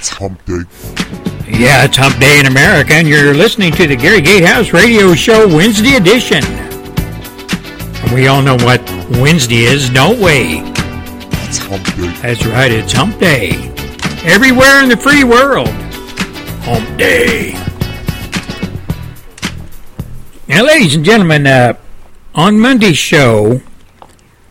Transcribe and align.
It's 0.00 0.08
hump 0.08 0.42
day. 0.46 0.62
Yeah, 1.46 1.84
it's 1.84 1.98
hump 1.98 2.18
day 2.18 2.40
in 2.40 2.46
America, 2.46 2.94
and 2.94 3.06
you're 3.06 3.34
listening 3.34 3.70
to 3.72 3.86
the 3.86 3.94
Gary 3.94 4.22
Gatehouse 4.22 4.72
Radio 4.72 5.12
Show 5.12 5.46
Wednesday 5.46 5.96
edition. 5.96 6.42
We 8.14 8.26
all 8.26 8.40
know 8.40 8.56
what 8.64 8.80
Wednesday 9.20 9.64
is, 9.64 9.90
don't 9.90 10.18
we? 10.18 10.62
It's 11.44 11.58
hump 11.58 11.84
day. 11.84 12.08
That's 12.22 12.46
right, 12.46 12.72
it's 12.72 12.94
hump 12.94 13.18
day. 13.18 13.50
Everywhere 14.24 14.82
in 14.82 14.88
the 14.88 14.96
free 14.96 15.22
world. 15.22 15.68
Hump 16.64 16.98
day. 16.98 17.52
Now, 20.48 20.64
ladies 20.64 20.94
and 20.94 21.04
gentlemen, 21.04 21.46
uh, 21.46 21.74
on 22.34 22.58
Monday's 22.58 22.96
show, 22.96 23.60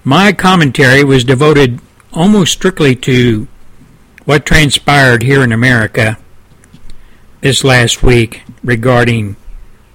my 0.03 0.31
commentary 0.31 1.03
was 1.03 1.23
devoted 1.23 1.79
almost 2.13 2.51
strictly 2.51 2.95
to 2.97 3.47
what 4.29 4.45
transpired 4.45 5.23
here 5.23 5.43
in 5.43 5.51
America 5.51 6.15
this 7.41 7.63
last 7.63 8.03
week 8.03 8.43
regarding 8.63 9.35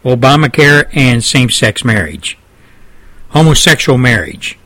Obamacare 0.05 0.91
and 0.93 1.23
same 1.23 1.49
sex 1.49 1.85
marriage, 1.85 2.37
homosexual 3.29 3.97
marriage. 3.97 4.59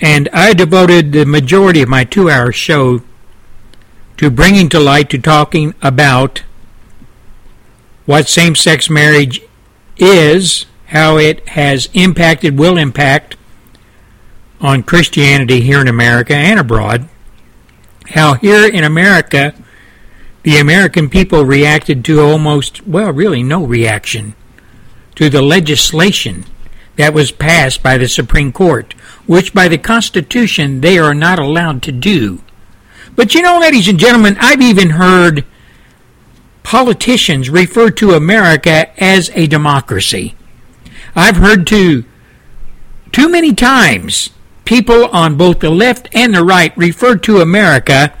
And 0.00 0.28
I 0.32 0.54
devoted 0.54 1.12
the 1.12 1.24
majority 1.24 1.82
of 1.82 1.88
my 1.88 2.02
two 2.02 2.28
hour 2.28 2.50
show 2.50 3.02
to 4.16 4.28
bringing 4.28 4.68
to 4.70 4.80
light, 4.80 5.08
to 5.10 5.18
talking 5.18 5.74
about 5.80 6.42
what 8.06 8.28
same 8.28 8.56
sex 8.56 8.90
marriage 8.90 9.40
is, 9.98 10.66
how 10.86 11.16
it 11.16 11.48
has 11.50 11.88
impacted, 11.92 12.58
will 12.58 12.76
impact 12.76 13.36
on 14.60 14.82
Christianity 14.82 15.60
here 15.60 15.80
in 15.80 15.86
America 15.86 16.34
and 16.34 16.58
abroad, 16.58 17.08
how 18.10 18.34
here 18.34 18.66
in 18.66 18.84
America 18.84 19.54
the 20.44 20.58
American 20.58 21.08
people 21.08 21.44
reacted 21.44 22.04
to 22.04 22.20
almost, 22.20 22.86
well, 22.86 23.10
really 23.12 23.42
no 23.42 23.64
reaction 23.64 24.34
to 25.14 25.30
the 25.30 25.40
legislation 25.40 26.44
that 26.96 27.14
was 27.14 27.32
passed 27.32 27.82
by 27.82 27.96
the 27.96 28.08
Supreme 28.08 28.52
Court, 28.52 28.92
which 29.26 29.54
by 29.54 29.68
the 29.68 29.78
Constitution 29.78 30.82
they 30.82 30.98
are 30.98 31.14
not 31.14 31.38
allowed 31.38 31.82
to 31.82 31.92
do. 31.92 32.42
But 33.16 33.34
you 33.34 33.40
know, 33.40 33.58
ladies 33.58 33.88
and 33.88 33.98
gentlemen, 33.98 34.36
I've 34.38 34.60
even 34.60 34.90
heard 34.90 35.46
politicians 36.62 37.48
refer 37.48 37.90
to 37.92 38.12
America 38.12 38.92
as 39.02 39.30
a 39.34 39.46
democracy. 39.46 40.34
I've 41.16 41.36
heard 41.36 41.66
too, 41.66 42.04
too 43.12 43.30
many 43.30 43.54
times 43.54 44.28
people 44.64 45.06
on 45.06 45.36
both 45.36 45.60
the 45.60 45.70
left 45.70 46.08
and 46.14 46.34
the 46.34 46.44
right 46.44 46.76
refer 46.76 47.16
to 47.16 47.40
America 47.40 48.16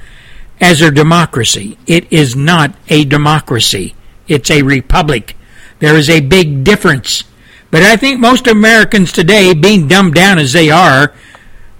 as 0.60 0.80
a 0.80 0.90
democracy. 0.90 1.78
It 1.86 2.10
is 2.12 2.36
not 2.36 2.74
a 2.88 3.04
democracy. 3.04 3.94
It's 4.28 4.50
a 4.50 4.62
republic. 4.62 5.36
There 5.78 5.96
is 5.96 6.08
a 6.08 6.20
big 6.20 6.64
difference. 6.64 7.24
But 7.70 7.82
I 7.82 7.96
think 7.96 8.20
most 8.20 8.46
Americans 8.46 9.12
today, 9.12 9.52
being 9.52 9.88
dumbed 9.88 10.14
down 10.14 10.38
as 10.38 10.52
they 10.52 10.70
are, 10.70 11.12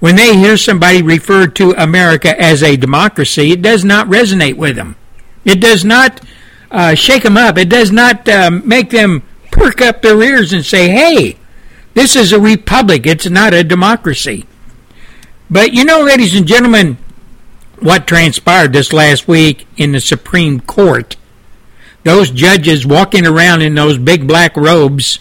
when 0.01 0.17
they 0.17 0.37
hear 0.37 0.57
somebody 0.57 1.01
refer 1.03 1.47
to 1.47 1.71
America 1.73 2.39
as 2.41 2.63
a 2.63 2.77
democracy, 2.77 3.53
it 3.53 3.63
does 3.63 3.85
not 3.85 4.09
resonate 4.09 4.57
with 4.57 4.77
them. 4.77 4.97
It 5.45 5.61
does 5.61 5.85
not 5.85 6.21
uh, 6.71 6.95
shake 6.95 7.23
them 7.23 7.37
up. 7.37 7.57
It 7.57 7.69
does 7.69 7.93
not 7.93 8.29
um, 8.29 8.67
make 8.69 8.91
them 8.91 9.23
perk 9.51 9.81
up 9.81 10.03
their 10.03 10.21
ears 10.21 10.53
and 10.53 10.65
say, 10.65 10.89
hey, 10.89 11.39
this 11.95 12.17
is 12.17 12.33
a 12.33 12.41
republic. 12.41 13.07
It's 13.07 13.31
not 13.31 13.55
a 13.55 13.63
democracy. 13.63 14.47
But 15.51 15.73
you 15.73 15.85
know, 15.85 16.01
ladies 16.03 16.35
and 16.35 16.47
gentlemen, 16.47 16.99
what 17.81 18.07
transpired 18.07 18.73
this 18.73 18.93
last 18.93 19.29
week 19.29 19.67
in 19.77 19.93
the 19.93 20.01
Supreme 20.01 20.61
Court. 20.61 21.17
Those 22.03 22.31
judges 22.31 22.87
walking 22.87 23.27
around 23.27 23.63
in 23.63 23.75
those 23.75 23.99
big 23.99 24.27
black 24.27 24.57
robes, 24.57 25.19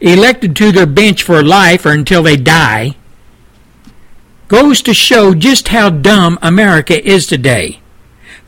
elected 0.00 0.56
to 0.56 0.72
their 0.72 0.86
bench 0.86 1.22
for 1.22 1.42
life 1.42 1.86
or 1.86 1.92
until 1.92 2.22
they 2.22 2.36
die, 2.36 2.96
goes 4.48 4.82
to 4.82 4.94
show 4.94 5.34
just 5.34 5.68
how 5.68 5.90
dumb 5.90 6.38
America 6.42 7.02
is 7.02 7.26
today. 7.26 7.80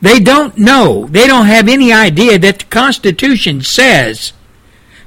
They 0.01 0.19
don't 0.19 0.57
know, 0.57 1.07
they 1.07 1.25
don't 1.25 1.47
have 1.47 1.67
any 1.67 1.91
idea 1.91 2.37
that 2.39 2.59
the 2.59 2.65
Constitution 2.65 3.61
says 3.61 4.33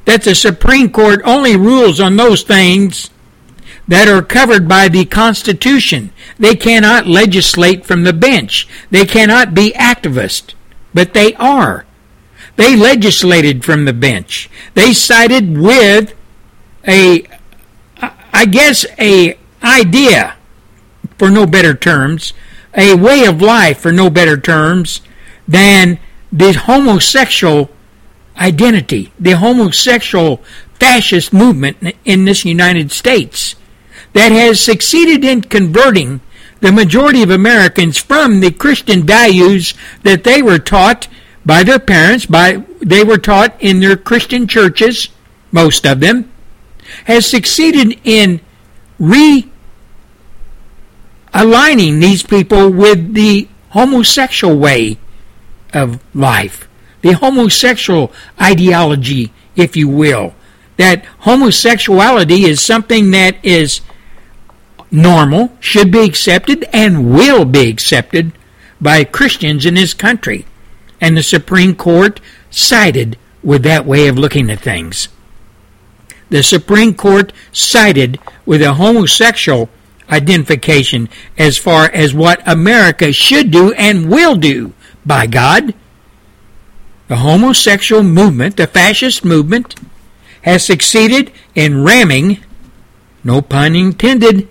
that 0.04 0.22
the 0.22 0.34
Supreme 0.34 0.90
Court 0.90 1.20
only 1.24 1.56
rules 1.56 2.00
on 2.00 2.16
those 2.16 2.42
things 2.42 3.10
that 3.90 4.08
are 4.08 4.22
covered 4.22 4.68
by 4.68 4.88
the 4.88 5.04
Constitution. 5.04 6.12
They 6.38 6.54
cannot 6.54 7.08
legislate 7.08 7.84
from 7.84 8.04
the 8.04 8.12
bench. 8.12 8.68
They 8.88 9.04
cannot 9.04 9.52
be 9.52 9.72
activists, 9.72 10.54
but 10.94 11.12
they 11.12 11.34
are. 11.34 11.84
They 12.54 12.76
legislated 12.76 13.64
from 13.64 13.86
the 13.86 13.92
bench. 13.92 14.48
They 14.74 14.92
sided 14.92 15.58
with 15.58 16.14
a, 16.86 17.26
I 18.32 18.46
guess, 18.46 18.86
a 18.96 19.36
idea, 19.60 20.36
for 21.18 21.28
no 21.28 21.44
better 21.44 21.74
terms, 21.74 22.32
a 22.76 22.94
way 22.94 23.24
of 23.24 23.42
life, 23.42 23.80
for 23.80 23.90
no 23.90 24.08
better 24.08 24.36
terms, 24.36 25.00
than 25.48 25.98
the 26.30 26.52
homosexual 26.52 27.70
identity, 28.36 29.12
the 29.18 29.32
homosexual 29.32 30.36
fascist 30.74 31.32
movement 31.32 31.96
in 32.04 32.24
this 32.24 32.44
United 32.44 32.92
States 32.92 33.56
that 34.12 34.32
has 34.32 34.60
succeeded 34.60 35.24
in 35.24 35.42
converting 35.42 36.20
the 36.60 36.72
majority 36.72 37.22
of 37.22 37.30
Americans 37.30 37.96
from 37.96 38.40
the 38.40 38.50
Christian 38.50 39.04
values 39.04 39.74
that 40.02 40.24
they 40.24 40.42
were 40.42 40.58
taught 40.58 41.08
by 41.44 41.62
their 41.62 41.78
parents, 41.78 42.26
by 42.26 42.64
they 42.80 43.02
were 43.02 43.18
taught 43.18 43.54
in 43.60 43.80
their 43.80 43.96
Christian 43.96 44.46
churches, 44.46 45.08
most 45.52 45.86
of 45.86 46.00
them, 46.00 46.30
has 47.04 47.26
succeeded 47.26 47.98
in 48.04 48.40
re 48.98 49.50
aligning 51.32 52.00
these 52.00 52.22
people 52.22 52.70
with 52.70 53.14
the 53.14 53.48
homosexual 53.70 54.56
way 54.56 54.98
of 55.72 56.00
life, 56.14 56.68
the 57.02 57.12
homosexual 57.12 58.12
ideology, 58.40 59.32
if 59.56 59.76
you 59.76 59.88
will. 59.88 60.34
That 60.76 61.04
homosexuality 61.20 62.44
is 62.44 62.60
something 62.60 63.10
that 63.12 63.36
is 63.44 63.80
normal, 64.90 65.52
should 65.60 65.90
be 65.90 66.04
accepted, 66.04 66.64
and 66.72 67.12
will 67.12 67.44
be 67.44 67.68
accepted 67.68 68.32
by 68.80 69.04
Christians 69.04 69.66
in 69.66 69.74
this 69.74 69.94
country. 69.94 70.46
And 71.00 71.16
the 71.16 71.22
Supreme 71.22 71.74
Court 71.74 72.20
sided 72.50 73.16
with 73.42 73.62
that 73.62 73.86
way 73.86 74.08
of 74.08 74.18
looking 74.18 74.50
at 74.50 74.60
things. 74.60 75.08
The 76.28 76.42
Supreme 76.42 76.94
Court 76.94 77.32
sided 77.52 78.18
with 78.46 78.62
a 78.62 78.74
homosexual 78.74 79.68
identification 80.08 81.08
as 81.38 81.56
far 81.56 81.90
as 81.92 82.14
what 82.14 82.46
America 82.46 83.12
should 83.12 83.50
do 83.50 83.72
and 83.72 84.10
will 84.10 84.36
do 84.36 84.72
by 85.04 85.26
God. 85.26 85.74
The 87.08 87.16
homosexual 87.16 88.02
movement, 88.02 88.56
the 88.56 88.66
fascist 88.66 89.24
movement, 89.24 89.74
has 90.42 90.64
succeeded 90.64 91.32
in 91.54 91.84
ramming, 91.84 92.38
no 93.24 93.42
pun 93.42 93.74
intended, 93.74 94.48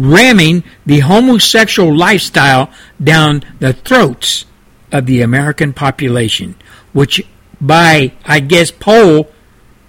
ramming 0.00 0.64
the 0.86 1.00
homosexual 1.00 1.94
lifestyle 1.94 2.70
down 3.02 3.42
the 3.58 3.72
throats 3.72 4.44
of 4.92 5.06
the 5.06 5.22
American 5.22 5.72
population, 5.72 6.54
which 6.92 7.24
by, 7.60 8.12
I 8.24 8.40
guess, 8.40 8.70
poll 8.70 9.30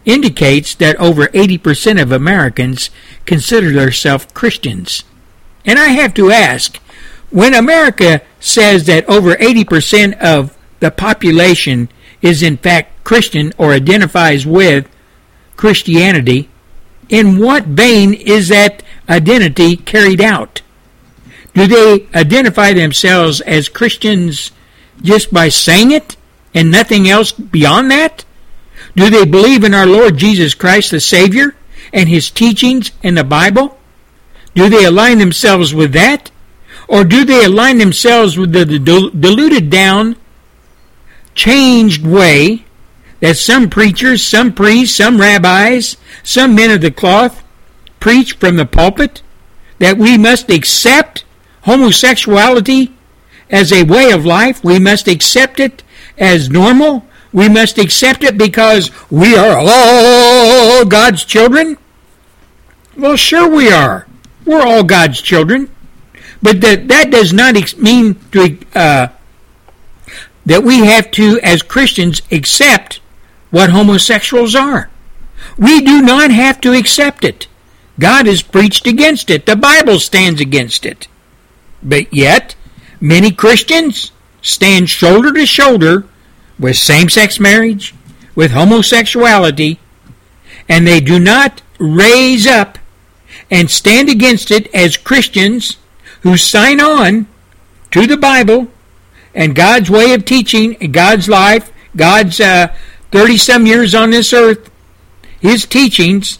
indicates 0.03 0.75
that 0.75 0.95
over 0.97 1.27
80% 1.27 2.01
of 2.01 2.11
Americans 2.11 2.89
consider 3.25 3.71
themselves 3.71 4.27
Christians. 4.33 5.03
And 5.65 5.79
I 5.79 5.89
have 5.89 6.13
to 6.15 6.31
ask, 6.31 6.77
when 7.29 7.53
America 7.53 8.21
says 8.39 8.85
that 8.87 9.07
over 9.07 9.35
80% 9.35 10.19
of 10.19 10.57
the 10.79 10.91
population 10.91 11.89
is 12.21 12.43
in 12.43 12.57
fact 12.57 13.03
Christian 13.03 13.53
or 13.57 13.71
identifies 13.71 14.45
with 14.45 14.89
Christianity, 15.55 16.49
in 17.09 17.39
what 17.39 17.65
vein 17.65 18.13
is 18.13 18.47
that 18.47 18.83
identity 19.09 19.75
carried 19.77 20.21
out? 20.21 20.61
Do 21.53 21.67
they 21.67 22.07
identify 22.15 22.73
themselves 22.73 23.41
as 23.41 23.69
Christians 23.69 24.51
just 25.01 25.33
by 25.33 25.49
saying 25.49 25.91
it 25.91 26.15
and 26.53 26.71
nothing 26.71 27.09
else 27.09 27.31
beyond 27.31 27.91
that? 27.91 28.25
Do 28.95 29.09
they 29.09 29.25
believe 29.25 29.63
in 29.63 29.73
our 29.73 29.85
Lord 29.85 30.17
Jesus 30.17 30.53
Christ, 30.53 30.91
the 30.91 30.99
Savior, 30.99 31.55
and 31.93 32.07
His 32.09 32.29
teachings 32.29 32.91
in 33.03 33.15
the 33.15 33.23
Bible? 33.23 33.77
Do 34.55 34.69
they 34.69 34.85
align 34.85 35.17
themselves 35.17 35.73
with 35.73 35.93
that? 35.93 36.31
Or 36.87 37.03
do 37.03 37.23
they 37.23 37.45
align 37.45 37.77
themselves 37.77 38.37
with 38.37 38.51
the 38.51 38.65
diluted 38.65 39.69
down, 39.69 40.17
changed 41.35 42.05
way 42.05 42.65
that 43.21 43.37
some 43.37 43.69
preachers, 43.69 44.25
some 44.25 44.51
priests, 44.51 44.97
some 44.97 45.19
rabbis, 45.19 45.95
some 46.23 46.55
men 46.55 46.71
of 46.71 46.81
the 46.81 46.91
cloth 46.91 47.43
preach 48.01 48.33
from 48.33 48.57
the 48.57 48.65
pulpit 48.65 49.21
that 49.79 49.97
we 49.97 50.17
must 50.17 50.49
accept 50.49 51.23
homosexuality 51.61 52.93
as 53.49 53.71
a 53.71 53.83
way 53.83 54.11
of 54.11 54.25
life. 54.25 54.61
We 54.63 54.79
must 54.79 55.07
accept 55.07 55.59
it 55.59 55.83
as 56.17 56.49
normal. 56.49 57.05
We 57.31 57.47
must 57.47 57.77
accept 57.77 58.23
it 58.23 58.37
because 58.37 58.91
we 59.09 59.37
are 59.37 59.55
all 59.57 60.83
God's 60.83 61.23
children. 61.23 61.77
Well, 62.97 63.15
sure 63.15 63.49
we 63.49 63.71
are. 63.71 64.05
We're 64.45 64.65
all 64.65 64.83
God's 64.83 65.21
children. 65.21 65.69
But 66.41 66.59
that, 66.61 66.87
that 66.89 67.11
does 67.11 67.31
not 67.31 67.55
ex- 67.55 67.77
mean 67.77 68.15
to, 68.31 68.57
uh, 68.75 69.07
that 70.45 70.63
we 70.63 70.79
have 70.79 71.11
to, 71.11 71.39
as 71.41 71.61
Christians, 71.61 72.21
accept 72.31 72.99
what 73.51 73.69
homosexuals 73.69 74.55
are. 74.55 74.89
We 75.57 75.81
do 75.81 76.01
not 76.01 76.31
have 76.31 76.59
to 76.61 76.73
accept 76.73 77.23
it. 77.23 77.47
God 78.01 78.25
has 78.25 78.41
preached 78.41 78.87
against 78.87 79.29
it. 79.29 79.45
The 79.45 79.55
Bible 79.55 79.99
stands 79.99 80.41
against 80.41 80.87
it. 80.87 81.07
But 81.83 82.11
yet, 82.11 82.55
many 82.99 83.31
Christians 83.31 84.11
stand 84.41 84.89
shoulder 84.89 85.31
to 85.33 85.45
shoulder 85.45 86.05
with 86.57 86.77
same 86.77 87.09
sex 87.09 87.39
marriage, 87.39 87.93
with 88.33 88.51
homosexuality, 88.51 89.79
and 90.67 90.87
they 90.87 90.99
do 90.99 91.19
not 91.19 91.61
raise 91.77 92.47
up 92.47 92.79
and 93.51 93.69
stand 93.69 94.09
against 94.09 94.49
it 94.49 94.73
as 94.73 94.97
Christians 94.97 95.77
who 96.21 96.37
sign 96.37 96.81
on 96.81 97.27
to 97.91 98.07
the 98.07 98.17
Bible 98.17 98.67
and 99.35 99.55
God's 99.55 99.91
way 99.91 100.13
of 100.13 100.25
teaching, 100.25 100.73
God's 100.91 101.29
life, 101.29 101.71
God's 101.95 102.37
30 102.37 102.73
uh, 103.13 103.37
some 103.37 103.67
years 103.67 103.93
on 103.93 104.09
this 104.09 104.33
earth, 104.33 104.71
His 105.39 105.67
teachings 105.67 106.39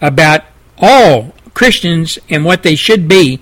about 0.00 0.44
all 0.80 1.34
Christians 1.54 2.18
and 2.28 2.44
what 2.44 2.62
they 2.62 2.74
should 2.74 3.06
be. 3.06 3.40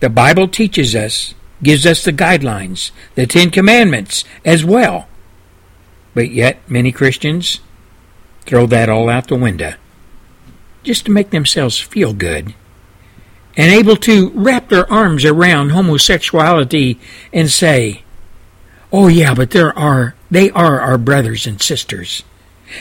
The 0.00 0.10
Bible 0.10 0.48
teaches 0.48 0.94
us, 0.94 1.34
gives 1.62 1.86
us 1.86 2.04
the 2.04 2.12
guidelines, 2.12 2.90
the 3.14 3.26
Ten 3.26 3.50
Commandments 3.50 4.24
as 4.44 4.64
well. 4.64 5.08
But 6.12 6.30
yet, 6.30 6.58
many 6.68 6.92
Christians 6.92 7.60
throw 8.46 8.66
that 8.66 8.88
all 8.88 9.08
out 9.08 9.28
the 9.28 9.36
window 9.36 9.74
just 10.82 11.06
to 11.06 11.10
make 11.10 11.30
themselves 11.30 11.80
feel 11.80 12.12
good 12.12 12.54
and 13.56 13.72
able 13.72 13.96
to 13.96 14.30
wrap 14.30 14.68
their 14.68 14.90
arms 14.92 15.24
around 15.24 15.70
homosexuality 15.70 17.00
and 17.32 17.50
say, 17.50 18.02
"Oh 18.92 19.08
yeah, 19.08 19.34
but 19.34 19.50
there 19.50 19.76
are 19.78 20.14
they 20.30 20.50
are 20.50 20.80
our 20.80 20.98
brothers 20.98 21.46
and 21.46 21.60
sisters, 21.60 22.22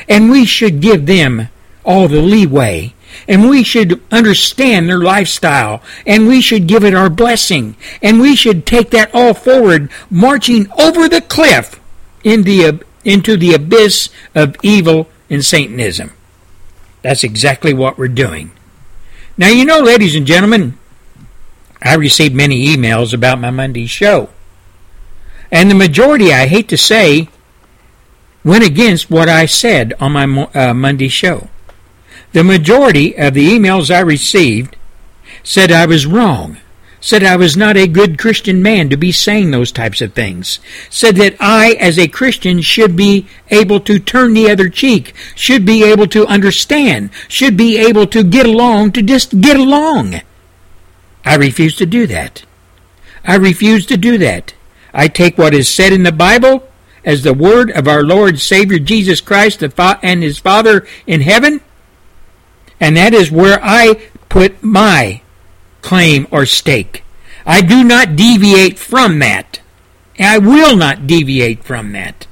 and 0.09 0.29
we 0.29 0.45
should 0.45 0.81
give 0.81 1.05
them 1.05 1.47
all 1.83 2.07
the 2.07 2.21
leeway, 2.21 2.93
and 3.27 3.49
we 3.49 3.63
should 3.63 4.01
understand 4.11 4.89
their 4.89 4.99
lifestyle, 4.99 5.81
and 6.05 6.27
we 6.27 6.41
should 6.41 6.67
give 6.67 6.83
it 6.83 6.93
our 6.93 7.09
blessing, 7.09 7.75
and 8.01 8.19
we 8.19 8.35
should 8.35 8.65
take 8.65 8.89
that 8.91 9.13
all 9.13 9.33
forward, 9.33 9.89
marching 10.09 10.71
over 10.79 11.07
the 11.07 11.21
cliff 11.21 11.79
in 12.23 12.43
the, 12.43 12.81
into 13.03 13.37
the 13.37 13.53
abyss 13.53 14.09
of 14.33 14.55
evil 14.63 15.09
and 15.29 15.43
Satanism." 15.43 16.11
That's 17.01 17.23
exactly 17.23 17.73
what 17.73 17.97
we're 17.97 18.07
doing. 18.07 18.51
Now, 19.37 19.49
you 19.49 19.65
know, 19.65 19.79
ladies 19.79 20.15
and 20.15 20.25
gentlemen, 20.25 20.77
I 21.81 21.95
received 21.95 22.33
many 22.33 22.67
emails 22.67 23.13
about 23.13 23.41
my 23.41 23.51
Monday 23.51 23.87
show. 23.87 24.29
And 25.51 25.69
the 25.69 25.75
majority, 25.75 26.31
I 26.31 26.47
hate 26.47 26.69
to 26.69 26.77
say, 26.77 27.27
went 28.43 28.63
against 28.63 29.11
what 29.11 29.27
I 29.27 29.45
said 29.45 29.93
on 29.99 30.13
my 30.13 30.47
uh, 30.53 30.73
Monday 30.73 31.09
show. 31.09 31.49
The 32.33 32.43
majority 32.43 33.17
of 33.17 33.33
the 33.33 33.49
emails 33.49 33.93
I 33.93 34.01
received 34.01 34.75
said 35.43 35.71
I 35.71 35.85
was 35.85 36.05
wrong 36.05 36.57
said 37.03 37.21
I 37.21 37.35
was 37.35 37.57
not 37.57 37.75
a 37.75 37.85
good 37.85 38.17
Christian 38.17 38.63
man 38.63 38.89
to 38.89 38.95
be 38.95 39.11
saying 39.11 39.51
those 39.51 39.73
types 39.73 39.99
of 39.99 40.13
things, 40.13 40.61
said 40.89 41.17
that 41.17 41.35
I, 41.37 41.73
as 41.73 41.99
a 41.99 42.07
Christian, 42.07 42.61
should 42.61 42.95
be 42.95 43.27
able 43.49 43.81
to 43.81 43.99
turn 43.99 44.33
the 44.33 44.49
other 44.49 44.69
cheek, 44.69 45.13
should 45.35 45.65
be 45.65 45.83
able 45.83 46.07
to 46.07 46.25
understand, 46.27 47.09
should 47.27 47.57
be 47.57 47.77
able 47.77 48.07
to 48.07 48.23
get 48.23 48.45
along, 48.45 48.93
to 48.93 49.01
just 49.01 49.41
get 49.41 49.59
along. 49.59 50.21
I 51.25 51.35
refuse 51.35 51.75
to 51.75 51.85
do 51.85 52.07
that. 52.07 52.45
I 53.25 53.35
refuse 53.35 53.85
to 53.87 53.97
do 53.97 54.17
that. 54.19 54.53
I 54.93 55.09
take 55.09 55.37
what 55.37 55.53
is 55.53 55.67
said 55.67 55.91
in 55.91 56.03
the 56.03 56.11
Bible 56.13 56.69
as 57.03 57.23
the 57.23 57.33
word 57.33 57.69
of 57.71 57.85
our 57.85 58.03
Lord 58.03 58.39
Savior 58.39 58.79
Jesus 58.79 59.19
Christ 59.19 59.61
and 59.61 60.23
his 60.23 60.39
Father 60.39 60.87
in 61.05 61.19
heaven, 61.19 61.59
and 62.83 62.97
that 62.97 63.13
is 63.13 63.31
where 63.31 63.59
I 63.63 64.09
put 64.27 64.61
my 64.61 65.21
claim, 65.81 66.27
or 66.31 66.45
stake. 66.45 67.03
I 67.45 67.61
do 67.61 67.81
not 67.81 68.17
deviate 68.17 68.77
from 68.77 69.19
that. 69.19 69.61
I 70.19 70.37
will 70.37 70.75
not 70.75 71.07
deviate 71.07 71.63
from 71.63 71.93
that. 71.93 72.27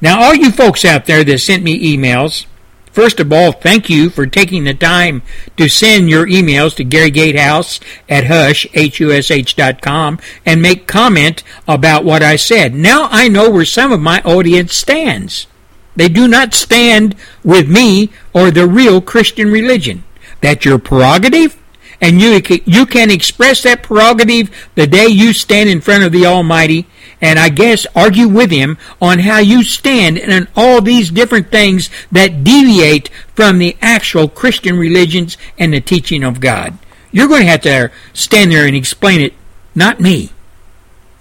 Now, 0.00 0.22
all 0.22 0.34
you 0.34 0.50
folks 0.50 0.86
out 0.86 1.04
there 1.04 1.22
that 1.22 1.38
sent 1.38 1.62
me 1.62 1.96
emails, 1.96 2.46
first 2.92 3.20
of 3.20 3.30
all, 3.30 3.52
thank 3.52 3.90
you 3.90 4.08
for 4.08 4.26
taking 4.26 4.64
the 4.64 4.72
time 4.74 5.20
to 5.58 5.68
send 5.68 6.08
your 6.08 6.26
emails 6.26 6.74
to 6.76 6.84
Gary 6.84 7.10
Gatehouse 7.10 7.78
at 8.08 8.26
hush, 8.26 8.66
H-U-S-H 8.72 9.54
dot 9.54 9.82
com, 9.82 10.18
and 10.46 10.62
make 10.62 10.86
comment 10.86 11.42
about 11.68 12.04
what 12.04 12.22
I 12.22 12.36
said. 12.36 12.74
Now 12.74 13.08
I 13.10 13.28
know 13.28 13.50
where 13.50 13.66
some 13.66 13.92
of 13.92 14.00
my 14.00 14.22
audience 14.22 14.74
stands. 14.74 15.46
They 15.96 16.08
do 16.08 16.28
not 16.28 16.54
stand 16.54 17.16
with 17.42 17.68
me 17.68 18.10
or 18.32 18.50
the 18.50 18.66
real 18.66 19.00
Christian 19.00 19.50
religion. 19.50 20.04
That's 20.40 20.64
your 20.64 20.78
prerogative 20.78 21.58
and 22.00 22.20
you 22.20 22.40
you 22.64 22.86
can 22.86 23.10
express 23.10 23.62
that 23.62 23.82
prerogative 23.82 24.50
the 24.74 24.86
day 24.86 25.06
you 25.06 25.32
stand 25.32 25.68
in 25.68 25.80
front 25.80 26.04
of 26.04 26.12
the 26.12 26.26
Almighty, 26.26 26.86
and 27.20 27.38
I 27.38 27.48
guess 27.48 27.86
argue 27.94 28.28
with 28.28 28.50
Him 28.50 28.78
on 29.00 29.20
how 29.20 29.38
you 29.38 29.62
stand 29.62 30.18
in 30.18 30.48
all 30.54 30.80
these 30.80 31.10
different 31.10 31.50
things 31.50 31.90
that 32.12 32.44
deviate 32.44 33.08
from 33.34 33.58
the 33.58 33.76
actual 33.80 34.28
Christian 34.28 34.78
religions 34.78 35.36
and 35.58 35.72
the 35.72 35.80
teaching 35.80 36.22
of 36.22 36.40
God. 36.40 36.78
You're 37.12 37.28
going 37.28 37.42
to 37.42 37.48
have 37.48 37.62
to 37.62 37.90
stand 38.12 38.52
there 38.52 38.66
and 38.66 38.76
explain 38.76 39.20
it, 39.20 39.32
not 39.74 40.00
me. 40.00 40.32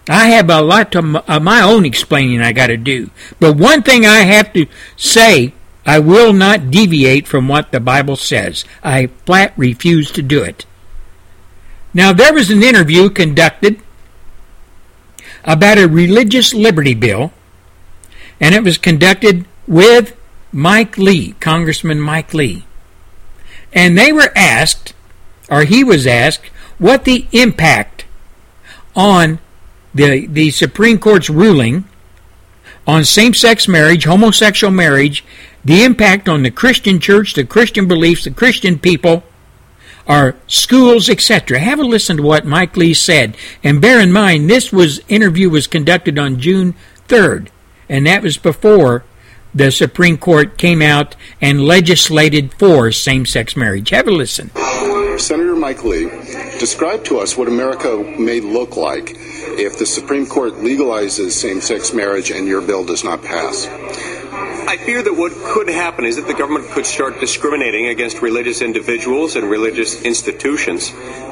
I 0.07 0.27
have 0.27 0.49
a 0.49 0.61
lot 0.61 0.95
of 0.95 1.15
uh, 1.27 1.39
my 1.39 1.61
own 1.61 1.85
explaining 1.85 2.41
I 2.41 2.53
got 2.53 2.67
to 2.67 2.77
do. 2.77 3.09
But 3.39 3.57
one 3.57 3.81
thing 3.81 4.05
I 4.05 4.21
have 4.21 4.53
to 4.53 4.67
say 4.95 5.53
I 5.85 5.99
will 5.99 6.33
not 6.33 6.71
deviate 6.71 7.27
from 7.27 7.47
what 7.47 7.71
the 7.71 7.79
Bible 7.79 8.15
says. 8.15 8.65
I 8.83 9.07
flat 9.25 9.53
refuse 9.55 10.11
to 10.11 10.21
do 10.21 10.43
it. 10.43 10.65
Now, 11.93 12.11
there 12.11 12.33
was 12.33 12.49
an 12.49 12.63
interview 12.63 13.09
conducted 13.09 13.79
about 15.43 15.77
a 15.77 15.87
religious 15.87 16.53
liberty 16.53 16.93
bill, 16.93 17.31
and 18.39 18.55
it 18.55 18.63
was 18.63 18.77
conducted 18.77 19.45
with 19.67 20.17
Mike 20.51 20.97
Lee, 20.97 21.33
Congressman 21.39 22.01
Mike 22.01 22.33
Lee. 22.33 22.65
And 23.71 23.97
they 23.97 24.11
were 24.11 24.31
asked, 24.35 24.93
or 25.49 25.63
he 25.63 25.83
was 25.83 26.07
asked, 26.07 26.47
what 26.77 27.05
the 27.05 27.27
impact 27.31 28.05
on 28.95 29.39
the, 29.95 30.27
the 30.27 30.51
Supreme 30.51 30.99
Court's 30.99 31.29
ruling 31.29 31.85
on 32.85 33.03
same 33.03 33.33
sex 33.33 33.67
marriage, 33.67 34.03
homosexual 34.03 34.71
marriage, 34.71 35.25
the 35.63 35.83
impact 35.83 36.29
on 36.29 36.43
the 36.43 36.51
Christian 36.51 36.99
church, 36.99 37.33
the 37.33 37.45
Christian 37.45 37.87
beliefs, 37.87 38.25
the 38.25 38.31
Christian 38.31 38.77
people, 38.77 39.23
our 40.05 40.35
schools, 40.45 41.09
etc. 41.09 41.57
Have 41.57 41.79
a 41.79 41.83
listen 41.83 42.17
to 42.17 42.23
what 42.23 42.45
Mike 42.45 42.77
Lee 42.77 42.93
said. 42.93 43.35
And 43.63 43.81
bear 43.81 43.99
in 43.99 44.11
mind, 44.11 44.49
this 44.49 44.71
was 44.71 45.01
interview 45.07 45.49
was 45.49 45.65
conducted 45.65 46.19
on 46.19 46.39
June 46.39 46.75
3rd, 47.07 47.47
and 47.89 48.05
that 48.05 48.21
was 48.21 48.37
before 48.37 49.03
the 49.55 49.71
Supreme 49.71 50.17
Court 50.17 50.57
came 50.57 50.81
out 50.81 51.15
and 51.39 51.65
legislated 51.65 52.53
for 52.53 52.91
same 52.91 53.25
sex 53.25 53.55
marriage. 53.55 53.89
Have 53.89 54.07
a 54.07 54.11
listen. 54.11 54.51
Senator 55.17 55.55
Mike 55.55 55.83
Lee, 55.83 56.09
describe 56.59 57.03
to 57.05 57.19
us 57.19 57.37
what 57.37 57.47
America 57.47 57.97
may 58.17 58.39
look 58.39 58.77
like 58.77 59.11
if 59.57 59.77
the 59.77 59.85
Supreme 59.85 60.25
Court 60.25 60.53
legalizes 60.53 61.31
same 61.31 61.61
sex 61.61 61.93
marriage 61.93 62.31
and 62.31 62.47
your 62.47 62.61
bill 62.61 62.85
does 62.85 63.03
not 63.03 63.23
pass. 63.23 63.67
I 64.67 64.77
fear 64.77 65.03
that 65.03 65.15
what 65.15 65.31
could 65.31 65.69
happen 65.69 66.05
is 66.05 66.15
that 66.15 66.27
the 66.27 66.33
government 66.33 66.67
could 66.69 66.85
start 66.85 67.19
discriminating 67.19 67.87
against 67.87 68.21
religious 68.21 68.61
individuals 68.61 69.35
and 69.35 69.49
religious 69.49 70.01
institutions 70.01 70.91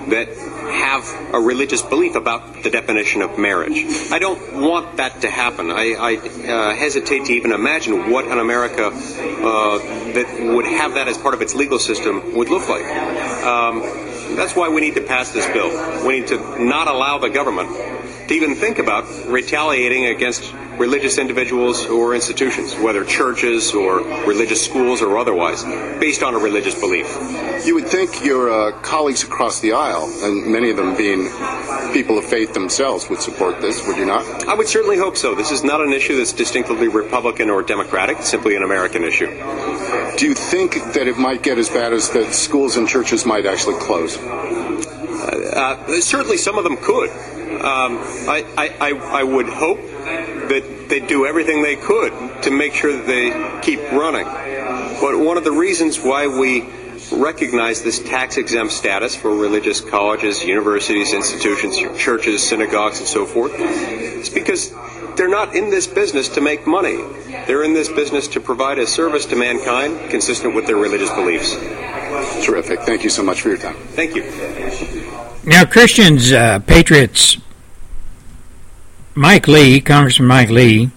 that 0.09 0.29
have 0.73 1.33
a 1.33 1.39
religious 1.39 1.81
belief 1.81 2.15
about 2.15 2.63
the 2.63 2.69
definition 2.69 3.21
of 3.21 3.37
marriage. 3.39 3.85
I 4.11 4.19
don't 4.19 4.61
want 4.61 4.97
that 4.97 5.21
to 5.21 5.29
happen. 5.29 5.71
I, 5.71 5.93
I 5.93 6.15
uh, 6.15 6.75
hesitate 6.75 7.25
to 7.25 7.33
even 7.33 7.51
imagine 7.51 8.11
what 8.11 8.25
an 8.25 8.37
America 8.37 8.87
uh, 8.87 9.77
that 10.13 10.53
would 10.55 10.65
have 10.65 10.93
that 10.93 11.07
as 11.07 11.17
part 11.17 11.33
of 11.33 11.41
its 11.41 11.55
legal 11.55 11.79
system 11.79 12.35
would 12.35 12.49
look 12.49 12.69
like. 12.69 12.85
Um, 13.43 13.81
that's 14.37 14.55
why 14.55 14.69
we 14.69 14.81
need 14.81 14.95
to 14.95 15.01
pass 15.01 15.31
this 15.31 15.47
bill. 15.47 16.05
We 16.05 16.19
need 16.19 16.27
to 16.27 16.63
not 16.63 16.87
allow 16.87 17.17
the 17.17 17.29
government 17.29 17.69
to 18.27 18.33
even 18.33 18.55
think 18.55 18.79
about 18.79 19.05
retaliating 19.27 20.05
against 20.05 20.53
religious 20.77 21.17
individuals 21.17 21.85
or 21.85 22.15
institutions, 22.15 22.75
whether 22.75 23.03
churches 23.05 23.73
or 23.73 23.99
religious 24.25 24.63
schools 24.63 25.01
or 25.01 25.17
otherwise, 25.17 25.63
based 25.99 26.23
on 26.23 26.33
a 26.33 26.37
religious 26.37 26.79
belief. 26.79 27.07
You 27.65 27.75
would 27.75 27.87
think 27.87 28.23
your 28.23 28.51
uh, 28.51 28.71
colleagues 28.81 29.23
across 29.23 29.59
the 29.59 29.73
aisle, 29.73 30.11
and 30.23 30.51
many 30.51 30.69
of 30.69 30.77
them 30.77 30.95
being 30.97 31.29
people 31.93 32.17
of 32.17 32.25
faith 32.25 32.53
themselves, 32.53 33.09
would 33.09 33.21
support 33.21 33.61
this, 33.61 33.85
would 33.87 33.97
you 33.97 34.05
not? 34.05 34.47
I 34.47 34.55
would 34.55 34.67
certainly 34.67 34.97
hope 34.97 35.15
so. 35.15 35.35
This 35.35 35.51
is 35.51 35.63
not 35.63 35.81
an 35.81 35.93
issue 35.93 36.17
that's 36.17 36.33
distinctively 36.33 36.87
Republican 36.87 37.49
or 37.49 37.61
Democratic, 37.61 38.17
it's 38.17 38.29
simply 38.29 38.55
an 38.55 38.63
American 38.63 39.03
issue. 39.03 39.27
Do 40.17 40.27
you 40.27 40.33
think 40.33 40.73
that 40.93 41.07
it 41.07 41.17
might 41.17 41.43
get 41.43 41.57
as 41.57 41.69
bad 41.69 41.93
as 41.93 42.09
that 42.11 42.33
schools 42.33 42.77
and 42.77 42.87
churches 42.87 43.25
might 43.25 43.45
actually 43.45 43.79
close? 43.79 44.17
Uh, 45.23 46.01
certainly 46.01 46.37
some 46.37 46.57
of 46.57 46.63
them 46.63 46.77
could. 46.77 47.09
Um, 47.09 47.97
I, 48.27 48.73
I, 48.79 48.89
I 48.91 49.23
would 49.23 49.47
hope 49.47 49.79
that 49.81 50.87
they 50.89 50.99
do 50.99 51.25
everything 51.25 51.61
they 51.63 51.75
could 51.75 52.11
to 52.43 52.51
make 52.51 52.73
sure 52.73 52.91
that 52.91 53.07
they 53.07 53.61
keep 53.61 53.79
running. 53.91 54.25
But 54.25 55.17
one 55.19 55.37
of 55.37 55.43
the 55.43 55.51
reasons 55.51 55.99
why 55.99 56.27
we 56.27 56.65
recognize 57.11 57.81
this 57.83 57.99
tax 57.99 58.37
exempt 58.37 58.73
status 58.73 59.15
for 59.15 59.35
religious 59.35 59.81
colleges, 59.81 60.43
universities, 60.43 61.13
institutions, 61.13 61.77
churches, 61.97 62.47
synagogues, 62.47 62.99
and 62.99 63.07
so 63.07 63.25
forth 63.25 63.53
is 63.59 64.29
because 64.29 64.73
they're 65.15 65.29
not 65.29 65.55
in 65.55 65.69
this 65.69 65.87
business 65.87 66.29
to 66.29 66.41
make 66.41 66.65
money. 66.65 66.97
They're 67.47 67.63
in 67.63 67.73
this 67.73 67.89
business 67.89 68.27
to 68.29 68.39
provide 68.39 68.79
a 68.79 68.87
service 68.87 69.25
to 69.27 69.35
mankind 69.35 70.09
consistent 70.09 70.55
with 70.55 70.65
their 70.65 70.77
religious 70.77 71.11
beliefs. 71.11 71.53
Terrific. 72.45 72.81
Thank 72.81 73.03
you 73.03 73.09
so 73.09 73.23
much 73.23 73.41
for 73.41 73.49
your 73.49 73.57
time. 73.57 73.75
Thank 73.75 74.15
you. 74.15 75.02
Now, 75.45 75.65
Christians, 75.65 76.31
uh, 76.31 76.59
patriots, 76.59 77.35
Mike 79.13 79.45
Lee, 79.49 79.81
Congressman 79.81 80.27
Mike 80.27 80.49
Lee, 80.49 80.89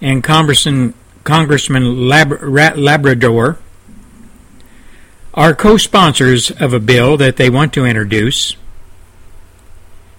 and 0.00 0.22
Congressman, 0.22 0.94
Congressman 1.24 2.08
Lab, 2.08 2.30
Labrador 2.40 3.58
are 5.34 5.54
co 5.56 5.76
sponsors 5.76 6.52
of 6.52 6.72
a 6.72 6.78
bill 6.78 7.16
that 7.16 7.36
they 7.36 7.50
want 7.50 7.72
to 7.72 7.84
introduce. 7.84 8.56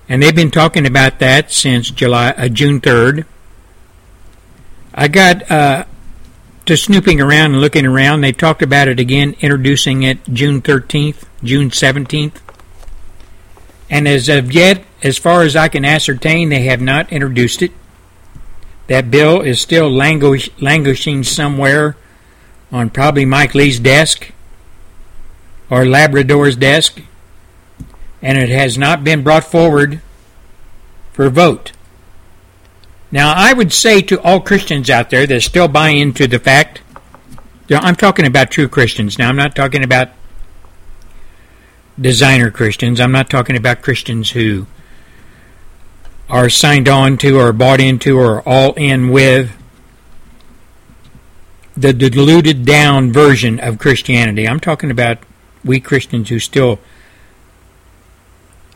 And 0.09 0.21
they've 0.21 0.35
been 0.35 0.51
talking 0.51 0.85
about 0.85 1.19
that 1.19 1.49
since 1.49 1.91
July, 1.91 2.31
uh, 2.31 2.49
June 2.49 2.81
3rd. 2.81 3.25
I 4.93 5.07
got 5.07 5.49
uh, 5.49 5.85
to 6.65 6.77
snooping 6.77 7.19
around 7.19 7.51
and 7.51 7.61
looking 7.61 7.85
around. 7.85 8.21
They 8.21 8.31
talked 8.31 8.61
about 8.61 8.87
it 8.87 8.99
again, 8.99 9.35
introducing 9.41 10.03
it 10.03 10.23
June 10.31 10.61
13th, 10.61 11.25
June 11.43 11.69
17th. 11.69 12.39
And 13.89 14.07
as 14.07 14.29
of 14.29 14.51
yet, 14.51 14.83
as 15.01 15.17
far 15.17 15.43
as 15.43 15.55
I 15.55 15.67
can 15.67 15.85
ascertain, 15.85 16.49
they 16.49 16.63
have 16.63 16.81
not 16.81 17.11
introduced 17.11 17.61
it. 17.61 17.71
That 18.87 19.11
bill 19.11 19.41
is 19.41 19.61
still 19.61 19.89
languish, 19.89 20.49
languishing 20.59 21.23
somewhere 21.23 21.95
on 22.71 22.89
probably 22.89 23.25
Mike 23.25 23.53
Lee's 23.53 23.79
desk 23.79 24.31
or 25.69 25.85
Labrador's 25.85 26.55
desk, 26.55 27.01
and 28.21 28.37
it 28.37 28.49
has 28.49 28.77
not 28.77 29.03
been 29.03 29.23
brought 29.23 29.43
forward 29.43 30.01
for 31.11 31.29
vote. 31.29 31.71
Now, 33.13 33.31
I 33.35 33.53
would 33.53 33.71
say 33.71 34.01
to 34.01 34.19
all 34.21 34.39
Christians 34.39 34.89
out 34.89 35.11
there 35.11 35.27
that 35.27 35.41
still 35.41 35.67
buy 35.67 35.89
into 35.89 36.25
the 36.25 36.39
fact, 36.39 36.81
I'm 37.69 37.95
talking 37.95 38.25
about 38.25 38.49
true 38.49 38.67
Christians 38.67 39.19
now, 39.19 39.29
I'm 39.29 39.35
not 39.35 39.55
talking 39.55 39.83
about 39.83 40.09
designer 42.01 42.49
Christians, 42.49 42.99
I'm 42.99 43.11
not 43.11 43.29
talking 43.29 43.55
about 43.55 43.83
Christians 43.83 44.31
who 44.31 44.65
are 46.27 46.49
signed 46.49 46.89
on 46.89 47.19
to 47.19 47.39
or 47.39 47.53
bought 47.53 47.79
into 47.79 48.17
or 48.17 48.41
all 48.49 48.73
in 48.73 49.09
with 49.09 49.55
the 51.77 51.93
diluted 51.93 52.65
down 52.65 53.13
version 53.13 53.59
of 53.59 53.77
Christianity. 53.77 54.47
I'm 54.47 54.59
talking 54.59 54.89
about 54.89 55.19
we 55.63 55.79
Christians 55.79 56.29
who 56.29 56.39
still 56.39 56.79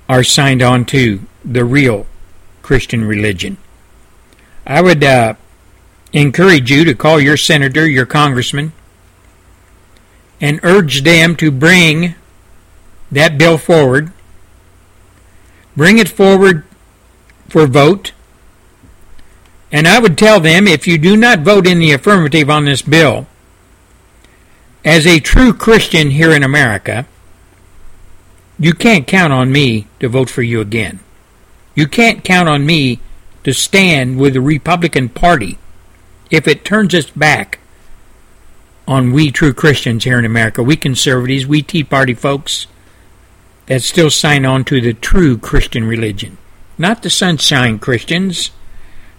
are 0.08 0.24
signed 0.24 0.62
on 0.62 0.86
to 0.86 1.22
the 1.44 1.66
real 1.66 2.06
Christian 2.62 3.04
religion. 3.04 3.58
I 4.70 4.82
would 4.82 5.02
uh, 5.02 5.36
encourage 6.12 6.70
you 6.70 6.84
to 6.84 6.94
call 6.94 7.22
your 7.22 7.38
senator, 7.38 7.88
your 7.88 8.06
congressman, 8.06 8.74
and 10.42 10.60
urge 10.62 11.04
them 11.04 11.38
to 11.38 11.50
bring 11.50 12.16
that 13.10 13.38
bill 13.38 13.58
forward. 13.58 14.12
Bring 15.78 16.00
it 16.00 16.10
forward 16.10 16.66
for 17.48 17.66
vote. 17.66 18.12
And 19.72 19.88
I 19.88 20.00
would 20.00 20.18
tell 20.18 20.42
them 20.42 20.68
if 20.68 20.86
you 20.86 20.98
do 20.98 21.16
not 21.16 21.40
vote 21.40 21.66
in 21.66 21.80
the 21.80 21.94
affirmative 21.94 22.50
on 22.50 22.66
this 22.66 22.82
bill, 22.82 23.26
as 24.84 25.08
a 25.08 25.22
true 25.22 25.54
Christian 25.54 26.12
here 26.12 26.32
in 26.32 26.44
America, 26.44 27.08
you 28.60 28.74
can't 28.74 29.08
count 29.08 29.32
on 29.32 29.50
me 29.50 29.88
to 30.02 30.10
vote 30.10 30.30
for 30.30 30.42
you 30.42 30.60
again. 30.60 31.00
You 31.74 31.88
can't 31.88 32.24
count 32.24 32.50
on 32.50 32.66
me 32.66 33.00
to 33.48 33.54
stand 33.54 34.20
with 34.20 34.34
the 34.34 34.42
Republican 34.42 35.08
Party 35.08 35.58
if 36.30 36.50
it 36.50 36.66
turns 36.66 36.94
its 36.94 37.10
back 37.12 37.60
on 38.86 39.14
we 39.14 39.32
true 39.32 39.54
Christians 39.54 40.04
here 40.04 40.20
in 40.20 40.26
America, 40.26 40.62
we 40.62 40.76
conservatives, 40.76 41.48
we 41.48 41.62
Tea 41.62 41.86
Party 41.86 42.14
folks 42.14 42.68
that 43.68 43.82
still 43.82 44.10
sign 44.10 44.46
on 44.46 44.66
to 44.66 44.82
the 44.82 44.94
true 44.94 45.38
Christian 45.38 45.86
religion 45.86 46.38
not 46.78 47.02
the 47.02 47.10
sunshine 47.10 47.80
Christians, 47.80 48.52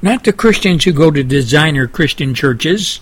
not 0.00 0.24
the 0.24 0.32
Christians 0.32 0.84
who 0.84 0.92
go 0.92 1.10
to 1.10 1.24
designer 1.24 1.86
Christian 1.86 2.34
churches. 2.34 3.00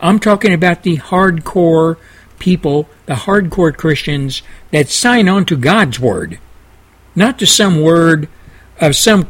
I'm 0.00 0.18
talking 0.20 0.54
about 0.54 0.84
the 0.84 0.98
hardcore 0.98 1.96
people, 2.38 2.88
the 3.06 3.14
hardcore 3.14 3.76
Christians 3.76 4.42
that 4.70 4.88
sign 4.88 5.28
on 5.28 5.44
to 5.46 5.56
God's 5.56 6.00
Word, 6.00 6.38
not 7.16 7.40
to 7.40 7.46
some 7.46 7.82
word 7.82 8.28
of 8.80 8.96
some 8.96 9.28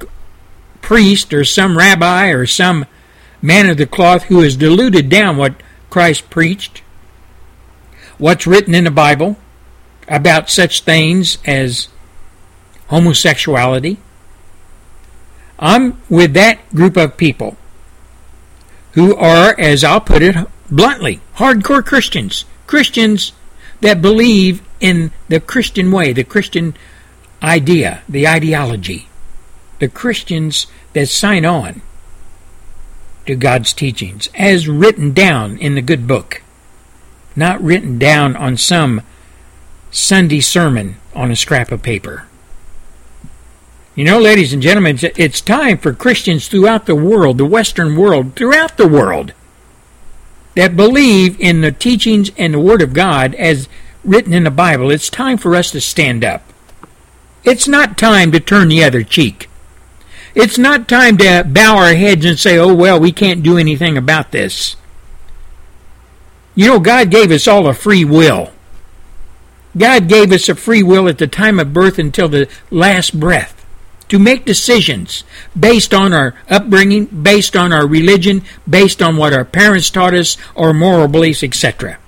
priest 0.84 1.32
or 1.32 1.44
some 1.44 1.78
rabbi 1.78 2.28
or 2.28 2.44
some 2.44 2.84
man 3.40 3.70
of 3.70 3.78
the 3.78 3.86
cloth 3.86 4.24
who 4.24 4.42
has 4.42 4.54
diluted 4.54 5.08
down 5.08 5.38
what 5.38 5.62
Christ 5.88 6.28
preached, 6.28 6.82
what's 8.18 8.46
written 8.46 8.74
in 8.74 8.84
the 8.84 8.90
Bible 8.90 9.38
about 10.08 10.50
such 10.50 10.82
things 10.82 11.38
as 11.46 11.88
homosexuality, 12.88 13.96
I'm 15.58 16.02
with 16.10 16.34
that 16.34 16.58
group 16.74 16.98
of 16.98 17.16
people 17.16 17.56
who 18.92 19.16
are, 19.16 19.58
as 19.58 19.82
I'll 19.82 20.02
put 20.02 20.20
it 20.20 20.36
bluntly, 20.70 21.22
hardcore 21.36 21.82
Christians. 21.84 22.44
Christians 22.66 23.32
that 23.80 24.02
believe 24.02 24.62
in 24.80 25.12
the 25.28 25.40
Christian 25.40 25.90
way, 25.90 26.12
the 26.12 26.24
Christian 26.24 26.76
idea, 27.42 28.02
the 28.06 28.28
ideology. 28.28 29.08
The 29.84 29.90
Christians 29.90 30.66
that 30.94 31.10
sign 31.10 31.44
on 31.44 31.82
to 33.26 33.34
God's 33.36 33.74
teachings 33.74 34.30
as 34.34 34.66
written 34.66 35.12
down 35.12 35.58
in 35.58 35.74
the 35.74 35.82
good 35.82 36.08
book, 36.08 36.40
not 37.36 37.60
written 37.60 37.98
down 37.98 38.34
on 38.34 38.56
some 38.56 39.02
Sunday 39.90 40.40
sermon 40.40 40.96
on 41.14 41.30
a 41.30 41.36
scrap 41.36 41.70
of 41.70 41.82
paper. 41.82 42.26
You 43.94 44.04
know, 44.04 44.18
ladies 44.18 44.54
and 44.54 44.62
gentlemen, 44.62 44.98
it's 45.02 45.42
time 45.42 45.76
for 45.76 45.92
Christians 45.92 46.48
throughout 46.48 46.86
the 46.86 46.96
world, 46.96 47.36
the 47.36 47.44
Western 47.44 47.94
world, 47.94 48.36
throughout 48.36 48.78
the 48.78 48.88
world, 48.88 49.34
that 50.54 50.76
believe 50.76 51.38
in 51.38 51.60
the 51.60 51.72
teachings 51.72 52.30
and 52.38 52.54
the 52.54 52.58
Word 52.58 52.80
of 52.80 52.94
God 52.94 53.34
as 53.34 53.68
written 54.02 54.32
in 54.32 54.44
the 54.44 54.50
Bible. 54.50 54.90
It's 54.90 55.10
time 55.10 55.36
for 55.36 55.54
us 55.54 55.70
to 55.72 55.80
stand 55.82 56.24
up. 56.24 56.42
It's 57.44 57.68
not 57.68 57.98
time 57.98 58.32
to 58.32 58.40
turn 58.40 58.68
the 58.68 58.82
other 58.82 59.02
cheek. 59.02 59.50
It's 60.34 60.58
not 60.58 60.88
time 60.88 61.16
to 61.18 61.44
bow 61.46 61.76
our 61.76 61.94
heads 61.94 62.24
and 62.24 62.38
say, 62.38 62.58
oh, 62.58 62.74
well, 62.74 62.98
we 62.98 63.12
can't 63.12 63.42
do 63.42 63.56
anything 63.56 63.96
about 63.96 64.32
this. 64.32 64.76
You 66.54 66.66
know, 66.66 66.80
God 66.80 67.10
gave 67.10 67.30
us 67.30 67.46
all 67.46 67.66
a 67.66 67.74
free 67.74 68.04
will. 68.04 68.52
God 69.76 70.08
gave 70.08 70.32
us 70.32 70.48
a 70.48 70.54
free 70.54 70.82
will 70.82 71.08
at 71.08 71.18
the 71.18 71.26
time 71.26 71.58
of 71.58 71.72
birth 71.72 71.98
until 71.98 72.28
the 72.28 72.48
last 72.70 73.18
breath 73.18 73.64
to 74.08 74.18
make 74.18 74.44
decisions 74.44 75.24
based 75.58 75.92
on 75.92 76.12
our 76.12 76.34
upbringing, 76.48 77.06
based 77.06 77.56
on 77.56 77.72
our 77.72 77.86
religion, 77.86 78.42
based 78.68 79.02
on 79.02 79.16
what 79.16 79.32
our 79.32 79.44
parents 79.44 79.90
taught 79.90 80.14
us, 80.14 80.36
our 80.56 80.72
moral 80.72 81.08
beliefs, 81.08 81.42
etc. 81.42 81.98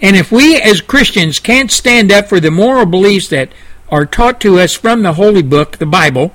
And 0.00 0.16
if 0.16 0.32
we 0.32 0.60
as 0.60 0.80
Christians 0.80 1.38
can't 1.38 1.70
stand 1.70 2.10
up 2.10 2.26
for 2.26 2.40
the 2.40 2.50
moral 2.50 2.86
beliefs 2.86 3.28
that 3.28 3.50
are 3.90 4.06
taught 4.06 4.40
to 4.40 4.58
us 4.58 4.74
from 4.74 5.02
the 5.02 5.14
Holy 5.14 5.42
Book, 5.42 5.76
the 5.76 5.86
Bible, 5.86 6.34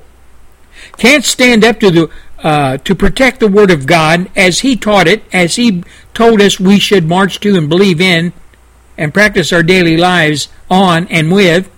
can't 0.98 1.24
stand 1.24 1.64
up 1.64 1.80
to 1.80 1.92
the 1.92 2.12
uh, 2.44 2.78
to 2.78 2.94
protect 2.94 3.40
the 3.40 3.48
Word 3.48 3.72
of 3.72 3.86
God 3.86 4.30
as 4.36 4.60
He 4.60 4.76
taught 4.76 5.08
it, 5.08 5.24
as 5.34 5.56
He 5.56 5.84
told 6.14 6.42
us 6.42 6.60
we 6.60 6.80
should 6.80 7.08
march 7.08 7.40
to 7.40 7.58
and 7.58 7.68
believe 7.68 8.00
in, 8.00 8.34
and 8.98 9.14
practice 9.14 9.54
our 9.54 9.64
daily 9.64 9.98
lives 9.98 10.50
on 10.70 11.08
and 11.08 11.32
with, 11.32 11.70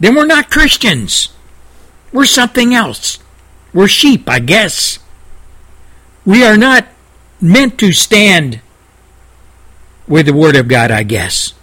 then 0.00 0.14
we're 0.14 0.26
not 0.26 0.50
Christians. 0.50 1.32
We're 2.12 2.24
something 2.24 2.74
else. 2.74 3.18
We're 3.72 3.88
sheep, 3.88 4.28
I 4.28 4.38
guess. 4.40 4.98
We 6.24 6.44
are 6.44 6.56
not 6.56 6.86
meant 7.40 7.78
to 7.78 7.92
stand 7.92 8.60
with 10.06 10.26
the 10.26 10.34
Word 10.34 10.56
of 10.56 10.68
God, 10.68 10.90
I 10.90 11.02
guess. 11.02 11.54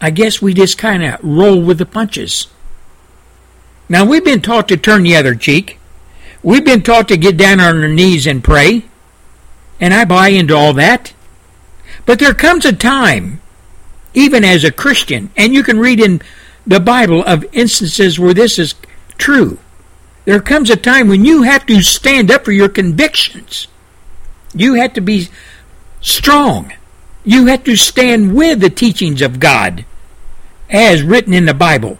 I 0.00 0.10
guess 0.10 0.42
we 0.42 0.54
just 0.54 0.78
kind 0.78 1.04
of 1.04 1.18
roll 1.22 1.60
with 1.60 1.78
the 1.78 1.86
punches. 1.86 2.46
Now, 3.92 4.06
we've 4.06 4.24
been 4.24 4.40
taught 4.40 4.68
to 4.68 4.78
turn 4.78 5.02
the 5.02 5.16
other 5.16 5.34
cheek. 5.34 5.78
We've 6.42 6.64
been 6.64 6.80
taught 6.80 7.08
to 7.08 7.18
get 7.18 7.36
down 7.36 7.60
on 7.60 7.82
our 7.82 7.88
knees 7.88 8.26
and 8.26 8.42
pray. 8.42 8.86
And 9.78 9.92
I 9.92 10.06
buy 10.06 10.28
into 10.28 10.56
all 10.56 10.72
that. 10.72 11.12
But 12.06 12.18
there 12.18 12.32
comes 12.32 12.64
a 12.64 12.72
time, 12.72 13.42
even 14.14 14.44
as 14.44 14.64
a 14.64 14.72
Christian, 14.72 15.30
and 15.36 15.52
you 15.52 15.62
can 15.62 15.78
read 15.78 16.00
in 16.00 16.22
the 16.66 16.80
Bible 16.80 17.22
of 17.22 17.44
instances 17.52 18.18
where 18.18 18.32
this 18.32 18.58
is 18.58 18.74
true. 19.18 19.58
There 20.24 20.40
comes 20.40 20.70
a 20.70 20.76
time 20.76 21.08
when 21.08 21.26
you 21.26 21.42
have 21.42 21.66
to 21.66 21.82
stand 21.82 22.30
up 22.30 22.46
for 22.46 22.52
your 22.52 22.70
convictions. 22.70 23.68
You 24.54 24.72
have 24.76 24.94
to 24.94 25.02
be 25.02 25.28
strong. 26.00 26.72
You 27.24 27.44
have 27.48 27.62
to 27.64 27.76
stand 27.76 28.34
with 28.34 28.60
the 28.60 28.70
teachings 28.70 29.20
of 29.20 29.38
God 29.38 29.84
as 30.70 31.02
written 31.02 31.34
in 31.34 31.44
the 31.44 31.52
Bible. 31.52 31.98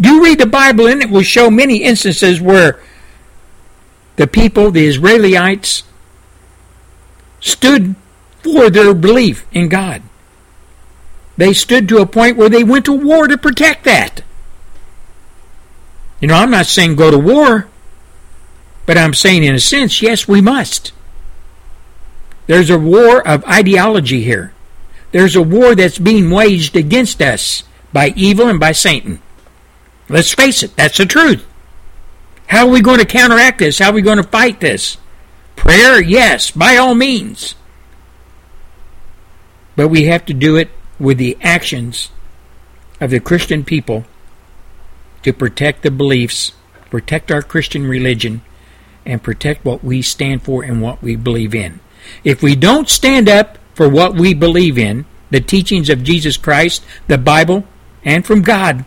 You 0.00 0.22
read 0.22 0.38
the 0.38 0.46
Bible 0.46 0.86
and 0.86 1.02
it 1.02 1.10
will 1.10 1.22
show 1.22 1.50
many 1.50 1.82
instances 1.82 2.40
where 2.40 2.80
the 4.16 4.26
people, 4.26 4.70
the 4.70 4.86
Israelites, 4.86 5.82
stood 7.40 7.94
for 8.42 8.70
their 8.70 8.94
belief 8.94 9.46
in 9.52 9.68
God. 9.68 10.02
They 11.36 11.52
stood 11.52 11.88
to 11.88 11.98
a 11.98 12.06
point 12.06 12.36
where 12.36 12.48
they 12.48 12.64
went 12.64 12.84
to 12.86 12.92
war 12.92 13.28
to 13.28 13.38
protect 13.38 13.84
that. 13.84 14.22
You 16.20 16.28
know, 16.28 16.34
I'm 16.34 16.50
not 16.50 16.66
saying 16.66 16.96
go 16.96 17.10
to 17.10 17.18
war, 17.18 17.68
but 18.86 18.98
I'm 18.98 19.14
saying, 19.14 19.44
in 19.44 19.54
a 19.54 19.60
sense, 19.60 20.02
yes, 20.02 20.26
we 20.26 20.40
must. 20.40 20.92
There's 22.46 22.70
a 22.70 22.78
war 22.78 23.26
of 23.26 23.44
ideology 23.44 24.22
here. 24.22 24.52
There's 25.12 25.36
a 25.36 25.42
war 25.42 25.74
that's 25.74 25.98
being 25.98 26.30
waged 26.30 26.76
against 26.76 27.22
us 27.22 27.62
by 27.92 28.12
evil 28.16 28.48
and 28.48 28.58
by 28.58 28.72
Satan. 28.72 29.20
Let's 30.08 30.32
face 30.32 30.62
it, 30.62 30.76
that's 30.76 30.98
the 30.98 31.06
truth. 31.06 31.46
How 32.46 32.66
are 32.66 32.70
we 32.70 32.80
going 32.80 32.98
to 32.98 33.04
counteract 33.04 33.58
this? 33.58 33.78
How 33.78 33.90
are 33.90 33.94
we 33.94 34.02
going 34.02 34.16
to 34.16 34.22
fight 34.22 34.60
this? 34.60 34.96
Prayer, 35.54 36.02
yes, 36.02 36.50
by 36.50 36.76
all 36.76 36.94
means. 36.94 37.54
But 39.76 39.88
we 39.88 40.04
have 40.04 40.24
to 40.26 40.34
do 40.34 40.56
it 40.56 40.70
with 40.98 41.18
the 41.18 41.36
actions 41.42 42.10
of 43.00 43.10
the 43.10 43.20
Christian 43.20 43.64
people 43.64 44.04
to 45.22 45.32
protect 45.32 45.82
the 45.82 45.90
beliefs, 45.90 46.52
protect 46.90 47.30
our 47.30 47.42
Christian 47.42 47.86
religion, 47.86 48.40
and 49.04 49.22
protect 49.22 49.64
what 49.64 49.84
we 49.84 50.02
stand 50.02 50.42
for 50.42 50.62
and 50.62 50.80
what 50.80 51.02
we 51.02 51.16
believe 51.16 51.54
in. 51.54 51.80
If 52.24 52.42
we 52.42 52.56
don't 52.56 52.88
stand 52.88 53.28
up 53.28 53.58
for 53.74 53.88
what 53.88 54.14
we 54.14 54.34
believe 54.34 54.78
in, 54.78 55.04
the 55.30 55.40
teachings 55.40 55.90
of 55.90 56.02
Jesus 56.02 56.36
Christ, 56.36 56.84
the 57.06 57.18
Bible, 57.18 57.64
and 58.04 58.24
from 58.24 58.42
God, 58.42 58.84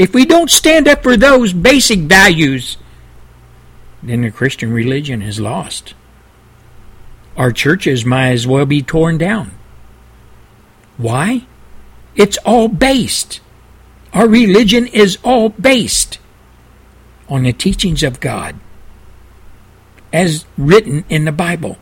if 0.00 0.14
we 0.14 0.24
don't 0.24 0.50
stand 0.50 0.88
up 0.88 1.02
for 1.02 1.14
those 1.14 1.52
basic 1.52 1.98
values, 2.00 2.78
then 4.02 4.22
the 4.22 4.30
Christian 4.30 4.72
religion 4.72 5.20
is 5.20 5.38
lost. 5.38 5.92
Our 7.36 7.52
churches 7.52 8.02
might 8.02 8.30
as 8.30 8.46
well 8.46 8.64
be 8.64 8.80
torn 8.80 9.18
down. 9.18 9.50
Why? 10.96 11.44
It's 12.16 12.38
all 12.46 12.68
based. 12.68 13.42
Our 14.14 14.26
religion 14.26 14.86
is 14.86 15.18
all 15.22 15.50
based 15.50 16.18
on 17.28 17.42
the 17.42 17.52
teachings 17.52 18.02
of 18.02 18.20
God 18.20 18.56
as 20.14 20.46
written 20.56 21.04
in 21.10 21.26
the 21.26 21.30
Bible. 21.30 21.76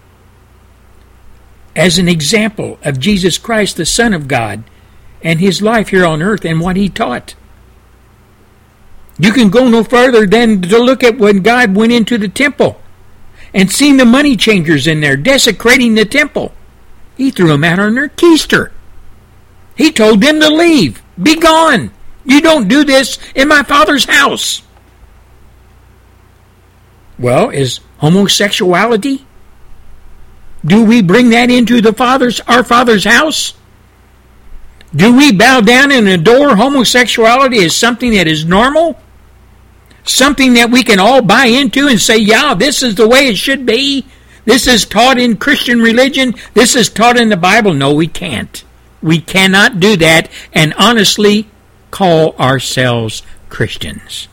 As 1.76 1.98
an 1.98 2.08
example 2.08 2.80
of 2.82 2.98
Jesus 2.98 3.38
Christ, 3.38 3.76
the 3.76 3.87
Son 3.87 4.12
of 4.12 4.26
God, 4.26 4.64
and 5.22 5.38
his 5.38 5.62
life 5.62 5.90
here 5.90 6.04
on 6.04 6.20
earth 6.20 6.44
and 6.44 6.60
what 6.60 6.75
he 6.75 6.88
taught. 6.88 7.37
You 9.18 9.32
can 9.32 9.50
go 9.50 9.68
no 9.68 9.82
further 9.82 10.26
than 10.26 10.62
to 10.62 10.78
look 10.78 11.02
at 11.02 11.18
when 11.18 11.42
God 11.42 11.75
went 11.75 11.92
into 11.92 12.18
the 12.18 12.28
temple 12.28 12.80
and 13.52 13.70
seen 13.70 13.96
the 13.96 14.04
money 14.04 14.37
changers 14.37 14.87
in 14.87 15.00
there 15.00 15.16
desecrating 15.16 15.94
the 15.94 16.04
temple. 16.04 16.52
He 17.16 17.31
threw 17.31 17.48
them 17.48 17.64
out 17.64 17.81
on 17.81 17.94
their 17.96 18.09
keister. 18.09 18.70
He 19.74 19.90
told 19.90 20.20
them 20.20 20.40
to 20.40 20.48
leave. 20.48 21.02
Be 21.20 21.37
gone. 21.37 21.90
You 22.24 22.40
don't 22.40 22.68
do 22.68 22.85
this 22.85 23.18
in 23.35 23.48
my 23.48 23.62
father's 23.62 24.04
house. 24.04 24.62
Well, 27.18 27.50
is 27.50 27.81
homosexuality? 27.98 29.26
Do 30.64 30.85
we 30.85 31.02
bring 31.02 31.31
that 31.31 31.50
into 31.50 31.81
the 31.81 31.92
father's 31.92 32.40
our 32.42 32.62
father's 32.62 33.04
house? 33.04 33.54
Do 34.94 35.16
we 35.16 35.33
bow 35.33 35.61
down 35.61 35.90
and 35.90 36.09
adore 36.09 36.57
homosexuality 36.57 37.64
as 37.64 37.76
something 37.76 38.12
that 38.12 38.26
is 38.26 38.44
normal? 38.44 38.98
Something 40.09 40.55
that 40.55 40.71
we 40.71 40.83
can 40.83 40.99
all 40.99 41.21
buy 41.21 41.47
into 41.47 41.87
and 41.87 42.01
say, 42.01 42.16
yeah, 42.16 42.55
this 42.55 42.83
is 42.83 42.94
the 42.94 43.07
way 43.07 43.29
it 43.29 43.37
should 43.37 43.66
be. 43.66 44.07
This 44.47 44.66
is 44.66 44.87
taught 44.87 45.18
in 45.18 45.37
Christian 45.37 45.83
religion. 45.83 46.35
This 46.55 46.75
is 46.75 46.88
taught 46.88 47.18
in 47.18 47.29
the 47.29 47.37
Bible. 47.37 47.75
No, 47.75 47.92
we 47.92 48.07
can't. 48.07 48.64
We 49.03 49.21
cannot 49.21 49.79
do 49.79 49.97
that 49.99 50.31
and 50.55 50.73
honestly 50.79 51.49
call 51.90 52.35
ourselves 52.37 53.23
Christians. 53.51 54.29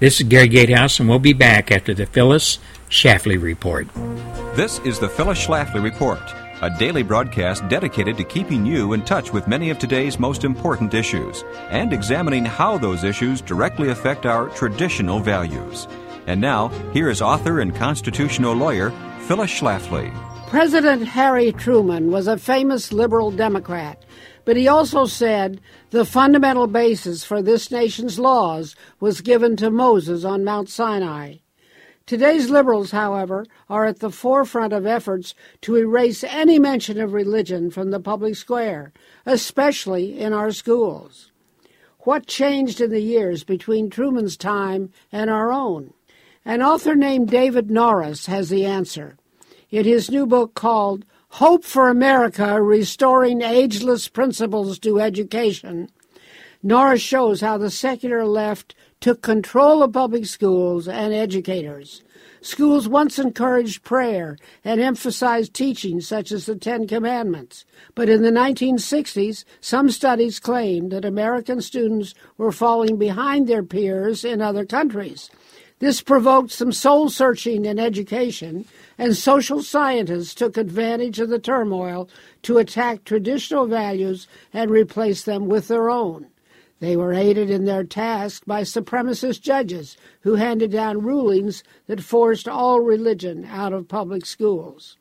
This 0.00 0.20
is 0.20 0.26
Gary 0.26 0.48
Gatehouse, 0.48 0.98
and 0.98 1.08
we'll 1.08 1.20
be 1.20 1.34
back 1.34 1.70
after 1.70 1.94
the 1.94 2.06
Phyllis 2.06 2.58
Schlafly 2.88 3.40
Report. 3.40 3.86
This 4.56 4.80
is 4.80 4.98
the 4.98 5.08
Phyllis 5.08 5.46
Schlafly 5.46 5.82
Report, 5.82 6.20
a 6.62 6.70
daily 6.70 7.02
broadcast 7.02 7.66
dedicated 7.68 8.16
to 8.18 8.24
keeping 8.24 8.66
you 8.66 8.92
in 8.92 9.02
touch 9.02 9.32
with 9.32 9.48
many 9.48 9.70
of 9.70 9.78
today's 9.78 10.18
most 10.18 10.44
important 10.44 10.92
issues 10.92 11.42
and 11.70 11.92
examining 11.92 12.44
how 12.44 12.76
those 12.76 13.02
issues 13.02 13.40
directly 13.40 13.88
affect 13.88 14.26
our 14.26 14.48
traditional 14.50 15.20
values. 15.20 15.88
And 16.26 16.40
now, 16.40 16.68
here 16.92 17.08
is 17.08 17.22
author 17.22 17.60
and 17.60 17.74
constitutional 17.74 18.52
lawyer 18.52 18.90
Phyllis 19.20 19.50
Schlafly. 19.50 20.12
President 20.48 21.06
Harry 21.06 21.52
Truman 21.52 22.10
was 22.10 22.26
a 22.26 22.36
famous 22.36 22.92
liberal 22.92 23.30
Democrat, 23.30 24.04
but 24.44 24.56
he 24.56 24.68
also 24.68 25.06
said 25.06 25.60
the 25.90 26.04
fundamental 26.04 26.66
basis 26.66 27.24
for 27.24 27.40
this 27.40 27.70
nation's 27.70 28.18
laws 28.18 28.74
was 28.98 29.20
given 29.20 29.56
to 29.56 29.70
Moses 29.70 30.24
on 30.24 30.44
Mount 30.44 30.68
Sinai. 30.68 31.36
Today's 32.10 32.50
liberals, 32.50 32.90
however, 32.90 33.46
are 33.68 33.86
at 33.86 34.00
the 34.00 34.10
forefront 34.10 34.72
of 34.72 34.84
efforts 34.84 35.32
to 35.60 35.76
erase 35.76 36.24
any 36.24 36.58
mention 36.58 37.00
of 37.00 37.12
religion 37.12 37.70
from 37.70 37.92
the 37.92 38.00
public 38.00 38.34
square, 38.34 38.92
especially 39.24 40.18
in 40.18 40.32
our 40.32 40.50
schools. 40.50 41.30
What 42.00 42.26
changed 42.26 42.80
in 42.80 42.90
the 42.90 42.98
years 42.98 43.44
between 43.44 43.90
Truman's 43.90 44.36
time 44.36 44.90
and 45.12 45.30
our 45.30 45.52
own? 45.52 45.94
An 46.44 46.62
author 46.62 46.96
named 46.96 47.30
David 47.30 47.70
Norris 47.70 48.26
has 48.26 48.48
the 48.48 48.66
answer 48.66 49.16
in 49.70 49.84
his 49.84 50.10
new 50.10 50.26
book 50.26 50.54
called 50.54 51.04
Hope 51.28 51.64
for 51.64 51.88
America 51.88 52.60
Restoring 52.60 53.40
Ageless 53.40 54.08
Principles 54.08 54.80
to 54.80 55.00
Education. 55.00 55.88
Norris 56.60 57.02
shows 57.02 57.40
how 57.40 57.56
the 57.56 57.70
secular 57.70 58.24
left 58.24 58.74
took 59.00 59.22
control 59.22 59.82
of 59.82 59.94
public 59.94 60.26
schools 60.26 60.86
and 60.86 61.14
educators. 61.14 62.02
Schools 62.42 62.88
once 62.88 63.18
encouraged 63.18 63.82
prayer 63.82 64.36
and 64.64 64.80
emphasized 64.80 65.52
teachings 65.52 66.06
such 66.08 66.32
as 66.32 66.46
the 66.46 66.54
Ten 66.54 66.86
Commandments. 66.86 67.64
But 67.94 68.08
in 68.08 68.22
the 68.22 68.30
1960s, 68.30 69.44
some 69.60 69.90
studies 69.90 70.38
claimed 70.38 70.92
that 70.92 71.04
American 71.04 71.60
students 71.60 72.14
were 72.38 72.52
falling 72.52 72.96
behind 72.96 73.46
their 73.46 73.62
peers 73.62 74.24
in 74.24 74.40
other 74.40 74.64
countries. 74.64 75.30
This 75.80 76.02
provoked 76.02 76.50
some 76.50 76.72
soul 76.72 77.08
searching 77.08 77.64
in 77.64 77.78
education, 77.78 78.66
and 78.98 79.16
social 79.16 79.62
scientists 79.62 80.34
took 80.34 80.58
advantage 80.58 81.20
of 81.20 81.30
the 81.30 81.38
turmoil 81.38 82.08
to 82.42 82.58
attack 82.58 83.04
traditional 83.04 83.66
values 83.66 84.28
and 84.52 84.70
replace 84.70 85.22
them 85.24 85.46
with 85.46 85.68
their 85.68 85.88
own. 85.88 86.29
They 86.80 86.96
were 86.96 87.12
aided 87.12 87.50
in 87.50 87.66
their 87.66 87.84
task 87.84 88.42
by 88.46 88.62
supremacist 88.62 89.42
judges 89.42 89.96
who 90.22 90.34
handed 90.34 90.72
down 90.72 91.02
rulings 91.02 91.62
that 91.86 92.02
forced 92.02 92.48
all 92.48 92.80
religion 92.80 93.44
out 93.44 93.72
of 93.72 93.86
public 93.86 94.24
schools. 94.24 94.96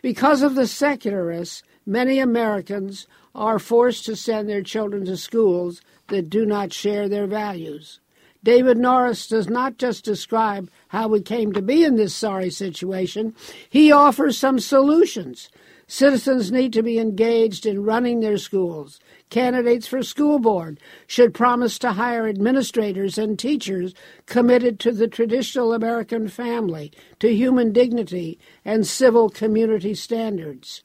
Because 0.00 0.42
of 0.42 0.54
the 0.54 0.68
secularists, 0.68 1.62
many 1.84 2.20
Americans 2.20 3.08
are 3.34 3.58
forced 3.58 4.04
to 4.06 4.14
send 4.14 4.48
their 4.48 4.62
children 4.62 5.04
to 5.06 5.16
schools 5.16 5.82
that 6.08 6.30
do 6.30 6.46
not 6.46 6.72
share 6.72 7.08
their 7.08 7.26
values. 7.26 7.98
David 8.44 8.76
Norris 8.76 9.26
does 9.26 9.48
not 9.48 9.78
just 9.78 10.04
describe 10.04 10.70
how 10.88 11.08
we 11.08 11.20
came 11.20 11.52
to 11.52 11.62
be 11.62 11.82
in 11.82 11.96
this 11.96 12.14
sorry 12.14 12.50
situation, 12.50 13.34
he 13.68 13.90
offers 13.90 14.36
some 14.36 14.60
solutions. 14.60 15.48
Citizens 15.86 16.52
need 16.52 16.72
to 16.74 16.82
be 16.82 16.98
engaged 16.98 17.66
in 17.66 17.84
running 17.84 18.20
their 18.20 18.38
schools. 18.38 19.00
Candidates 19.34 19.88
for 19.88 20.04
school 20.04 20.38
board 20.38 20.78
should 21.08 21.34
promise 21.34 21.76
to 21.80 21.90
hire 21.90 22.28
administrators 22.28 23.18
and 23.18 23.36
teachers 23.36 23.92
committed 24.26 24.78
to 24.78 24.92
the 24.92 25.08
traditional 25.08 25.72
American 25.72 26.28
family, 26.28 26.92
to 27.18 27.34
human 27.34 27.72
dignity, 27.72 28.38
and 28.64 28.86
civil 28.86 29.28
community 29.28 29.92
standards. 29.92 30.84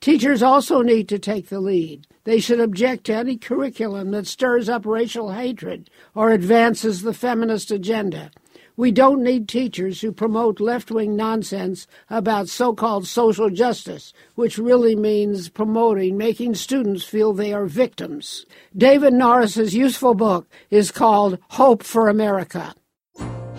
Teachers 0.00 0.42
also 0.42 0.80
need 0.80 1.10
to 1.10 1.18
take 1.18 1.50
the 1.50 1.60
lead. 1.60 2.06
They 2.24 2.40
should 2.40 2.58
object 2.58 3.04
to 3.04 3.16
any 3.16 3.36
curriculum 3.36 4.12
that 4.12 4.26
stirs 4.26 4.70
up 4.70 4.86
racial 4.86 5.32
hatred 5.32 5.90
or 6.14 6.30
advances 6.30 7.02
the 7.02 7.12
feminist 7.12 7.70
agenda. 7.70 8.30
We 8.80 8.92
don't 8.92 9.22
need 9.22 9.46
teachers 9.46 10.00
who 10.00 10.10
promote 10.10 10.58
left 10.58 10.90
wing 10.90 11.14
nonsense 11.14 11.86
about 12.08 12.48
so 12.48 12.72
called 12.72 13.06
social 13.06 13.50
justice, 13.50 14.14
which 14.36 14.56
really 14.56 14.96
means 14.96 15.50
promoting 15.50 16.16
making 16.16 16.54
students 16.54 17.04
feel 17.04 17.34
they 17.34 17.52
are 17.52 17.66
victims. 17.66 18.46
David 18.74 19.12
Norris's 19.12 19.74
useful 19.74 20.14
book 20.14 20.48
is 20.70 20.90
called 20.90 21.38
Hope 21.50 21.82
for 21.82 22.08
America. 22.08 22.74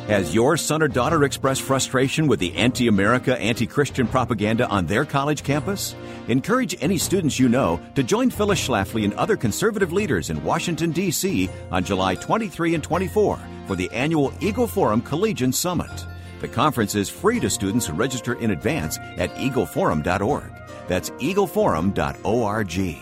Has 0.08 0.34
your 0.34 0.58
son 0.58 0.82
or 0.82 0.88
daughter 0.88 1.24
expressed 1.24 1.62
frustration 1.62 2.28
with 2.28 2.40
the 2.40 2.54
anti 2.56 2.88
America, 2.88 3.40
anti 3.40 3.68
Christian 3.68 4.08
propaganda 4.08 4.68
on 4.68 4.88
their 4.88 5.06
college 5.06 5.44
campus? 5.44 5.96
Encourage 6.28 6.76
any 6.82 6.98
students 6.98 7.40
you 7.40 7.48
know 7.48 7.80
to 7.96 8.02
join 8.02 8.30
Phyllis 8.32 8.68
Schlafly 8.68 9.04
and 9.04 9.14
other 9.14 9.38
conservative 9.38 9.94
leaders 9.94 10.32
in 10.32 10.44
Washington, 10.44 10.92
D.C. 10.92 11.50
on 11.72 11.84
July 11.84 12.16
23 12.16 12.76
and 12.76 12.84
24 12.84 13.40
for 13.68 13.76
the 13.76 13.90
annual 13.92 14.34
Eagle 14.42 14.68
Forum 14.68 15.02
Collegian 15.02 15.54
Summit. 15.54 16.06
The 16.42 16.48
conference 16.48 16.96
is 16.96 17.08
free 17.08 17.40
to 17.40 17.50
students 17.50 17.86
who 17.86 17.94
register 17.94 18.34
in 18.34 18.52
advance 18.52 18.98
at 19.18 19.34
eagleforum.org. 19.36 20.52
That's 20.88 21.12
eagleforum.org. 21.12 22.98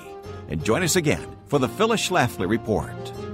And 0.50 0.64
join 0.64 0.84
us 0.84 0.98
again 0.98 1.38
for 1.48 1.60
the 1.60 1.70
Phyllis 1.70 2.08
Schlafly 2.08 2.48
Report. 2.50 3.29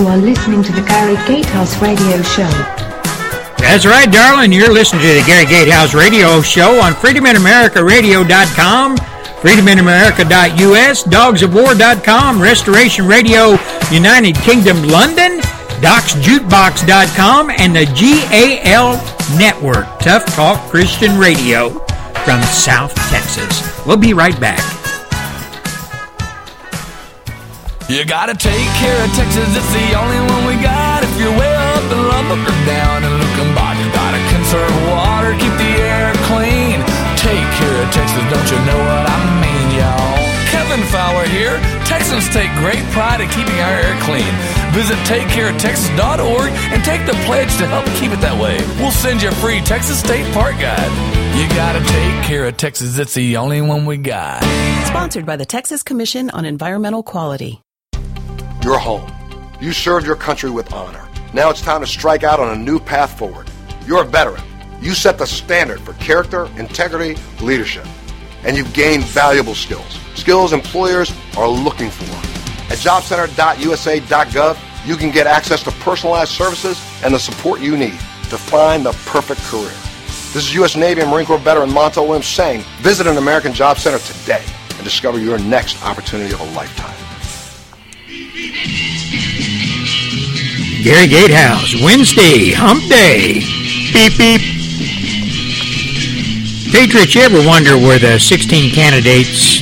You 0.00 0.06
are 0.06 0.16
listening 0.16 0.62
to 0.62 0.72
the 0.72 0.80
Gary 0.80 1.16
Gatehouse 1.26 1.76
Radio 1.82 2.22
Show. 2.22 2.48
That's 3.58 3.84
right, 3.84 4.10
darling. 4.10 4.50
You're 4.50 4.72
listening 4.72 5.02
to 5.02 5.08
the 5.08 5.22
Gary 5.26 5.44
Gatehouse 5.44 5.92
Radio 5.92 6.40
Show 6.40 6.80
on 6.80 6.94
FreedomInAmericaRadio.com, 6.94 8.96
FreedomInAmerica.us, 8.96 11.04
DogsOfWar.com, 11.04 12.40
Restoration 12.40 13.06
Radio 13.06 13.58
United 13.92 14.36
Kingdom 14.36 14.82
London, 14.84 15.40
DocsJukebox.com, 15.82 17.50
and 17.50 17.76
the 17.76 17.84
GAL 17.84 18.94
Network, 19.38 19.86
Tough 19.98 20.24
Talk 20.34 20.70
Christian 20.70 21.18
Radio 21.18 21.78
from 22.24 22.40
South 22.44 22.94
Texas. 23.10 23.84
We'll 23.84 23.98
be 23.98 24.14
right 24.14 24.40
back. 24.40 24.79
You 27.90 28.04
gotta 28.04 28.38
take 28.38 28.70
care 28.78 29.02
of 29.02 29.10
Texas, 29.18 29.50
it's 29.50 29.72
the 29.74 29.98
only 29.98 30.22
one 30.30 30.46
we 30.46 30.54
got. 30.62 31.02
If 31.02 31.10
you're 31.18 31.34
way 31.34 31.50
up 31.74 31.82
in 31.90 31.98
Lubbock 31.98 32.38
or 32.38 32.58
down 32.62 33.02
in 33.02 33.10
Looking 33.18 33.50
you 33.50 33.88
gotta 33.90 34.22
conserve 34.30 34.70
water, 34.86 35.34
keep 35.34 35.50
the 35.58 35.74
air 35.82 36.14
clean. 36.30 36.78
Take 37.18 37.42
care 37.58 37.76
of 37.82 37.90
Texas, 37.90 38.22
don't 38.30 38.46
you 38.46 38.62
know 38.62 38.78
what 38.78 39.04
I 39.10 39.18
mean, 39.42 39.66
y'all? 39.74 40.22
Kevin 40.54 40.86
Fowler 40.86 41.26
here. 41.26 41.58
Texans 41.82 42.30
take 42.30 42.46
great 42.62 42.78
pride 42.94 43.20
in 43.20 43.28
keeping 43.30 43.58
our 43.58 43.74
air 43.82 43.98
clean. 44.06 44.30
Visit 44.70 44.94
takecareoftexas.org 45.10 46.50
and 46.70 46.84
take 46.84 47.04
the 47.06 47.18
pledge 47.26 47.50
to 47.58 47.66
help 47.66 47.86
keep 47.98 48.12
it 48.14 48.20
that 48.22 48.38
way. 48.38 48.62
We'll 48.78 48.94
send 48.94 49.20
you 49.20 49.30
a 49.30 49.34
free 49.42 49.58
Texas 49.62 49.98
State 49.98 50.30
Park 50.32 50.54
Guide. 50.62 50.94
You 51.34 51.48
gotta 51.58 51.82
take 51.90 52.22
care 52.22 52.46
of 52.46 52.56
Texas, 52.56 52.98
it's 52.98 53.14
the 53.14 53.36
only 53.36 53.60
one 53.60 53.84
we 53.84 53.96
got. 53.96 54.44
Sponsored 54.86 55.26
by 55.26 55.34
the 55.34 55.44
Texas 55.44 55.82
Commission 55.82 56.30
on 56.30 56.44
Environmental 56.44 57.02
Quality. 57.02 57.64
You're 58.70 58.78
home. 58.78 59.12
You 59.60 59.72
served 59.72 60.06
your 60.06 60.14
country 60.14 60.48
with 60.48 60.72
honor. 60.72 61.04
Now 61.34 61.50
it's 61.50 61.60
time 61.60 61.80
to 61.80 61.88
strike 61.88 62.22
out 62.22 62.38
on 62.38 62.56
a 62.56 62.62
new 62.62 62.78
path 62.78 63.18
forward. 63.18 63.50
You're 63.84 64.02
a 64.02 64.06
veteran. 64.06 64.44
You 64.80 64.94
set 64.94 65.18
the 65.18 65.26
standard 65.26 65.80
for 65.80 65.94
character, 65.94 66.48
integrity, 66.56 67.20
leadership. 67.40 67.84
And 68.44 68.56
you've 68.56 68.72
gained 68.72 69.02
valuable 69.06 69.56
skills. 69.56 69.98
Skills 70.14 70.52
employers 70.52 71.12
are 71.36 71.48
looking 71.48 71.90
for. 71.90 72.04
At 72.72 72.78
jobcenter.usa.gov, 72.78 74.86
you 74.86 74.94
can 74.94 75.10
get 75.10 75.26
access 75.26 75.64
to 75.64 75.72
personalized 75.72 76.30
services 76.30 76.80
and 77.02 77.12
the 77.12 77.18
support 77.18 77.60
you 77.60 77.76
need 77.76 77.98
to 78.30 78.38
find 78.38 78.86
the 78.86 78.92
perfect 79.04 79.40
career. 79.40 79.74
This 80.32 80.46
is 80.46 80.54
U.S. 80.54 80.76
Navy 80.76 81.00
and 81.00 81.10
Marine 81.10 81.26
Corps 81.26 81.40
veteran 81.40 81.70
Montel 81.70 82.06
Williams 82.06 82.28
saying, 82.28 82.62
visit 82.82 83.08
an 83.08 83.16
American 83.16 83.52
Job 83.52 83.78
Center 83.78 83.98
today 83.98 84.44
and 84.76 84.84
discover 84.84 85.18
your 85.18 85.40
next 85.40 85.82
opportunity 85.82 86.32
of 86.32 86.40
a 86.40 86.52
lifetime. 86.52 87.09
Gary 90.82 91.08
Gatehouse, 91.08 91.74
Wednesday, 91.82 92.52
hump 92.52 92.82
day. 92.88 93.40
Beep, 93.92 94.16
beep. 94.16 94.40
Patriots, 96.72 97.14
you 97.14 97.20
ever 97.20 97.46
wonder 97.46 97.76
where 97.76 97.98
the 97.98 98.18
16 98.18 98.72
candidates 98.72 99.60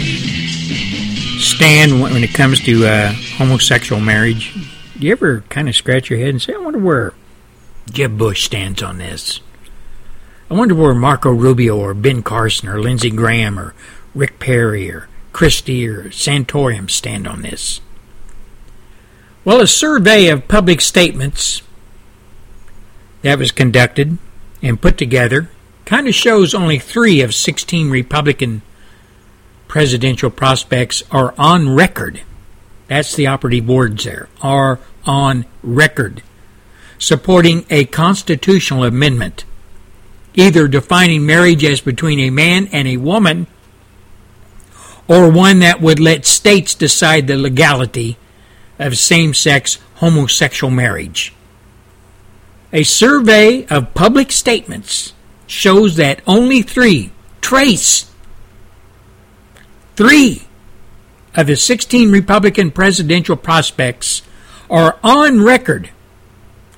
stand 1.44 2.00
when 2.00 2.22
it 2.22 2.32
comes 2.34 2.60
to 2.60 2.86
uh, 2.86 3.12
homosexual 3.36 4.00
marriage? 4.00 4.54
Do 4.98 5.06
you 5.06 5.12
ever 5.12 5.40
kind 5.48 5.68
of 5.68 5.74
scratch 5.74 6.10
your 6.10 6.18
head 6.18 6.28
and 6.28 6.40
say, 6.40 6.54
I 6.54 6.58
wonder 6.58 6.78
where 6.78 7.14
Jeb 7.90 8.16
Bush 8.16 8.44
stands 8.44 8.82
on 8.82 8.98
this? 8.98 9.40
I 10.50 10.54
wonder 10.54 10.74
where 10.74 10.94
Marco 10.94 11.32
Rubio 11.32 11.76
or 11.78 11.94
Ben 11.94 12.22
Carson 12.22 12.68
or 12.68 12.80
Lindsey 12.80 13.10
Graham 13.10 13.58
or 13.58 13.74
Rick 14.14 14.38
Perry 14.38 14.90
or 14.90 15.08
Christie 15.32 15.86
or 15.88 16.10
Santorum 16.10 16.90
stand 16.90 17.26
on 17.26 17.42
this. 17.42 17.80
Well, 19.44 19.60
a 19.60 19.66
survey 19.66 20.28
of 20.28 20.48
public 20.48 20.80
statements 20.80 21.62
that 23.22 23.38
was 23.38 23.50
conducted 23.50 24.18
and 24.62 24.80
put 24.80 24.98
together 24.98 25.50
kind 25.84 26.06
of 26.06 26.14
shows 26.14 26.54
only 26.54 26.78
three 26.78 27.20
of 27.22 27.34
16 27.34 27.90
Republican 27.90 28.62
presidential 29.68 30.30
prospects 30.30 31.02
are 31.10 31.34
on 31.38 31.74
record. 31.74 32.22
That's 32.88 33.14
the 33.14 33.26
operative 33.26 33.68
words 33.68 34.04
there. 34.04 34.28
Are 34.42 34.80
on 35.04 35.46
record 35.62 36.22
supporting 36.98 37.64
a 37.70 37.84
constitutional 37.84 38.84
amendment, 38.84 39.44
either 40.34 40.68
defining 40.68 41.24
marriage 41.24 41.64
as 41.64 41.80
between 41.80 42.18
a 42.20 42.30
man 42.30 42.68
and 42.72 42.88
a 42.88 42.96
woman, 42.96 43.46
or 45.06 45.30
one 45.30 45.60
that 45.60 45.80
would 45.80 46.00
let 46.00 46.26
states 46.26 46.74
decide 46.74 47.26
the 47.26 47.36
legality 47.36 48.16
of 48.78 48.96
same 48.96 49.34
sex 49.34 49.78
homosexual 49.96 50.70
marriage. 50.70 51.34
A 52.72 52.82
survey 52.82 53.66
of 53.66 53.94
public 53.94 54.30
statements 54.30 55.14
shows 55.46 55.96
that 55.96 56.20
only 56.26 56.62
three, 56.62 57.10
trace, 57.40 58.10
three 59.96 60.42
of 61.34 61.46
the 61.46 61.56
16 61.56 62.12
Republican 62.12 62.70
presidential 62.70 63.36
prospects 63.36 64.22
are 64.68 64.98
on 65.02 65.42
record 65.42 65.90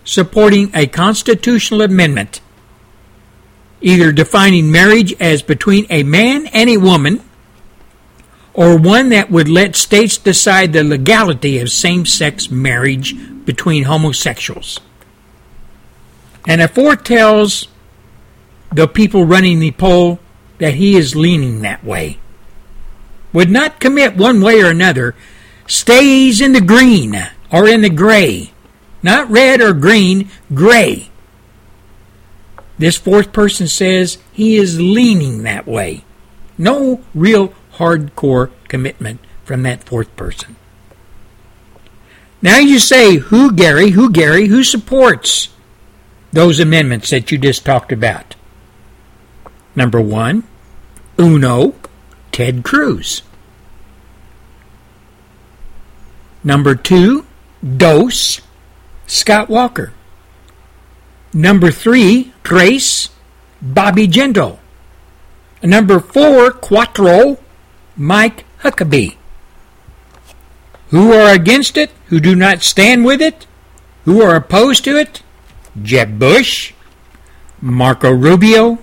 supporting 0.04 0.70
a 0.74 0.86
constitutional 0.86 1.82
amendment 1.82 2.40
either 3.80 4.12
defining 4.12 4.70
marriage 4.70 5.14
as 5.20 5.42
between 5.42 5.86
a 5.90 6.02
man 6.02 6.46
and 6.48 6.68
a 6.68 6.76
woman 6.76 7.22
or 8.60 8.76
one 8.76 9.08
that 9.08 9.30
would 9.30 9.48
let 9.48 9.74
states 9.74 10.18
decide 10.18 10.74
the 10.74 10.84
legality 10.84 11.58
of 11.60 11.70
same 11.70 12.04
sex 12.04 12.50
marriage 12.50 13.14
between 13.46 13.84
homosexuals. 13.84 14.78
And 16.46 16.60
it 16.60 16.68
foretells 16.68 17.68
the 18.70 18.86
people 18.86 19.24
running 19.24 19.60
the 19.60 19.70
poll 19.70 20.20
that 20.58 20.74
he 20.74 20.94
is 20.94 21.16
leaning 21.16 21.62
that 21.62 21.82
way. 21.82 22.18
Would 23.32 23.50
not 23.50 23.80
commit 23.80 24.18
one 24.18 24.42
way 24.42 24.60
or 24.60 24.68
another, 24.68 25.14
stays 25.66 26.42
in 26.42 26.52
the 26.52 26.60
green 26.60 27.16
or 27.50 27.66
in 27.66 27.80
the 27.80 27.88
gray. 27.88 28.52
Not 29.02 29.30
red 29.30 29.62
or 29.62 29.72
green, 29.72 30.28
gray. 30.52 31.08
This 32.76 32.98
fourth 32.98 33.32
person 33.32 33.68
says 33.68 34.18
he 34.34 34.56
is 34.56 34.78
leaning 34.78 35.44
that 35.44 35.66
way. 35.66 36.04
No 36.58 37.00
real 37.14 37.54
hardcore 37.80 38.50
commitment 38.68 39.20
from 39.44 39.62
that 39.64 39.82
fourth 39.82 40.14
person. 40.14 40.54
Now 42.42 42.58
you 42.58 42.78
say, 42.78 43.16
who, 43.16 43.52
Gary, 43.52 43.90
who, 43.90 44.10
Gary, 44.10 44.46
who 44.46 44.62
supports 44.62 45.48
those 46.32 46.60
amendments 46.60 47.10
that 47.10 47.30
you 47.32 47.38
just 47.38 47.64
talked 47.64 47.90
about? 47.90 48.36
Number 49.74 50.00
one, 50.00 50.44
Uno, 51.18 51.74
Ted 52.32 52.64
Cruz. 52.64 53.22
Number 56.42 56.74
two, 56.74 57.26
Dos, 57.76 58.40
Scott 59.06 59.48
Walker. 59.48 59.92
Number 61.34 61.70
three, 61.70 62.32
Tres, 62.42 63.10
Bobby 63.60 64.08
Jindal. 64.08 64.58
Number 65.62 66.00
four, 66.00 66.50
Quattro, 66.52 67.38
Mike 68.00 68.46
Huckabee. 68.62 69.14
Who 70.88 71.12
are 71.12 71.34
against 71.34 71.76
it? 71.76 71.90
Who 72.06 72.18
do 72.18 72.34
not 72.34 72.62
stand 72.62 73.04
with 73.04 73.20
it? 73.20 73.46
Who 74.06 74.22
are 74.22 74.34
opposed 74.34 74.84
to 74.84 74.96
it? 74.96 75.22
Jeb 75.82 76.18
Bush, 76.18 76.72
Marco 77.60 78.10
Rubio, 78.10 78.78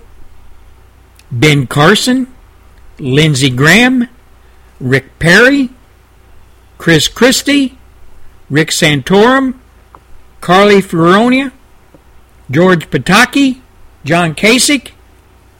Ben 1.32 1.66
Carson, 1.66 2.32
Lindsey 3.00 3.50
Graham, 3.50 4.06
Rick 4.78 5.18
Perry, 5.18 5.70
Chris 6.78 7.08
Christie, 7.08 7.76
Rick 8.48 8.68
Santorum, 8.68 9.54
Carly 10.40 10.80
Fiorina, 10.80 11.50
George 12.48 12.88
Pataki, 12.88 13.62
John 14.04 14.36
Kasich, 14.36 14.92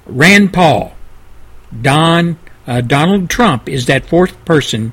Rand 0.07 0.53
Paul. 0.53 0.95
Don 1.83 2.39
uh, 2.69 2.83
Donald 2.83 3.31
Trump 3.31 3.67
is 3.67 3.87
that 3.87 4.07
fourth 4.07 4.45
person 4.45 4.93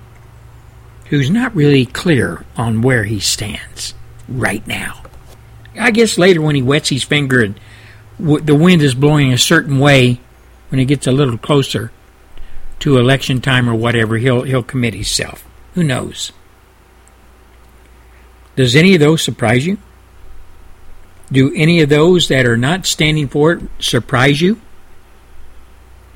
who's 1.07 1.29
not 1.29 1.53
really 1.53 1.85
clear 1.85 2.45
on 2.55 2.81
where 2.81 3.03
he 3.03 3.19
stands 3.19 3.93
right 4.29 4.65
now. 4.65 5.03
I 5.77 5.91
guess 5.91 6.17
later 6.17 6.41
when 6.41 6.55
he 6.55 6.61
wets 6.61 6.87
his 6.87 7.03
finger 7.03 7.43
and 7.43 7.59
w- 8.17 8.43
the 8.43 8.55
wind 8.55 8.81
is 8.81 8.95
blowing 8.95 9.33
a 9.33 9.37
certain 9.37 9.77
way, 9.77 10.21
when 10.69 10.79
he 10.79 10.85
gets 10.85 11.05
a 11.05 11.11
little 11.11 11.37
closer 11.37 11.91
to 12.79 12.97
election 12.97 13.41
time 13.41 13.69
or 13.69 13.75
whatever, 13.75 14.17
he'll 14.17 14.43
he'll 14.43 14.63
commit 14.63 14.93
himself. 14.93 15.45
Who 15.73 15.83
knows? 15.83 16.31
Does 18.55 18.73
any 18.73 18.93
of 18.93 19.01
those 19.01 19.21
surprise 19.21 19.67
you? 19.67 19.77
Do 21.29 21.51
any 21.53 21.81
of 21.81 21.89
those 21.89 22.29
that 22.29 22.45
are 22.45 22.57
not 22.57 22.85
standing 22.85 23.27
for 23.27 23.51
it 23.51 23.63
surprise 23.79 24.39
you? 24.39 24.61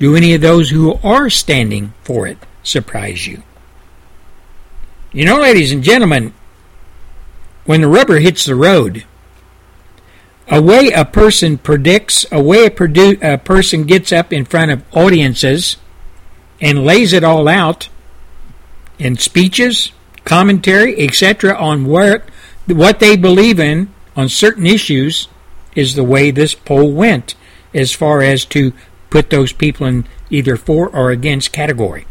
Do 0.00 0.16
any 0.16 0.32
of 0.32 0.40
those 0.40 0.70
who 0.70 0.94
are 1.04 1.28
standing 1.28 1.92
for 2.02 2.26
it 2.26 2.38
surprise 2.62 3.26
you? 3.26 3.42
You 5.12 5.26
know, 5.26 5.38
ladies 5.38 5.72
and 5.72 5.84
gentlemen, 5.84 6.32
when 7.66 7.82
the 7.82 7.88
rubber 7.88 8.18
hits 8.18 8.46
the 8.46 8.54
road, 8.54 9.04
a 10.48 10.60
way 10.60 10.90
a 10.90 11.04
person 11.04 11.58
predicts, 11.58 12.24
a 12.32 12.42
way 12.42 12.64
a, 12.64 12.70
produ- 12.70 13.22
a 13.22 13.36
person 13.36 13.84
gets 13.84 14.10
up 14.10 14.32
in 14.32 14.46
front 14.46 14.70
of 14.70 14.82
audiences 14.96 15.76
and 16.62 16.84
lays 16.84 17.12
it 17.12 17.22
all 17.22 17.46
out 17.46 17.90
in 18.98 19.16
speeches, 19.16 19.92
commentary, 20.24 20.98
etc., 20.98 21.54
on 21.54 21.84
what 21.84 22.24
what 22.66 23.00
they 23.00 23.16
believe 23.16 23.58
in 23.58 23.92
on 24.16 24.28
certain 24.28 24.66
issues 24.66 25.28
is 25.74 25.94
the 25.94 26.04
way 26.04 26.30
this 26.30 26.54
poll 26.54 26.92
went, 26.92 27.34
as 27.74 27.92
far 27.92 28.22
as 28.22 28.44
to 28.44 28.72
put 29.10 29.30
those 29.30 29.52
people 29.52 29.86
in 29.86 30.06
either 30.30 30.56
for 30.56 30.88
or 30.88 31.10
against 31.10 31.52
category. 31.52 32.06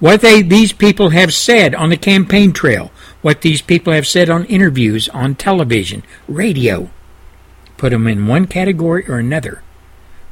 What 0.00 0.20
they 0.20 0.42
these 0.42 0.72
people 0.72 1.10
have 1.10 1.32
said 1.32 1.74
on 1.74 1.90
the 1.90 1.96
campaign 1.96 2.52
trail, 2.52 2.90
what 3.20 3.42
these 3.42 3.62
people 3.62 3.92
have 3.92 4.06
said 4.06 4.28
on 4.28 4.44
interviews, 4.46 5.08
on 5.10 5.36
television, 5.36 6.02
radio, 6.26 6.90
put 7.76 7.90
them 7.90 8.08
in 8.08 8.26
one 8.26 8.46
category 8.46 9.08
or 9.08 9.18
another 9.18 9.62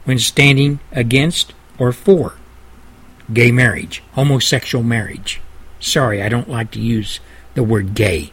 when 0.05 0.19
standing 0.19 0.81
against 0.91 1.53
or 1.79 1.93
for 1.93 2.35
gay 3.33 3.53
marriage, 3.53 4.03
homosexual 4.13 4.83
marriage. 4.83 5.41
Sorry, 5.79 6.23
I 6.23 6.29
don't 6.29 6.49
like 6.49 6.71
to 6.73 6.81
use 6.81 7.21
the 7.55 7.63
word 7.63 7.95
gay. 7.95 8.33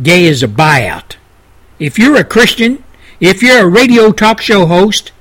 Gay 0.00 0.24
is 0.24 0.42
a 0.42 0.48
buyout. 0.48 1.16
If 1.78 1.98
you're 1.98 2.16
a 2.16 2.24
Christian, 2.24 2.84
if 3.20 3.42
you're 3.42 3.62
a 3.62 3.68
radio 3.68 4.12
talk 4.12 4.40
show 4.40 4.66
host, 4.66 5.12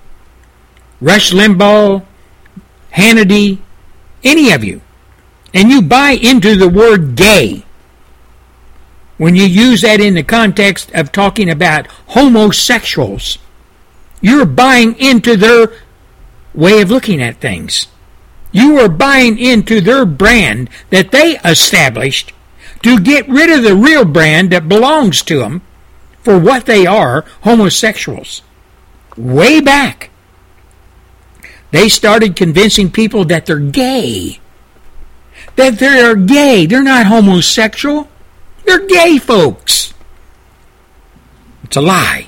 Rush 1.02 1.32
Limbaugh, 1.32 2.06
Hannity, 2.94 3.60
any 4.24 4.52
of 4.52 4.64
you, 4.64 4.82
and 5.54 5.70
you 5.70 5.82
buy 5.82 6.12
into 6.12 6.56
the 6.56 6.70
word 6.70 7.16
gay, 7.16 7.66
when 9.18 9.36
you 9.36 9.46
use 9.46 9.82
that 9.82 10.02
in 10.02 10.14
the 10.16 10.24
context 10.24 10.92
of 10.94 11.12
talking 11.12 11.50
about 11.50 11.88
homosexuals, 12.08 13.38
you're 14.20 14.46
buying 14.46 14.98
into 15.00 15.38
their 15.38 15.72
way 16.54 16.82
of 16.82 16.92
looking 16.92 17.22
at 17.22 17.40
things. 17.40 17.88
You 18.52 18.80
are 18.80 18.90
buying 18.90 19.38
into 19.38 19.82
their 19.82 20.06
brand 20.06 20.70
that 20.90 21.12
they 21.12 21.38
established 21.40 22.34
to 22.84 23.00
get 23.00 23.28
rid 23.28 23.50
of 23.50 23.64
the 23.64 23.76
real 23.76 24.06
brand 24.06 24.52
that 24.52 24.70
belongs 24.70 25.22
to 25.24 25.40
them 25.40 25.62
for 26.22 26.40
what 26.40 26.66
they 26.66 26.86
are 26.86 27.26
homosexuals. 27.42 28.42
Way 29.18 29.62
back, 29.62 30.10
they 31.76 31.90
started 31.90 32.38
convincing 32.38 32.90
people 32.90 33.26
that 33.26 33.46
they're 33.46 33.60
gay. 33.60 34.40
That 35.58 35.78
they're 35.78 36.16
gay. 36.16 36.66
They're 36.66 36.82
not 36.82 37.08
homosexual. 37.08 38.08
They're 38.64 38.88
gay 38.88 39.18
folks. 39.18 39.94
It's 41.66 41.76
a 41.76 41.82
lie. 41.82 42.28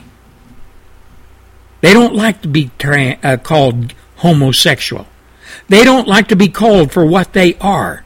They 1.80 1.94
don't 1.94 2.14
like 2.14 2.42
to 2.42 2.50
be 2.50 2.72
tra- 2.78 3.20
uh, 3.24 3.38
called 3.38 3.94
homosexual. 4.18 5.08
They 5.70 5.86
don't 5.86 6.10
like 6.10 6.28
to 6.28 6.36
be 6.36 6.50
called 6.50 6.92
for 6.92 7.06
what 7.06 7.32
they 7.32 7.56
are. 7.62 8.04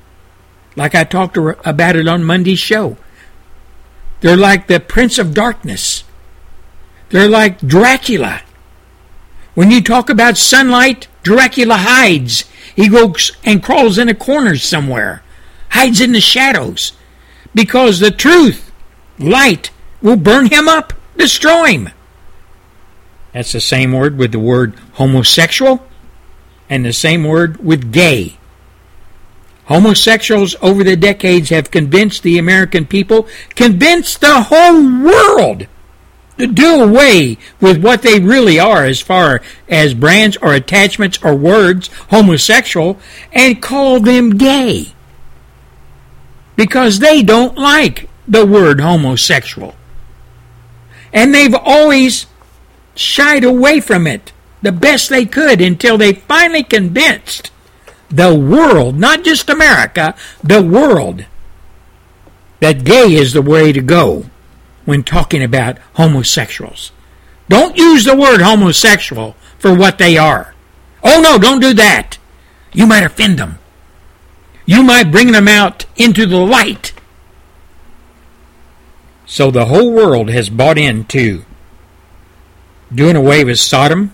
Like 0.75 0.93
I 0.93 1.03
talked 1.05 1.37
about 1.37 1.95
it 1.95 2.07
on 2.07 2.23
Monday's 2.23 2.59
show. 2.59 2.97
They're 4.19 4.37
like 4.37 4.67
the 4.67 4.79
Prince 4.79 5.17
of 5.17 5.33
Darkness. 5.33 6.03
They're 7.09 7.27
like 7.27 7.59
Dracula. 7.61 8.43
When 9.53 9.69
you 9.69 9.81
talk 9.81 10.09
about 10.09 10.37
sunlight, 10.37 11.07
Dracula 11.23 11.77
hides. 11.77 12.45
He 12.75 12.87
goes 12.87 13.31
and 13.43 13.61
crawls 13.61 13.97
in 13.97 14.07
a 14.07 14.15
corner 14.15 14.55
somewhere, 14.55 15.23
hides 15.69 15.99
in 15.99 16.13
the 16.13 16.21
shadows, 16.21 16.93
because 17.53 17.99
the 17.99 18.11
truth, 18.11 18.71
light, 19.19 19.71
will 20.01 20.15
burn 20.15 20.47
him 20.47 20.67
up, 20.67 20.93
destroy 21.17 21.65
him. 21.67 21.89
That's 23.33 23.51
the 23.51 23.61
same 23.61 23.91
word 23.91 24.17
with 24.17 24.31
the 24.31 24.39
word 24.39 24.73
homosexual 24.93 25.85
and 26.69 26.85
the 26.85 26.93
same 26.93 27.23
word 27.25 27.63
with 27.63 27.91
gay. 27.91 28.37
Homosexuals 29.65 30.55
over 30.61 30.83
the 30.83 30.95
decades 30.95 31.49
have 31.49 31.71
convinced 31.71 32.23
the 32.23 32.37
American 32.37 32.85
people, 32.85 33.27
convinced 33.55 34.21
the 34.21 34.43
whole 34.43 35.03
world 35.03 35.67
do 36.47 36.81
away 36.81 37.37
with 37.59 37.83
what 37.83 38.01
they 38.01 38.19
really 38.19 38.59
are 38.59 38.83
as 38.83 39.01
far 39.01 39.41
as 39.69 39.93
brands 39.93 40.37
or 40.37 40.53
attachments 40.53 41.19
or 41.23 41.35
words, 41.35 41.89
homosexual, 42.09 42.99
and 43.31 43.61
call 43.61 43.99
them 43.99 44.37
gay. 44.37 44.93
Because 46.55 46.99
they 46.99 47.23
don't 47.23 47.57
like 47.57 48.09
the 48.27 48.45
word 48.45 48.79
homosexual. 48.79 49.75
And 51.13 51.33
they've 51.33 51.55
always 51.55 52.27
shied 52.95 53.43
away 53.43 53.79
from 53.79 54.07
it 54.07 54.31
the 54.61 54.71
best 54.71 55.09
they 55.09 55.25
could 55.25 55.59
until 55.59 55.97
they 55.97 56.13
finally 56.13 56.63
convinced 56.63 57.51
the 58.09 58.35
world, 58.35 58.97
not 58.97 59.23
just 59.23 59.49
America, 59.49 60.15
the 60.43 60.61
world, 60.61 61.25
that 62.59 62.83
gay 62.83 63.13
is 63.13 63.33
the 63.33 63.41
way 63.41 63.71
to 63.71 63.81
go 63.81 64.25
when 64.85 65.03
talking 65.03 65.43
about 65.43 65.77
homosexuals. 65.93 66.91
Don't 67.49 67.77
use 67.77 68.05
the 68.05 68.15
word 68.15 68.41
homosexual 68.41 69.35
for 69.57 69.75
what 69.75 69.97
they 69.97 70.17
are. 70.17 70.53
Oh 71.03 71.21
no, 71.21 71.37
don't 71.37 71.59
do 71.59 71.73
that. 71.73 72.17
You 72.73 72.87
might 72.87 73.03
offend 73.03 73.37
them. 73.37 73.59
You 74.65 74.83
might 74.83 75.11
bring 75.11 75.31
them 75.31 75.47
out 75.47 75.85
into 75.97 76.25
the 76.25 76.37
light. 76.37 76.93
So 79.25 79.51
the 79.51 79.65
whole 79.65 79.91
world 79.91 80.29
has 80.29 80.49
bought 80.49 80.77
into 80.77 81.43
doing 82.93 83.15
away 83.15 83.43
with 83.43 83.59
Sodom, 83.59 84.13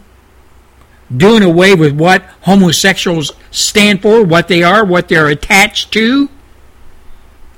doing 1.15 1.43
away 1.43 1.75
with 1.75 1.93
what 1.93 2.23
homosexuals 2.41 3.31
stand 3.51 4.01
for, 4.01 4.23
what 4.23 4.47
they 4.47 4.63
are, 4.63 4.85
what 4.85 5.07
they're 5.07 5.27
attached 5.27 5.91
to. 5.93 6.29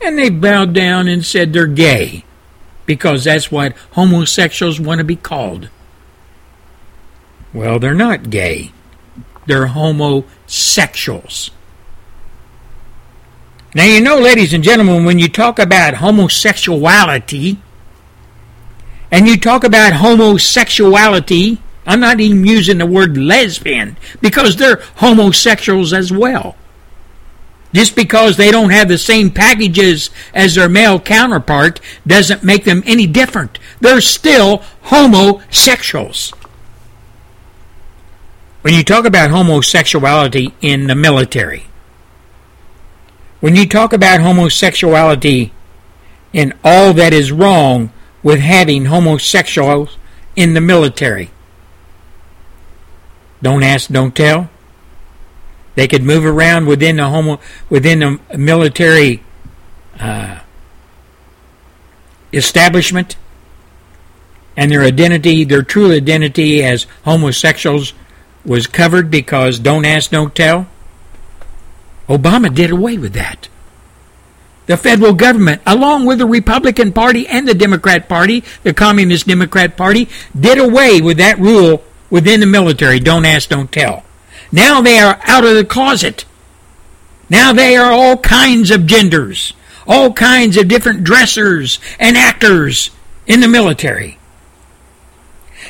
And 0.01 0.17
they 0.17 0.29
bowed 0.29 0.73
down 0.73 1.07
and 1.07 1.25
said 1.25 1.51
they're 1.51 1.67
gay 1.67 2.23
because 2.89 3.25
that's 3.25 3.51
what 3.51 3.77
homosexuals 3.91 4.79
want 4.79 4.97
to 4.97 5.03
be 5.03 5.15
called. 5.15 5.69
Well, 7.53 7.77
they're 7.77 7.93
not 7.93 8.31
gay, 8.31 8.71
they're 9.45 9.67
homosexuals. 9.67 11.51
Now, 13.75 13.83
you 13.83 14.01
know, 14.01 14.17
ladies 14.17 14.53
and 14.53 14.63
gentlemen, 14.63 15.05
when 15.05 15.19
you 15.19 15.29
talk 15.29 15.59
about 15.59 15.93
homosexuality, 15.93 17.59
and 19.11 19.27
you 19.27 19.37
talk 19.37 19.63
about 19.63 19.93
homosexuality, 19.93 21.59
I'm 21.85 21.99
not 21.99 22.19
even 22.19 22.43
using 22.43 22.79
the 22.79 22.87
word 22.87 23.17
lesbian 23.17 23.97
because 24.19 24.55
they're 24.55 24.81
homosexuals 24.95 25.93
as 25.93 26.11
well. 26.11 26.55
Just 27.73 27.95
because 27.95 28.35
they 28.35 28.49
don't 28.49 28.71
have 28.71 28.87
the 28.87 28.97
same 28.97 29.29
packages 29.29 30.09
as 30.33 30.55
their 30.55 30.69
male 30.69 30.99
counterpart 30.99 31.79
doesn't 32.05 32.43
make 32.43 32.63
them 32.63 32.81
any 32.85 33.05
different. 33.05 33.59
They're 33.79 34.01
still 34.01 34.63
homosexuals. 34.83 36.33
When 38.61 38.73
you 38.73 38.83
talk 38.83 39.05
about 39.05 39.29
homosexuality 39.29 40.53
in 40.61 40.87
the 40.87 40.95
military, 40.95 41.67
when 43.39 43.55
you 43.55 43.67
talk 43.67 43.93
about 43.93 44.19
homosexuality 44.19 45.53
and 46.33 46.53
all 46.63 46.93
that 46.93 47.13
is 47.13 47.31
wrong 47.31 47.91
with 48.21 48.39
having 48.39 48.85
homosexuals 48.85 49.97
in 50.35 50.55
the 50.55 50.61
military, 50.61 51.29
don't 53.41 53.63
ask, 53.63 53.89
don't 53.89 54.15
tell. 54.15 54.49
They 55.79 55.87
could 55.87 56.03
move 56.03 56.25
around 56.25 56.65
within 56.65 56.97
the 56.97 57.07
homo 57.07 57.39
within 57.69 57.99
the 57.99 58.37
military 58.37 59.23
uh, 59.97 60.39
establishment, 62.33 63.15
and 64.57 64.73
their 64.73 64.81
identity, 64.81 65.45
their 65.45 65.63
true 65.63 65.93
identity 65.93 66.65
as 66.65 66.85
homosexuals, 67.05 67.93
was 68.43 68.67
covered 68.67 69.09
because 69.09 69.57
don't 69.57 69.85
ask, 69.85 70.11
don't 70.11 70.35
tell. 70.35 70.67
Obama 72.09 72.53
did 72.53 72.71
away 72.71 72.97
with 72.97 73.13
that. 73.13 73.47
The 74.65 74.75
federal 74.75 75.13
government, 75.13 75.61
along 75.65 76.05
with 76.05 76.17
the 76.17 76.25
Republican 76.25 76.91
Party 76.91 77.25
and 77.25 77.47
the 77.47 77.53
Democrat 77.53 78.09
Party, 78.09 78.43
the 78.63 78.73
Communist 78.73 79.27
Democrat 79.27 79.77
Party, 79.77 80.09
did 80.37 80.57
away 80.57 80.99
with 80.99 81.19
that 81.19 81.39
rule 81.39 81.85
within 82.09 82.41
the 82.41 82.47
military 82.47 82.99
don't 82.99 83.23
ask, 83.23 83.47
don't 83.47 83.71
tell. 83.71 84.03
Now 84.51 84.81
they 84.81 84.99
are 84.99 85.19
out 85.23 85.45
of 85.45 85.55
the 85.55 85.65
closet. 85.65 86.25
Now 87.29 87.53
they 87.53 87.75
are 87.75 87.91
all 87.91 88.17
kinds 88.17 88.71
of 88.71 88.87
genders, 88.87 89.53
all 89.87 90.11
kinds 90.13 90.57
of 90.57 90.67
different 90.67 91.03
dressers 91.03 91.79
and 91.99 92.17
actors 92.17 92.89
in 93.27 93.39
the 93.39 93.47
military. 93.47 94.17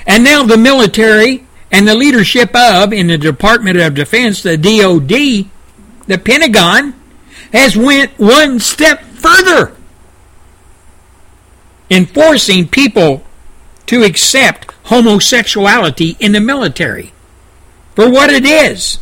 And 0.08 0.24
now 0.24 0.44
the 0.44 0.58
military 0.58 1.46
and 1.72 1.88
the 1.88 1.96
leadership 1.96 2.56
of, 2.56 2.94
in 2.94 3.08
the 3.08 3.18
Department 3.18 3.78
of 3.78 3.94
Defense, 3.94 4.42
the 4.42 4.58
DOD, 4.58 5.50
the 6.08 6.18
Pentagon, 6.18 6.96
has 7.52 7.76
went 7.76 8.18
one 8.18 8.60
step 8.60 9.02
further 9.04 9.76
in 11.90 12.06
forcing 12.06 12.68
people 12.68 13.24
to 13.88 14.04
accept 14.04 14.72
homosexuality 14.86 16.16
in 16.20 16.32
the 16.32 16.40
military 16.40 17.12
for 18.00 18.10
what 18.10 18.30
it 18.30 18.46
is. 18.46 18.98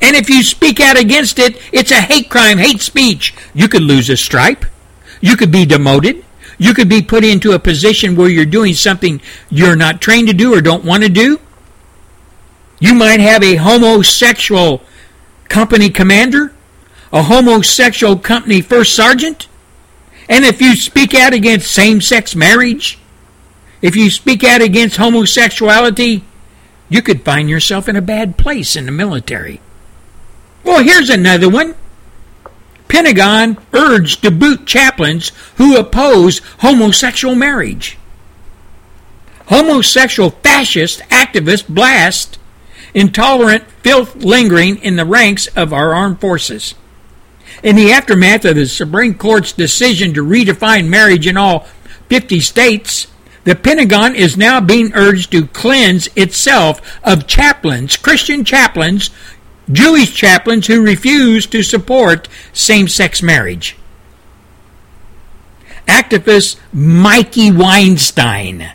And 0.00 0.16
if 0.16 0.30
you 0.30 0.42
speak 0.42 0.80
out 0.80 0.98
against 0.98 1.38
it, 1.38 1.60
it's 1.70 1.90
a 1.90 2.00
hate 2.00 2.30
crime, 2.30 2.56
hate 2.56 2.80
speech. 2.80 3.34
You 3.52 3.68
could 3.68 3.82
lose 3.82 4.08
a 4.08 4.16
stripe. 4.16 4.64
You 5.20 5.36
could 5.36 5.52
be 5.52 5.66
demoted. 5.66 6.24
You 6.56 6.72
could 6.72 6.88
be 6.88 7.02
put 7.02 7.24
into 7.24 7.52
a 7.52 7.58
position 7.58 8.16
where 8.16 8.30
you're 8.30 8.46
doing 8.46 8.72
something 8.72 9.20
you're 9.50 9.76
not 9.76 10.00
trained 10.00 10.28
to 10.28 10.32
do 10.32 10.54
or 10.54 10.62
don't 10.62 10.82
want 10.82 11.02
to 11.02 11.10
do. 11.10 11.40
You 12.80 12.94
might 12.94 13.20
have 13.20 13.42
a 13.42 13.56
homosexual 13.56 14.82
company 15.50 15.90
commander, 15.90 16.54
a 17.12 17.24
homosexual 17.24 18.16
company 18.16 18.62
first 18.62 18.96
sergeant. 18.96 19.46
And 20.26 20.46
if 20.46 20.62
you 20.62 20.74
speak 20.74 21.12
out 21.12 21.34
against 21.34 21.70
same 21.70 22.00
sex 22.00 22.34
marriage, 22.34 22.98
if 23.82 23.94
you 23.94 24.08
speak 24.08 24.42
out 24.42 24.62
against 24.62 24.96
homosexuality, 24.96 26.24
you 26.94 27.02
could 27.02 27.24
find 27.24 27.48
yourself 27.48 27.88
in 27.88 27.96
a 27.96 28.02
bad 28.02 28.36
place 28.36 28.76
in 28.76 28.86
the 28.86 28.92
military. 28.92 29.60
Well, 30.64 30.82
here's 30.82 31.10
another 31.10 31.48
one. 31.48 31.74
Pentagon 32.88 33.58
urged 33.72 34.22
to 34.22 34.30
boot 34.30 34.66
chaplains 34.66 35.32
who 35.56 35.76
oppose 35.76 36.40
homosexual 36.58 37.34
marriage. 37.34 37.98
Homosexual 39.46 40.30
fascist 40.30 41.00
activists 41.10 41.66
blast 41.66 42.38
intolerant 42.94 43.64
filth 43.82 44.16
lingering 44.16 44.76
in 44.78 44.96
the 44.96 45.04
ranks 45.04 45.46
of 45.48 45.72
our 45.72 45.94
armed 45.94 46.20
forces. 46.20 46.74
In 47.62 47.76
the 47.76 47.92
aftermath 47.92 48.44
of 48.44 48.56
the 48.56 48.66
Supreme 48.66 49.14
Court's 49.14 49.52
decision 49.52 50.14
to 50.14 50.24
redefine 50.24 50.88
marriage 50.88 51.26
in 51.26 51.36
all 51.36 51.60
50 52.08 52.40
states, 52.40 53.06
the 53.44 53.54
Pentagon 53.56 54.14
is 54.14 54.36
now 54.36 54.60
being 54.60 54.92
urged 54.94 55.32
to 55.32 55.46
cleanse 55.48 56.08
itself 56.16 56.80
of 57.02 57.26
chaplains, 57.26 57.96
Christian 57.96 58.44
chaplains, 58.44 59.10
Jewish 59.70 60.14
chaplains 60.14 60.66
who 60.66 60.82
refuse 60.82 61.46
to 61.46 61.62
support 61.62 62.28
same 62.52 62.88
sex 62.88 63.22
marriage. 63.22 63.76
Activist 65.86 66.58
Mikey 66.72 67.50
Weinstein, 67.50 68.72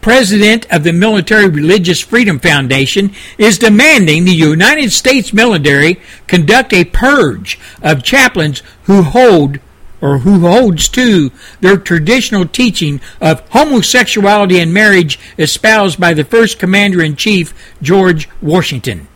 president 0.00 0.66
of 0.70 0.84
the 0.84 0.92
Military 0.92 1.48
Religious 1.48 2.00
Freedom 2.00 2.38
Foundation, 2.38 3.12
is 3.38 3.58
demanding 3.58 4.24
the 4.24 4.34
United 4.34 4.92
States 4.92 5.32
military 5.32 6.00
conduct 6.26 6.72
a 6.72 6.84
purge 6.84 7.58
of 7.82 8.02
chaplains 8.02 8.62
who 8.84 9.02
hold 9.02 9.58
or 10.02 10.18
who 10.18 10.40
holds 10.40 10.88
to 10.88 11.30
their 11.60 11.78
traditional 11.78 12.44
teaching 12.44 13.00
of 13.20 13.48
homosexuality 13.50 14.58
and 14.58 14.74
marriage 14.74 15.18
espoused 15.38 15.98
by 15.98 16.12
the 16.12 16.24
first 16.24 16.58
commander 16.58 17.02
in 17.02 17.16
chief, 17.16 17.54
George 17.80 18.28
Washington. 18.42 19.08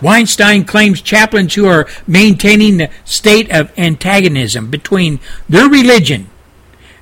Weinstein 0.00 0.64
claims 0.64 1.00
chaplains 1.02 1.54
who 1.54 1.66
are 1.66 1.88
maintaining 2.06 2.76
the 2.76 2.90
state 3.04 3.50
of 3.50 3.76
antagonism 3.78 4.70
between 4.70 5.18
their 5.48 5.68
religion 5.68 6.28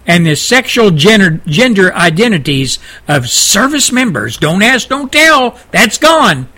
and 0.07 0.25
the 0.25 0.37
sexual 0.37 0.91
gender, 0.91 1.41
gender 1.47 1.93
identities 1.95 2.79
of 3.09 3.29
service 3.29 3.91
members, 3.91 4.37
don't 4.37 4.63
ask, 4.63 4.89
don't 4.89 5.11
tell, 5.11 5.59
that's 5.71 5.99
gone, 5.99 6.49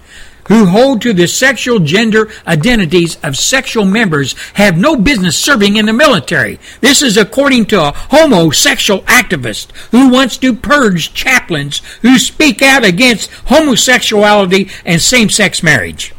who 0.49 0.67
hold 0.67 1.03
to 1.03 1.13
the 1.13 1.27
sexual 1.27 1.79
gender 1.79 2.31
identities 2.47 3.17
of 3.23 3.37
sexual 3.37 3.85
members 3.85 4.35
have 4.55 4.77
no 4.77 4.97
business 4.97 5.39
serving 5.39 5.77
in 5.77 5.87
the 5.87 5.93
military. 5.93 6.59
This 6.81 7.03
is 7.03 7.17
according 7.17 7.67
to 7.67 7.83
a 7.83 7.93
homosexual 7.93 9.03
activist 9.03 9.73
who 9.91 10.09
wants 10.09 10.37
to 10.39 10.55
purge 10.55 11.13
chaplains 11.15 11.83
who 12.03 12.19
speak 12.19 12.63
out 12.63 12.85
against 12.85 13.31
homosexuality 13.47 14.71
and 14.85 15.01
same 15.01 15.31
sex 15.31 15.63
marriage. 15.63 16.15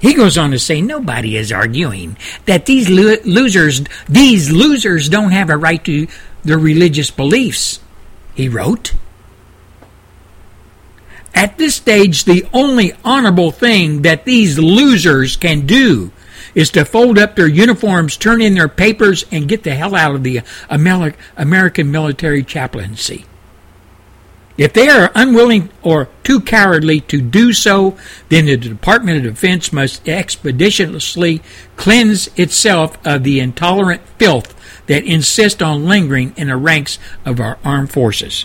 He 0.00 0.14
goes 0.14 0.38
on 0.38 0.52
to 0.52 0.58
say 0.58 0.80
nobody 0.80 1.36
is 1.36 1.50
arguing 1.50 2.16
that 2.46 2.66
these 2.66 2.88
lo- 2.88 3.16
losers 3.24 3.82
these 4.08 4.50
losers 4.50 5.08
don't 5.08 5.32
have 5.32 5.50
a 5.50 5.56
right 5.56 5.84
to 5.84 6.06
their 6.44 6.58
religious 6.58 7.10
beliefs. 7.10 7.80
He 8.34 8.48
wrote 8.48 8.94
at 11.38 11.56
this 11.56 11.76
stage, 11.76 12.24
the 12.24 12.44
only 12.52 12.94
honorable 13.04 13.52
thing 13.52 14.02
that 14.02 14.24
these 14.24 14.58
losers 14.58 15.36
can 15.36 15.66
do 15.66 16.10
is 16.52 16.68
to 16.70 16.84
fold 16.84 17.16
up 17.16 17.36
their 17.36 17.46
uniforms, 17.46 18.16
turn 18.16 18.42
in 18.42 18.54
their 18.54 18.66
papers, 18.66 19.24
and 19.30 19.48
get 19.48 19.62
the 19.62 19.76
hell 19.76 19.94
out 19.94 20.16
of 20.16 20.24
the 20.24 20.40
American 20.68 21.92
military 21.92 22.42
chaplaincy. 22.42 23.24
If 24.56 24.72
they 24.72 24.88
are 24.88 25.12
unwilling 25.14 25.70
or 25.84 26.08
too 26.24 26.40
cowardly 26.40 27.02
to 27.02 27.20
do 27.20 27.52
so, 27.52 27.96
then 28.30 28.46
the 28.46 28.56
Department 28.56 29.24
of 29.24 29.34
Defense 29.34 29.72
must 29.72 30.08
expeditiously 30.08 31.40
cleanse 31.76 32.26
itself 32.36 32.98
of 33.06 33.22
the 33.22 33.38
intolerant 33.38 34.02
filth 34.18 34.56
that 34.88 35.04
insist 35.04 35.62
on 35.62 35.86
lingering 35.86 36.34
in 36.36 36.48
the 36.48 36.56
ranks 36.56 36.98
of 37.24 37.38
our 37.38 37.58
armed 37.64 37.92
forces. 37.92 38.44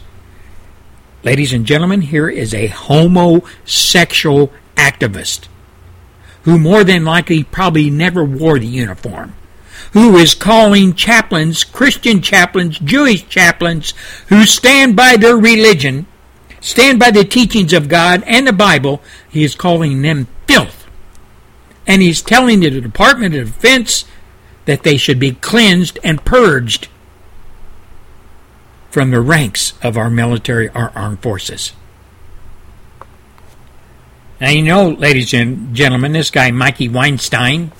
Ladies 1.23 1.53
and 1.53 1.65
gentlemen, 1.65 2.01
here 2.01 2.27
is 2.27 2.53
a 2.53 2.67
homosexual 2.67 4.51
activist 4.75 5.47
who 6.41 6.59
more 6.59 6.83
than 6.83 7.05
likely 7.05 7.45
probably 7.45 7.89
never 7.89 8.25
wore 8.25 8.59
the 8.59 8.67
uniform, 8.67 9.33
who 9.93 10.17
is 10.17 10.36
calling 10.36 10.93
chaplains, 10.93 11.63
Christian 11.63 12.21
chaplains, 12.21 12.77
Jewish 12.77 13.25
chaplains, 13.29 13.93
who 14.27 14.43
stand 14.43 14.97
by 14.97 15.15
their 15.15 15.38
religion, 15.38 16.07
stand 16.59 16.99
by 16.99 17.09
the 17.09 17.23
teachings 17.23 17.71
of 17.71 17.88
God 17.88 18.21
and 18.27 18.45
the 18.45 18.51
Bible, 18.51 19.01
he 19.29 19.45
is 19.45 19.55
calling 19.55 20.01
them 20.01 20.27
filth. 20.45 20.86
And 21.88 22.01
he's 22.01 22.21
telling 22.21 22.59
the 22.59 22.81
Department 22.81 23.34
of 23.36 23.53
Defense 23.53 24.03
that 24.65 24.84
they 24.84 24.97
should 24.97 25.19
be 25.19 25.32
cleansed 25.32 25.99
and 26.03 26.26
purged 26.26 26.89
from 28.94 29.10
the 29.10 29.20
ranks 29.20 29.74
of 29.82 29.98
our 29.98 30.08
military, 30.08 30.70
our 30.70 30.91
armed 30.94 31.20
forces. 31.20 31.74
Now, 34.39 34.52
you 34.52 34.62
know, 34.62 34.89
ladies 34.89 35.34
and 35.34 35.76
gentlemen, 35.76 36.12
this 36.12 36.30
guy, 36.30 36.52
Mikey 36.52 36.89
Weinstein, 36.89 37.72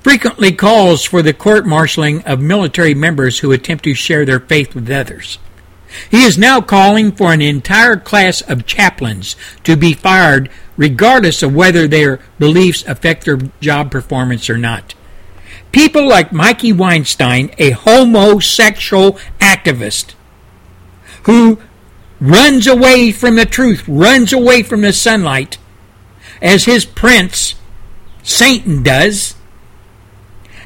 frequently 0.00 0.52
calls 0.52 1.02
for 1.02 1.20
the 1.20 1.32
court 1.32 1.64
martialing 1.64 2.24
of 2.24 2.38
military 2.38 2.94
members 2.94 3.40
who 3.40 3.50
attempt 3.50 3.82
to 3.82 3.92
share 3.92 4.24
their 4.24 4.38
faith 4.38 4.72
with 4.76 4.88
others. 4.88 5.40
He 6.08 6.22
is 6.22 6.38
now 6.38 6.60
calling 6.60 7.10
for 7.10 7.32
an 7.32 7.42
entire 7.42 7.96
class 7.96 8.40
of 8.40 8.66
chaplains 8.66 9.34
to 9.64 9.76
be 9.76 9.94
fired 9.94 10.48
regardless 10.76 11.42
of 11.42 11.56
whether 11.56 11.88
their 11.88 12.20
beliefs 12.38 12.84
affect 12.86 13.24
their 13.24 13.38
job 13.60 13.90
performance 13.90 14.48
or 14.48 14.58
not. 14.58 14.94
People 15.72 16.06
like 16.06 16.32
Mikey 16.32 16.72
Weinstein, 16.72 17.50
a 17.56 17.70
homosexual 17.70 19.18
activist, 19.40 20.14
who 21.24 21.58
runs 22.20 22.66
away 22.66 23.10
from 23.10 23.36
the 23.36 23.46
truth, 23.46 23.84
runs 23.88 24.32
away 24.32 24.62
from 24.62 24.82
the 24.82 24.92
sunlight, 24.92 25.58
as 26.42 26.66
his 26.66 26.84
prince, 26.84 27.54
Satan, 28.22 28.82
does, 28.82 29.34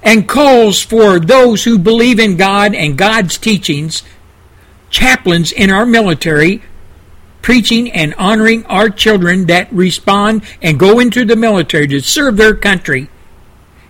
and 0.03 0.29
calls 0.29 0.83
for 0.83 1.21
those 1.21 1.65
who 1.65 1.79
believe 1.79 2.19
in 2.19 2.37
God 2.37 2.75
and 2.75 2.99
God's 2.99 3.39
teachings, 3.39 4.03
chaplains 4.91 5.53
in 5.53 5.71
our 5.71 5.87
military, 5.87 6.63
preaching 7.43 7.91
and 7.93 8.13
honoring 8.15 8.67
our 8.67 8.91
children 8.91 9.47
that 9.47 9.73
respond 9.73 10.43
and 10.61 10.81
go 10.81 10.99
into 10.99 11.25
the 11.25 11.37
military 11.37 11.87
to 11.87 12.01
serve 12.01 12.37
their 12.37 12.55
country. 12.55 13.09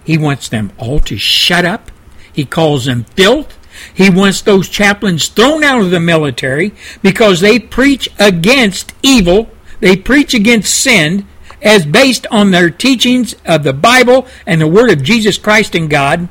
He 0.07 0.16
wants 0.16 0.48
them 0.48 0.70
all 0.78 1.00
to 1.00 1.18
shut 1.18 1.64
up. 1.64 1.90
He 2.32 2.44
calls 2.44 2.84
them 2.84 3.04
filth. 3.16 3.59
He 3.92 4.09
wants 4.09 4.40
those 4.40 4.68
chaplains 4.68 5.26
thrown 5.26 5.64
out 5.64 5.80
of 5.80 5.90
the 5.90 5.98
military 5.98 6.72
because 7.02 7.40
they 7.40 7.59
preach 7.59 8.09
against 8.20 8.94
evil. 9.02 9.50
They 9.80 9.96
preach 9.96 10.32
against 10.32 10.72
sin 10.72 11.26
as 11.61 11.84
based 11.84 12.24
on 12.30 12.52
their 12.52 12.70
teachings 12.70 13.34
of 13.44 13.64
the 13.64 13.72
Bible 13.72 14.28
and 14.46 14.61
the 14.61 14.68
Word 14.68 14.90
of 14.90 15.02
Jesus 15.02 15.38
Christ 15.38 15.74
and 15.74 15.90
God. 15.90 16.28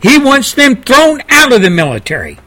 He 0.00 0.16
wants 0.18 0.54
them 0.54 0.82
thrown 0.82 1.20
out 1.28 1.52
of 1.52 1.60
the 1.60 1.70
military. 1.70 2.38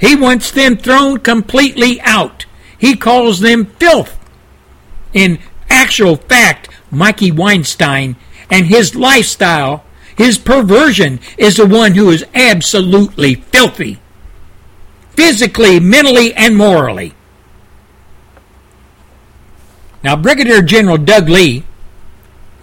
He 0.00 0.16
wants 0.16 0.50
them 0.50 0.78
thrown 0.78 1.18
completely 1.18 2.00
out. 2.00 2.46
He 2.78 2.96
calls 2.96 3.40
them 3.40 3.66
filth. 3.66 4.18
In 5.12 5.40
actual 5.68 6.16
fact, 6.16 6.70
Mikey 6.90 7.30
Weinstein 7.30 8.16
and 8.50 8.66
his 8.66 8.94
lifestyle, 8.94 9.84
his 10.16 10.38
perversion, 10.38 11.20
is 11.38 11.56
the 11.56 11.66
one 11.66 11.94
who 11.94 12.10
is 12.10 12.24
absolutely 12.34 13.36
filthy. 13.36 13.98
Physically, 15.12 15.80
mentally, 15.80 16.34
and 16.34 16.56
morally. 16.56 17.14
Now, 20.02 20.16
Brigadier 20.16 20.62
General 20.62 20.96
Doug 20.96 21.28
Lee, 21.28 21.64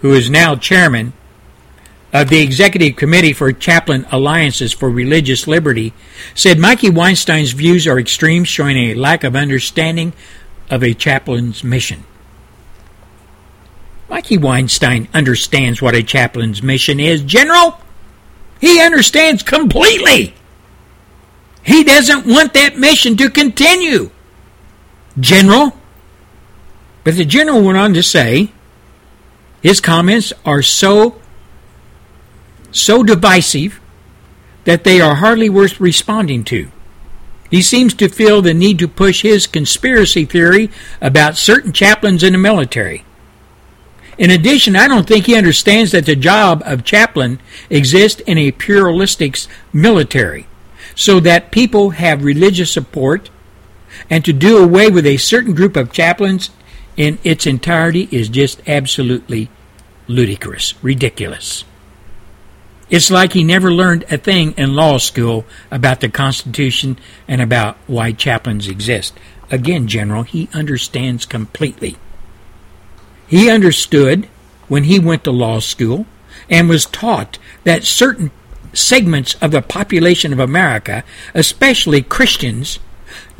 who 0.00 0.12
is 0.12 0.28
now 0.28 0.56
chairman 0.56 1.12
of 2.12 2.28
the 2.28 2.40
Executive 2.40 2.96
Committee 2.96 3.32
for 3.32 3.52
Chaplain 3.52 4.06
Alliances 4.10 4.72
for 4.72 4.90
Religious 4.90 5.46
Liberty, 5.46 5.92
said 6.34 6.58
Mikey 6.58 6.90
Weinstein's 6.90 7.52
views 7.52 7.86
are 7.86 7.98
extreme, 7.98 8.44
showing 8.44 8.76
a 8.76 8.94
lack 8.94 9.24
of 9.24 9.36
understanding 9.36 10.12
of 10.70 10.82
a 10.82 10.94
chaplain's 10.94 11.62
mission. 11.62 12.04
Mikey 14.08 14.38
Weinstein 14.38 15.08
understands 15.12 15.82
what 15.82 15.94
a 15.94 16.02
chaplain's 16.02 16.62
mission 16.62 16.98
is, 16.98 17.22
General. 17.22 17.80
He 18.60 18.80
understands 18.80 19.42
completely. 19.42 20.34
He 21.62 21.84
doesn't 21.84 22.26
want 22.26 22.54
that 22.54 22.78
mission 22.78 23.16
to 23.18 23.30
continue, 23.30 24.10
General. 25.20 25.76
But 27.04 27.16
the 27.16 27.24
general 27.24 27.62
went 27.62 27.78
on 27.78 27.94
to 27.94 28.02
say 28.02 28.52
his 29.62 29.80
comments 29.80 30.32
are 30.44 30.62
so 30.62 31.20
so 32.70 33.02
divisive 33.02 33.80
that 34.64 34.84
they 34.84 35.00
are 35.00 35.14
hardly 35.14 35.48
worth 35.48 35.80
responding 35.80 36.44
to. 36.44 36.70
He 37.50 37.62
seems 37.62 37.94
to 37.94 38.08
feel 38.08 38.42
the 38.42 38.52
need 38.52 38.78
to 38.80 38.88
push 38.88 39.22
his 39.22 39.46
conspiracy 39.46 40.26
theory 40.26 40.70
about 41.00 41.38
certain 41.38 41.72
chaplains 41.72 42.22
in 42.22 42.34
the 42.34 42.38
military. 42.38 43.04
In 44.18 44.30
addition, 44.32 44.74
I 44.74 44.88
don't 44.88 45.06
think 45.06 45.26
he 45.26 45.36
understands 45.36 45.92
that 45.92 46.04
the 46.04 46.16
job 46.16 46.62
of 46.66 46.84
chaplain 46.84 47.38
exists 47.70 48.20
in 48.26 48.36
a 48.36 48.50
pluralistic 48.50 49.38
military, 49.72 50.48
so 50.96 51.20
that 51.20 51.52
people 51.52 51.90
have 51.90 52.24
religious 52.24 52.72
support, 52.72 53.30
and 54.10 54.24
to 54.24 54.32
do 54.32 54.58
away 54.58 54.90
with 54.90 55.06
a 55.06 55.18
certain 55.18 55.54
group 55.54 55.76
of 55.76 55.92
chaplains 55.92 56.50
in 56.96 57.18
its 57.22 57.46
entirety 57.46 58.08
is 58.10 58.28
just 58.28 58.60
absolutely 58.66 59.48
ludicrous, 60.08 60.74
ridiculous. 60.82 61.64
It's 62.90 63.10
like 63.10 63.34
he 63.34 63.44
never 63.44 63.70
learned 63.70 64.04
a 64.10 64.16
thing 64.16 64.52
in 64.56 64.74
law 64.74 64.98
school 64.98 65.44
about 65.70 66.00
the 66.00 66.08
Constitution 66.08 66.98
and 67.28 67.40
about 67.40 67.76
why 67.86 68.12
chaplains 68.12 68.66
exist. 68.66 69.16
Again, 69.50 69.86
General, 69.86 70.24
he 70.24 70.48
understands 70.52 71.24
completely. 71.24 71.96
He 73.28 73.50
understood 73.50 74.26
when 74.68 74.84
he 74.84 74.98
went 74.98 75.24
to 75.24 75.30
law 75.30 75.60
school 75.60 76.06
and 76.48 76.68
was 76.68 76.86
taught 76.86 77.38
that 77.64 77.84
certain 77.84 78.30
segments 78.72 79.34
of 79.36 79.50
the 79.50 79.62
population 79.62 80.32
of 80.32 80.38
America, 80.38 81.04
especially 81.34 82.02
Christians, 82.02 82.78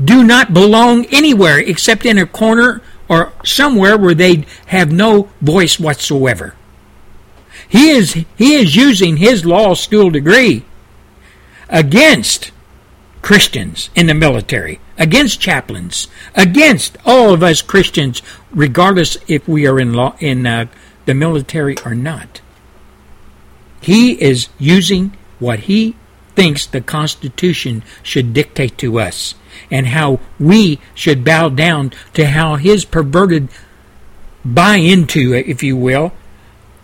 do 0.03 0.23
not 0.23 0.55
belong 0.55 1.07
anywhere 1.07 1.59
except 1.59 2.05
in 2.07 2.19
a 2.19 2.27
corner 2.27 2.83
or 3.09 3.33
somewhere 3.45 3.97
where 3.97 4.15
they 4.15 4.45
have 4.67 4.93
no 4.93 5.31
voice 5.41 5.81
whatsoever. 5.81 6.55
He 7.69 7.91
is, 7.91 8.13
he 8.13 8.55
is 8.55 8.77
using 8.77 9.17
his 9.17 9.45
law 9.45 9.75
school 9.75 10.11
degree 10.11 10.65
against 11.69 12.51
Christians 13.23 13.91
in 13.95 14.07
the 14.07 14.15
military, 14.15 14.81
against 14.97 15.41
chaplains, 15.41 16.09
against 16.35 16.97
all 17.05 17.33
of 17.33 17.43
us 17.43 17.63
Christians, 17.63 18.23
regardless 18.51 19.17
if 19.27 19.47
we 19.49 19.67
are 19.67 19.79
in 19.81 19.93
law 19.93 20.17
in 20.21 20.47
uh, 20.47 20.67
the 21.07 21.15
military 21.15 21.77
or 21.85 21.95
not. 21.95 22.41
He 23.81 24.21
is 24.21 24.49
using 24.59 25.17
what 25.39 25.61
he 25.61 25.97
thinks 26.35 26.67
the 26.67 26.81
Constitution 26.81 27.83
should 28.03 28.33
dictate 28.33 28.79
to 28.79 29.01
us 29.01 29.35
and 29.71 29.89
how 29.89 30.21
we 30.39 30.79
should 30.95 31.25
bow 31.25 31.49
down 31.49 31.93
to 32.15 32.27
how 32.27 32.57
his 32.57 32.85
perverted 32.85 33.49
buy 34.45 34.77
into, 34.77 35.35
if 35.35 35.63
you 35.63 35.77
will, 35.77 36.13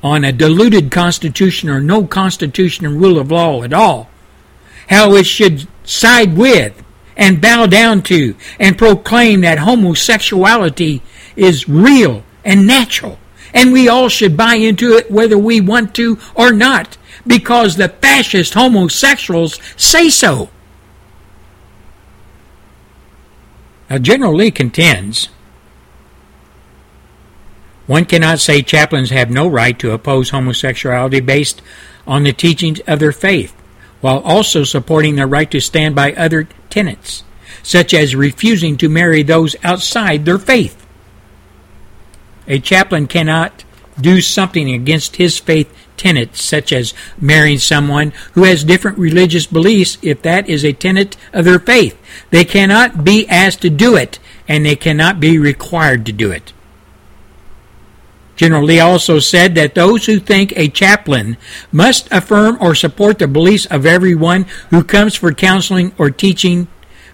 on 0.03 0.24
a 0.24 0.32
diluted 0.32 0.91
constitution 0.91 1.70
or 1.70 1.80
no 1.80 2.07
constitution 2.07 2.85
and 2.85 3.01
rule 3.01 3.18
of 3.18 3.30
law 3.30 3.62
at 3.62 3.72
all. 3.72 4.11
How 4.89 5.14
it 5.14 5.24
should 5.24 5.66
side 5.85 6.37
with 6.37 6.82
and 7.16 7.41
bow 7.41 7.66
down 7.66 8.03
to 8.03 8.35
and 8.59 8.76
proclaim 8.76 9.43
that 9.43 9.59
homosexuality 9.59 11.03
is 11.37 11.68
real 11.68 12.24
and 12.45 12.66
natural. 12.66 13.18
And 13.53 13.72
we 13.72 13.89
all 13.89 14.09
should 14.09 14.37
buy 14.37 14.57
into 14.57 14.95
it 14.95 15.11
whether 15.11 15.39
we 15.39 15.61
want 15.61 15.95
to 15.95 16.18
or 16.35 16.53
not 16.53 16.97
because 17.26 17.76
the 17.76 17.89
fascist 17.89 18.55
homosexuals 18.55 19.61
say 19.76 20.11
so. 20.11 20.51
Now, 23.89 23.99
General 23.99 24.35
Lee 24.35 24.51
contends 24.51 25.28
one 27.87 28.07
cannot 28.07 28.41
say 28.41 28.62
chaplains 28.62 29.11
have 29.11 29.30
no 29.30 29.47
right 29.47 29.78
to 29.78 29.93
oppose 29.93 30.30
homosexuality 30.30 31.20
based 31.20 31.61
on 32.07 32.22
the 32.22 32.32
teachings 32.32 32.80
of 32.87 32.99
their 32.99 33.12
faith, 33.12 33.55
while 34.05 34.19
also 34.19 34.65
supporting 34.65 35.17
their 35.17 35.27
right 35.27 35.51
to 35.51 35.59
stand 35.59 35.95
by 35.95 36.13
other 36.13 36.47
tenets, 36.69 37.25
such 37.63 37.95
as 37.95 38.15
refusing 38.15 38.77
to 38.77 38.87
marry 38.87 39.23
those 39.23 39.57
outside 39.65 40.27
their 40.27 40.37
faith. 40.37 40.87
A 42.47 42.59
chaplain 42.59 43.07
cannot 43.07 43.65
do 43.99 44.21
something 44.21 44.71
against 44.71 45.17
his 45.17 45.39
faith 45.39 45.75
tenets, 45.97 46.45
such 46.45 46.71
as 46.71 46.93
marrying 47.19 47.59
someone 47.59 48.13
who 48.35 48.45
has 48.45 48.63
different 48.63 48.99
religious 48.99 49.47
beliefs, 49.47 49.97
if 50.03 50.21
that 50.21 50.51
is 50.51 50.67
a 50.67 50.75
tenet 50.75 51.17
of 51.33 51.47
their 51.47 51.59
faith. 51.59 51.99
They 52.29 52.45
cannot 52.45 53.05
be 53.05 53.27
asked 53.27 53.63
to 53.63 53.71
do 53.71 53.97
it, 53.97 54.19
and 54.47 54.67
they 54.67 54.77
cannot 54.77 55.19
be 55.19 55.39
required 55.39 56.05
to 56.05 56.13
do 56.13 56.31
it. 56.31 56.53
General 58.37 58.64
Lee 58.64 58.80
also 58.80 59.18
said 59.18 59.55
that 59.55 59.74
those 59.74 60.07
who 60.07 60.18
think 60.18 60.53
a 60.57 60.68
chaplain 60.68 61.37
must 61.70 62.11
affirm 62.11 62.59
or 62.61 62.74
support 62.74 63.18
the 63.18 63.28
beliefs 63.28 63.66
of 63.66 63.87
everyone 63.87 64.47
who 64.70 64.82
comes 64.82 65.14
for 65.14 65.32
counseling 65.32 65.93
or 65.99 66.11
teaching 66.11 66.66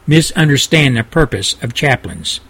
misunderstand 0.06 0.96
the 0.96 1.04
purpose 1.04 1.56
of 1.62 1.74
chaplains. 1.74 2.40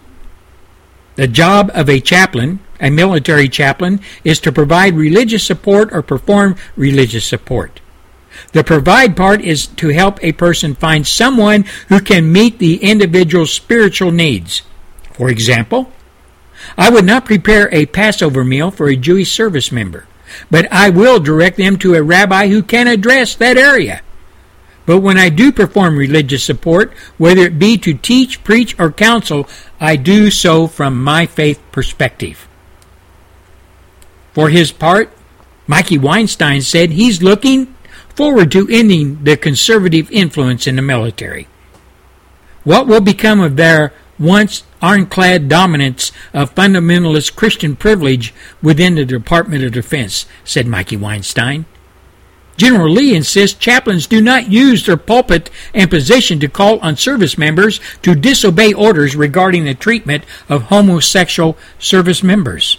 The 1.15 1.27
job 1.27 1.69
of 1.73 1.89
a 1.89 1.99
chaplain, 1.99 2.59
a 2.79 2.89
military 2.89 3.49
chaplain, 3.49 3.99
is 4.23 4.39
to 4.39 4.51
provide 4.51 4.95
religious 4.95 5.45
support 5.45 5.91
or 5.91 6.01
perform 6.01 6.55
religious 6.75 7.25
support. 7.25 7.81
The 8.53 8.63
provide 8.63 9.17
part 9.17 9.41
is 9.41 9.67
to 9.67 9.89
help 9.89 10.23
a 10.23 10.31
person 10.31 10.73
find 10.73 11.05
someone 11.05 11.65
who 11.89 11.99
can 11.99 12.31
meet 12.31 12.59
the 12.59 12.77
individual's 12.77 13.51
spiritual 13.51 14.11
needs. 14.11 14.61
For 15.13 15.29
example, 15.29 15.91
I 16.77 16.89
would 16.89 17.05
not 17.05 17.25
prepare 17.25 17.73
a 17.73 17.85
Passover 17.85 18.43
meal 18.43 18.71
for 18.71 18.87
a 18.87 18.95
Jewish 18.95 19.31
service 19.31 19.71
member, 19.71 20.05
but 20.49 20.71
I 20.71 20.89
will 20.89 21.19
direct 21.19 21.57
them 21.57 21.77
to 21.79 21.95
a 21.95 22.03
rabbi 22.03 22.47
who 22.47 22.63
can 22.63 22.87
address 22.87 23.35
that 23.35 23.57
area. 23.57 24.01
But 24.85 24.99
when 24.99 25.17
I 25.17 25.29
do 25.29 25.51
perform 25.51 25.97
religious 25.97 26.43
support, 26.43 26.93
whether 27.17 27.41
it 27.41 27.59
be 27.59 27.77
to 27.79 27.93
teach, 27.93 28.43
preach, 28.43 28.77
or 28.79 28.91
counsel, 28.91 29.47
I 29.79 29.95
do 29.95 30.31
so 30.31 30.67
from 30.67 31.03
my 31.03 31.25
faith 31.25 31.61
perspective. 31.71 32.47
For 34.33 34.49
his 34.49 34.71
part, 34.71 35.11
Mikey 35.67 35.97
Weinstein 35.97 36.61
said 36.61 36.91
he's 36.91 37.21
looking 37.21 37.75
forward 38.15 38.51
to 38.51 38.67
ending 38.69 39.23
the 39.23 39.37
conservative 39.37 40.11
influence 40.11 40.67
in 40.67 40.75
the 40.75 40.81
military. 40.81 41.47
What 42.63 42.87
will 42.87 43.01
become 43.01 43.39
of 43.39 43.55
their 43.55 43.93
once 44.19 44.63
ironclad 44.81 45.47
dominance 45.47 46.11
of 46.33 46.55
fundamentalist 46.55 47.35
Christian 47.35 47.75
privilege 47.75 48.33
within 48.61 48.95
the 48.95 49.05
Department 49.05 49.63
of 49.63 49.71
Defense, 49.71 50.25
said 50.43 50.67
Mikey 50.67 50.97
Weinstein. 50.97 51.65
General 52.57 52.89
Lee 52.91 53.15
insists 53.15 53.57
chaplains 53.57 54.05
do 54.05 54.21
not 54.21 54.51
use 54.51 54.85
their 54.85 54.97
pulpit 54.97 55.49
and 55.73 55.89
position 55.89 56.39
to 56.39 56.47
call 56.47 56.79
on 56.79 56.95
service 56.95 57.37
members 57.37 57.79
to 58.01 58.13
disobey 58.13 58.73
orders 58.73 59.15
regarding 59.15 59.63
the 59.63 59.73
treatment 59.73 60.23
of 60.49 60.63
homosexual 60.63 61.57
service 61.79 62.21
members. 62.21 62.77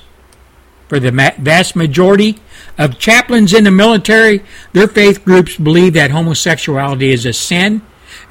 For 0.89 1.01
the 1.01 1.11
vast 1.39 1.75
majority 1.75 2.39
of 2.77 2.99
chaplains 2.99 3.55
in 3.55 3.65
the 3.65 3.71
military, 3.71 4.45
their 4.73 4.87
faith 4.87 5.25
groups 5.25 5.57
believe 5.57 5.95
that 5.95 6.11
homosexuality 6.11 7.11
is 7.11 7.25
a 7.25 7.33
sin, 7.33 7.83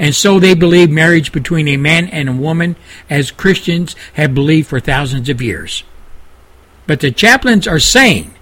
and 0.01 0.15
so 0.15 0.39
they 0.39 0.55
believe 0.55 0.89
marriage 0.89 1.31
between 1.31 1.67
a 1.67 1.77
man 1.77 2.07
and 2.07 2.27
a 2.27 2.33
woman, 2.33 2.75
as 3.07 3.29
Christians 3.29 3.95
have 4.13 4.33
believed 4.33 4.67
for 4.67 4.79
thousands 4.79 5.29
of 5.29 5.43
years. 5.43 5.83
But 6.87 7.01
the 7.01 7.11
chaplains 7.11 7.67
are 7.67 7.79
saying 7.79 8.33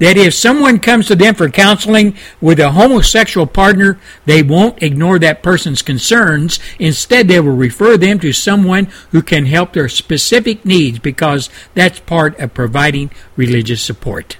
that 0.00 0.16
if 0.16 0.34
someone 0.34 0.80
comes 0.80 1.06
to 1.06 1.14
them 1.14 1.36
for 1.36 1.48
counseling 1.48 2.16
with 2.40 2.58
a 2.58 2.72
homosexual 2.72 3.46
partner, 3.46 4.00
they 4.26 4.42
won't 4.42 4.82
ignore 4.82 5.20
that 5.20 5.44
person's 5.44 5.80
concerns. 5.80 6.58
Instead, 6.80 7.28
they 7.28 7.38
will 7.38 7.54
refer 7.54 7.96
them 7.96 8.18
to 8.18 8.32
someone 8.32 8.88
who 9.12 9.22
can 9.22 9.46
help 9.46 9.72
their 9.72 9.88
specific 9.88 10.64
needs 10.64 10.98
because 10.98 11.48
that's 11.72 12.00
part 12.00 12.36
of 12.40 12.52
providing 12.52 13.12
religious 13.36 13.80
support. 13.80 14.38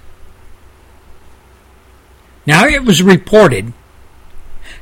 Now, 2.45 2.65
it 2.65 2.83
was 2.83 3.01
reported 3.01 3.71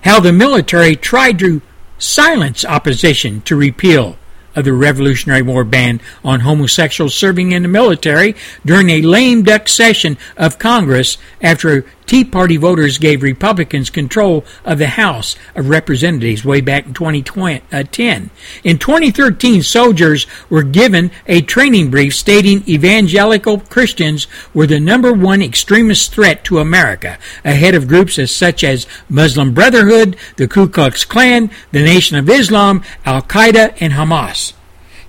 how 0.03 0.19
the 0.19 0.33
military 0.33 0.95
tried 0.95 1.39
to 1.39 1.61
silence 1.97 2.63
opposition 2.63 3.41
to 3.41 3.55
repeal 3.55 4.17
of 4.55 4.65
the 4.65 4.73
Revolutionary 4.73 5.41
War 5.41 5.63
ban 5.63 6.01
on 6.23 6.41
homosexuals 6.41 7.13
serving 7.13 7.51
in 7.51 7.63
the 7.63 7.69
military 7.69 8.35
during 8.65 8.89
a 8.89 9.01
lame 9.01 9.43
duck 9.43 9.67
session 9.67 10.17
of 10.37 10.59
Congress 10.59 11.17
after 11.41 11.85
Tea 12.09 12.23
Party 12.23 12.57
voters 12.57 12.97
gave 12.97 13.21
Republicans 13.21 13.91
control 13.91 14.43
of 14.65 14.79
the 14.79 14.87
House 14.87 15.35
of 15.53 15.69
Representatives 15.69 16.43
way 16.43 16.59
back 16.59 16.87
in 16.87 16.95
2010. 16.95 18.23
Uh, 18.23 18.29
in 18.63 18.79
2013, 18.79 19.61
soldiers 19.61 20.25
were 20.49 20.63
given 20.63 21.11
a 21.27 21.41
training 21.41 21.91
brief 21.91 22.15
stating 22.15 22.67
evangelical 22.67 23.59
Christians 23.59 24.25
were 24.55 24.65
the 24.65 24.79
number 24.79 25.13
one 25.13 25.43
extremist 25.43 26.11
threat 26.11 26.43
to 26.45 26.57
America, 26.57 27.19
ahead 27.45 27.75
of 27.75 27.87
groups 27.87 28.17
as 28.17 28.31
such 28.31 28.63
as 28.63 28.87
Muslim 29.07 29.53
Brotherhood, 29.53 30.17
the 30.37 30.47
Ku 30.47 30.67
Klux 30.67 31.05
Klan, 31.05 31.51
the 31.71 31.83
Nation 31.83 32.17
of 32.17 32.27
Islam, 32.27 32.81
Al 33.05 33.21
Qaeda, 33.21 33.77
and 33.79 33.93
Hamas. 33.93 34.53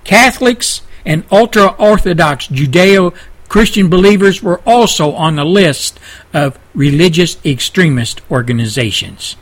Catholics 0.03 0.83
and 1.03 1.23
ultra 1.31 1.67
Orthodox 1.79 2.47
Judeo 2.47 3.15
Christian 3.51 3.89
believers 3.89 4.41
were 4.41 4.61
also 4.65 5.11
on 5.11 5.35
the 5.35 5.43
list 5.43 5.99
of 6.33 6.57
religious 6.73 7.35
extremist 7.45 8.21
organizations. 8.31 9.35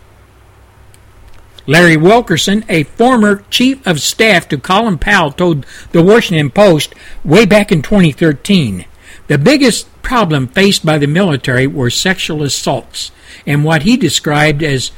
Larry 1.67 1.95
Wilkerson, 1.95 2.65
a 2.67 2.85
former 2.85 3.43
chief 3.51 3.85
of 3.85 4.01
staff 4.01 4.47
to 4.47 4.57
Colin 4.57 4.97
Powell, 4.97 5.29
told 5.31 5.63
the 5.91 6.01
Washington 6.01 6.49
Post 6.49 6.95
way 7.23 7.45
back 7.45 7.71
in 7.71 7.83
2013 7.83 8.85
the 9.27 9.37
biggest 9.37 9.87
problem 10.01 10.47
faced 10.47 10.83
by 10.83 10.97
the 10.97 11.05
military 11.05 11.67
were 11.67 11.91
sexual 11.91 12.41
assaults 12.41 13.11
and 13.45 13.63
what 13.63 13.83
he 13.83 13.95
described 13.95 14.63
as 14.63 14.91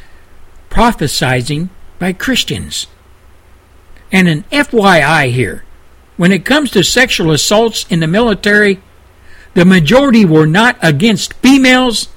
prophesizing 0.70 1.68
by 2.00 2.14
Christians. 2.14 2.88
And 4.10 4.30
an 4.30 4.46
FYI 4.54 5.34
here 5.34 5.66
when 6.16 6.32
it 6.32 6.46
comes 6.46 6.72
to 6.72 6.84
sexual 6.86 7.32
assaults 7.32 7.86
in 7.90 8.00
the 8.00 8.08
military, 8.08 8.80
the 9.54 9.66
majority 9.66 10.26
were 10.26 10.46
not 10.46 10.78
against 10.82 11.34
females, 11.36 12.10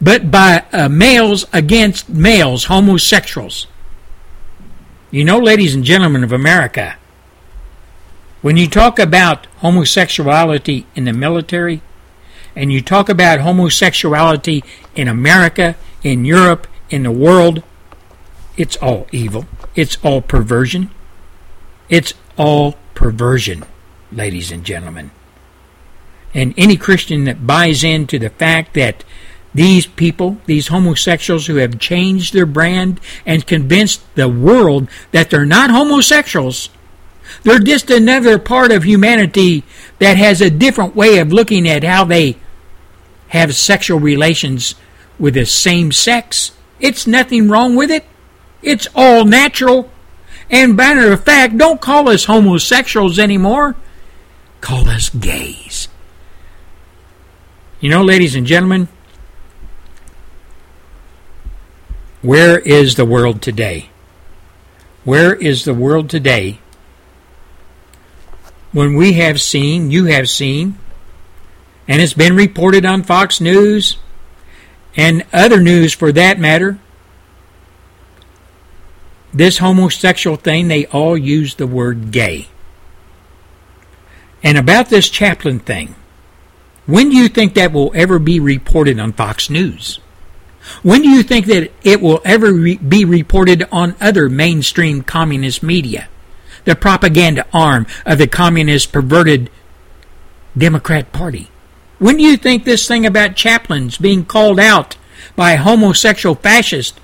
but 0.00 0.30
by 0.30 0.64
uh, 0.72 0.88
males 0.88 1.46
against 1.52 2.08
males, 2.08 2.64
homosexuals. 2.64 3.66
You 5.10 5.24
know, 5.24 5.38
ladies 5.38 5.74
and 5.74 5.84
gentlemen 5.84 6.24
of 6.24 6.32
America, 6.32 6.96
when 8.40 8.56
you 8.56 8.68
talk 8.68 8.98
about 8.98 9.46
homosexuality 9.58 10.86
in 10.94 11.04
the 11.04 11.12
military, 11.12 11.82
and 12.56 12.72
you 12.72 12.82
talk 12.82 13.08
about 13.08 13.40
homosexuality 13.40 14.64
in 14.94 15.08
America, 15.08 15.76
in 16.02 16.24
Europe, 16.24 16.66
in 16.90 17.04
the 17.04 17.10
world, 17.10 17.62
it's 18.56 18.76
all 18.76 19.06
evil. 19.12 19.46
It's 19.74 19.96
all 20.04 20.20
perversion. 20.20 20.90
It's 21.88 22.14
all 22.36 22.76
perversion, 22.94 23.64
ladies 24.10 24.50
and 24.50 24.64
gentlemen. 24.64 25.10
And 26.34 26.54
any 26.56 26.76
Christian 26.76 27.24
that 27.24 27.46
buys 27.46 27.84
into 27.84 28.18
the 28.18 28.30
fact 28.30 28.74
that 28.74 29.04
these 29.54 29.86
people, 29.86 30.38
these 30.46 30.68
homosexuals 30.68 31.46
who 31.46 31.56
have 31.56 31.78
changed 31.78 32.32
their 32.32 32.46
brand 32.46 33.00
and 33.26 33.46
convinced 33.46 34.02
the 34.14 34.28
world 34.28 34.88
that 35.10 35.30
they're 35.30 35.44
not 35.44 35.70
homosexuals, 35.70 36.70
they're 37.42 37.58
just 37.58 37.90
another 37.90 38.38
part 38.38 38.72
of 38.72 38.84
humanity 38.84 39.64
that 39.98 40.16
has 40.16 40.40
a 40.40 40.50
different 40.50 40.96
way 40.96 41.18
of 41.18 41.32
looking 41.32 41.68
at 41.68 41.84
how 41.84 42.04
they 42.04 42.36
have 43.28 43.54
sexual 43.54 43.98
relations 43.98 44.74
with 45.18 45.34
the 45.34 45.46
same 45.46 45.92
sex. 45.92 46.52
It's 46.80 47.06
nothing 47.06 47.48
wrong 47.48 47.76
with 47.76 47.90
it. 47.90 48.04
It's 48.62 48.88
all 48.94 49.24
natural. 49.24 49.90
And 50.50 50.76
matter 50.76 51.12
of 51.12 51.24
fact, 51.24 51.56
don't 51.56 51.80
call 51.80 52.08
us 52.08 52.24
homosexuals 52.24 53.18
anymore. 53.18 53.76
Call 54.60 54.88
us 54.88 55.08
gays. 55.08 55.88
You 57.82 57.88
know, 57.88 58.04
ladies 58.04 58.36
and 58.36 58.46
gentlemen, 58.46 58.86
where 62.20 62.60
is 62.60 62.94
the 62.94 63.04
world 63.04 63.42
today? 63.42 63.90
Where 65.02 65.34
is 65.34 65.64
the 65.64 65.74
world 65.74 66.08
today 66.08 66.60
when 68.70 68.94
we 68.94 69.14
have 69.14 69.40
seen, 69.40 69.90
you 69.90 70.04
have 70.04 70.30
seen, 70.30 70.78
and 71.88 72.00
it's 72.00 72.14
been 72.14 72.36
reported 72.36 72.86
on 72.86 73.02
Fox 73.02 73.40
News 73.40 73.96
and 74.96 75.26
other 75.32 75.60
news 75.60 75.92
for 75.92 76.12
that 76.12 76.38
matter, 76.38 76.78
this 79.34 79.58
homosexual 79.58 80.36
thing, 80.36 80.68
they 80.68 80.86
all 80.86 81.18
use 81.18 81.56
the 81.56 81.66
word 81.66 82.12
gay. 82.12 82.46
And 84.40 84.56
about 84.56 84.88
this 84.88 85.08
chaplain 85.08 85.58
thing, 85.58 85.96
when 86.86 87.10
do 87.10 87.16
you 87.16 87.28
think 87.28 87.54
that 87.54 87.72
will 87.72 87.92
ever 87.94 88.18
be 88.18 88.40
reported 88.40 88.98
on 88.98 89.12
Fox 89.12 89.48
News? 89.48 90.00
When 90.82 91.02
do 91.02 91.08
you 91.08 91.22
think 91.22 91.46
that 91.46 91.72
it 91.82 92.00
will 92.00 92.20
ever 92.24 92.52
re- 92.52 92.76
be 92.76 93.04
reported 93.04 93.66
on 93.72 93.96
other 94.00 94.28
mainstream 94.28 95.02
communist 95.02 95.62
media? 95.62 96.08
The 96.64 96.76
propaganda 96.76 97.46
arm 97.52 97.86
of 98.06 98.18
the 98.18 98.28
communist 98.28 98.92
perverted 98.92 99.50
Democrat 100.56 101.12
Party. 101.12 101.50
When 101.98 102.16
do 102.16 102.22
you 102.22 102.36
think 102.36 102.64
this 102.64 102.86
thing 102.86 103.06
about 103.06 103.36
chaplains 103.36 103.98
being 103.98 104.24
called 104.24 104.60
out 104.60 104.96
by 105.36 105.56
homosexual 105.56 106.34
fascists 106.34 106.98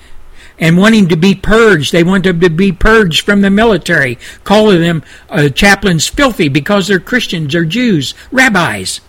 and 0.58 0.76
wanting 0.76 1.08
to 1.08 1.16
be 1.16 1.34
purged. 1.34 1.92
They 1.92 2.02
want 2.02 2.24
them 2.24 2.40
to 2.40 2.50
be 2.50 2.72
purged 2.72 3.24
from 3.24 3.42
the 3.42 3.50
military, 3.50 4.18
calling 4.44 4.80
them 4.80 5.02
uh, 5.30 5.48
chaplains 5.50 6.08
filthy 6.08 6.48
because 6.48 6.88
they're 6.88 6.98
Christians 6.98 7.54
or 7.54 7.64
Jews, 7.64 8.14
rabbis. 8.32 9.00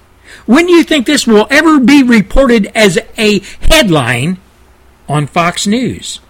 When 0.49 0.65
do 0.65 0.71
you 0.71 0.83
think 0.83 1.05
this 1.05 1.27
will 1.27 1.45
ever 1.51 1.79
be 1.79 2.01
reported 2.01 2.71
as 2.73 2.97
a 3.19 3.37
headline 3.61 4.39
on 5.07 5.27
Fox 5.27 5.67
News? 5.67 6.21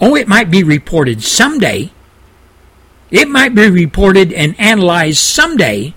Oh, 0.00 0.16
it 0.16 0.26
might 0.26 0.50
be 0.50 0.62
reported 0.62 1.22
someday. 1.22 1.92
It 3.10 3.28
might 3.28 3.54
be 3.54 3.68
reported 3.68 4.32
and 4.32 4.58
analyzed 4.58 5.18
someday. 5.18 5.92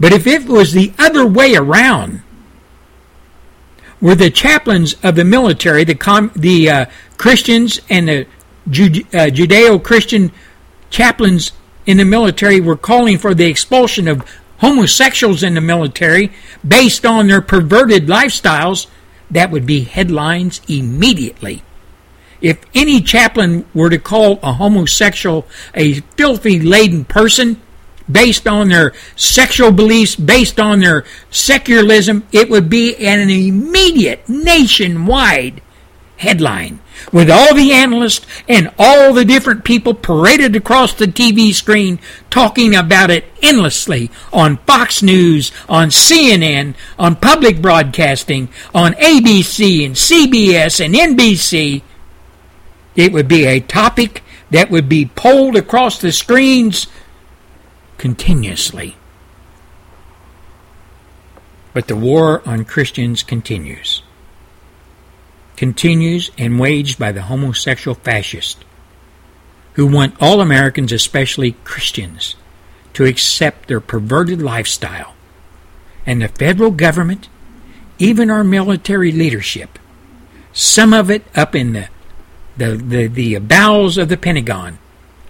But 0.00 0.14
if 0.14 0.26
it 0.26 0.46
was 0.46 0.72
the 0.72 0.94
other 0.98 1.26
way 1.26 1.54
around, 1.54 2.22
were 4.00 4.14
the 4.14 4.30
chaplains 4.30 4.94
of 5.02 5.16
the 5.16 5.24
military, 5.24 5.84
the 5.84 5.94
com- 5.94 6.32
the 6.34 6.70
uh, 6.70 6.86
Christians 7.18 7.78
and 7.90 8.08
the 8.08 8.22
uh, 8.22 9.28
Judeo-Christian 9.28 10.32
chaplains 10.88 11.52
in 11.84 11.98
the 11.98 12.06
military 12.06 12.58
were 12.58 12.74
calling 12.74 13.18
for 13.18 13.34
the 13.34 13.44
expulsion 13.44 14.08
of 14.08 14.24
homosexuals 14.58 15.42
in 15.42 15.54
the 15.54 15.60
military 15.60 16.32
based 16.66 17.04
on 17.04 17.26
their 17.26 17.40
perverted 17.40 18.06
lifestyles, 18.06 18.86
that 19.30 19.50
would 19.50 19.66
be 19.66 19.80
headlines 19.80 20.60
immediately. 20.68 21.62
If 22.40 22.58
any 22.74 23.00
chaplain 23.00 23.64
were 23.72 23.90
to 23.90 23.98
call 23.98 24.38
a 24.42 24.52
homosexual 24.52 25.46
a 25.74 25.94
filthy 26.16 26.60
laden 26.60 27.04
person, 27.04 27.60
based 28.10 28.46
on 28.46 28.68
their 28.68 28.92
sexual 29.16 29.72
beliefs, 29.72 30.14
based 30.14 30.60
on 30.60 30.80
their 30.80 31.04
secularism, 31.30 32.22
it 32.32 32.50
would 32.50 32.68
be 32.68 32.94
an 32.96 33.30
immediate 33.30 34.28
nationwide 34.28 35.62
headline 36.18 36.80
with 37.12 37.30
all 37.30 37.54
the 37.54 37.72
analysts 37.72 38.26
and 38.48 38.72
all 38.78 39.12
the 39.12 39.24
different 39.24 39.64
people 39.64 39.94
paraded 39.94 40.56
across 40.56 40.94
the 40.94 41.06
TV 41.06 41.52
screen 41.52 41.98
talking 42.30 42.74
about 42.74 43.10
it 43.10 43.24
endlessly 43.42 44.10
on 44.32 44.58
Fox 44.58 45.02
News, 45.02 45.52
on 45.68 45.88
CNN, 45.88 46.74
on 46.98 47.16
public 47.16 47.60
broadcasting, 47.60 48.48
on 48.74 48.92
ABC 48.94 49.84
and 49.84 49.94
CBS 49.94 50.84
and 50.84 50.94
NBC. 50.94 51.82
It 52.96 53.12
would 53.12 53.28
be 53.28 53.44
a 53.44 53.60
topic 53.60 54.22
that 54.50 54.70
would 54.70 54.88
be 54.88 55.06
polled 55.06 55.56
across 55.56 56.00
the 56.00 56.12
screens 56.12 56.86
continuously. 57.98 58.96
But 61.72 61.88
the 61.88 61.96
war 61.96 62.40
on 62.46 62.64
Christians 62.64 63.24
continues 63.24 64.03
continues 65.56 66.30
and 66.36 66.58
waged 66.58 66.98
by 66.98 67.12
the 67.12 67.22
homosexual 67.22 67.94
fascists 67.94 68.62
who 69.74 69.86
want 69.86 70.14
all 70.20 70.40
Americans, 70.40 70.92
especially 70.92 71.52
Christians, 71.64 72.36
to 72.94 73.04
accept 73.04 73.68
their 73.68 73.80
perverted 73.80 74.40
lifestyle. 74.40 75.14
And 76.06 76.22
the 76.22 76.28
federal 76.28 76.70
government, 76.70 77.28
even 77.98 78.30
our 78.30 78.44
military 78.44 79.10
leadership, 79.10 79.78
some 80.52 80.92
of 80.92 81.10
it 81.10 81.24
up 81.34 81.54
in 81.54 81.72
the, 81.72 81.88
the, 82.56 82.76
the, 82.76 83.06
the 83.08 83.38
bowels 83.38 83.98
of 83.98 84.08
the 84.08 84.16
Pentagon, 84.16 84.78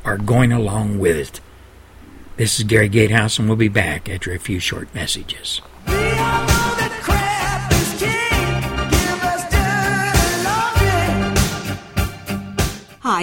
are 0.04 0.18
going 0.18 0.52
along 0.52 0.98
with 0.98 1.16
it. 1.16 1.40
This 2.36 2.58
is 2.58 2.64
Gary 2.64 2.88
Gatehouse, 2.88 3.38
and 3.38 3.48
we'll 3.48 3.56
be 3.56 3.68
back 3.68 4.08
after 4.08 4.32
a 4.32 4.38
few 4.38 4.58
short 4.58 4.94
messages. 4.94 5.62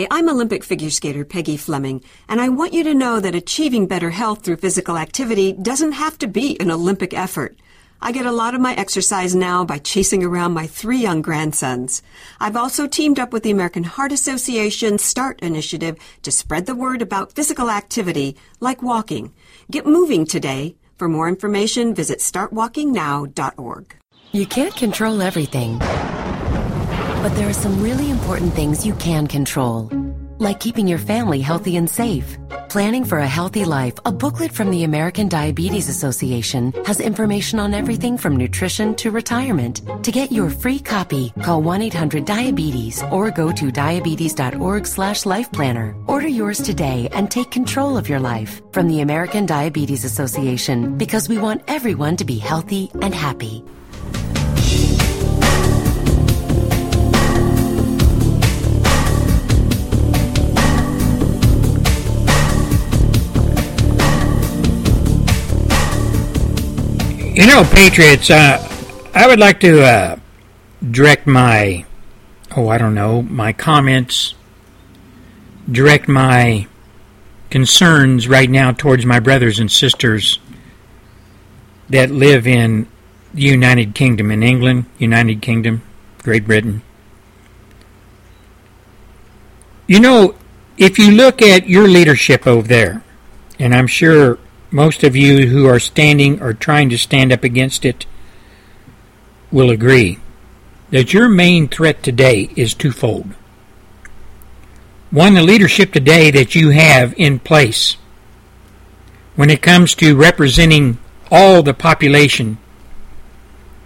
Hi, 0.02 0.08
I'm 0.10 0.30
Olympic 0.30 0.64
figure 0.64 0.90
skater 0.90 1.24
Peggy 1.24 1.58
Fleming, 1.58 2.04
and 2.28 2.42
I 2.42 2.50
want 2.50 2.74
you 2.74 2.84
to 2.86 2.96
know 2.96 3.20
that 3.20 3.36
achieving 3.36 3.86
better 3.86 4.10
health 4.10 4.42
through 4.42 4.56
physical 4.56 4.98
activity 4.98 5.54
doesn't 5.54 5.92
have 5.92 6.18
to 6.20 6.28
be 6.28 6.60
an 6.60 6.72
Olympic 6.72 7.14
effort. 7.14 7.56
I 8.02 8.12
get 8.12 8.26
a 8.26 8.32
lot 8.32 8.56
of 8.56 8.62
my 8.62 8.74
exercise 8.74 9.36
now 9.36 9.64
by 9.64 9.78
chasing 9.78 10.24
around 10.24 10.54
my 10.54 10.66
three 10.66 10.98
young 10.98 11.22
grandsons. 11.22 12.02
I've 12.40 12.56
also 12.56 12.88
teamed 12.88 13.20
up 13.20 13.32
with 13.32 13.44
the 13.44 13.52
American 13.52 13.84
Heart 13.84 14.12
Association 14.12 14.98
START 14.98 15.40
initiative 15.42 15.98
to 16.24 16.32
spread 16.32 16.66
the 16.66 16.74
word 16.74 17.04
about 17.04 17.34
physical 17.34 17.70
activity, 17.70 18.36
like 18.60 18.82
walking. 18.82 19.32
Get 19.70 19.86
moving 19.86 20.26
today. 20.26 20.78
For 20.98 21.10
more 21.10 21.30
information, 21.30 21.94
visit 21.94 22.20
startwalkingnow.org. 22.20 23.96
You 24.32 24.46
can't 24.48 24.76
control 24.76 25.22
everything 25.22 25.80
but 27.22 27.36
there 27.36 27.48
are 27.48 27.54
some 27.54 27.84
really 27.84 28.10
important 28.10 28.52
things 28.54 28.84
you 28.84 28.96
can 28.96 29.28
control, 29.28 29.90
like 30.40 30.60
keeping 30.60 30.88
your 30.88 30.98
family 30.98 31.40
healthy 31.40 31.78
and 31.78 31.88
safe. 31.88 32.36
Planning 32.68 33.04
for 33.04 33.20
a 33.20 33.28
Healthy 33.28 33.66
Life, 33.66 33.96
a 34.06 34.12
booklet 34.12 34.52
from 34.52 34.72
the 34.72 34.86
American 34.86 35.28
Diabetes 35.28 35.88
Association, 35.88 36.72
has 36.86 37.00
information 37.00 37.60
on 37.60 37.74
everything 37.74 38.18
from 38.18 38.38
nutrition 38.38 38.96
to 38.96 39.12
retirement. 39.12 39.82
To 40.04 40.12
get 40.12 40.32
your 40.32 40.50
free 40.50 40.80
copy, 40.80 41.32
call 41.44 41.62
1-800-DIABETES 41.62 43.12
or 43.12 43.30
go 43.30 43.52
to 43.52 43.72
diabetes.org 43.72 44.88
slash 44.88 45.26
life 45.26 45.52
planner. 45.52 45.96
Order 46.08 46.30
yours 46.30 46.60
today 46.60 47.10
and 47.12 47.30
take 47.30 47.52
control 47.52 47.98
of 47.98 48.10
your 48.10 48.22
life 48.22 48.62
from 48.72 48.88
the 48.88 49.02
American 49.02 49.46
Diabetes 49.46 50.06
Association 50.06 50.98
because 50.98 51.30
we 51.30 51.38
want 51.38 51.64
everyone 51.68 52.16
to 52.18 52.26
be 52.26 52.40
healthy 52.40 52.90
and 53.02 53.14
happy. 53.14 53.64
You 67.34 67.48
know, 67.48 67.64
Patriots, 67.64 68.30
uh, 68.30 68.60
I 69.14 69.26
would 69.26 69.40
like 69.40 69.62
to 69.62 69.82
uh, 69.82 70.20
direct 70.92 71.26
my, 71.26 71.86
oh, 72.58 72.68
I 72.68 72.78
don't 72.78 72.94
know, 72.94 73.22
my 73.22 73.54
comments, 73.54 74.34
direct 75.72 76.10
my 76.10 76.68
concerns 77.50 78.28
right 78.28 78.50
now 78.50 78.74
towards 78.74 79.06
my 79.06 79.22
brothers 79.22 79.60
and 79.60 79.72
sisters 79.72 80.40
that 81.88 82.12
live 82.12 82.46
in 82.46 82.86
the 83.34 83.44
United 83.44 83.96
Kingdom, 83.96 84.30
in 84.30 84.44
England, 84.44 84.88
United 84.98 85.42
Kingdom, 85.42 85.84
Great 86.24 86.46
Britain. 86.46 86.82
You 89.88 90.02
know, 90.02 90.36
if 90.78 91.00
you 91.00 91.12
look 91.12 91.42
at 91.42 91.66
your 91.66 91.88
leadership 91.88 92.46
over 92.46 92.68
there, 92.68 93.06
and 93.58 93.74
I'm 93.74 93.88
sure 93.88 94.38
most 94.72 95.04
of 95.04 95.16
you 95.16 95.48
who 95.48 95.68
are 95.68 95.80
standing 95.80 96.42
or 96.42 96.54
trying 96.54 96.90
to 96.90 96.98
stand 96.98 97.32
up 97.32 97.44
against 97.44 97.84
it 97.84 98.06
will 99.52 99.70
agree 99.70 100.18
that 100.92 101.14
your 101.14 101.28
main 101.28 101.68
threat 101.68 102.02
today 102.02 102.50
is 102.56 102.74
twofold. 102.74 103.34
One, 105.10 105.34
the 105.34 105.42
leadership 105.42 105.92
today 105.92 106.32
that 106.32 106.56
you 106.56 106.70
have 106.70 107.14
in 107.18 107.40
place 107.40 107.98
when 109.36 109.50
it 109.50 109.62
comes 109.62 109.94
to 109.96 110.16
representing 110.16 110.98
all 111.30 111.64
the 111.64 111.74
population 111.74 112.58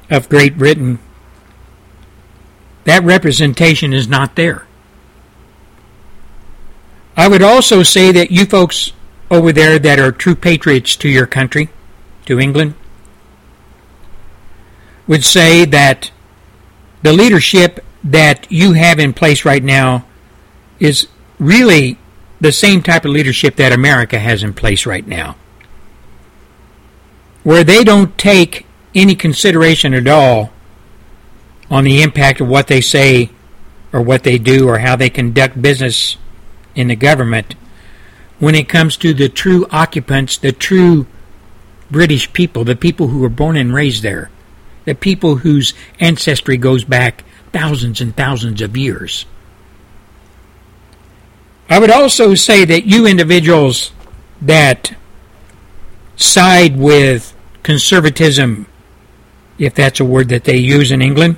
of 0.09 0.29
Great 0.29 0.57
Britain, 0.57 0.99
that 2.83 3.03
representation 3.03 3.91
is 3.93 4.07
not 4.07 4.35
there. 4.35 4.67
I 7.17 7.27
would 7.27 7.41
also 7.41 7.81
say 7.81 8.11
that 8.11 8.29
you 8.29 8.45
folks 8.45 8.91
over 9.29 9.51
there 9.51 9.79
that 9.79 9.99
are 9.99 10.11
true 10.11 10.35
patriots 10.35 10.95
to 10.97 11.09
your 11.09 11.25
country, 11.25 11.69
to 12.25 12.39
England, 12.39 12.75
would 15.07 15.23
say 15.23 15.65
that 15.65 16.11
the 17.01 17.13
leadership 17.13 17.83
that 18.03 18.51
you 18.51 18.73
have 18.73 18.99
in 18.99 19.13
place 19.13 19.45
right 19.45 19.63
now 19.63 20.05
is 20.79 21.07
really 21.39 21.97
the 22.39 22.51
same 22.51 22.81
type 22.81 23.05
of 23.05 23.11
leadership 23.11 23.55
that 23.55 23.71
America 23.71 24.19
has 24.19 24.43
in 24.43 24.53
place 24.53 24.85
right 24.85 25.07
now, 25.07 25.35
where 27.43 27.63
they 27.63 27.83
don't 27.83 28.17
take 28.17 28.65
any 28.93 29.15
consideration 29.15 29.93
at 29.93 30.07
all 30.07 30.51
on 31.69 31.83
the 31.83 32.01
impact 32.01 32.41
of 32.41 32.47
what 32.47 32.67
they 32.67 32.81
say 32.81 33.29
or 33.91 34.01
what 34.01 34.23
they 34.23 34.37
do 34.37 34.67
or 34.67 34.79
how 34.79 34.95
they 34.95 35.09
conduct 35.09 35.61
business 35.61 36.17
in 36.75 36.87
the 36.87 36.95
government 36.95 37.55
when 38.39 38.55
it 38.55 38.69
comes 38.69 38.97
to 38.97 39.13
the 39.13 39.29
true 39.29 39.65
occupants, 39.71 40.37
the 40.37 40.51
true 40.51 41.07
British 41.89 42.31
people, 42.33 42.63
the 42.63 42.75
people 42.75 43.07
who 43.07 43.19
were 43.19 43.29
born 43.29 43.55
and 43.55 43.73
raised 43.73 44.03
there, 44.03 44.29
the 44.85 44.95
people 44.95 45.37
whose 45.37 45.73
ancestry 45.99 46.57
goes 46.57 46.83
back 46.83 47.23
thousands 47.51 48.01
and 48.01 48.15
thousands 48.15 48.61
of 48.61 48.75
years. 48.75 49.25
I 51.69 51.79
would 51.79 51.91
also 51.91 52.35
say 52.35 52.65
that 52.65 52.85
you 52.85 53.07
individuals 53.07 53.91
that 54.41 54.95
side 56.15 56.77
with 56.77 57.33
conservatism, 57.63 58.67
if 59.57 59.73
that's 59.73 59.99
a 59.99 60.05
word 60.05 60.29
that 60.29 60.43
they 60.43 60.57
use 60.57 60.91
in 60.91 61.01
England, 61.01 61.37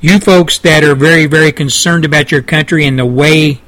you 0.00 0.18
folks 0.18 0.58
that 0.58 0.84
are 0.84 0.94
very, 0.94 1.26
very 1.26 1.52
concerned 1.52 2.04
about 2.04 2.30
your 2.30 2.42
country 2.42 2.84
and 2.84 2.98
the 2.98 3.06
way 3.06 3.60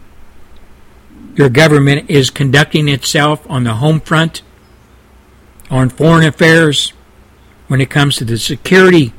your 1.34 1.48
government 1.48 2.08
is 2.08 2.30
conducting 2.30 2.88
itself 2.88 3.48
on 3.50 3.64
the 3.64 3.74
home 3.74 4.00
front, 4.00 4.42
on 5.70 5.88
foreign 5.88 6.26
affairs, 6.26 6.92
when 7.66 7.80
it 7.80 7.90
comes 7.90 8.16
to 8.16 8.24
the 8.24 8.38
security 8.38 9.12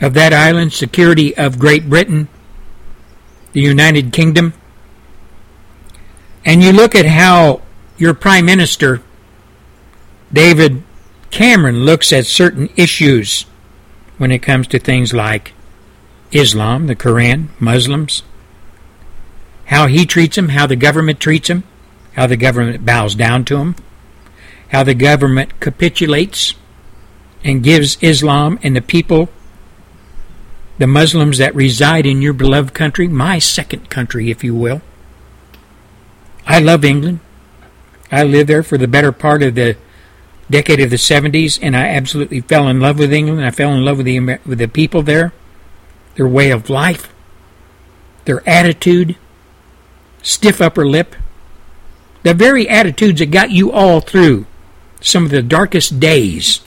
of 0.00 0.14
that 0.14 0.32
island, 0.32 0.72
security 0.72 1.36
of 1.36 1.58
Great 1.58 1.88
Britain, 1.88 2.28
the 3.52 3.60
United 3.60 4.12
Kingdom. 4.12 4.54
And 6.44 6.62
you 6.62 6.72
look 6.72 6.94
at 6.94 7.06
how 7.06 7.62
your 7.96 8.14
Prime 8.14 8.46
Minister, 8.46 9.02
David 10.32 10.82
Cameron, 11.30 11.84
looks 11.84 12.12
at 12.12 12.26
certain 12.26 12.68
issues 12.76 13.46
when 14.18 14.30
it 14.30 14.40
comes 14.40 14.66
to 14.68 14.78
things 14.78 15.12
like 15.12 15.52
Islam, 16.32 16.86
the 16.86 16.96
Quran, 16.96 17.48
Muslims, 17.58 18.22
how 19.66 19.86
he 19.86 20.06
treats 20.06 20.36
him, 20.36 20.50
how 20.50 20.66
the 20.66 20.76
government 20.76 21.20
treats 21.20 21.48
him, 21.48 21.64
how 22.14 22.26
the 22.26 22.36
government 22.36 22.84
bows 22.84 23.14
down 23.14 23.44
to 23.46 23.56
him, 23.58 23.76
how 24.68 24.82
the 24.82 24.94
government 24.94 25.60
capitulates 25.60 26.54
and 27.42 27.62
gives 27.62 27.98
Islam 28.02 28.58
and 28.62 28.74
the 28.74 28.82
people, 28.82 29.28
the 30.78 30.86
Muslims 30.86 31.38
that 31.38 31.54
reside 31.54 32.06
in 32.06 32.22
your 32.22 32.32
beloved 32.32 32.74
country, 32.74 33.06
my 33.06 33.38
second 33.38 33.90
country, 33.90 34.30
if 34.30 34.42
you 34.42 34.54
will. 34.54 34.82
I 36.46 36.58
love 36.58 36.84
England. 36.84 37.20
I 38.10 38.22
lived 38.22 38.48
there 38.48 38.62
for 38.62 38.78
the 38.78 38.88
better 38.88 39.12
part 39.12 39.42
of 39.42 39.54
the 39.54 39.76
decade 40.50 40.80
of 40.80 40.90
the 40.90 40.96
70s, 40.96 41.58
and 41.62 41.76
I 41.76 41.88
absolutely 41.88 42.40
fell 42.40 42.68
in 42.68 42.80
love 42.80 42.98
with 42.98 43.12
England. 43.12 43.44
I 43.44 43.50
fell 43.50 43.72
in 43.72 43.84
love 43.84 43.98
with 43.98 44.06
the 44.06 44.20
with 44.20 44.58
the 44.58 44.68
people 44.68 45.02
there, 45.02 45.32
their 46.16 46.28
way 46.28 46.50
of 46.50 46.68
life, 46.68 47.12
their 48.24 48.46
attitude, 48.48 49.16
stiff 50.24 50.60
upper 50.60 50.84
lip, 50.84 51.14
the 52.24 52.34
very 52.34 52.68
attitudes 52.68 53.20
that 53.20 53.30
got 53.30 53.52
you 53.52 53.70
all 53.70 54.00
through 54.00 54.46
some 55.00 55.24
of 55.24 55.30
the 55.30 55.42
darkest 55.42 56.00
days 56.00 56.62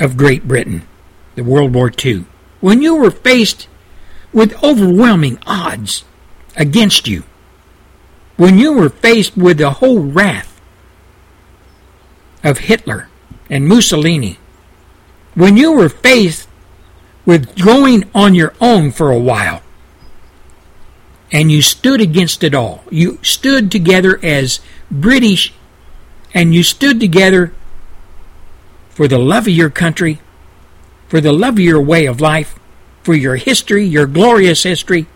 of 0.00 0.16
Great 0.16 0.46
Britain, 0.46 0.86
the 1.34 1.44
World 1.44 1.74
War 1.74 1.92
II, 2.04 2.24
when 2.60 2.80
you 2.80 2.94
were 2.94 3.10
faced 3.10 3.68
with 4.32 4.62
overwhelming 4.62 5.38
odds 5.46 6.04
against 6.56 7.08
you, 7.08 7.24
when 8.36 8.58
you 8.58 8.72
were 8.72 8.88
faced 8.88 9.36
with 9.36 9.58
the 9.58 9.70
whole 9.70 10.00
wrath 10.00 10.60
of 12.44 12.58
Hitler 12.58 13.08
and 13.50 13.66
Mussolini, 13.66 14.38
when 15.34 15.56
you 15.56 15.72
were 15.72 15.88
faced 15.88 16.48
with 17.24 17.56
going 17.56 18.08
on 18.14 18.34
your 18.34 18.54
own 18.60 18.92
for 18.92 19.10
a 19.10 19.18
while, 19.18 19.62
and 21.32 21.50
you 21.50 21.62
stood 21.62 22.00
against 22.00 22.44
it 22.44 22.54
all. 22.54 22.84
You 22.90 23.18
stood 23.22 23.70
together 23.70 24.18
as 24.22 24.60
British, 24.90 25.52
and 26.32 26.54
you 26.54 26.62
stood 26.62 27.00
together 27.00 27.52
for 28.90 29.08
the 29.08 29.18
love 29.18 29.44
of 29.44 29.52
your 29.52 29.70
country, 29.70 30.20
for 31.08 31.20
the 31.20 31.32
love 31.32 31.54
of 31.54 31.60
your 31.60 31.80
way 31.80 32.06
of 32.06 32.20
life, 32.20 32.58
for 33.02 33.14
your 33.14 33.36
history, 33.36 33.84
your 33.84 34.06
glorious 34.06 34.62
history, 34.62 35.06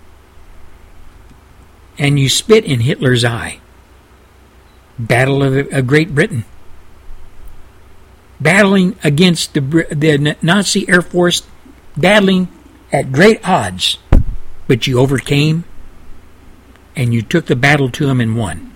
and 1.99 2.19
you 2.19 2.29
spit 2.29 2.65
in 2.65 2.81
Hitler's 2.81 3.25
eye. 3.25 3.61
Battle 4.99 5.43
of, 5.43 5.73
of 5.73 5.87
Great 5.87 6.15
Britain. 6.15 6.45
Battling 8.41 8.97
against 9.05 9.55
the, 9.55 9.61
the 9.61 10.37
Nazi 10.43 10.89
Air 10.89 11.03
Force, 11.03 11.43
battling 11.97 12.49
at 12.93 13.13
great 13.13 13.47
odds, 13.47 13.99
but 14.67 14.87
you 14.87 14.99
overcame 14.99 15.65
and 16.97 17.15
you 17.15 17.23
took 17.23 17.47
the 17.47 17.57
battle 17.57 17.91
to 17.91 18.09
him 18.09 18.21
and 18.21 18.37
won. 18.37 18.67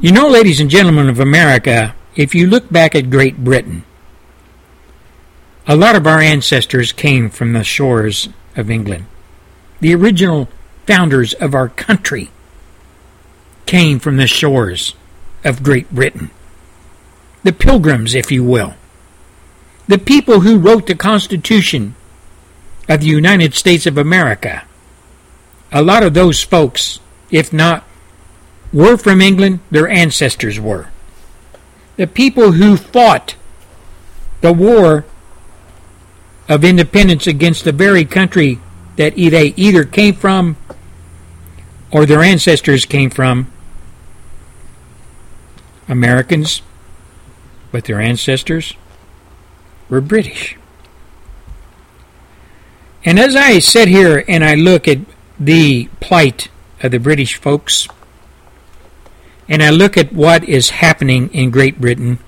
You 0.00 0.12
know, 0.12 0.28
ladies 0.28 0.60
and 0.60 0.68
gentlemen 0.68 1.08
of 1.08 1.20
America, 1.20 1.94
if 2.14 2.34
you 2.34 2.46
look 2.46 2.70
back 2.70 2.94
at 2.94 3.10
Great 3.10 3.42
Britain, 3.42 3.84
a 5.66 5.76
lot 5.76 5.96
of 5.96 6.06
our 6.06 6.20
ancestors 6.20 6.92
came 6.92 7.28
from 7.30 7.52
the 7.52 7.64
shores 7.64 8.28
of 8.54 8.70
England. 8.70 9.06
The 9.80 9.94
original 9.94 10.48
founders 10.86 11.34
of 11.34 11.54
our 11.54 11.68
country 11.68 12.30
came 13.66 13.98
from 13.98 14.16
the 14.16 14.26
shores 14.26 14.94
of 15.44 15.62
Great 15.62 15.90
Britain. 15.90 16.30
The 17.42 17.52
pilgrims, 17.52 18.14
if 18.14 18.30
you 18.30 18.44
will. 18.44 18.74
The 19.88 19.98
people 19.98 20.40
who 20.40 20.58
wrote 20.58 20.86
the 20.86 20.94
Constitution 20.94 21.94
of 22.88 23.00
the 23.00 23.06
United 23.06 23.54
States 23.54 23.86
of 23.86 23.98
America 23.98 24.64
a 25.76 25.82
lot 25.82 26.02
of 26.02 26.14
those 26.14 26.42
folks, 26.42 27.00
if 27.30 27.52
not 27.52 27.84
were 28.72 28.96
from 28.96 29.20
England, 29.20 29.60
their 29.70 29.86
ancestors 29.86 30.58
were. 30.58 30.88
The 31.96 32.06
people 32.06 32.52
who 32.52 32.78
fought 32.78 33.34
the 34.40 34.54
war 34.54 35.04
of 36.48 36.64
independence 36.64 37.26
against 37.26 37.64
the 37.64 37.72
very 37.72 38.06
country 38.06 38.58
that 38.96 39.16
they 39.16 39.52
either 39.54 39.84
came 39.84 40.14
from 40.14 40.56
or 41.90 42.06
their 42.06 42.22
ancestors 42.22 42.86
came 42.86 43.10
from, 43.10 43.52
Americans, 45.88 46.62
but 47.70 47.84
their 47.84 48.00
ancestors 48.00 48.72
were 49.90 50.00
British. 50.00 50.56
And 53.04 53.18
as 53.18 53.36
I 53.36 53.58
sit 53.58 53.88
here 53.88 54.24
and 54.26 54.42
I 54.42 54.54
look 54.54 54.88
at 54.88 55.00
the 55.38 55.88
plight 56.00 56.48
of 56.82 56.90
the 56.90 56.98
British 56.98 57.36
folks, 57.36 57.88
and 59.48 59.62
I 59.62 59.70
look 59.70 59.96
at 59.96 60.12
what 60.12 60.44
is 60.44 60.70
happening 60.70 61.32
in 61.32 61.50
Great 61.50 61.80
Britain, 61.80 62.18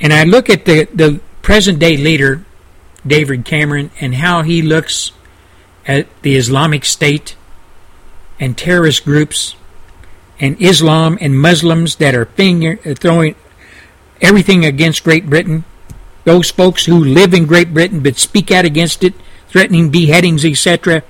and 0.00 0.12
I 0.12 0.24
look 0.24 0.48
at 0.48 0.64
the, 0.64 0.84
the 0.94 1.20
present 1.42 1.78
day 1.78 1.96
leader, 1.96 2.44
David 3.06 3.44
Cameron, 3.44 3.90
and 4.00 4.16
how 4.16 4.42
he 4.42 4.62
looks 4.62 5.12
at 5.86 6.06
the 6.22 6.36
Islamic 6.36 6.84
State 6.84 7.36
and 8.38 8.56
terrorist 8.56 9.04
groups 9.04 9.54
and 10.38 10.60
Islam 10.60 11.18
and 11.20 11.38
Muslims 11.38 11.96
that 11.96 12.14
are 12.14 12.24
finger, 12.24 12.78
uh, 12.84 12.94
throwing 12.94 13.34
everything 14.20 14.64
against 14.64 15.04
Great 15.04 15.28
Britain, 15.28 15.64
those 16.24 16.50
folks 16.50 16.86
who 16.86 17.02
live 17.02 17.34
in 17.34 17.46
Great 17.46 17.74
Britain 17.74 18.00
but 18.00 18.16
speak 18.16 18.50
out 18.50 18.64
against 18.64 19.04
it 19.04 19.14
threatening 19.50 19.90
beheadings, 19.90 20.44
etc. 20.44 21.02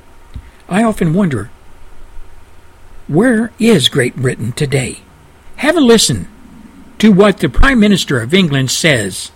I 0.68 0.82
often 0.82 1.14
wonder 1.14 1.50
where 3.06 3.52
is 3.58 3.88
Great 3.88 4.16
Britain 4.16 4.52
today? 4.52 5.00
Have 5.56 5.76
a 5.76 5.80
listen 5.80 6.28
to 6.98 7.12
what 7.12 7.38
the 7.38 7.48
Prime 7.48 7.80
Minister 7.80 8.20
of 8.20 8.32
England 8.32 8.70
says 8.70 9.30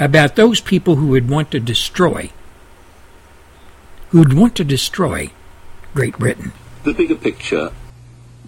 about 0.00 0.36
those 0.36 0.60
people 0.60 0.96
who 0.96 1.08
would 1.08 1.28
want 1.28 1.50
to 1.50 1.60
destroy 1.60 2.30
who 4.10 4.20
would 4.20 4.32
want 4.32 4.54
to 4.56 4.64
destroy 4.64 5.30
Great 5.94 6.18
Britain. 6.18 6.52
The 6.84 6.94
bigger 6.94 7.14
picture 7.14 7.72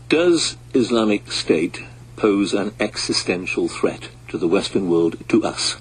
does 0.08 0.56
Islamic 0.74 1.30
State 1.30 1.82
pose 2.16 2.54
an 2.54 2.72
existential 2.80 3.68
threat 3.68 4.08
to 4.28 4.38
the 4.38 4.48
Western 4.48 4.88
world, 4.88 5.28
to 5.28 5.44
us? 5.44 5.76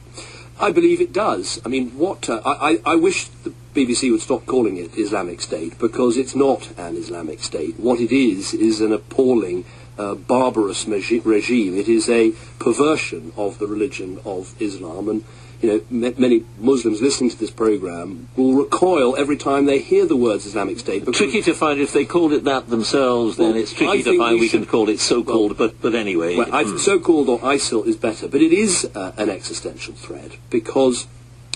I 0.59 0.71
believe 0.71 0.99
it 0.99 1.13
does. 1.13 1.61
I 1.65 1.69
mean, 1.69 1.91
what 1.91 2.29
uh, 2.29 2.41
I, 2.45 2.81
I 2.85 2.95
wish 2.95 3.29
the 3.29 3.53
BBC 3.75 4.11
would 4.11 4.21
stop 4.21 4.45
calling 4.45 4.77
it 4.77 4.97
Islamic 4.97 5.41
State 5.41 5.77
because 5.79 6.17
it's 6.17 6.35
not 6.35 6.71
an 6.77 6.95
Islamic 6.95 7.41
State. 7.41 7.79
What 7.79 7.99
it 7.99 8.11
is 8.11 8.53
is 8.53 8.81
an 8.81 8.91
appalling, 8.91 9.65
uh, 9.97 10.15
barbarous 10.15 10.87
regime. 10.87 11.77
It 11.77 11.87
is 11.87 12.09
a 12.09 12.31
perversion 12.59 13.31
of 13.37 13.59
the 13.59 13.67
religion 13.67 14.19
of 14.25 14.59
Islam, 14.59 15.07
and 15.09 15.23
you 15.61 15.83
know, 15.89 16.11
many 16.17 16.45
Muslims 16.57 17.01
listening 17.01 17.29
to 17.31 17.37
this 17.37 17.51
program 17.51 18.29
will 18.37 18.53
recoil 18.53 19.15
every 19.17 19.35
time 19.35 19.65
they 19.65 19.79
hear 19.79 20.05
the 20.05 20.15
words 20.15 20.45
Islamic 20.45 20.79
State. 20.79 21.05
It's 21.05 21.17
tricky 21.17 21.41
to 21.41 21.53
find 21.53 21.81
if 21.81 21.91
they 21.91 22.05
called 22.05 22.31
it 22.31 22.45
that 22.45 22.69
themselves. 22.69 23.37
Well, 23.37 23.51
then 23.51 23.61
it's 23.61 23.73
tricky 23.73 24.03
to 24.03 24.17
find 24.17 24.35
we, 24.35 24.41
we 24.41 24.49
can 24.49 24.65
call 24.65 24.87
it 24.87 25.01
so-called. 25.01 25.59
Well, 25.59 25.67
but 25.69 25.81
but 25.81 25.95
anyway, 25.95 26.37
well, 26.37 26.47
mm. 26.47 26.79
so-called 26.79 27.27
or 27.27 27.39
ISIL 27.39 27.85
is 27.85 27.97
better. 27.97 28.29
But 28.29 28.41
it 28.41 28.53
is 28.53 28.89
uh, 28.95 29.11
an 29.17 29.29
existential 29.29 29.95
threat 29.95 30.37
because 30.49 31.07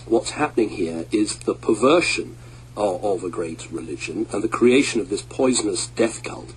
what's 0.06 0.32
happening 0.32 0.70
here 0.70 1.06
is 1.12 1.40
the 1.40 1.56
perversion 1.56 2.38
of, 2.76 3.04
of, 3.04 3.24
a 3.24 3.30
great 3.30 3.72
religion 3.72 4.26
and 4.32 4.44
the 4.44 4.48
creation 4.48 5.00
of 5.00 5.10
this 5.10 5.22
poisonous 5.22 5.88
death 5.88 6.24
cult, 6.24 6.54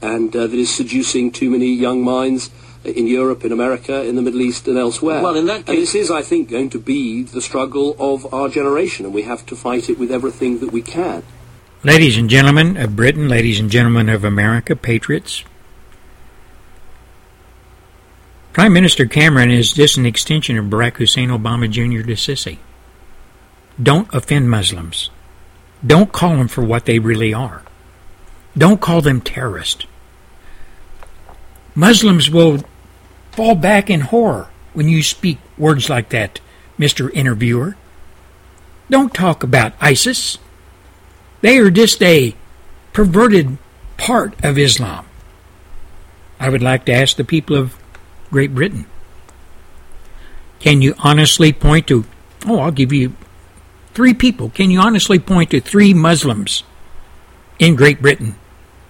and 0.00 0.34
uh, 0.34 0.46
that 0.46 0.54
is 0.54 0.74
seducing 0.74 1.30
too 1.30 1.50
many 1.50 1.72
young 1.72 2.02
minds 2.02 2.50
in 2.84 3.06
Europe, 3.06 3.44
in 3.44 3.52
America, 3.52 4.02
in 4.04 4.16
the 4.16 4.22
Middle 4.22 4.40
East, 4.40 4.66
and 4.68 4.78
elsewhere. 4.78 5.22
Well, 5.22 5.36
in 5.36 5.46
that 5.46 5.66
case, 5.66 5.68
and 5.68 5.78
this 5.78 5.94
is, 5.94 6.10
I 6.10 6.22
think, 6.22 6.48
going 6.48 6.70
to 6.70 6.78
be 6.78 7.22
the 7.22 7.42
struggle 7.42 7.96
of 7.98 8.32
our 8.32 8.48
generation, 8.48 9.04
and 9.04 9.14
we 9.14 9.22
have 9.22 9.44
to 9.46 9.56
fight 9.56 9.90
it 9.90 9.98
with 9.98 10.10
everything 10.10 10.60
that 10.60 10.72
we 10.72 10.82
can. 10.82 11.22
Ladies 11.84 12.16
and 12.16 12.28
gentlemen 12.28 12.76
of 12.76 12.96
Britain, 12.96 13.28
ladies 13.28 13.60
and 13.60 13.70
gentlemen 13.70 14.08
of 14.08 14.24
America, 14.24 14.74
patriots, 14.74 15.44
Prime 18.52 18.72
Minister 18.72 19.06
Cameron 19.06 19.50
is 19.52 19.72
just 19.72 19.96
an 19.98 20.06
extension 20.06 20.58
of 20.58 20.64
Barack 20.64 20.96
Hussein 20.96 21.28
Obama 21.28 21.70
Jr. 21.70 22.04
to 22.04 22.14
Sisi. 22.14 22.58
Don't 23.80 24.12
offend 24.12 24.50
Muslims. 24.50 25.10
Don't 25.86 26.12
call 26.12 26.36
them 26.36 26.48
for 26.48 26.64
what 26.64 26.84
they 26.84 26.98
really 26.98 27.32
are. 27.32 27.62
Don't 28.56 28.80
call 28.80 29.00
them 29.00 29.20
terrorists. 29.20 29.86
Muslims 31.74 32.28
will 32.28 32.64
fall 33.32 33.54
back 33.54 33.88
in 33.88 34.00
horror 34.00 34.48
when 34.72 34.88
you 34.88 35.02
speak 35.02 35.38
words 35.56 35.88
like 35.88 36.08
that, 36.08 36.40
Mr. 36.78 37.10
Interviewer. 37.14 37.76
Don't 38.90 39.14
talk 39.14 39.42
about 39.42 39.74
ISIS. 39.80 40.38
They 41.40 41.58
are 41.58 41.70
just 41.70 42.02
a 42.02 42.34
perverted 42.92 43.58
part 43.96 44.34
of 44.44 44.58
Islam. 44.58 45.06
I 46.40 46.48
would 46.48 46.62
like 46.62 46.84
to 46.86 46.92
ask 46.92 47.16
the 47.16 47.24
people 47.24 47.56
of 47.56 47.76
Great 48.30 48.54
Britain 48.54 48.86
can 50.60 50.82
you 50.82 50.94
honestly 50.98 51.52
point 51.52 51.86
to, 51.88 52.04
oh, 52.46 52.58
I'll 52.58 52.70
give 52.70 52.92
you 52.92 53.14
three 53.98 54.14
people. 54.14 54.50
Can 54.50 54.70
you 54.70 54.78
honestly 54.78 55.18
point 55.18 55.50
to 55.50 55.60
three 55.60 55.92
Muslims 55.92 56.62
in 57.58 57.74
Great 57.74 58.00
Britain 58.00 58.36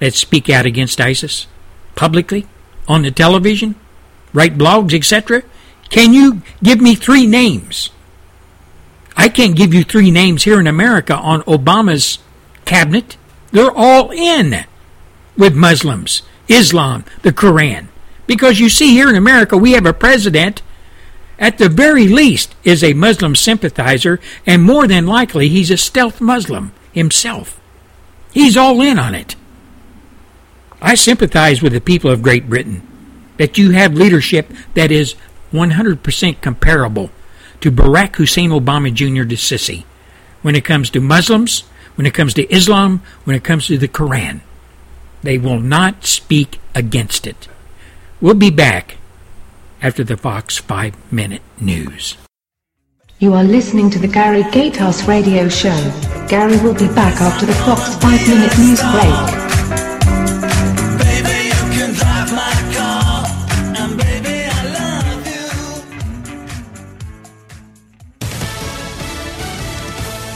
that 0.00 0.12
speak 0.12 0.50
out 0.50 0.66
against 0.66 1.00
ISIS 1.00 1.46
publicly? 1.94 2.46
on 2.88 3.02
the 3.02 3.10
television, 3.10 3.74
write 4.32 4.56
blogs, 4.56 4.94
etc. 4.94 5.42
Can 5.90 6.12
you 6.12 6.42
give 6.62 6.80
me 6.80 6.94
three 6.94 7.26
names? 7.26 7.90
I 9.16 9.28
can't 9.28 9.56
give 9.56 9.74
you 9.74 9.84
three 9.84 10.10
names 10.10 10.44
here 10.44 10.58
in 10.58 10.66
America 10.66 11.14
on 11.14 11.42
Obama's 11.42 12.18
cabinet. 12.64 13.16
They're 13.52 13.70
all 13.70 14.10
in 14.10 14.64
with 15.36 15.54
Muslims. 15.54 16.22
Islam, 16.48 17.04
the 17.22 17.32
Koran. 17.32 17.88
Because 18.26 18.58
you 18.58 18.68
see, 18.68 18.92
here 18.92 19.10
in 19.10 19.16
America, 19.16 19.56
we 19.56 19.72
have 19.72 19.86
a 19.86 19.92
president, 19.92 20.62
at 21.38 21.58
the 21.58 21.68
very 21.68 22.08
least, 22.08 22.54
is 22.64 22.82
a 22.82 22.94
Muslim 22.94 23.36
sympathizer, 23.36 24.18
and 24.44 24.62
more 24.62 24.88
than 24.88 25.06
likely, 25.06 25.48
he's 25.48 25.70
a 25.70 25.76
stealth 25.76 26.20
Muslim 26.20 26.72
himself. 26.92 27.60
He's 28.32 28.56
all 28.56 28.80
in 28.80 28.98
on 28.98 29.14
it. 29.14 29.36
I 30.82 30.94
sympathize 30.94 31.62
with 31.62 31.72
the 31.72 31.80
people 31.80 32.10
of 32.10 32.22
Great 32.22 32.48
Britain 32.48 32.82
that 33.36 33.56
you 33.56 33.70
have 33.70 33.94
leadership 33.94 34.50
that 34.74 34.90
is 34.90 35.14
100% 35.52 36.40
comparable 36.40 37.10
to 37.60 37.72
Barack 37.72 38.16
Hussein 38.16 38.50
Obama 38.50 38.92
Jr. 38.92 39.28
to 39.28 39.36
Sisi 39.36 39.84
when 40.42 40.54
it 40.54 40.64
comes 40.64 40.90
to 40.90 41.00
Muslims, 41.00 41.60
when 41.96 42.06
it 42.06 42.14
comes 42.14 42.34
to 42.34 42.52
Islam, 42.52 43.02
when 43.24 43.34
it 43.34 43.44
comes 43.44 43.66
to 43.66 43.78
the 43.78 43.88
Quran. 43.88 44.40
They 45.22 45.38
will 45.38 45.60
not 45.60 46.04
speak 46.04 46.60
against 46.74 47.26
it. 47.26 47.48
We'll 48.20 48.34
be 48.34 48.50
back 48.50 48.97
after 49.80 50.02
the 50.04 50.16
Fox 50.16 50.58
5 50.58 51.12
Minute 51.12 51.42
News. 51.60 52.16
You 53.20 53.34
are 53.34 53.44
listening 53.44 53.90
to 53.90 53.98
the 53.98 54.08
Gary 54.08 54.44
Gatehouse 54.52 55.06
Radio 55.08 55.48
Show. 55.48 55.76
Gary 56.28 56.56
will 56.58 56.74
be 56.74 56.86
back 56.88 57.20
after 57.20 57.46
the 57.46 57.54
Fox 57.54 57.94
5 57.96 58.28
Minute 58.28 58.58
News 58.58 58.80
break. 58.80 59.48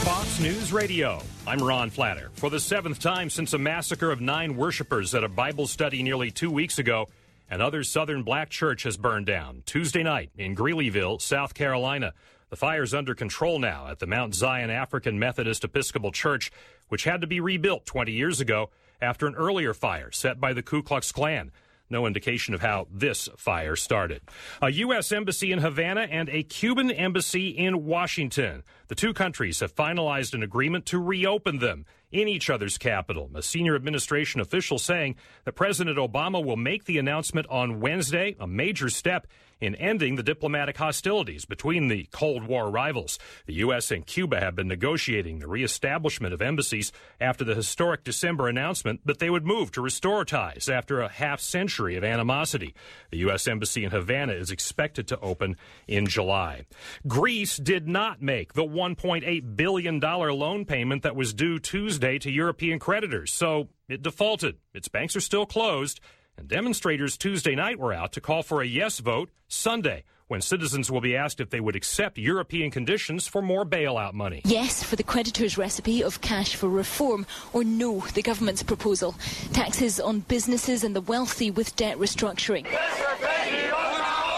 Fox 0.03 0.39
News 0.39 0.73
Radio. 0.73 1.21
I'm 1.47 1.59
Ron 1.59 1.89
Flatter. 1.89 2.31
For 2.35 2.49
the 2.49 2.59
seventh 2.59 2.99
time 2.99 3.29
since 3.29 3.53
a 3.53 3.57
massacre 3.57 4.11
of 4.11 4.19
nine 4.19 4.55
worshippers 4.55 5.13
at 5.15 5.23
a 5.23 5.29
Bible 5.29 5.67
study 5.67 6.03
nearly 6.03 6.31
two 6.31 6.51
weeks 6.51 6.79
ago, 6.79 7.07
another 7.49 7.83
Southern 7.83 8.23
black 8.23 8.49
church 8.49 8.83
has 8.83 8.97
burned 8.97 9.25
down 9.25 9.63
Tuesday 9.65 10.03
night 10.03 10.31
in 10.37 10.55
Greeleyville, 10.55 11.21
South 11.21 11.53
Carolina. 11.53 12.13
The 12.49 12.55
fire's 12.55 12.93
under 12.93 13.15
control 13.15 13.59
now 13.59 13.87
at 13.87 13.99
the 13.99 14.07
Mount 14.07 14.35
Zion 14.35 14.69
African 14.69 15.17
Methodist 15.17 15.63
Episcopal 15.63 16.11
Church, 16.11 16.51
which 16.89 17.03
had 17.03 17.21
to 17.21 17.27
be 17.27 17.39
rebuilt 17.39 17.85
20 17.85 18.11
years 18.11 18.39
ago 18.39 18.69
after 19.01 19.27
an 19.27 19.35
earlier 19.35 19.73
fire 19.73 20.11
set 20.11 20.39
by 20.39 20.53
the 20.53 20.61
Ku 20.61 20.83
Klux 20.83 21.11
Klan. 21.11 21.51
No 21.89 22.07
indication 22.07 22.53
of 22.53 22.61
how 22.61 22.87
this 22.91 23.29
fire 23.37 23.75
started. 23.75 24.21
A 24.61 24.71
U.S. 24.71 25.11
embassy 25.11 25.51
in 25.51 25.59
Havana 25.59 26.07
and 26.09 26.29
a 26.29 26.43
Cuban 26.43 26.89
embassy 26.89 27.49
in 27.49 27.85
Washington. 27.85 28.63
The 28.87 28.95
two 28.95 29.13
countries 29.13 29.59
have 29.59 29.75
finalized 29.75 30.33
an 30.33 30.43
agreement 30.43 30.85
to 30.87 30.99
reopen 30.99 31.59
them 31.59 31.85
in 32.13 32.27
each 32.27 32.49
other's 32.49 32.77
capital. 32.77 33.29
A 33.35 33.41
senior 33.41 33.75
administration 33.75 34.39
official 34.39 34.77
saying 34.77 35.15
that 35.43 35.53
President 35.53 35.97
Obama 35.97 36.43
will 36.43 36.55
make 36.55 36.85
the 36.85 36.99
announcement 36.99 37.47
on 37.49 37.79
Wednesday, 37.79 38.35
a 38.39 38.47
major 38.47 38.89
step 38.89 39.27
in 39.63 39.75
ending 39.75 40.15
the 40.15 40.23
diplomatic 40.23 40.77
hostilities 40.77 41.45
between 41.45 41.87
the 41.87 42.07
Cold 42.11 42.43
War 42.43 42.69
rivals. 42.69 43.17
The 43.45 43.53
U.S. 43.55 43.91
and 43.91 44.05
Cuba 44.05 44.39
have 44.41 44.55
been 44.55 44.67
negotiating 44.67 45.39
the 45.39 45.47
reestablishment 45.47 46.33
of 46.33 46.41
embassies 46.41 46.91
after 47.21 47.45
the 47.45 47.55
historic 47.55 48.03
December 48.03 48.49
announcement 48.49 48.99
that 49.05 49.19
they 49.19 49.29
would 49.29 49.45
move 49.45 49.71
to 49.71 49.81
restore 49.81 50.25
ties 50.25 50.67
after 50.67 50.99
a 50.99 51.07
half 51.07 51.39
century 51.39 51.95
of 51.95 52.03
animosity. 52.03 52.75
The 53.11 53.19
U.S. 53.19 53.47
Embassy 53.47 53.85
in 53.85 53.91
Havana 53.91 54.33
is 54.33 54.51
expected 54.51 55.07
to 55.07 55.19
open 55.21 55.55
in 55.87 56.07
July. 56.07 56.65
Greece 57.07 57.55
did 57.55 57.87
not 57.87 58.21
make 58.21 58.53
the 58.53 58.65
$1.8 58.65 59.55
billion 59.55 59.99
loan 59.99 60.65
payment 60.65 61.03
that 61.03 61.15
was 61.15 61.33
due 61.33 61.57
Tuesday 61.57 62.19
to 62.19 62.29
European 62.29 62.79
creditors, 62.79 63.31
so 63.31 63.69
it 63.87 64.01
defaulted. 64.01 64.57
Its 64.73 64.89
banks 64.89 65.15
are 65.15 65.21
still 65.21 65.45
closed. 65.45 66.01
And 66.37 66.47
demonstrators 66.47 67.17
Tuesday 67.17 67.55
night 67.55 67.79
were 67.79 67.93
out 67.93 68.11
to 68.13 68.21
call 68.21 68.43
for 68.43 68.61
a 68.61 68.65
yes 68.65 68.99
vote 68.99 69.29
Sunday, 69.47 70.03
when 70.27 70.41
citizens 70.41 70.89
will 70.89 71.01
be 71.01 71.15
asked 71.15 71.39
if 71.39 71.51
they 71.51 71.59
would 71.59 71.75
accept 71.75 72.17
European 72.17 72.71
conditions 72.71 73.27
for 73.27 73.41
more 73.41 73.65
bailout 73.65 74.13
money. 74.13 74.41
Yes 74.45 74.83
for 74.83 74.95
the 74.95 75.03
creditors' 75.03 75.57
recipe 75.57 76.01
of 76.01 76.21
cash 76.21 76.55
for 76.55 76.69
reform, 76.69 77.27
or 77.53 77.63
no, 77.63 77.99
the 78.15 78.23
government's 78.23 78.63
proposal. 78.63 79.13
Taxes 79.51 79.99
on 79.99 80.21
businesses 80.21 80.83
and 80.83 80.95
the 80.95 81.01
wealthy 81.01 81.51
with 81.51 81.75
debt 81.75 81.97
restructuring. 81.97 82.65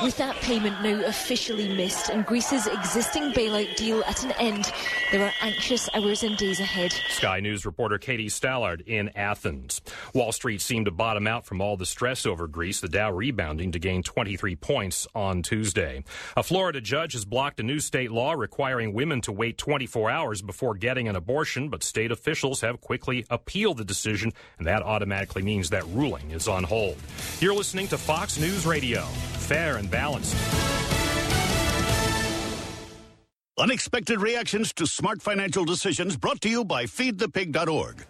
With 0.04 0.18
that 0.18 0.36
payment 0.38 0.82
now 0.84 1.02
officially 1.06 1.70
missed 1.70 2.10
and 2.10 2.26
Greece's 2.26 2.68
existing 2.68 3.32
bailout 3.32 3.76
deal 3.78 4.04
at 4.04 4.24
an 4.24 4.34
end, 4.34 4.72
there 5.12 5.26
are 5.26 5.32
anxious 5.42 5.90
hours 5.94 6.22
and 6.22 6.36
days 6.38 6.60
ahead. 6.60 6.92
Sky 7.10 7.40
News 7.40 7.66
reporter 7.66 7.98
Katie 7.98 8.28
Stallard 8.28 8.82
in 8.86 9.10
Athens. 9.16 9.82
Wall 10.14 10.34
Street 10.34 10.62
seemed 10.62 10.88
to 10.88 10.92
bottom 10.92 11.28
out 11.28 11.46
from 11.46 11.62
all 11.62 11.78
the 11.78 11.86
stress 11.86 12.26
over 12.26 12.48
Greece, 12.48 12.82
the 12.82 12.90
Dow 12.90 13.12
rebounding 13.12 13.72
to 13.72 13.80
gain 13.80 14.04
23 14.04 14.58
points 14.58 15.08
on 15.16 15.42
Tuesday. 15.42 16.04
A 16.36 16.44
Florida 16.44 16.82
judge 16.82 17.14
has 17.14 17.24
blocked 17.24 17.60
a 17.62 17.64
new 17.64 17.80
state 17.80 18.12
law 18.12 18.34
requiring 18.34 18.94
women 18.94 19.22
to 19.22 19.32
wait 19.32 19.58
24 19.58 20.10
hours 20.10 20.42
before 20.42 20.76
getting 20.76 21.08
an 21.08 21.16
abortion, 21.16 21.70
but 21.70 21.84
state 21.84 22.12
officials 22.12 22.62
have 22.62 22.82
quickly 22.82 23.26
appealed 23.30 23.78
the 23.78 23.86
decision, 23.86 24.34
and 24.58 24.68
that 24.68 24.84
automatically 24.84 25.42
means 25.42 25.70
that 25.70 25.86
ruling 25.88 26.32
is 26.32 26.48
on 26.48 26.64
hold. 26.64 26.98
You're 27.40 27.56
listening 27.56 27.88
to 27.88 27.98
Fox 27.98 28.38
News 28.38 28.66
Radio. 28.66 29.06
Fair 29.46 29.78
and 29.78 29.85
balanced. 29.86 30.36
Unexpected 33.58 34.20
reactions 34.20 34.74
to 34.74 34.86
smart 34.86 35.22
financial 35.22 35.64
decisions 35.64 36.18
brought 36.18 36.42
to 36.42 36.50
you 36.50 36.66
by 36.66 36.84
feedthepig.org. 36.84 38.06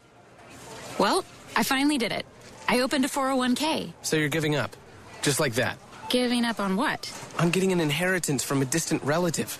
Well, 0.98 1.24
I 1.56 1.62
finally 1.64 2.00
did 2.00 2.12
it. 2.12 2.26
I 2.68 2.80
opened 2.80 3.06
a 3.06 3.08
401k. 3.08 3.94
So 4.02 4.18
you're 4.18 4.28
giving 4.28 4.56
up? 4.56 4.76
Just 5.22 5.40
like 5.40 5.54
that? 5.54 5.78
Giving 6.10 6.46
up 6.46 6.60
on 6.60 6.76
what? 6.76 7.12
On 7.38 7.52
getting 7.52 7.72
an 7.72 7.80
inheritance 7.80 8.44
from 8.44 8.62
a 8.62 8.66
distant 8.66 9.04
relative. 9.04 9.60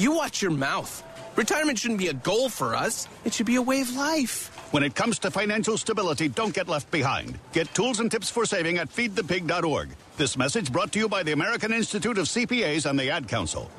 You 0.00 0.12
watch 0.12 0.40
your 0.40 0.50
mouth. 0.50 1.04
Retirement 1.36 1.78
shouldn't 1.78 2.00
be 2.00 2.08
a 2.08 2.14
goal 2.14 2.48
for 2.48 2.74
us. 2.74 3.06
It 3.26 3.34
should 3.34 3.44
be 3.44 3.56
a 3.56 3.62
way 3.62 3.82
of 3.82 3.94
life. 3.94 4.48
When 4.72 4.82
it 4.82 4.94
comes 4.94 5.18
to 5.18 5.30
financial 5.30 5.76
stability, 5.76 6.26
don't 6.26 6.54
get 6.54 6.68
left 6.68 6.90
behind. 6.90 7.38
Get 7.52 7.74
tools 7.74 8.00
and 8.00 8.10
tips 8.10 8.30
for 8.30 8.46
saving 8.46 8.78
at 8.78 8.88
feedthepig.org. 8.88 9.90
This 10.16 10.38
message 10.38 10.72
brought 10.72 10.90
to 10.92 10.98
you 10.98 11.06
by 11.06 11.22
the 11.22 11.32
American 11.32 11.70
Institute 11.70 12.16
of 12.16 12.28
CPAs 12.28 12.88
and 12.88 12.98
the 12.98 13.10
Ad 13.10 13.28
Council. 13.28 13.70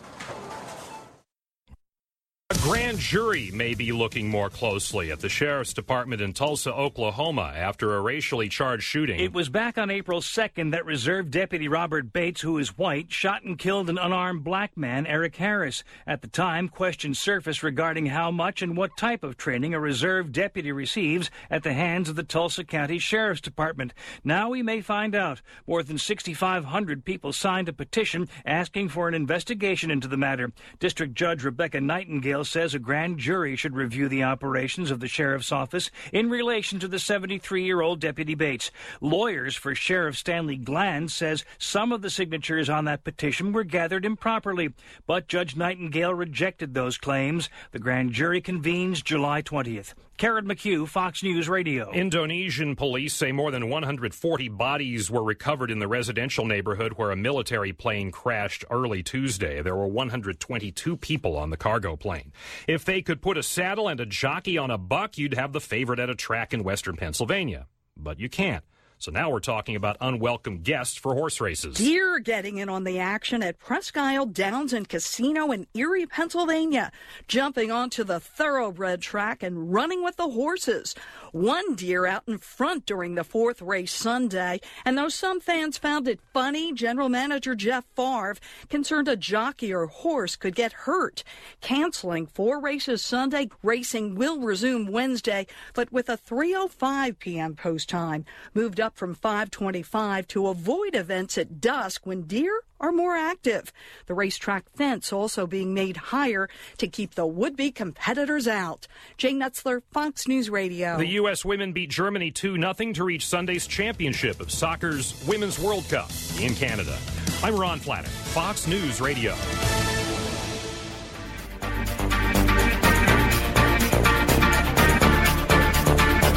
A 2.52 2.58
grand 2.64 3.00
jury 3.00 3.50
may 3.54 3.76
be 3.76 3.94
looking 3.94 4.28
more 4.28 4.50
closely 4.50 5.10
at 5.10 5.22
the 5.22 5.30
sheriff's 5.30 5.72
department 5.72 6.22
in 6.22 6.34
Tulsa, 6.34 6.74
Oklahoma, 6.74 7.54
after 7.56 7.96
a 7.96 8.02
racially 8.02 8.50
charged 8.50 8.84
shooting. 8.84 9.22
It 9.22 9.32
was 9.32 9.48
back 9.48 9.78
on 9.78 9.90
April 9.90 10.20
2nd 10.20 10.72
that 10.72 10.86
Reserve 10.86 11.32
Deputy 11.32 11.70
Robert 11.70 12.12
Bates, 12.12 12.42
who 12.42 12.58
is 12.58 12.78
white, 12.78 13.10
shot 13.10 13.44
and 13.44 13.58
killed 13.58 13.90
an 13.90 13.98
unarmed 13.98 14.44
black 14.44 14.76
man, 14.76 15.08
Eric 15.08 15.38
Harris. 15.38 15.86
At 16.06 16.24
the 16.24 16.28
time, 16.28 16.68
questions 16.68 17.18
surfaced 17.20 17.64
regarding 17.64 18.08
how 18.08 18.32
much 18.32 18.62
and 18.62 18.76
what 18.76 18.98
type 18.98 19.24
of 19.24 19.38
training 19.38 19.74
a 19.74 19.80
reserve 19.80 20.34
deputy 20.34 20.74
receives 20.74 21.32
at 21.50 21.64
the 21.64 21.72
hands 21.72 22.10
of 22.10 22.18
the 22.18 22.24
Tulsa 22.24 22.66
County 22.66 23.00
Sheriff's 23.00 23.40
Department. 23.40 23.94
Now 24.26 24.50
we 24.50 24.62
may 24.62 24.82
find 24.82 25.16
out. 25.16 25.42
More 25.66 25.84
than 25.84 25.98
6,500 25.98 27.06
people 27.06 27.32
signed 27.32 27.70
a 27.70 27.74
petition 27.74 28.28
asking 28.46 28.90
for 28.90 29.08
an 29.08 29.14
investigation 29.14 29.90
into 29.90 30.10
the 30.10 30.18
matter. 30.18 30.52
District 30.80 31.14
Judge 31.16 31.46
Rebecca 31.46 31.80
Nightingale 31.80 32.41
says 32.44 32.74
a 32.74 32.80
grand 32.80 33.18
jury 33.18 33.56
should 33.56 33.76
review 33.76 34.08
the 34.08 34.24
operations 34.24 34.92
of 34.92 35.00
the 35.00 35.08
sheriff's 35.08 35.52
office 35.52 35.92
in 36.12 36.30
relation 36.30 36.80
to 36.80 36.88
the 36.88 37.00
73 37.00 37.64
year 37.64 37.82
old 37.82 38.00
Deputy 38.00 38.36
Bates. 38.36 38.72
Lawyers 39.00 39.56
for 39.56 39.76
Sheriff 39.76 40.18
Stanley 40.18 40.58
Glanz 40.58 41.14
says 41.14 41.46
some 41.58 41.92
of 41.92 42.02
the 42.02 42.10
signatures 42.10 42.70
on 42.70 42.86
that 42.86 43.04
petition 43.04 43.52
were 43.52 43.64
gathered 43.64 44.06
improperly, 44.06 44.74
but 45.06 45.28
Judge 45.28 45.56
Nightingale 45.56 46.14
rejected 46.14 46.74
those 46.74 46.98
claims. 46.98 47.50
The 47.72 47.80
grand 47.80 48.14
jury 48.14 48.42
convenes 48.42 49.02
July 49.02 49.42
20th. 49.42 49.94
Karen 50.22 50.46
McHugh, 50.46 50.88
Fox 50.88 51.24
News 51.24 51.50
Radio. 51.50 51.92
Indonesian 51.94 52.76
police 52.76 53.16
say 53.16 53.32
more 53.32 53.50
than 53.50 53.70
140 53.70 54.50
bodies 54.50 55.10
were 55.10 55.24
recovered 55.24 55.72
in 55.72 55.80
the 55.80 55.88
residential 55.88 56.46
neighborhood 56.46 56.94
where 56.94 57.10
a 57.10 57.16
military 57.16 57.74
plane 57.74 58.12
crashed 58.12 58.64
early 58.70 59.02
Tuesday. 59.02 59.64
There 59.64 59.76
were 59.76 59.88
122 59.88 60.96
people 60.98 61.36
on 61.36 61.50
the 61.50 61.58
cargo 61.58 61.96
plane. 61.96 62.34
If 62.68 62.86
they 62.86 63.02
could 63.02 63.24
put 63.24 63.36
a 63.36 63.42
saddle 63.42 63.88
and 63.88 64.00
a 64.00 64.06
jockey 64.06 64.60
on 64.60 64.70
a 64.70 64.78
buck, 64.78 65.18
you'd 65.18 65.34
have 65.34 65.54
the 65.54 65.60
favorite 65.60 65.98
at 65.98 66.12
a 66.12 66.16
track 66.16 66.54
in 66.54 66.64
western 66.64 66.98
Pennsylvania. 66.98 67.66
But 67.98 68.20
you 68.20 68.30
can't. 68.30 68.64
So 69.02 69.10
now 69.10 69.32
we're 69.32 69.40
talking 69.40 69.76
about 69.76 69.98
unwelcome 70.00 70.60
guests 70.60 70.96
for 70.96 71.16
horse 71.16 71.42
races. 71.42 71.76
Deer 71.78 72.20
getting 72.20 72.60
in 72.60 72.70
on 72.70 72.84
the 72.84 73.00
action 73.00 73.42
at 73.42 73.58
Presque 73.58 73.98
Isle 73.98 74.28
Downs 74.28 74.74
and 74.74 74.88
Casino 74.88 75.52
in 75.52 75.66
Erie, 75.74 76.06
Pennsylvania, 76.06 76.92
jumping 77.28 77.72
onto 77.72 78.04
the 78.04 78.20
thoroughbred 78.20 79.02
track 79.02 79.42
and 79.42 79.74
running 79.74 80.04
with 80.04 80.18
the 80.18 80.30
horses. 80.30 80.94
One 81.32 81.74
deer 81.74 82.06
out 82.06 82.26
in 82.28 82.38
front 82.38 82.86
during 82.86 83.16
the 83.16 83.24
fourth 83.24 83.60
race 83.60 83.92
Sunday, 83.92 84.62
and 84.86 84.96
though 84.96 85.10
some 85.10 85.40
fans 85.40 85.80
found 85.80 86.08
it 86.08 86.20
funny, 86.32 86.72
General 86.72 87.10
Manager 87.10 87.56
Jeff 87.56 87.86
Favre 87.96 88.36
concerned 88.70 89.08
a 89.08 89.16
jockey 89.16 89.74
or 89.74 89.88
horse 89.88 90.36
could 90.36 90.54
get 90.54 90.74
hurt. 90.74 91.24
Canceling 91.60 92.28
four 92.28 92.60
races 92.60 93.04
Sunday, 93.04 93.50
racing 93.64 94.14
will 94.14 94.40
resume 94.40 94.86
Wednesday, 94.86 95.48
but 95.74 95.92
with 95.92 96.08
a 96.08 96.20
3:05 96.20 97.18
p.m. 97.18 97.56
post 97.56 97.90
time, 97.90 98.26
moved 98.54 98.80
up 98.80 98.91
from 98.94 99.16
5:25 99.16 100.28
to 100.28 100.48
avoid 100.48 100.96
events 100.96 101.38
at 101.38 101.62
dusk 101.62 102.06
when 102.06 102.24
deer 102.24 102.62
are 102.80 102.92
more 102.92 103.16
active. 103.16 103.72
The 104.08 104.14
racetrack 104.14 104.66
fence 104.76 105.14
also 105.14 105.48
being 105.48 105.74
made 105.74 105.98
higher 105.98 106.50
to 106.78 106.88
keep 106.88 107.16
the 107.16 107.26
would-be 107.26 107.72
competitors 107.72 108.48
out. 108.48 108.88
Jay 109.18 109.34
Nutzler, 109.34 109.82
Fox 109.92 110.28
News 110.28 110.50
Radio. 110.50 110.98
The 110.98 111.08
U.S. 111.22 111.46
women 111.46 111.74
beat 111.74 111.90
Germany 111.90 112.32
2 112.32 112.58
0 112.58 112.74
to 112.94 113.04
reach 113.04 113.28
Sunday's 113.28 113.68
championship 113.68 114.40
of 114.42 114.52
soccer's 114.52 115.24
Women's 115.28 115.60
World 115.60 115.88
Cup 115.90 116.10
in 116.40 116.56
Canada. 116.56 116.98
I'm 117.44 117.56
Ron 117.56 117.80
Flatter, 117.80 118.10
Fox 118.10 118.68
News 118.68 119.00
Radio. 119.00 119.36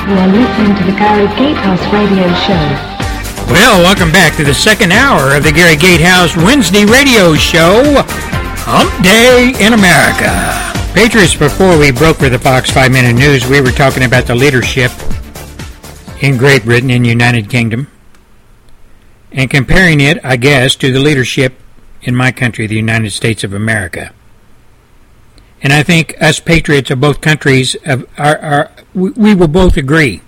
You 0.04 0.10
are 0.10 0.28
listening 0.28 0.76
to 0.76 0.84
the 0.84 0.92
Gary 0.98 1.26
Gatehouse 1.28 1.80
Radio 1.90 2.28
Show. 2.44 3.50
Well, 3.50 3.82
welcome 3.82 4.12
back 4.12 4.36
to 4.36 4.44
the 4.44 4.52
second 4.52 4.92
hour 4.92 5.34
of 5.34 5.44
the 5.44 5.50
Gary 5.50 5.76
Gatehouse 5.76 6.36
Wednesday 6.36 6.84
radio 6.84 7.34
show, 7.34 8.02
Hump 8.68 9.02
Day 9.02 9.54
in 9.64 9.72
America. 9.72 10.28
Patriots, 10.92 11.34
before 11.34 11.78
we 11.78 11.90
broke 11.90 12.18
for 12.18 12.28
the 12.28 12.38
Fox 12.38 12.70
5 12.70 12.92
Minute 12.92 13.14
News, 13.14 13.48
we 13.48 13.62
were 13.62 13.70
talking 13.70 14.04
about 14.04 14.26
the 14.26 14.34
leadership 14.34 14.90
in 16.20 16.36
Great 16.36 16.64
Britain 16.66 16.90
and 16.90 17.06
United 17.06 17.48
Kingdom 17.48 17.90
and 19.32 19.48
comparing 19.48 20.02
it, 20.02 20.22
I 20.22 20.36
guess, 20.36 20.76
to 20.76 20.92
the 20.92 21.00
leadership 21.00 21.54
in 22.02 22.14
my 22.14 22.30
country, 22.30 22.66
the 22.66 22.76
United 22.76 23.12
States 23.12 23.42
of 23.42 23.54
America. 23.54 24.12
And 25.64 25.72
I 25.72 25.82
think 25.82 26.14
us 26.20 26.40
patriots 26.40 26.90
of 26.90 27.00
both 27.00 27.22
countries 27.22 27.74
are, 27.86 28.06
are 28.18 28.72
we, 28.94 29.10
we 29.12 29.34
will 29.34 29.48
both 29.48 29.78
agree 29.78 30.20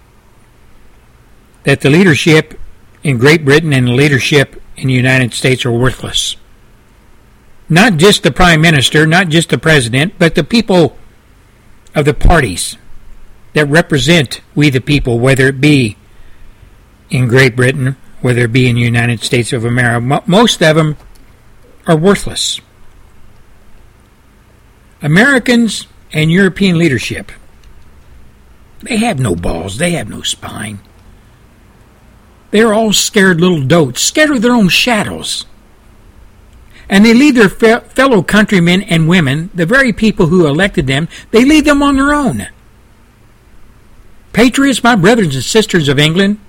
that 1.64 1.82
the 1.82 1.90
leadership 1.90 2.58
in 3.02 3.18
Great 3.18 3.44
Britain 3.44 3.74
and 3.74 3.86
the 3.86 3.92
leadership 3.92 4.60
in 4.76 4.88
the 4.88 4.94
United 4.94 5.34
States 5.34 5.66
are 5.66 5.70
worthless. 5.70 6.36
Not 7.68 7.98
just 7.98 8.22
the 8.22 8.32
Prime 8.32 8.62
Minister, 8.62 9.06
not 9.06 9.28
just 9.28 9.50
the 9.50 9.58
President, 9.58 10.14
but 10.18 10.36
the 10.36 10.44
people 10.44 10.96
of 11.94 12.06
the 12.06 12.14
parties 12.14 12.78
that 13.52 13.66
represent 13.66 14.40
we 14.54 14.70
the 14.70 14.80
people, 14.80 15.18
whether 15.18 15.48
it 15.48 15.60
be 15.60 15.98
in 17.10 17.28
Great 17.28 17.54
Britain, 17.54 17.96
whether 18.22 18.42
it 18.42 18.52
be 18.52 18.68
in 18.68 18.76
the 18.76 18.82
United 18.82 19.20
States 19.20 19.52
of 19.52 19.66
America. 19.66 20.22
Most 20.26 20.62
of 20.62 20.76
them 20.76 20.96
are 21.86 21.96
worthless. 21.96 22.60
Americans 25.06 25.86
and 26.12 26.32
European 26.32 26.76
leadership, 26.76 27.30
they 28.82 28.96
have 28.96 29.20
no 29.20 29.36
balls, 29.36 29.78
they 29.78 29.92
have 29.92 30.10
no 30.10 30.22
spine. 30.22 30.80
They're 32.50 32.74
all 32.74 32.92
scared 32.92 33.40
little 33.40 33.62
dotes, 33.62 34.02
scared 34.02 34.30
of 34.30 34.42
their 34.42 34.50
own 34.50 34.68
shadows. 34.68 35.46
And 36.88 37.04
they 37.04 37.14
leave 37.14 37.36
their 37.36 37.48
fe- 37.48 37.86
fellow 37.88 38.20
countrymen 38.20 38.82
and 38.82 39.08
women, 39.08 39.50
the 39.54 39.64
very 39.64 39.92
people 39.92 40.26
who 40.26 40.44
elected 40.44 40.88
them, 40.88 41.08
they 41.30 41.44
leave 41.44 41.66
them 41.66 41.84
on 41.84 41.94
their 41.94 42.12
own. 42.12 42.48
Patriots, 44.32 44.82
my 44.82 44.96
brothers 44.96 45.36
and 45.36 45.44
sisters 45.44 45.88
of 45.88 46.00
England, 46.00 46.40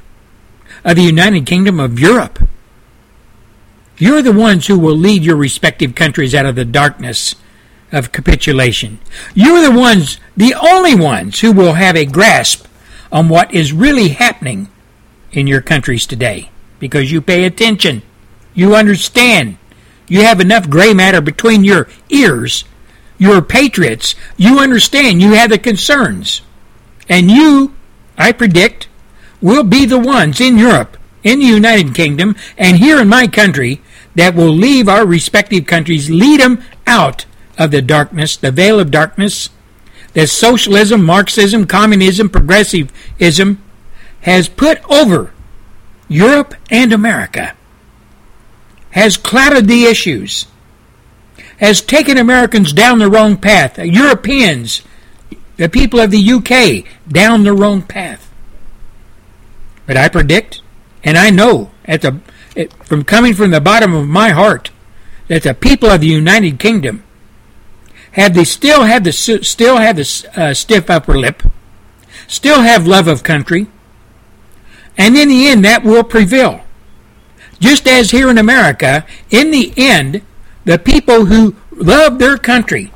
of 0.84 0.96
the 0.96 1.04
United 1.04 1.46
Kingdom 1.46 1.80
of 1.80 2.00
Europe, 2.00 2.40
you're 4.00 4.24
the 4.24 4.32
ones 4.34 4.66
who 4.66 4.80
will 4.80 4.98
lead 4.98 5.24
your 5.24 5.36
respective 5.36 5.94
countries 5.94 6.34
out 6.34 6.48
of 6.48 6.56
the 6.56 6.66
darkness 6.66 7.36
of 7.92 8.12
capitulation. 8.12 9.00
You're 9.34 9.62
the 9.62 9.78
ones, 9.78 10.20
the 10.36 10.54
only 10.54 10.96
ones, 10.96 11.40
who 11.40 11.52
will 11.52 11.74
have 11.74 11.96
a 11.96 12.06
grasp 12.06 12.66
on 13.12 13.30
what 13.30 13.54
is 13.54 13.74
really 13.74 14.10
happening 14.10 14.70
in 15.32 15.48
your 15.48 15.62
countries 15.62 16.06
today 16.06 16.50
because 16.80 17.12
you 17.12 17.22
pay 17.22 17.46
attention. 17.46 18.02
You 18.54 18.76
understand. 18.76 19.58
You 20.08 20.22
have 20.22 20.40
enough 20.40 20.70
gray 20.70 20.94
matter 20.94 21.22
between 21.22 21.64
your 21.64 21.88
ears. 22.10 22.64
You're 23.18 23.42
patriots. 23.42 24.16
You 24.36 24.60
understand. 24.60 25.22
You 25.22 25.34
have 25.34 25.50
the 25.50 25.58
concerns. 25.58 26.42
And 27.10 27.32
you, 27.32 27.76
I 28.18 28.32
predict, 28.32 28.90
will 29.42 29.64
be 29.64 29.86
the 29.86 30.00
ones 30.00 30.42
in 30.42 30.58
Europe, 30.58 30.98
in 31.24 31.40
the 31.40 31.46
United 31.46 31.96
Kingdom, 31.96 32.36
and 32.58 32.78
here 32.78 33.00
in 33.00 33.08
my 33.08 33.28
country 33.28 33.82
that 34.16 34.36
will 34.36 34.50
leave 34.50 34.90
our 34.90 35.06
respective 35.06 35.66
countries, 35.66 36.10
lead 36.10 36.40
them 36.40 36.64
out 36.86 37.26
of 37.58 37.72
the 37.72 37.82
darkness, 37.82 38.38
the 38.38 38.52
veil 38.52 38.80
of 38.80 38.92
darkness, 38.92 39.50
that 40.14 40.28
socialism, 40.28 41.06
Marxism, 41.06 41.66
communism, 41.66 42.30
progressivism 42.30 43.62
has 44.22 44.50
put 44.50 44.84
over 44.92 45.32
Europe 46.08 46.56
and 46.70 46.94
America, 46.94 47.56
has 48.92 49.18
clouded 49.18 49.68
the 49.68 49.86
issues, 49.86 50.48
has 51.58 51.82
taken 51.82 52.18
Americans 52.18 52.74
down 52.74 53.00
the 53.00 53.10
wrong 53.10 53.38
path, 53.38 53.78
Europeans, 53.78 54.82
the 55.58 55.70
people 55.70 56.00
of 56.00 56.12
the 56.12 56.32
UK, 56.32 56.86
down 57.08 57.44
the 57.44 57.54
wrong 57.54 57.82
path. 57.82 58.32
But 59.86 59.98
I 59.98 60.10
predict, 60.10 60.62
and 61.04 61.18
I 61.18 61.30
know 61.30 61.72
at 61.86 62.02
the, 62.02 62.20
from 62.84 63.04
coming 63.04 63.34
from 63.34 63.52
the 63.52 63.62
bottom 63.62 63.94
of 63.94 64.08
my 64.08 64.30
heart, 64.30 64.72
that 65.28 65.44
the 65.44 65.54
people 65.54 65.90
of 65.90 66.02
the 66.02 66.08
United 66.08 66.60
Kingdom 66.60 67.04
have 68.14 68.34
they 68.34 68.44
still 68.44 68.84
have 68.84 69.04
the 69.04 69.12
still 69.12 69.78
have 69.78 69.96
the 69.96 70.30
uh, 70.36 70.54
stiff 70.54 70.90
upper 70.90 71.18
lip, 71.18 71.44
still 72.28 72.62
have 72.62 72.88
love 72.88 73.08
of 73.08 73.24
country, 73.24 73.68
and 74.98 75.16
in 75.18 75.30
the 75.30 75.48
end 75.48 75.64
that 75.66 75.84
will 75.84 76.04
prevail. 76.04 76.64
Just 77.60 77.88
as 77.88 78.12
here 78.12 78.30
in 78.30 78.38
America, 78.38 79.06
in 79.30 79.52
the 79.52 79.74
end, 79.76 80.22
the 80.66 80.78
people 80.78 81.26
who 81.26 81.56
love 81.72 82.20
their 82.20 82.38
country, 82.38 82.92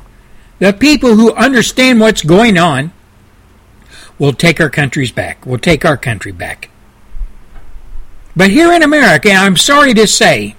the 0.59 0.73
people 0.73 1.15
who 1.15 1.33
understand 1.33 1.99
what's 1.99 2.21
going 2.23 2.57
on, 2.57 2.91
will 4.19 4.33
take 4.33 4.61
our 4.61 4.69
countries 4.69 5.11
back. 5.11 5.45
Will 5.45 5.57
take 5.57 5.83
our 5.83 5.97
country 5.97 6.31
back. 6.31 6.69
But 8.35 8.51
here 8.51 8.71
in 8.71 8.83
America, 8.83 9.31
I'm 9.31 9.57
sorry 9.57 9.93
to 9.95 10.07
say, 10.07 10.55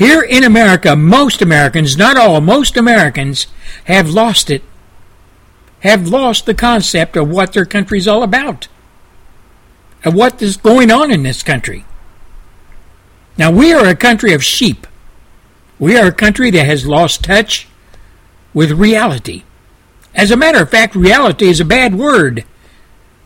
here 0.00 0.22
in 0.22 0.44
America, 0.44 0.96
most 0.96 1.42
Americans, 1.42 1.94
not 1.94 2.16
all, 2.16 2.40
most 2.40 2.78
Americans 2.78 3.46
have 3.84 4.08
lost 4.08 4.48
it, 4.48 4.62
have 5.80 6.08
lost 6.08 6.46
the 6.46 6.54
concept 6.54 7.18
of 7.18 7.28
what 7.28 7.52
their 7.52 7.66
country's 7.66 8.08
all 8.08 8.22
about, 8.22 8.68
of 10.02 10.14
what 10.14 10.40
is 10.40 10.56
going 10.56 10.90
on 10.90 11.10
in 11.10 11.22
this 11.22 11.42
country. 11.42 11.84
Now, 13.36 13.50
we 13.50 13.74
are 13.74 13.86
a 13.86 13.94
country 13.94 14.32
of 14.32 14.42
sheep. 14.42 14.86
We 15.78 15.98
are 15.98 16.06
a 16.06 16.12
country 16.12 16.50
that 16.50 16.64
has 16.64 16.86
lost 16.86 17.22
touch 17.22 17.68
with 18.54 18.70
reality. 18.70 19.42
As 20.14 20.30
a 20.30 20.36
matter 20.36 20.62
of 20.62 20.70
fact, 20.70 20.94
reality 20.94 21.46
is 21.46 21.60
a 21.60 21.64
bad 21.66 21.94
word 21.94 22.46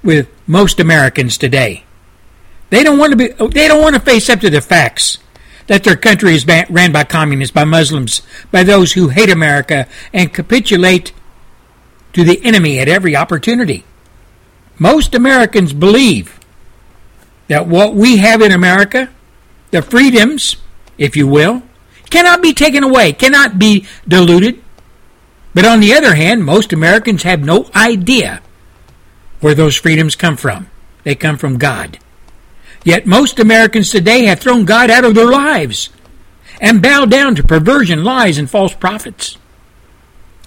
with 0.03 0.29
most 0.49 0.81
Americans 0.81 1.39
today. 1.39 1.85
They 2.70 2.83
don't 2.83 2.99
want 2.99 3.12
to 3.12 3.16
be 3.16 3.29
they 3.29 3.68
don't 3.68 3.81
want 3.81 3.95
to 3.95 4.01
face 4.01 4.29
up 4.29 4.41
to 4.41 4.51
the 4.51 4.61
facts 4.61 5.18
that 5.67 5.85
their 5.85 5.97
country 5.97 6.35
is 6.35 6.47
ran 6.47 6.93
by 6.93 7.05
communists, 7.05 7.55
by 7.55 7.65
Muslims, 7.65 8.23
by 8.51 8.62
those 8.62 8.93
who 8.93 9.09
hate 9.09 9.31
America 9.31 9.87
and 10.12 10.33
capitulate 10.33 11.12
to 12.12 12.25
the 12.25 12.45
enemy 12.45 12.79
at 12.79 12.89
every 12.89 13.17
opportunity. 13.17 13.85
Most 14.79 15.15
Americans 15.15 15.73
believe 15.73 16.39
that 17.49 17.67
what 17.67 17.95
we 17.95 18.19
have 18.19 18.43
in 18.43 18.53
America, 18.53 19.09
the 19.71 19.83
freedoms, 19.83 20.57
if 20.99 21.17
you 21.17 21.27
will, 21.27 21.62
cannot 22.11 22.43
be 22.43 22.53
taken 22.53 22.85
away, 22.85 23.12
cannot 23.12 23.59
be 23.59 23.87
diluted. 24.07 24.62
But 25.55 25.65
on 25.65 25.81
the 25.81 25.95
other 25.95 26.15
hand, 26.15 26.45
most 26.45 26.73
Americans 26.73 27.23
have 27.23 27.45
no 27.45 27.71
idea 27.75 28.43
where 29.41 29.55
those 29.55 29.77
freedoms 29.77 30.17
come 30.17 30.37
from. 30.37 30.69
They 31.05 31.15
come 31.15 31.39
from 31.39 31.59
God. 31.59 31.99
Yet 32.85 33.07
most 33.07 33.41
Americans 33.41 33.91
today 33.91 34.26
have 34.26 34.41
thrown 34.41 34.66
God 34.66 34.91
out 34.91 35.05
of 35.05 35.14
their 35.14 35.30
lives 35.30 35.89
and 36.61 36.82
bow 36.82 37.07
down 37.07 37.35
to 37.35 37.43
perversion, 37.43 38.05
lies, 38.05 38.39
and 38.39 38.49
false 38.49 38.74
prophets. 38.74 39.39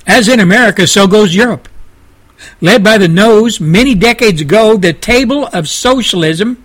As 0.06 0.28
in 0.28 0.40
America, 0.40 0.88
so 0.88 1.08
goes 1.08 1.36
Europe. 1.36 1.68
Led 2.62 2.84
by 2.84 2.98
the 2.98 3.08
nose 3.08 3.60
many 3.60 3.96
decades 3.96 4.40
ago, 4.40 4.78
the 4.78 4.94
table 4.94 5.48
of 5.48 5.68
socialism 5.68 6.64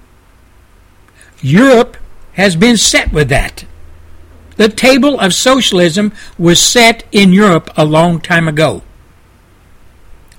Europe 1.41 1.97
has 2.35 2.55
been 2.55 2.77
set 2.77 3.12
with 3.12 3.29
that. 3.31 3.64
The 4.57 4.68
table 4.68 5.18
of 5.18 5.35
socialism 5.35 6.12
was 6.39 6.61
set 6.61 7.05
in 7.11 7.33
Europe 7.33 7.70
a 7.77 7.85
long 7.85 8.20
time 8.20 8.47
ago. 8.47 8.83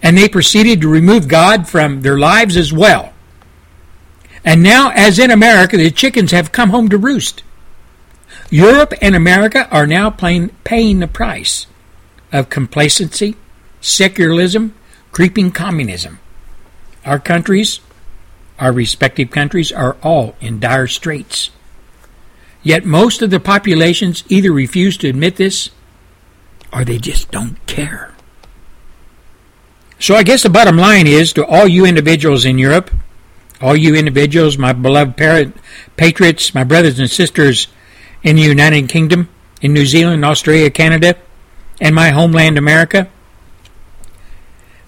And 0.02 0.18
they 0.18 0.30
proceeded 0.30 0.82
to 0.82 0.88
remove 0.88 1.28
God 1.28 1.68
from 1.68 2.02
their 2.02 2.18
lives 2.18 2.56
as 2.56 2.72
well. 2.72 3.13
And 4.46 4.62
now, 4.62 4.92
as 4.92 5.20
in 5.20 5.32
America, 5.32 5.78
the 5.78 5.92
chickens 5.92 6.32
have 6.32 6.52
come 6.52 6.70
home 6.70 6.90
to 6.90 6.98
roost. 6.98 7.44
Europe 8.50 8.94
and 9.02 9.16
America 9.16 9.68
are 9.70 9.88
now 9.88 10.10
playing, 10.10 10.50
paying 10.64 11.00
the 11.00 11.08
price 11.08 11.66
of 12.32 12.50
complacency, 12.50 13.36
secularism, 13.80 14.74
creeping 15.12 15.52
communism. 15.52 16.20
Our 17.06 17.20
countries, 17.20 17.80
our 18.60 18.72
respective 18.72 19.32
countries, 19.32 19.72
are 19.72 19.98
all 20.04 20.36
in 20.42 20.60
dire 20.60 20.88
straits. 20.88 21.52
Yet 22.64 22.86
most 22.86 23.22
of 23.22 23.30
the 23.30 23.40
populations 23.40 24.24
either 24.30 24.52
refuse 24.52 24.98
to 24.98 25.10
admit 25.10 25.36
this 25.36 25.70
or 26.72 26.84
they 26.84 26.98
just 26.98 27.30
don't 27.32 27.64
care. 27.68 28.14
So 30.00 30.16
I 30.16 30.24
guess 30.24 30.44
the 30.44 30.50
bottom 30.50 30.78
line 30.78 31.08
is 31.08 31.32
to 31.34 31.46
all 31.46 31.68
you 31.68 31.86
individuals 31.86 32.46
in 32.46 32.58
Europe, 32.58 32.92
all 33.64 33.78
you 33.78 33.96
individuals, 33.96 34.58
my 34.58 34.74
beloved 34.74 35.16
parent, 35.16 35.56
patriots, 35.96 36.54
my 36.54 36.66
brothers 36.66 37.00
and 37.00 37.10
sisters 37.10 37.68
in 38.22 38.36
the 38.36 38.42
United 38.42 38.90
Kingdom, 38.90 39.30
in 39.62 39.72
New 39.72 39.86
Zealand, 39.86 40.26
Australia, 40.26 40.70
Canada, 40.70 41.16
and 41.80 41.96
my 41.96 42.10
homeland 42.10 42.58
America, 42.58 43.08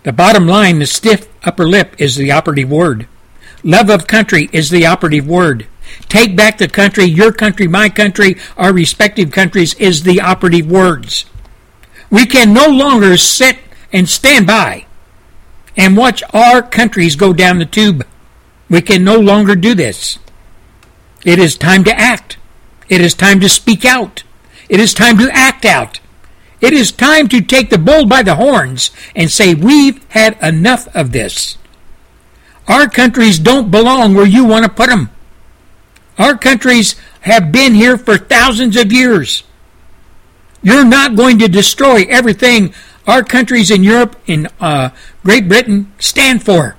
the 0.04 0.12
bottom 0.12 0.46
line, 0.46 0.80
the 0.80 0.86
stiff 0.86 1.30
upper 1.44 1.66
lip, 1.66 1.96
is 1.98 2.18
the 2.18 2.32
operative 2.32 2.70
word. 2.70 3.08
Love 3.64 3.90
of 3.90 4.08
country 4.08 4.50
is 4.52 4.70
the 4.70 4.86
operative 4.86 5.26
word. 5.26 5.68
Take 6.10 6.36
back 6.36 6.58
the 6.58 6.68
country, 6.68 7.06
your 7.06 7.32
country, 7.32 7.68
my 7.68 7.88
country, 7.88 8.36
our 8.58 8.74
respective 8.74 9.32
countries 9.32 9.74
is 9.76 10.04
the 10.04 10.20
operative 10.20 10.70
words. 10.70 11.26
We 12.12 12.26
can 12.26 12.54
no 12.54 12.68
longer 12.68 13.16
sit 13.16 13.58
and 13.94 14.10
stand 14.10 14.46
by 14.48 14.86
and 15.78 15.96
watch 15.96 16.22
our 16.34 16.62
countries 16.62 17.16
go 17.16 17.32
down 17.32 17.60
the 17.60 17.66
tube. 17.66 18.06
We 18.70 18.82
can 18.82 19.04
no 19.04 19.18
longer 19.18 19.56
do 19.56 19.76
this. 19.76 20.18
It 21.24 21.40
is 21.40 21.58
time 21.58 21.84
to 21.84 22.00
act. 22.00 22.38
It 22.90 23.02
is 23.02 23.14
time 23.14 23.40
to 23.40 23.50
speak 23.50 23.86
out. 23.86 24.24
It 24.70 24.80
is 24.80 24.94
time 24.94 25.18
to 25.18 25.30
act 25.32 25.66
out. 25.66 26.00
It 26.62 26.74
is 26.74 26.92
time 26.92 27.28
to 27.30 27.42
take 27.42 27.70
the 27.70 27.78
bull 27.78 28.06
by 28.06 28.24
the 28.24 28.36
horns 28.36 28.92
and 29.16 29.30
say, 29.30 29.54
We've 29.54 30.04
had 30.10 30.38
enough 30.42 30.88
of 30.96 31.12
this. 31.12 31.58
Our 32.68 32.90
countries 32.90 33.38
don't 33.38 33.70
belong 33.70 34.16
where 34.16 34.26
you 34.26 34.44
want 34.44 34.66
to 34.66 34.72
put 34.72 34.90
them. 34.90 35.10
Our 36.18 36.38
countries 36.38 36.96
have 37.22 37.52
been 37.52 37.74
here 37.74 37.98
for 37.98 38.18
thousands 38.18 38.78
of 38.78 38.92
years. 38.92 39.44
You're 40.64 40.86
not 40.86 41.16
going 41.16 41.38
to 41.40 41.48
destroy 41.48 42.06
everything 42.10 42.74
our 43.06 43.24
countries 43.24 43.70
in 43.70 43.84
Europe, 43.84 44.16
in 44.26 44.48
uh, 44.60 44.90
Great 45.24 45.48
Britain, 45.48 45.94
stand 46.00 46.44
for. 46.44 46.75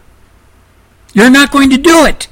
You're 1.17 1.31
not 1.31 1.51
going 1.51 1.71
to 1.71 1.79
do 1.79 2.05
it. 2.05 2.29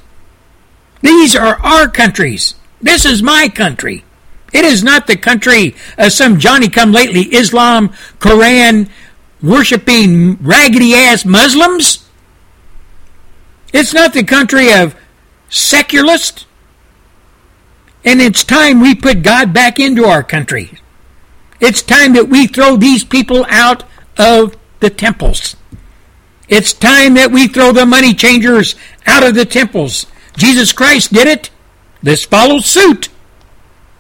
These 1.01 1.35
are 1.35 1.57
our 1.61 1.89
countries. 1.89 2.55
This 2.82 3.07
is 3.07 3.22
my 3.22 3.49
country. 3.49 4.05
It 4.53 4.66
is 4.66 4.85
not 4.85 5.07
the 5.07 5.16
country 5.16 5.74
of 5.97 6.12
some 6.12 6.39
Johnny 6.39 6.68
come 6.68 6.93
lately 6.93 7.22
Islam, 7.35 7.95
Koran, 8.18 8.91
worshipping 9.43 10.37
raggedy 10.37 10.93
ass 10.93 11.24
Muslims. 11.24 12.07
It's 13.72 13.95
not 13.95 14.12
the 14.12 14.22
country 14.22 14.70
of 14.70 14.95
secularists. 15.49 16.45
And 18.05 18.20
it's 18.20 18.45
time 18.45 18.80
we 18.80 18.95
put 18.95 19.22
God 19.22 19.55
back 19.55 19.80
into 19.80 20.05
our 20.05 20.22
country. 20.22 20.72
It's 21.59 21.80
time 21.80 22.12
that 22.12 22.28
we 22.28 22.47
throw 22.47 22.76
these 22.76 23.03
people 23.03 23.47
out 23.49 23.85
of 24.18 24.55
the 24.80 24.91
temples. 24.91 25.57
It's 26.49 26.72
time 26.72 27.14
that 27.14 27.30
we 27.30 27.49
throw 27.49 27.72
the 27.72 27.86
money 27.86 28.14
changers 28.14 28.74
out 29.07 29.22
of 29.22 29.34
the 29.34 29.45
temples. 29.45 30.07
Jesus 30.36 30.72
Christ 30.72 31.12
did 31.12 31.26
it. 31.26 31.51
Let's 32.03 32.24
follow 32.24 32.59
suit. 32.59 33.09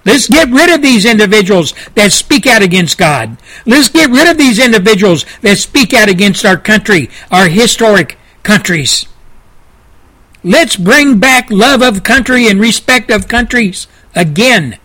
Let's 0.04 0.28
get 0.28 0.50
rid 0.50 0.70
of 0.70 0.82
these 0.82 1.06
individuals 1.06 1.72
that 1.94 2.12
speak 2.12 2.46
out 2.46 2.62
against 2.62 2.98
God. 2.98 3.38
Let's 3.64 3.88
get 3.88 4.10
rid 4.10 4.28
of 4.28 4.36
these 4.36 4.58
individuals 4.58 5.24
that 5.40 5.56
speak 5.56 5.94
out 5.94 6.10
against 6.10 6.44
our 6.44 6.58
country, 6.58 7.08
our 7.30 7.48
historic 7.48 8.18
countries. 8.42 9.06
Let's 10.42 10.76
bring 10.76 11.18
back 11.18 11.50
love 11.50 11.80
of 11.80 12.04
country 12.04 12.48
and 12.48 12.60
respect 12.60 13.10
of 13.10 13.28
countries 13.28 13.86
again. 14.14 14.78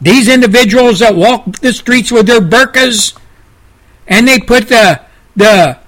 These 0.00 0.28
individuals 0.28 0.98
that 0.98 1.14
walk 1.14 1.60
the 1.60 1.72
streets 1.72 2.10
with 2.10 2.26
their 2.26 2.40
burqas 2.40 3.16
and 4.08 4.26
they 4.26 4.40
put 4.40 4.68
the 4.68 5.00
the 5.36 5.78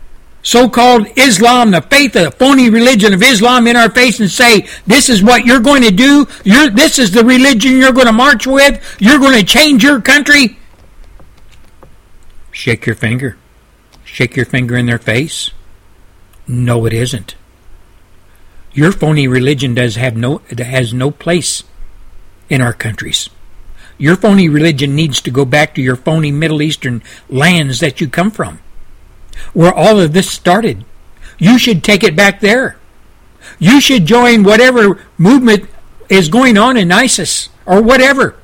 so-called 0.47 1.09
Islam, 1.17 1.73
the 1.73 1.83
faith, 1.83 2.13
the 2.13 2.31
phony 2.31 2.71
religion 2.71 3.13
of 3.13 3.21
Islam 3.21 3.67
in 3.67 3.75
our 3.75 3.91
face 3.91 4.21
and 4.21 4.31
say, 4.31 4.69
this 4.87 5.09
is 5.09 5.21
what 5.21 5.45
you're 5.45 5.59
going 5.59 5.83
to 5.83 5.91
do. 5.91 6.25
You're, 6.45 6.71
this 6.71 7.01
is 7.01 7.11
the 7.11 7.25
religion 7.25 7.73
you're 7.73 7.91
going 7.91 8.07
to 8.07 8.13
march 8.13 8.47
with. 8.47 8.81
You're 9.01 9.19
going 9.19 9.37
to 9.37 9.45
change 9.45 9.83
your 9.83 10.01
country. 10.01 10.57
Shake 12.53 12.87
your 12.87 12.95
finger. 12.95 13.37
Shake 14.05 14.37
your 14.37 14.47
finger 14.47 14.77
in 14.77 14.87
their 14.87 15.01
face. 15.01 15.51
No, 16.47 16.87
it 16.87 16.93
isn't. 16.93 17.35
Your 18.73 18.93
phony 18.93 19.27
religion 19.27 19.75
does 19.75 19.97
have 19.97 20.17
no 20.17 20.43
has 20.57 20.95
no 20.95 21.11
place 21.11 21.65
in 22.49 22.61
our 22.61 22.73
countries. 22.73 23.29
Your 23.99 24.15
phony 24.15 24.49
religion 24.49 24.95
needs 24.95 25.21
to 25.23 25.33
go 25.33 25.45
back 25.45 25.75
to 25.75 25.83
your 25.83 25.97
phony 25.97 26.31
Middle 26.31 26.63
Eastern 26.63 27.03
lands 27.29 27.81
that 27.81 28.01
you 28.01 28.09
come 28.09 28.31
from 28.31 28.61
where 29.53 29.73
all 29.73 30.01
of 30.01 30.13
this 30.13 30.31
started. 30.31 30.85
You 31.39 31.59
should 31.59 31.85
take 31.85 32.03
it 32.03 32.17
back 32.17 32.41
there. 32.41 32.77
You 33.59 33.81
should 33.81 34.07
join 34.07 34.43
whatever 34.43 35.01
movement 35.19 35.69
is 36.09 36.29
going 36.29 36.57
on 36.57 36.77
in 36.77 36.93
ISIS 36.93 37.49
or 37.65 37.83
whatever. 37.83 38.37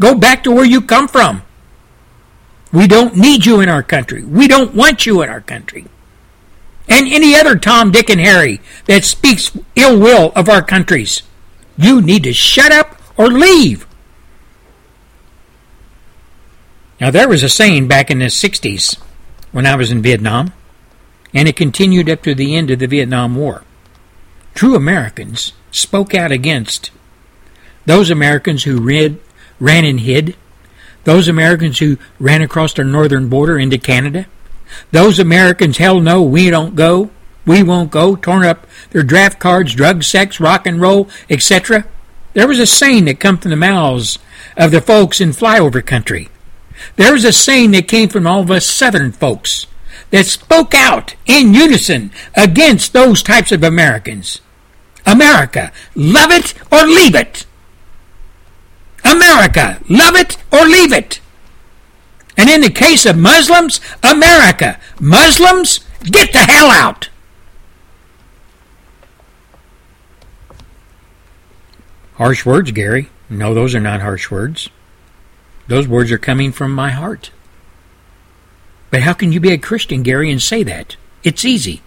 Go 0.00 0.14
back 0.14 0.44
to 0.44 0.50
where 0.50 0.64
you 0.64 0.80
come 0.80 1.08
from. 1.08 1.42
We 2.72 2.86
don't 2.86 3.16
need 3.16 3.44
you 3.44 3.60
in 3.60 3.68
our 3.68 3.82
country. 3.82 4.24
We 4.24 4.48
don't 4.48 4.74
want 4.74 5.04
you 5.04 5.22
in 5.22 5.28
our 5.28 5.42
country. 5.42 5.86
And 6.88 7.06
any 7.06 7.34
other 7.34 7.58
Tom, 7.58 7.90
Dick, 7.90 8.10
and 8.10 8.20
Harry 8.20 8.60
that 8.86 9.04
speaks 9.04 9.56
ill 9.76 9.98
will 9.98 10.32
of 10.34 10.48
our 10.48 10.62
countries, 10.62 11.22
you 11.76 12.00
need 12.00 12.24
to 12.24 12.32
shut 12.32 12.72
up 12.72 13.00
or 13.16 13.28
leave. 13.28 13.86
Now, 17.00 17.10
there 17.10 17.28
was 17.28 17.42
a 17.42 17.48
saying 17.48 17.88
back 17.88 18.10
in 18.10 18.20
the 18.20 18.26
60s 18.26 18.96
when 19.52 19.66
I 19.66 19.76
was 19.76 19.90
in 19.90 20.02
Vietnam, 20.02 20.52
and 21.32 21.48
it 21.48 21.56
continued 21.56 22.10
up 22.10 22.22
to 22.22 22.34
the 22.34 22.56
end 22.56 22.70
of 22.70 22.78
the 22.78 22.86
Vietnam 22.86 23.36
War. 23.36 23.62
True 24.54 24.74
Americans 24.74 25.52
spoke 25.70 26.14
out 26.14 26.32
against 26.32 26.90
those 27.86 28.10
Americans 28.10 28.64
who 28.64 28.80
read, 28.80 29.18
ran 29.58 29.84
and 29.84 30.00
hid, 30.00 30.36
those 31.04 31.28
Americans 31.28 31.78
who 31.78 31.96
ran 32.18 32.42
across 32.42 32.78
our 32.78 32.84
northern 32.84 33.28
border 33.28 33.58
into 33.58 33.78
Canada, 33.78 34.26
those 34.90 35.18
Americans, 35.18 35.78
hell 35.78 36.00
no, 36.00 36.22
we 36.22 36.48
don't 36.48 36.76
go, 36.76 37.10
we 37.44 37.62
won't 37.62 37.90
go, 37.90 38.14
torn 38.14 38.44
up 38.44 38.66
their 38.90 39.02
draft 39.02 39.38
cards, 39.38 39.74
drug, 39.74 40.02
sex, 40.02 40.38
rock 40.38 40.66
and 40.66 40.80
roll, 40.80 41.08
etc. 41.28 41.84
There 42.34 42.48
was 42.48 42.60
a 42.60 42.66
saying 42.66 43.06
that 43.06 43.20
come 43.20 43.38
from 43.38 43.50
the 43.50 43.56
mouths 43.56 44.18
of 44.56 44.70
the 44.70 44.80
folks 44.80 45.20
in 45.20 45.30
flyover 45.30 45.84
country. 45.84 46.28
There 46.96 47.12
was 47.12 47.24
a 47.24 47.32
saying 47.32 47.72
that 47.72 47.88
came 47.88 48.08
from 48.08 48.26
all 48.26 48.40
of 48.40 48.50
us 48.50 48.66
Southern 48.66 49.12
folks 49.12 49.66
that 50.10 50.26
spoke 50.26 50.74
out 50.74 51.14
in 51.26 51.54
unison 51.54 52.10
against 52.36 52.92
those 52.92 53.22
types 53.22 53.52
of 53.52 53.62
Americans. 53.62 54.40
America, 55.06 55.72
love 55.94 56.30
it 56.30 56.54
or 56.70 56.86
leave 56.86 57.14
it. 57.14 57.46
America, 59.04 59.80
love 59.88 60.14
it 60.14 60.36
or 60.52 60.64
leave 60.66 60.92
it. 60.92 61.20
And 62.36 62.48
in 62.48 62.60
the 62.60 62.70
case 62.70 63.04
of 63.04 63.18
Muslims, 63.18 63.80
America, 64.02 64.78
Muslims, 65.00 65.80
get 66.04 66.32
the 66.32 66.38
hell 66.38 66.70
out. 66.70 67.08
Harsh 72.14 72.46
words, 72.46 72.70
Gary. 72.70 73.08
No, 73.28 73.54
those 73.54 73.74
are 73.74 73.80
not 73.80 74.00
harsh 74.00 74.30
words. 74.30 74.68
Those 75.72 75.88
words 75.88 76.12
are 76.12 76.18
coming 76.18 76.52
from 76.52 76.74
my 76.74 76.90
heart. 76.90 77.30
But 78.90 79.00
how 79.00 79.14
can 79.14 79.32
you 79.32 79.40
be 79.40 79.52
a 79.52 79.56
Christian, 79.56 80.02
Gary, 80.02 80.30
and 80.30 80.42
say 80.42 80.62
that? 80.64 80.96
It's 81.24 81.46
easy. 81.46 81.80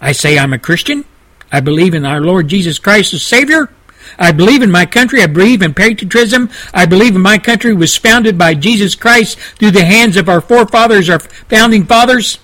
I 0.00 0.12
say 0.12 0.38
I'm 0.38 0.52
a 0.52 0.60
Christian. 0.60 1.04
I 1.50 1.58
believe 1.58 1.92
in 1.92 2.04
our 2.04 2.20
Lord 2.20 2.46
Jesus 2.46 2.78
Christ 2.78 3.12
as 3.14 3.24
Savior. 3.24 3.68
I 4.16 4.30
believe 4.30 4.62
in 4.62 4.70
my 4.70 4.86
country. 4.86 5.24
I 5.24 5.26
believe 5.26 5.60
in 5.60 5.74
patriotism. 5.74 6.50
I 6.72 6.86
believe 6.86 7.16
in 7.16 7.20
my 7.20 7.36
country 7.36 7.74
was 7.74 7.96
founded 7.96 8.38
by 8.38 8.54
Jesus 8.54 8.94
Christ 8.94 9.40
through 9.58 9.72
the 9.72 9.84
hands 9.84 10.16
of 10.16 10.28
our 10.28 10.40
forefathers, 10.40 11.10
our 11.10 11.18
founding 11.18 11.84
fathers. 11.84 12.38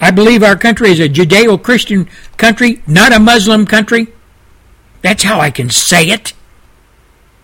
I 0.00 0.12
believe 0.12 0.42
our 0.42 0.56
country 0.56 0.92
is 0.92 0.98
a 0.98 1.10
Judeo 1.10 1.62
Christian 1.62 2.08
country, 2.38 2.82
not 2.86 3.14
a 3.14 3.20
Muslim 3.20 3.66
country. 3.66 4.14
That's 5.02 5.24
how 5.24 5.40
I 5.40 5.50
can 5.50 5.68
say 5.68 6.08
it. 6.08 6.32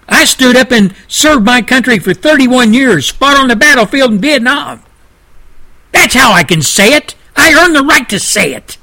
I 0.08 0.24
stood 0.24 0.56
up 0.56 0.70
and 0.70 0.94
served 1.08 1.44
my 1.44 1.62
country 1.62 1.98
for 1.98 2.14
31 2.14 2.74
years, 2.74 3.10
fought 3.10 3.38
on 3.38 3.48
the 3.48 3.56
battlefield 3.56 4.12
in 4.12 4.18
Vietnam. 4.18 4.82
That's 5.92 6.14
how 6.14 6.32
I 6.32 6.44
can 6.44 6.62
say 6.62 6.94
it. 6.94 7.14
I 7.36 7.54
earn 7.54 7.72
the 7.72 7.82
right 7.82 8.08
to 8.08 8.18
say 8.18 8.54
it. 8.54 8.78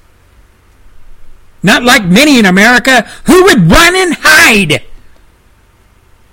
Not 1.64 1.84
like 1.84 2.06
many 2.06 2.40
in 2.40 2.46
America 2.46 3.02
who 3.26 3.44
would 3.44 3.70
run 3.70 3.96
and 3.96 4.16
hide 4.20 4.84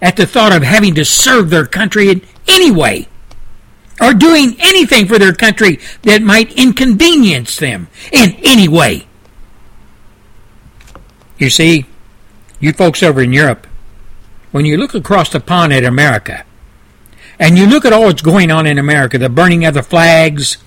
at 0.00 0.16
the 0.16 0.26
thought 0.26 0.52
of 0.52 0.62
having 0.62 0.94
to 0.94 1.04
serve 1.04 1.50
their 1.50 1.66
country 1.66 2.10
in 2.10 2.22
any 2.46 2.70
way 2.70 3.08
or 4.00 4.14
doing 4.14 4.56
anything 4.60 5.06
for 5.06 5.18
their 5.18 5.34
country 5.34 5.78
that 6.02 6.22
might 6.22 6.52
inconvenience 6.52 7.56
them 7.56 7.88
in 8.12 8.36
any 8.42 8.68
way. 8.68 9.06
You 11.36 11.50
see, 11.50 11.84
you 12.60 12.72
folks 12.72 13.02
over 13.02 13.20
in 13.22 13.32
Europe, 13.32 13.66
when 14.50 14.64
you 14.64 14.76
look 14.76 14.94
across 14.94 15.30
the 15.30 15.40
pond 15.40 15.72
at 15.72 15.84
America, 15.84 16.44
and 17.38 17.56
you 17.56 17.66
look 17.66 17.84
at 17.84 17.92
all 17.92 18.06
that's 18.06 18.22
going 18.22 18.50
on 18.50 18.66
in 18.66 18.78
America, 18.78 19.18
the 19.18 19.28
burning 19.28 19.64
of 19.64 19.74
the 19.74 19.82
flags, 19.82 20.58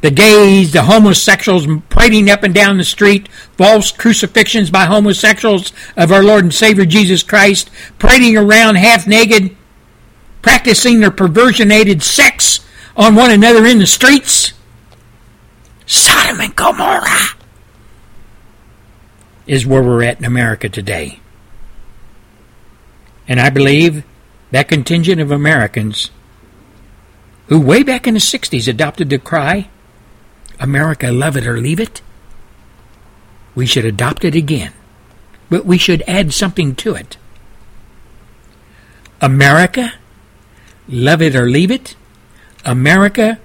the 0.00 0.10
gays, 0.10 0.72
the 0.72 0.82
homosexuals 0.82 1.66
parading 1.88 2.30
up 2.30 2.44
and 2.44 2.54
down 2.54 2.78
the 2.78 2.84
street, 2.84 3.28
false 3.56 3.90
crucifixions 3.90 4.70
by 4.70 4.84
homosexuals 4.84 5.72
of 5.96 6.12
our 6.12 6.22
Lord 6.22 6.44
and 6.44 6.54
Savior 6.54 6.84
Jesus 6.84 7.22
Christ, 7.22 7.70
parading 7.98 8.36
around 8.36 8.76
half 8.76 9.06
naked, 9.06 9.56
practicing 10.40 11.00
their 11.00 11.10
perversionated 11.10 12.02
sex 12.02 12.60
on 12.96 13.16
one 13.16 13.30
another 13.30 13.66
in 13.66 13.80
the 13.80 13.86
streets. 13.86 14.52
Sodom 15.86 16.40
and 16.40 16.54
Gomorrah 16.54 17.34
is 19.46 19.66
where 19.66 19.82
we're 19.82 20.04
at 20.04 20.18
in 20.18 20.24
America 20.24 20.68
today. 20.68 21.18
And 23.28 23.38
I 23.38 23.50
believe 23.50 24.04
that 24.50 24.68
contingent 24.68 25.20
of 25.20 25.30
Americans 25.30 26.10
who 27.48 27.60
way 27.60 27.82
back 27.82 28.06
in 28.06 28.14
the 28.14 28.20
60s 28.20 28.68
adopted 28.68 29.10
the 29.10 29.18
cry, 29.18 29.68
America 30.58 31.12
love 31.12 31.36
it 31.36 31.46
or 31.46 31.58
leave 31.58 31.80
it, 31.80 32.02
we 33.54 33.66
should 33.66 33.84
adopt 33.84 34.24
it 34.24 34.34
again. 34.34 34.72
But 35.50 35.64
we 35.64 35.78
should 35.78 36.02
add 36.06 36.32
something 36.32 36.74
to 36.76 36.94
it. 36.94 37.16
America, 39.20 39.94
love 40.88 41.22
it 41.22 41.34
or 41.34 41.48
leave 41.48 41.70
it, 41.70 41.96
America, 42.64 43.40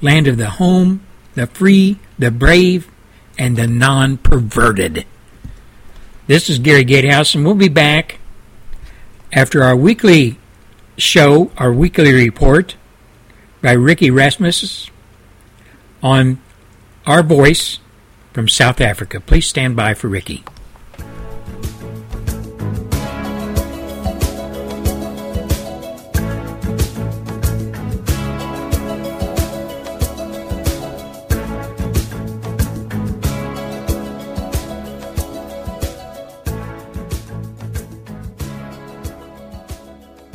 land 0.00 0.26
of 0.26 0.38
the 0.38 0.50
home, 0.50 1.02
the 1.34 1.46
free, 1.46 1.98
the 2.18 2.30
brave, 2.30 2.90
and 3.38 3.56
the 3.56 3.66
non 3.66 4.16
perverted. 4.16 5.04
This 6.26 6.48
is 6.48 6.58
Gary 6.58 6.84
Gatehouse, 6.84 7.34
and 7.34 7.44
we'll 7.44 7.54
be 7.54 7.68
back 7.68 8.18
after 9.32 9.62
our 9.62 9.76
weekly 9.76 10.38
show, 10.96 11.50
our 11.56 11.72
weekly 11.72 12.12
report 12.12 12.76
by 13.62 13.72
Ricky 13.72 14.10
Rasmus 14.10 14.90
on 16.02 16.38
Our 17.06 17.22
Voice 17.22 17.78
from 18.32 18.48
South 18.48 18.80
Africa. 18.80 19.20
Please 19.20 19.46
stand 19.46 19.76
by 19.76 19.94
for 19.94 20.08
Ricky. 20.08 20.44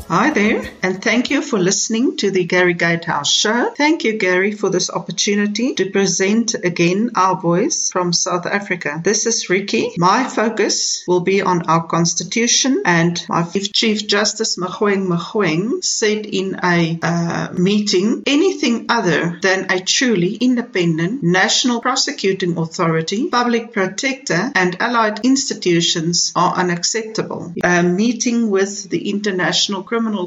Hi 0.09 0.26
there, 0.37 0.61
and 0.83 1.01
thank 1.01 1.31
you 1.31 1.41
for 1.41 1.57
listening 1.57 2.15
to 2.15 2.29
the 2.29 2.43
Gary 2.43 2.75
Gatehouse 2.75 3.31
Show. 3.31 3.73
Thank 3.75 4.03
you, 4.03 4.19
Gary, 4.19 4.51
for 4.51 4.69
this 4.69 4.91
opportunity 4.91 5.73
to 5.73 5.89
present 5.89 6.53
again 6.53 7.09
our 7.15 7.41
voice 7.41 7.89
from 7.91 8.13
South 8.13 8.45
Africa. 8.45 9.01
This 9.03 9.25
is 9.25 9.49
Ricky. 9.49 9.93
My 9.97 10.25
focus 10.25 11.03
will 11.07 11.21
be 11.21 11.41
on 11.41 11.63
our 11.67 11.87
Constitution, 11.87 12.83
and 12.85 13.19
my 13.27 13.47
Chief 13.73 14.07
Justice 14.07 14.57
Mogoeng 14.57 15.07
Mogoeng 15.07 15.83
said 15.83 16.27
in 16.27 16.59
a 16.63 16.99
uh, 17.01 17.53
meeting 17.53 18.21
anything 18.27 18.85
other 18.89 19.39
than 19.41 19.71
a 19.71 19.79
truly 19.79 20.35
independent 20.35 21.23
national 21.23 21.81
prosecuting 21.81 22.59
authority, 22.59 23.29
public 23.29 23.73
protector, 23.73 24.51
and 24.53 24.79
allied 24.79 25.25
institutions 25.25 26.31
are 26.35 26.53
unacceptable. 26.53 27.53
A 27.63 27.81
meeting 27.81 28.51
with 28.51 28.87
the 28.91 29.09
International 29.09 29.81
Criminal 29.81 30.26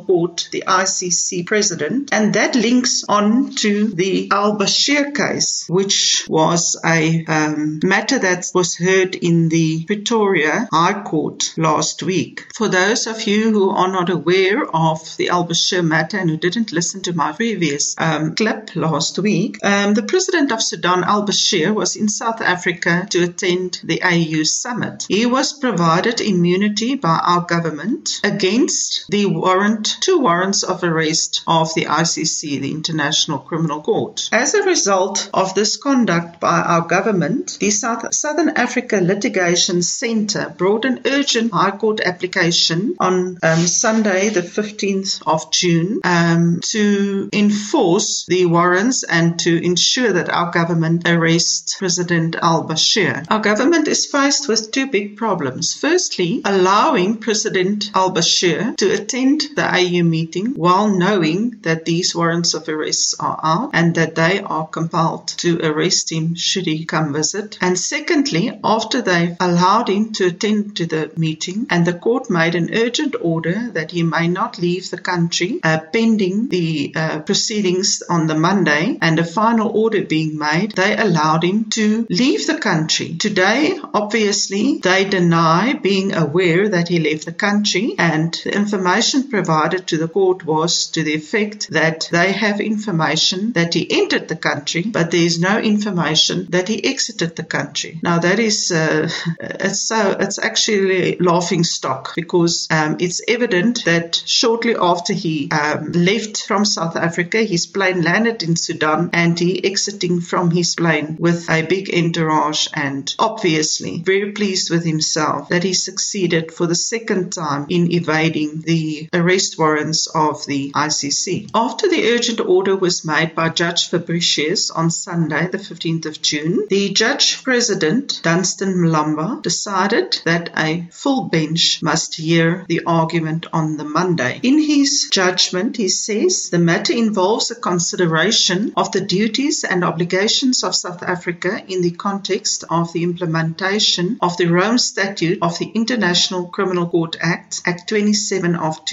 The 0.51 0.65
ICC 0.67 1.47
president, 1.47 2.11
and 2.13 2.35
that 2.35 2.55
links 2.55 3.05
on 3.09 3.51
to 3.57 3.89
the 3.89 4.29
Al 4.31 4.59
Bashir 4.59 5.15
case, 5.15 5.65
which 5.69 6.27
was 6.29 6.81
a 6.85 7.25
um, 7.27 7.81
matter 7.83 8.19
that 8.19 8.51
was 8.55 8.77
heard 8.77 9.15
in 9.15 9.49
the 9.49 9.85
Pretoria 9.85 10.69
High 10.73 11.03
Court 11.03 11.53
last 11.57 12.03
week. 12.03 12.47
For 12.55 12.69
those 12.69 13.07
of 13.07 13.27
you 13.27 13.51
who 13.51 13.71
are 13.71 13.91
not 13.91 14.11
aware 14.11 14.65
of 14.75 15.17
the 15.17 15.29
Al 15.31 15.47
Bashir 15.47 15.85
matter 15.85 16.19
and 16.19 16.31
who 16.31 16.37
didn't 16.37 16.73
listen 16.73 17.03
to 17.03 17.13
my 17.13 17.33
previous 17.33 17.95
um, 17.99 18.35
clip 18.35 18.75
last 18.75 19.19
week, 19.19 19.59
um, 19.65 19.95
the 19.95 20.03
president 20.03 20.53
of 20.53 20.63
Sudan, 20.63 21.05
Al 21.05 21.27
Bashir, 21.27 21.75
was 21.75 21.97
in 21.97 22.09
South 22.09 22.41
Africa 22.41 23.07
to 23.11 23.25
attend 23.25 23.81
the 23.85 24.03
AU 24.03 24.43
summit. 24.45 25.07
He 25.09 25.27
was 25.27 25.53
provided 25.53 26.21
immunity 26.21 26.95
by 26.95 27.19
our 27.23 27.43
government 27.43 28.21
against 28.25 29.05
the 29.09 29.27
warrant, 29.27 29.90
two 30.01 30.21
warrants 30.21 30.63
of 30.63 30.83
arrest 30.85 31.43
of 31.47 31.75
the 31.75 31.87
ICC, 31.87 32.61
the 32.61 32.71
International 32.71 33.39
Criminal 33.39 33.83
Court. 33.83 34.29
As 34.33 34.55
a 34.55 34.63
result 34.63 35.31
of 35.35 35.55
this 35.55 35.77
conduct 35.77 36.41
by 36.41 36.61
our 36.61 36.83
government, 36.83 37.59
the 37.61 37.71
South, 37.71 38.15
Southern 38.15 38.51
Africa 38.51 39.01
Litigation 39.03 39.83
Centre 39.83 40.55
brought 40.57 40.85
an 40.85 41.01
urgent 41.05 41.53
High 41.53 41.73
Court 41.73 42.01
application 42.01 42.95
on 42.99 43.39
um, 43.43 43.67
Sunday, 43.67 44.29
the 44.29 44.43
15th 44.43 45.23
of 45.27 45.51
June, 45.53 46.01
um, 46.05 46.61
to 46.71 47.29
enforce 47.33 48.27
the 48.27 48.47
warrants 48.47 49.05
and 49.05 49.39
to 49.41 49.65
ensure 49.65 50.13
that 50.13 50.29
our 50.29 50.51
government 50.51 51.09
arrests 51.09 51.77
President 51.79 52.37
al 52.41 52.69
Bashir. 52.69 53.27
Our 53.31 53.41
government 53.41 53.89
is 53.89 54.07
faced 54.07 54.49
with 54.49 54.71
two 54.71 54.87
big 54.87 55.17
problems. 55.17 55.75
Firstly, 55.75 56.43
allowing 56.45 57.19
President 57.19 57.91
al 57.95 58.13
Bashir 58.13 58.77
to 58.77 58.93
attend 58.93 59.43
the 59.57 59.70
AU 59.71 60.03
meeting 60.03 60.55
while 60.55 60.89
knowing 60.89 61.57
that 61.63 61.85
these 61.85 62.15
warrants 62.15 62.55
of 62.55 62.69
arrest 62.69 63.17
are 63.21 63.39
out 63.43 63.71
and 63.73 63.95
that 63.95 64.15
they 64.15 64.41
are 64.41 64.67
compelled 64.67 65.29
to 65.29 65.61
arrest 65.63 66.11
him 66.11 66.35
should 66.35 66.67
he 66.67 66.85
come 66.85 67.13
visit. 67.13 67.59
And 67.61 67.79
secondly, 67.79 68.59
after 68.65 69.03
they've 69.03 69.37
allowed 69.39 69.89
him 69.89 70.13
to 70.15 70.27
attend 70.27 70.77
to 70.77 70.87
the 70.87 71.13
meeting 71.17 71.67
and 71.71 71.87
the 71.87 71.93
court 71.93 72.31
made 72.31 72.55
an 72.55 72.75
urgent 72.75 73.15
order 73.21 73.71
that 73.73 73.91
he 73.91 74.03
may 74.03 74.29
not 74.29 74.59
leave 74.59 74.91
the 74.91 74.99
country 74.99 75.61
uh, 75.63 75.79
pending 75.93 76.49
the 76.49 76.93
uh, 76.95 77.21
proceedings 77.21 78.03
on 78.09 78.27
the 78.27 78.35
Monday 78.35 78.99
and 79.01 79.19
a 79.19 79.25
final 79.25 79.69
order 79.69 80.03
being 80.03 80.39
made, 80.39 80.73
they 80.73 80.97
allowed 80.97 81.45
him 81.45 81.67
to 81.71 82.07
leave 82.11 82.47
the 82.47 82.59
country. 82.59 83.17
Today, 83.19 83.79
obviously, 83.95 84.79
they 84.79 85.05
deny 85.05 85.75
being 85.75 86.15
aware 86.15 86.69
that 86.69 86.89
he 86.89 86.99
left 86.99 87.27
the 87.27 87.33
country 87.33 87.95
and 87.99 88.35
the 88.45 88.55
information 88.55 89.29
provided 89.29 89.60
to 89.69 89.97
the 89.97 90.09
court 90.09 90.45
was 90.45 90.89
to 90.89 91.03
the 91.03 91.15
effect 91.15 91.71
that 91.71 92.09
they 92.11 92.33
have 92.33 92.61
information 92.61 93.53
that 93.53 93.75
he 93.75 93.91
entered 93.91 94.29
the 94.29 94.37
country, 94.37 94.83
but 94.83 95.11
there 95.11 95.21
is 95.21 95.41
no 95.41 95.59
information 95.59 96.47
that 96.51 96.69
he 96.69 96.85
exited 96.85 97.37
the 97.37 97.45
country. 97.45 98.01
Now 98.03 98.19
that 98.19 98.39
is 98.39 98.73
uh, 98.73 99.09
it's 99.41 99.81
so 99.81 100.17
it's 100.19 100.39
actually 100.39 101.17
laughing 101.19 101.65
stock 101.65 102.15
because 102.15 102.67
um, 102.71 102.97
it's 103.01 103.21
evident 103.29 103.85
that 103.85 104.23
shortly 104.25 104.77
after 104.81 105.13
he 105.13 105.51
um, 105.51 105.93
left 105.93 106.47
from 106.47 106.65
South 106.65 106.97
Africa, 106.97 107.43
his 107.43 107.67
plane 107.67 108.03
landed 108.03 108.43
in 108.43 108.57
Sudan 108.57 109.11
and 109.13 109.39
he 109.39 109.65
exiting 109.65 110.21
from 110.21 110.51
his 110.51 110.75
plane 110.75 111.17
with 111.19 111.49
a 111.51 111.63
big 111.63 111.95
entourage 111.95 112.69
and 112.73 113.15
obviously 113.19 113.99
very 113.99 114.33
pleased 114.33 114.71
with 114.71 114.85
himself 114.85 115.49
that 115.49 115.65
he 115.65 115.75
succeeded 115.75 116.53
for 116.53 116.67
the 116.67 116.75
second 116.75 117.33
time 117.33 117.67
in 117.69 117.93
evading 117.93 118.61
the 118.61 119.09
arrest 119.13 119.50
arrest 119.51 119.59
warrants 119.59 120.07
of 120.07 120.47
the 120.47 120.71
ICC. 120.73 121.51
After 121.55 121.89
the 121.89 122.13
urgent 122.13 122.41
order 122.41 122.77
was 122.77 123.05
made 123.05 123.35
by 123.35 123.49
Judge 123.49 123.91
Fabricius 123.91 124.71
on 124.71 124.91
Sunday, 124.91 125.49
the 125.49 125.59
15th 125.59 126.07
of 126.07 126.23
June, 126.23 126.67
the 126.69 126.91
judge 126.91 127.43
president, 127.43 128.21
Dunstan 128.23 128.75
Mlambo, 128.75 129.43
decided 129.43 130.21
that 130.25 130.51
a 130.57 130.89
full 130.93 131.29
bench 131.29 131.83
must 131.83 132.17
hear 132.17 132.65
the 132.69 132.83
argument 132.87 133.47
on 133.53 133.77
the 133.77 133.85
Monday. 133.85 134.41
In 134.43 134.59
his 134.59 135.09
judgment, 135.11 135.77
he 135.77 135.89
says 135.89 136.51
the 136.51 136.59
matter 136.59 136.93
involves 136.93 137.51
a 137.51 137.55
consideration 137.55 138.73
of 138.77 138.93
the 138.93 139.01
duties 139.01 139.65
and 139.65 139.85
obligations 139.85 140.63
of 140.63 140.75
South 140.77 141.03
Africa 141.03 141.63
in 141.67 141.83
the 141.83 141.91
context 141.93 142.65
of 142.69 142.93
the 142.93 143.03
implementation 143.03 144.19
of 144.21 144.37
the 144.37 144.47
Rome 144.47 144.79
Statute 144.79 145.39
of 145.43 145.59
the 145.59 145.71
International 145.75 146.47
Criminal 146.47 146.89
Court 146.89 147.17
Act, 147.21 147.63
Act 147.67 147.89
27 147.89 148.55
of 148.55 148.85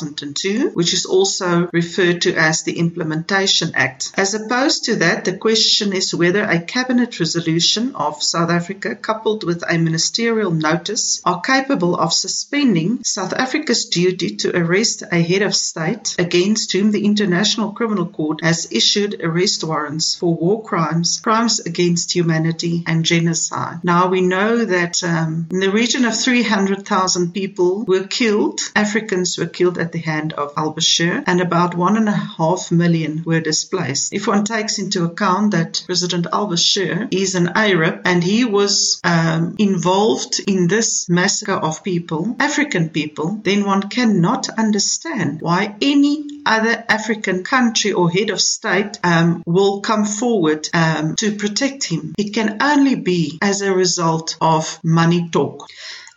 2002, 0.00 0.70
which 0.70 0.92
is 0.92 1.04
also 1.04 1.68
referred 1.72 2.22
to 2.22 2.34
as 2.34 2.62
the 2.62 2.78
Implementation 2.78 3.72
Act. 3.74 4.12
As 4.16 4.34
opposed 4.34 4.84
to 4.84 4.96
that, 4.96 5.24
the 5.24 5.36
question 5.36 5.92
is 5.92 6.14
whether 6.14 6.42
a 6.42 6.60
cabinet 6.60 7.18
resolution 7.20 7.94
of 7.94 8.22
South 8.22 8.50
Africa 8.50 8.94
coupled 8.94 9.44
with 9.44 9.62
a 9.68 9.78
ministerial 9.78 10.50
notice 10.50 11.20
are 11.24 11.40
capable 11.40 11.96
of 11.96 12.12
suspending 12.12 13.02
South 13.04 13.32
Africa's 13.32 13.86
duty 13.86 14.36
to 14.36 14.56
arrest 14.56 15.02
a 15.10 15.20
head 15.20 15.42
of 15.42 15.54
state 15.54 16.16
against 16.18 16.72
whom 16.72 16.90
the 16.90 17.04
International 17.04 17.72
Criminal 17.72 18.06
Court 18.06 18.42
has 18.42 18.68
issued 18.70 19.20
arrest 19.22 19.64
warrants 19.64 20.14
for 20.14 20.34
war 20.34 20.62
crimes, 20.62 21.20
crimes 21.22 21.60
against 21.60 22.14
humanity, 22.14 22.82
and 22.86 23.04
genocide. 23.04 23.80
Now 23.82 24.08
we 24.08 24.20
know 24.20 24.64
that 24.64 25.02
um, 25.02 25.48
in 25.50 25.60
the 25.60 25.70
region 25.70 26.04
of 26.04 26.18
300,000 26.18 27.32
people 27.32 27.84
were 27.84 28.06
killed, 28.06 28.60
Africans 28.74 29.36
were 29.38 29.46
killed 29.46 29.78
at 29.78 29.89
the 29.92 29.98
hand 29.98 30.32
of 30.32 30.52
al 30.56 30.74
Bashir, 30.74 31.22
and 31.26 31.40
about 31.40 31.74
one 31.74 31.96
and 31.96 32.08
a 32.08 32.12
half 32.12 32.70
million 32.70 33.22
were 33.24 33.40
displaced. 33.40 34.12
If 34.12 34.26
one 34.26 34.44
takes 34.44 34.78
into 34.78 35.04
account 35.04 35.52
that 35.52 35.82
President 35.86 36.26
al 36.32 36.48
Bashir 36.48 37.08
is 37.10 37.34
an 37.34 37.52
Arab 37.54 38.02
and 38.04 38.22
he 38.22 38.44
was 38.44 39.00
um, 39.04 39.56
involved 39.58 40.40
in 40.46 40.68
this 40.68 41.08
massacre 41.08 41.52
of 41.52 41.84
people, 41.84 42.36
African 42.38 42.88
people, 42.90 43.40
then 43.42 43.64
one 43.64 43.88
cannot 43.88 44.48
understand 44.48 45.40
why 45.40 45.74
any 45.80 46.42
other 46.46 46.84
African 46.88 47.44
country 47.44 47.92
or 47.92 48.10
head 48.10 48.30
of 48.30 48.40
state 48.40 48.98
um, 49.04 49.42
will 49.46 49.80
come 49.80 50.04
forward 50.04 50.68
um, 50.72 51.14
to 51.16 51.36
protect 51.36 51.84
him. 51.84 52.14
It 52.18 52.34
can 52.34 52.58
only 52.60 52.94
be 52.94 53.38
as 53.42 53.60
a 53.60 53.74
result 53.74 54.36
of 54.40 54.80
money 54.82 55.28
talk. 55.30 55.68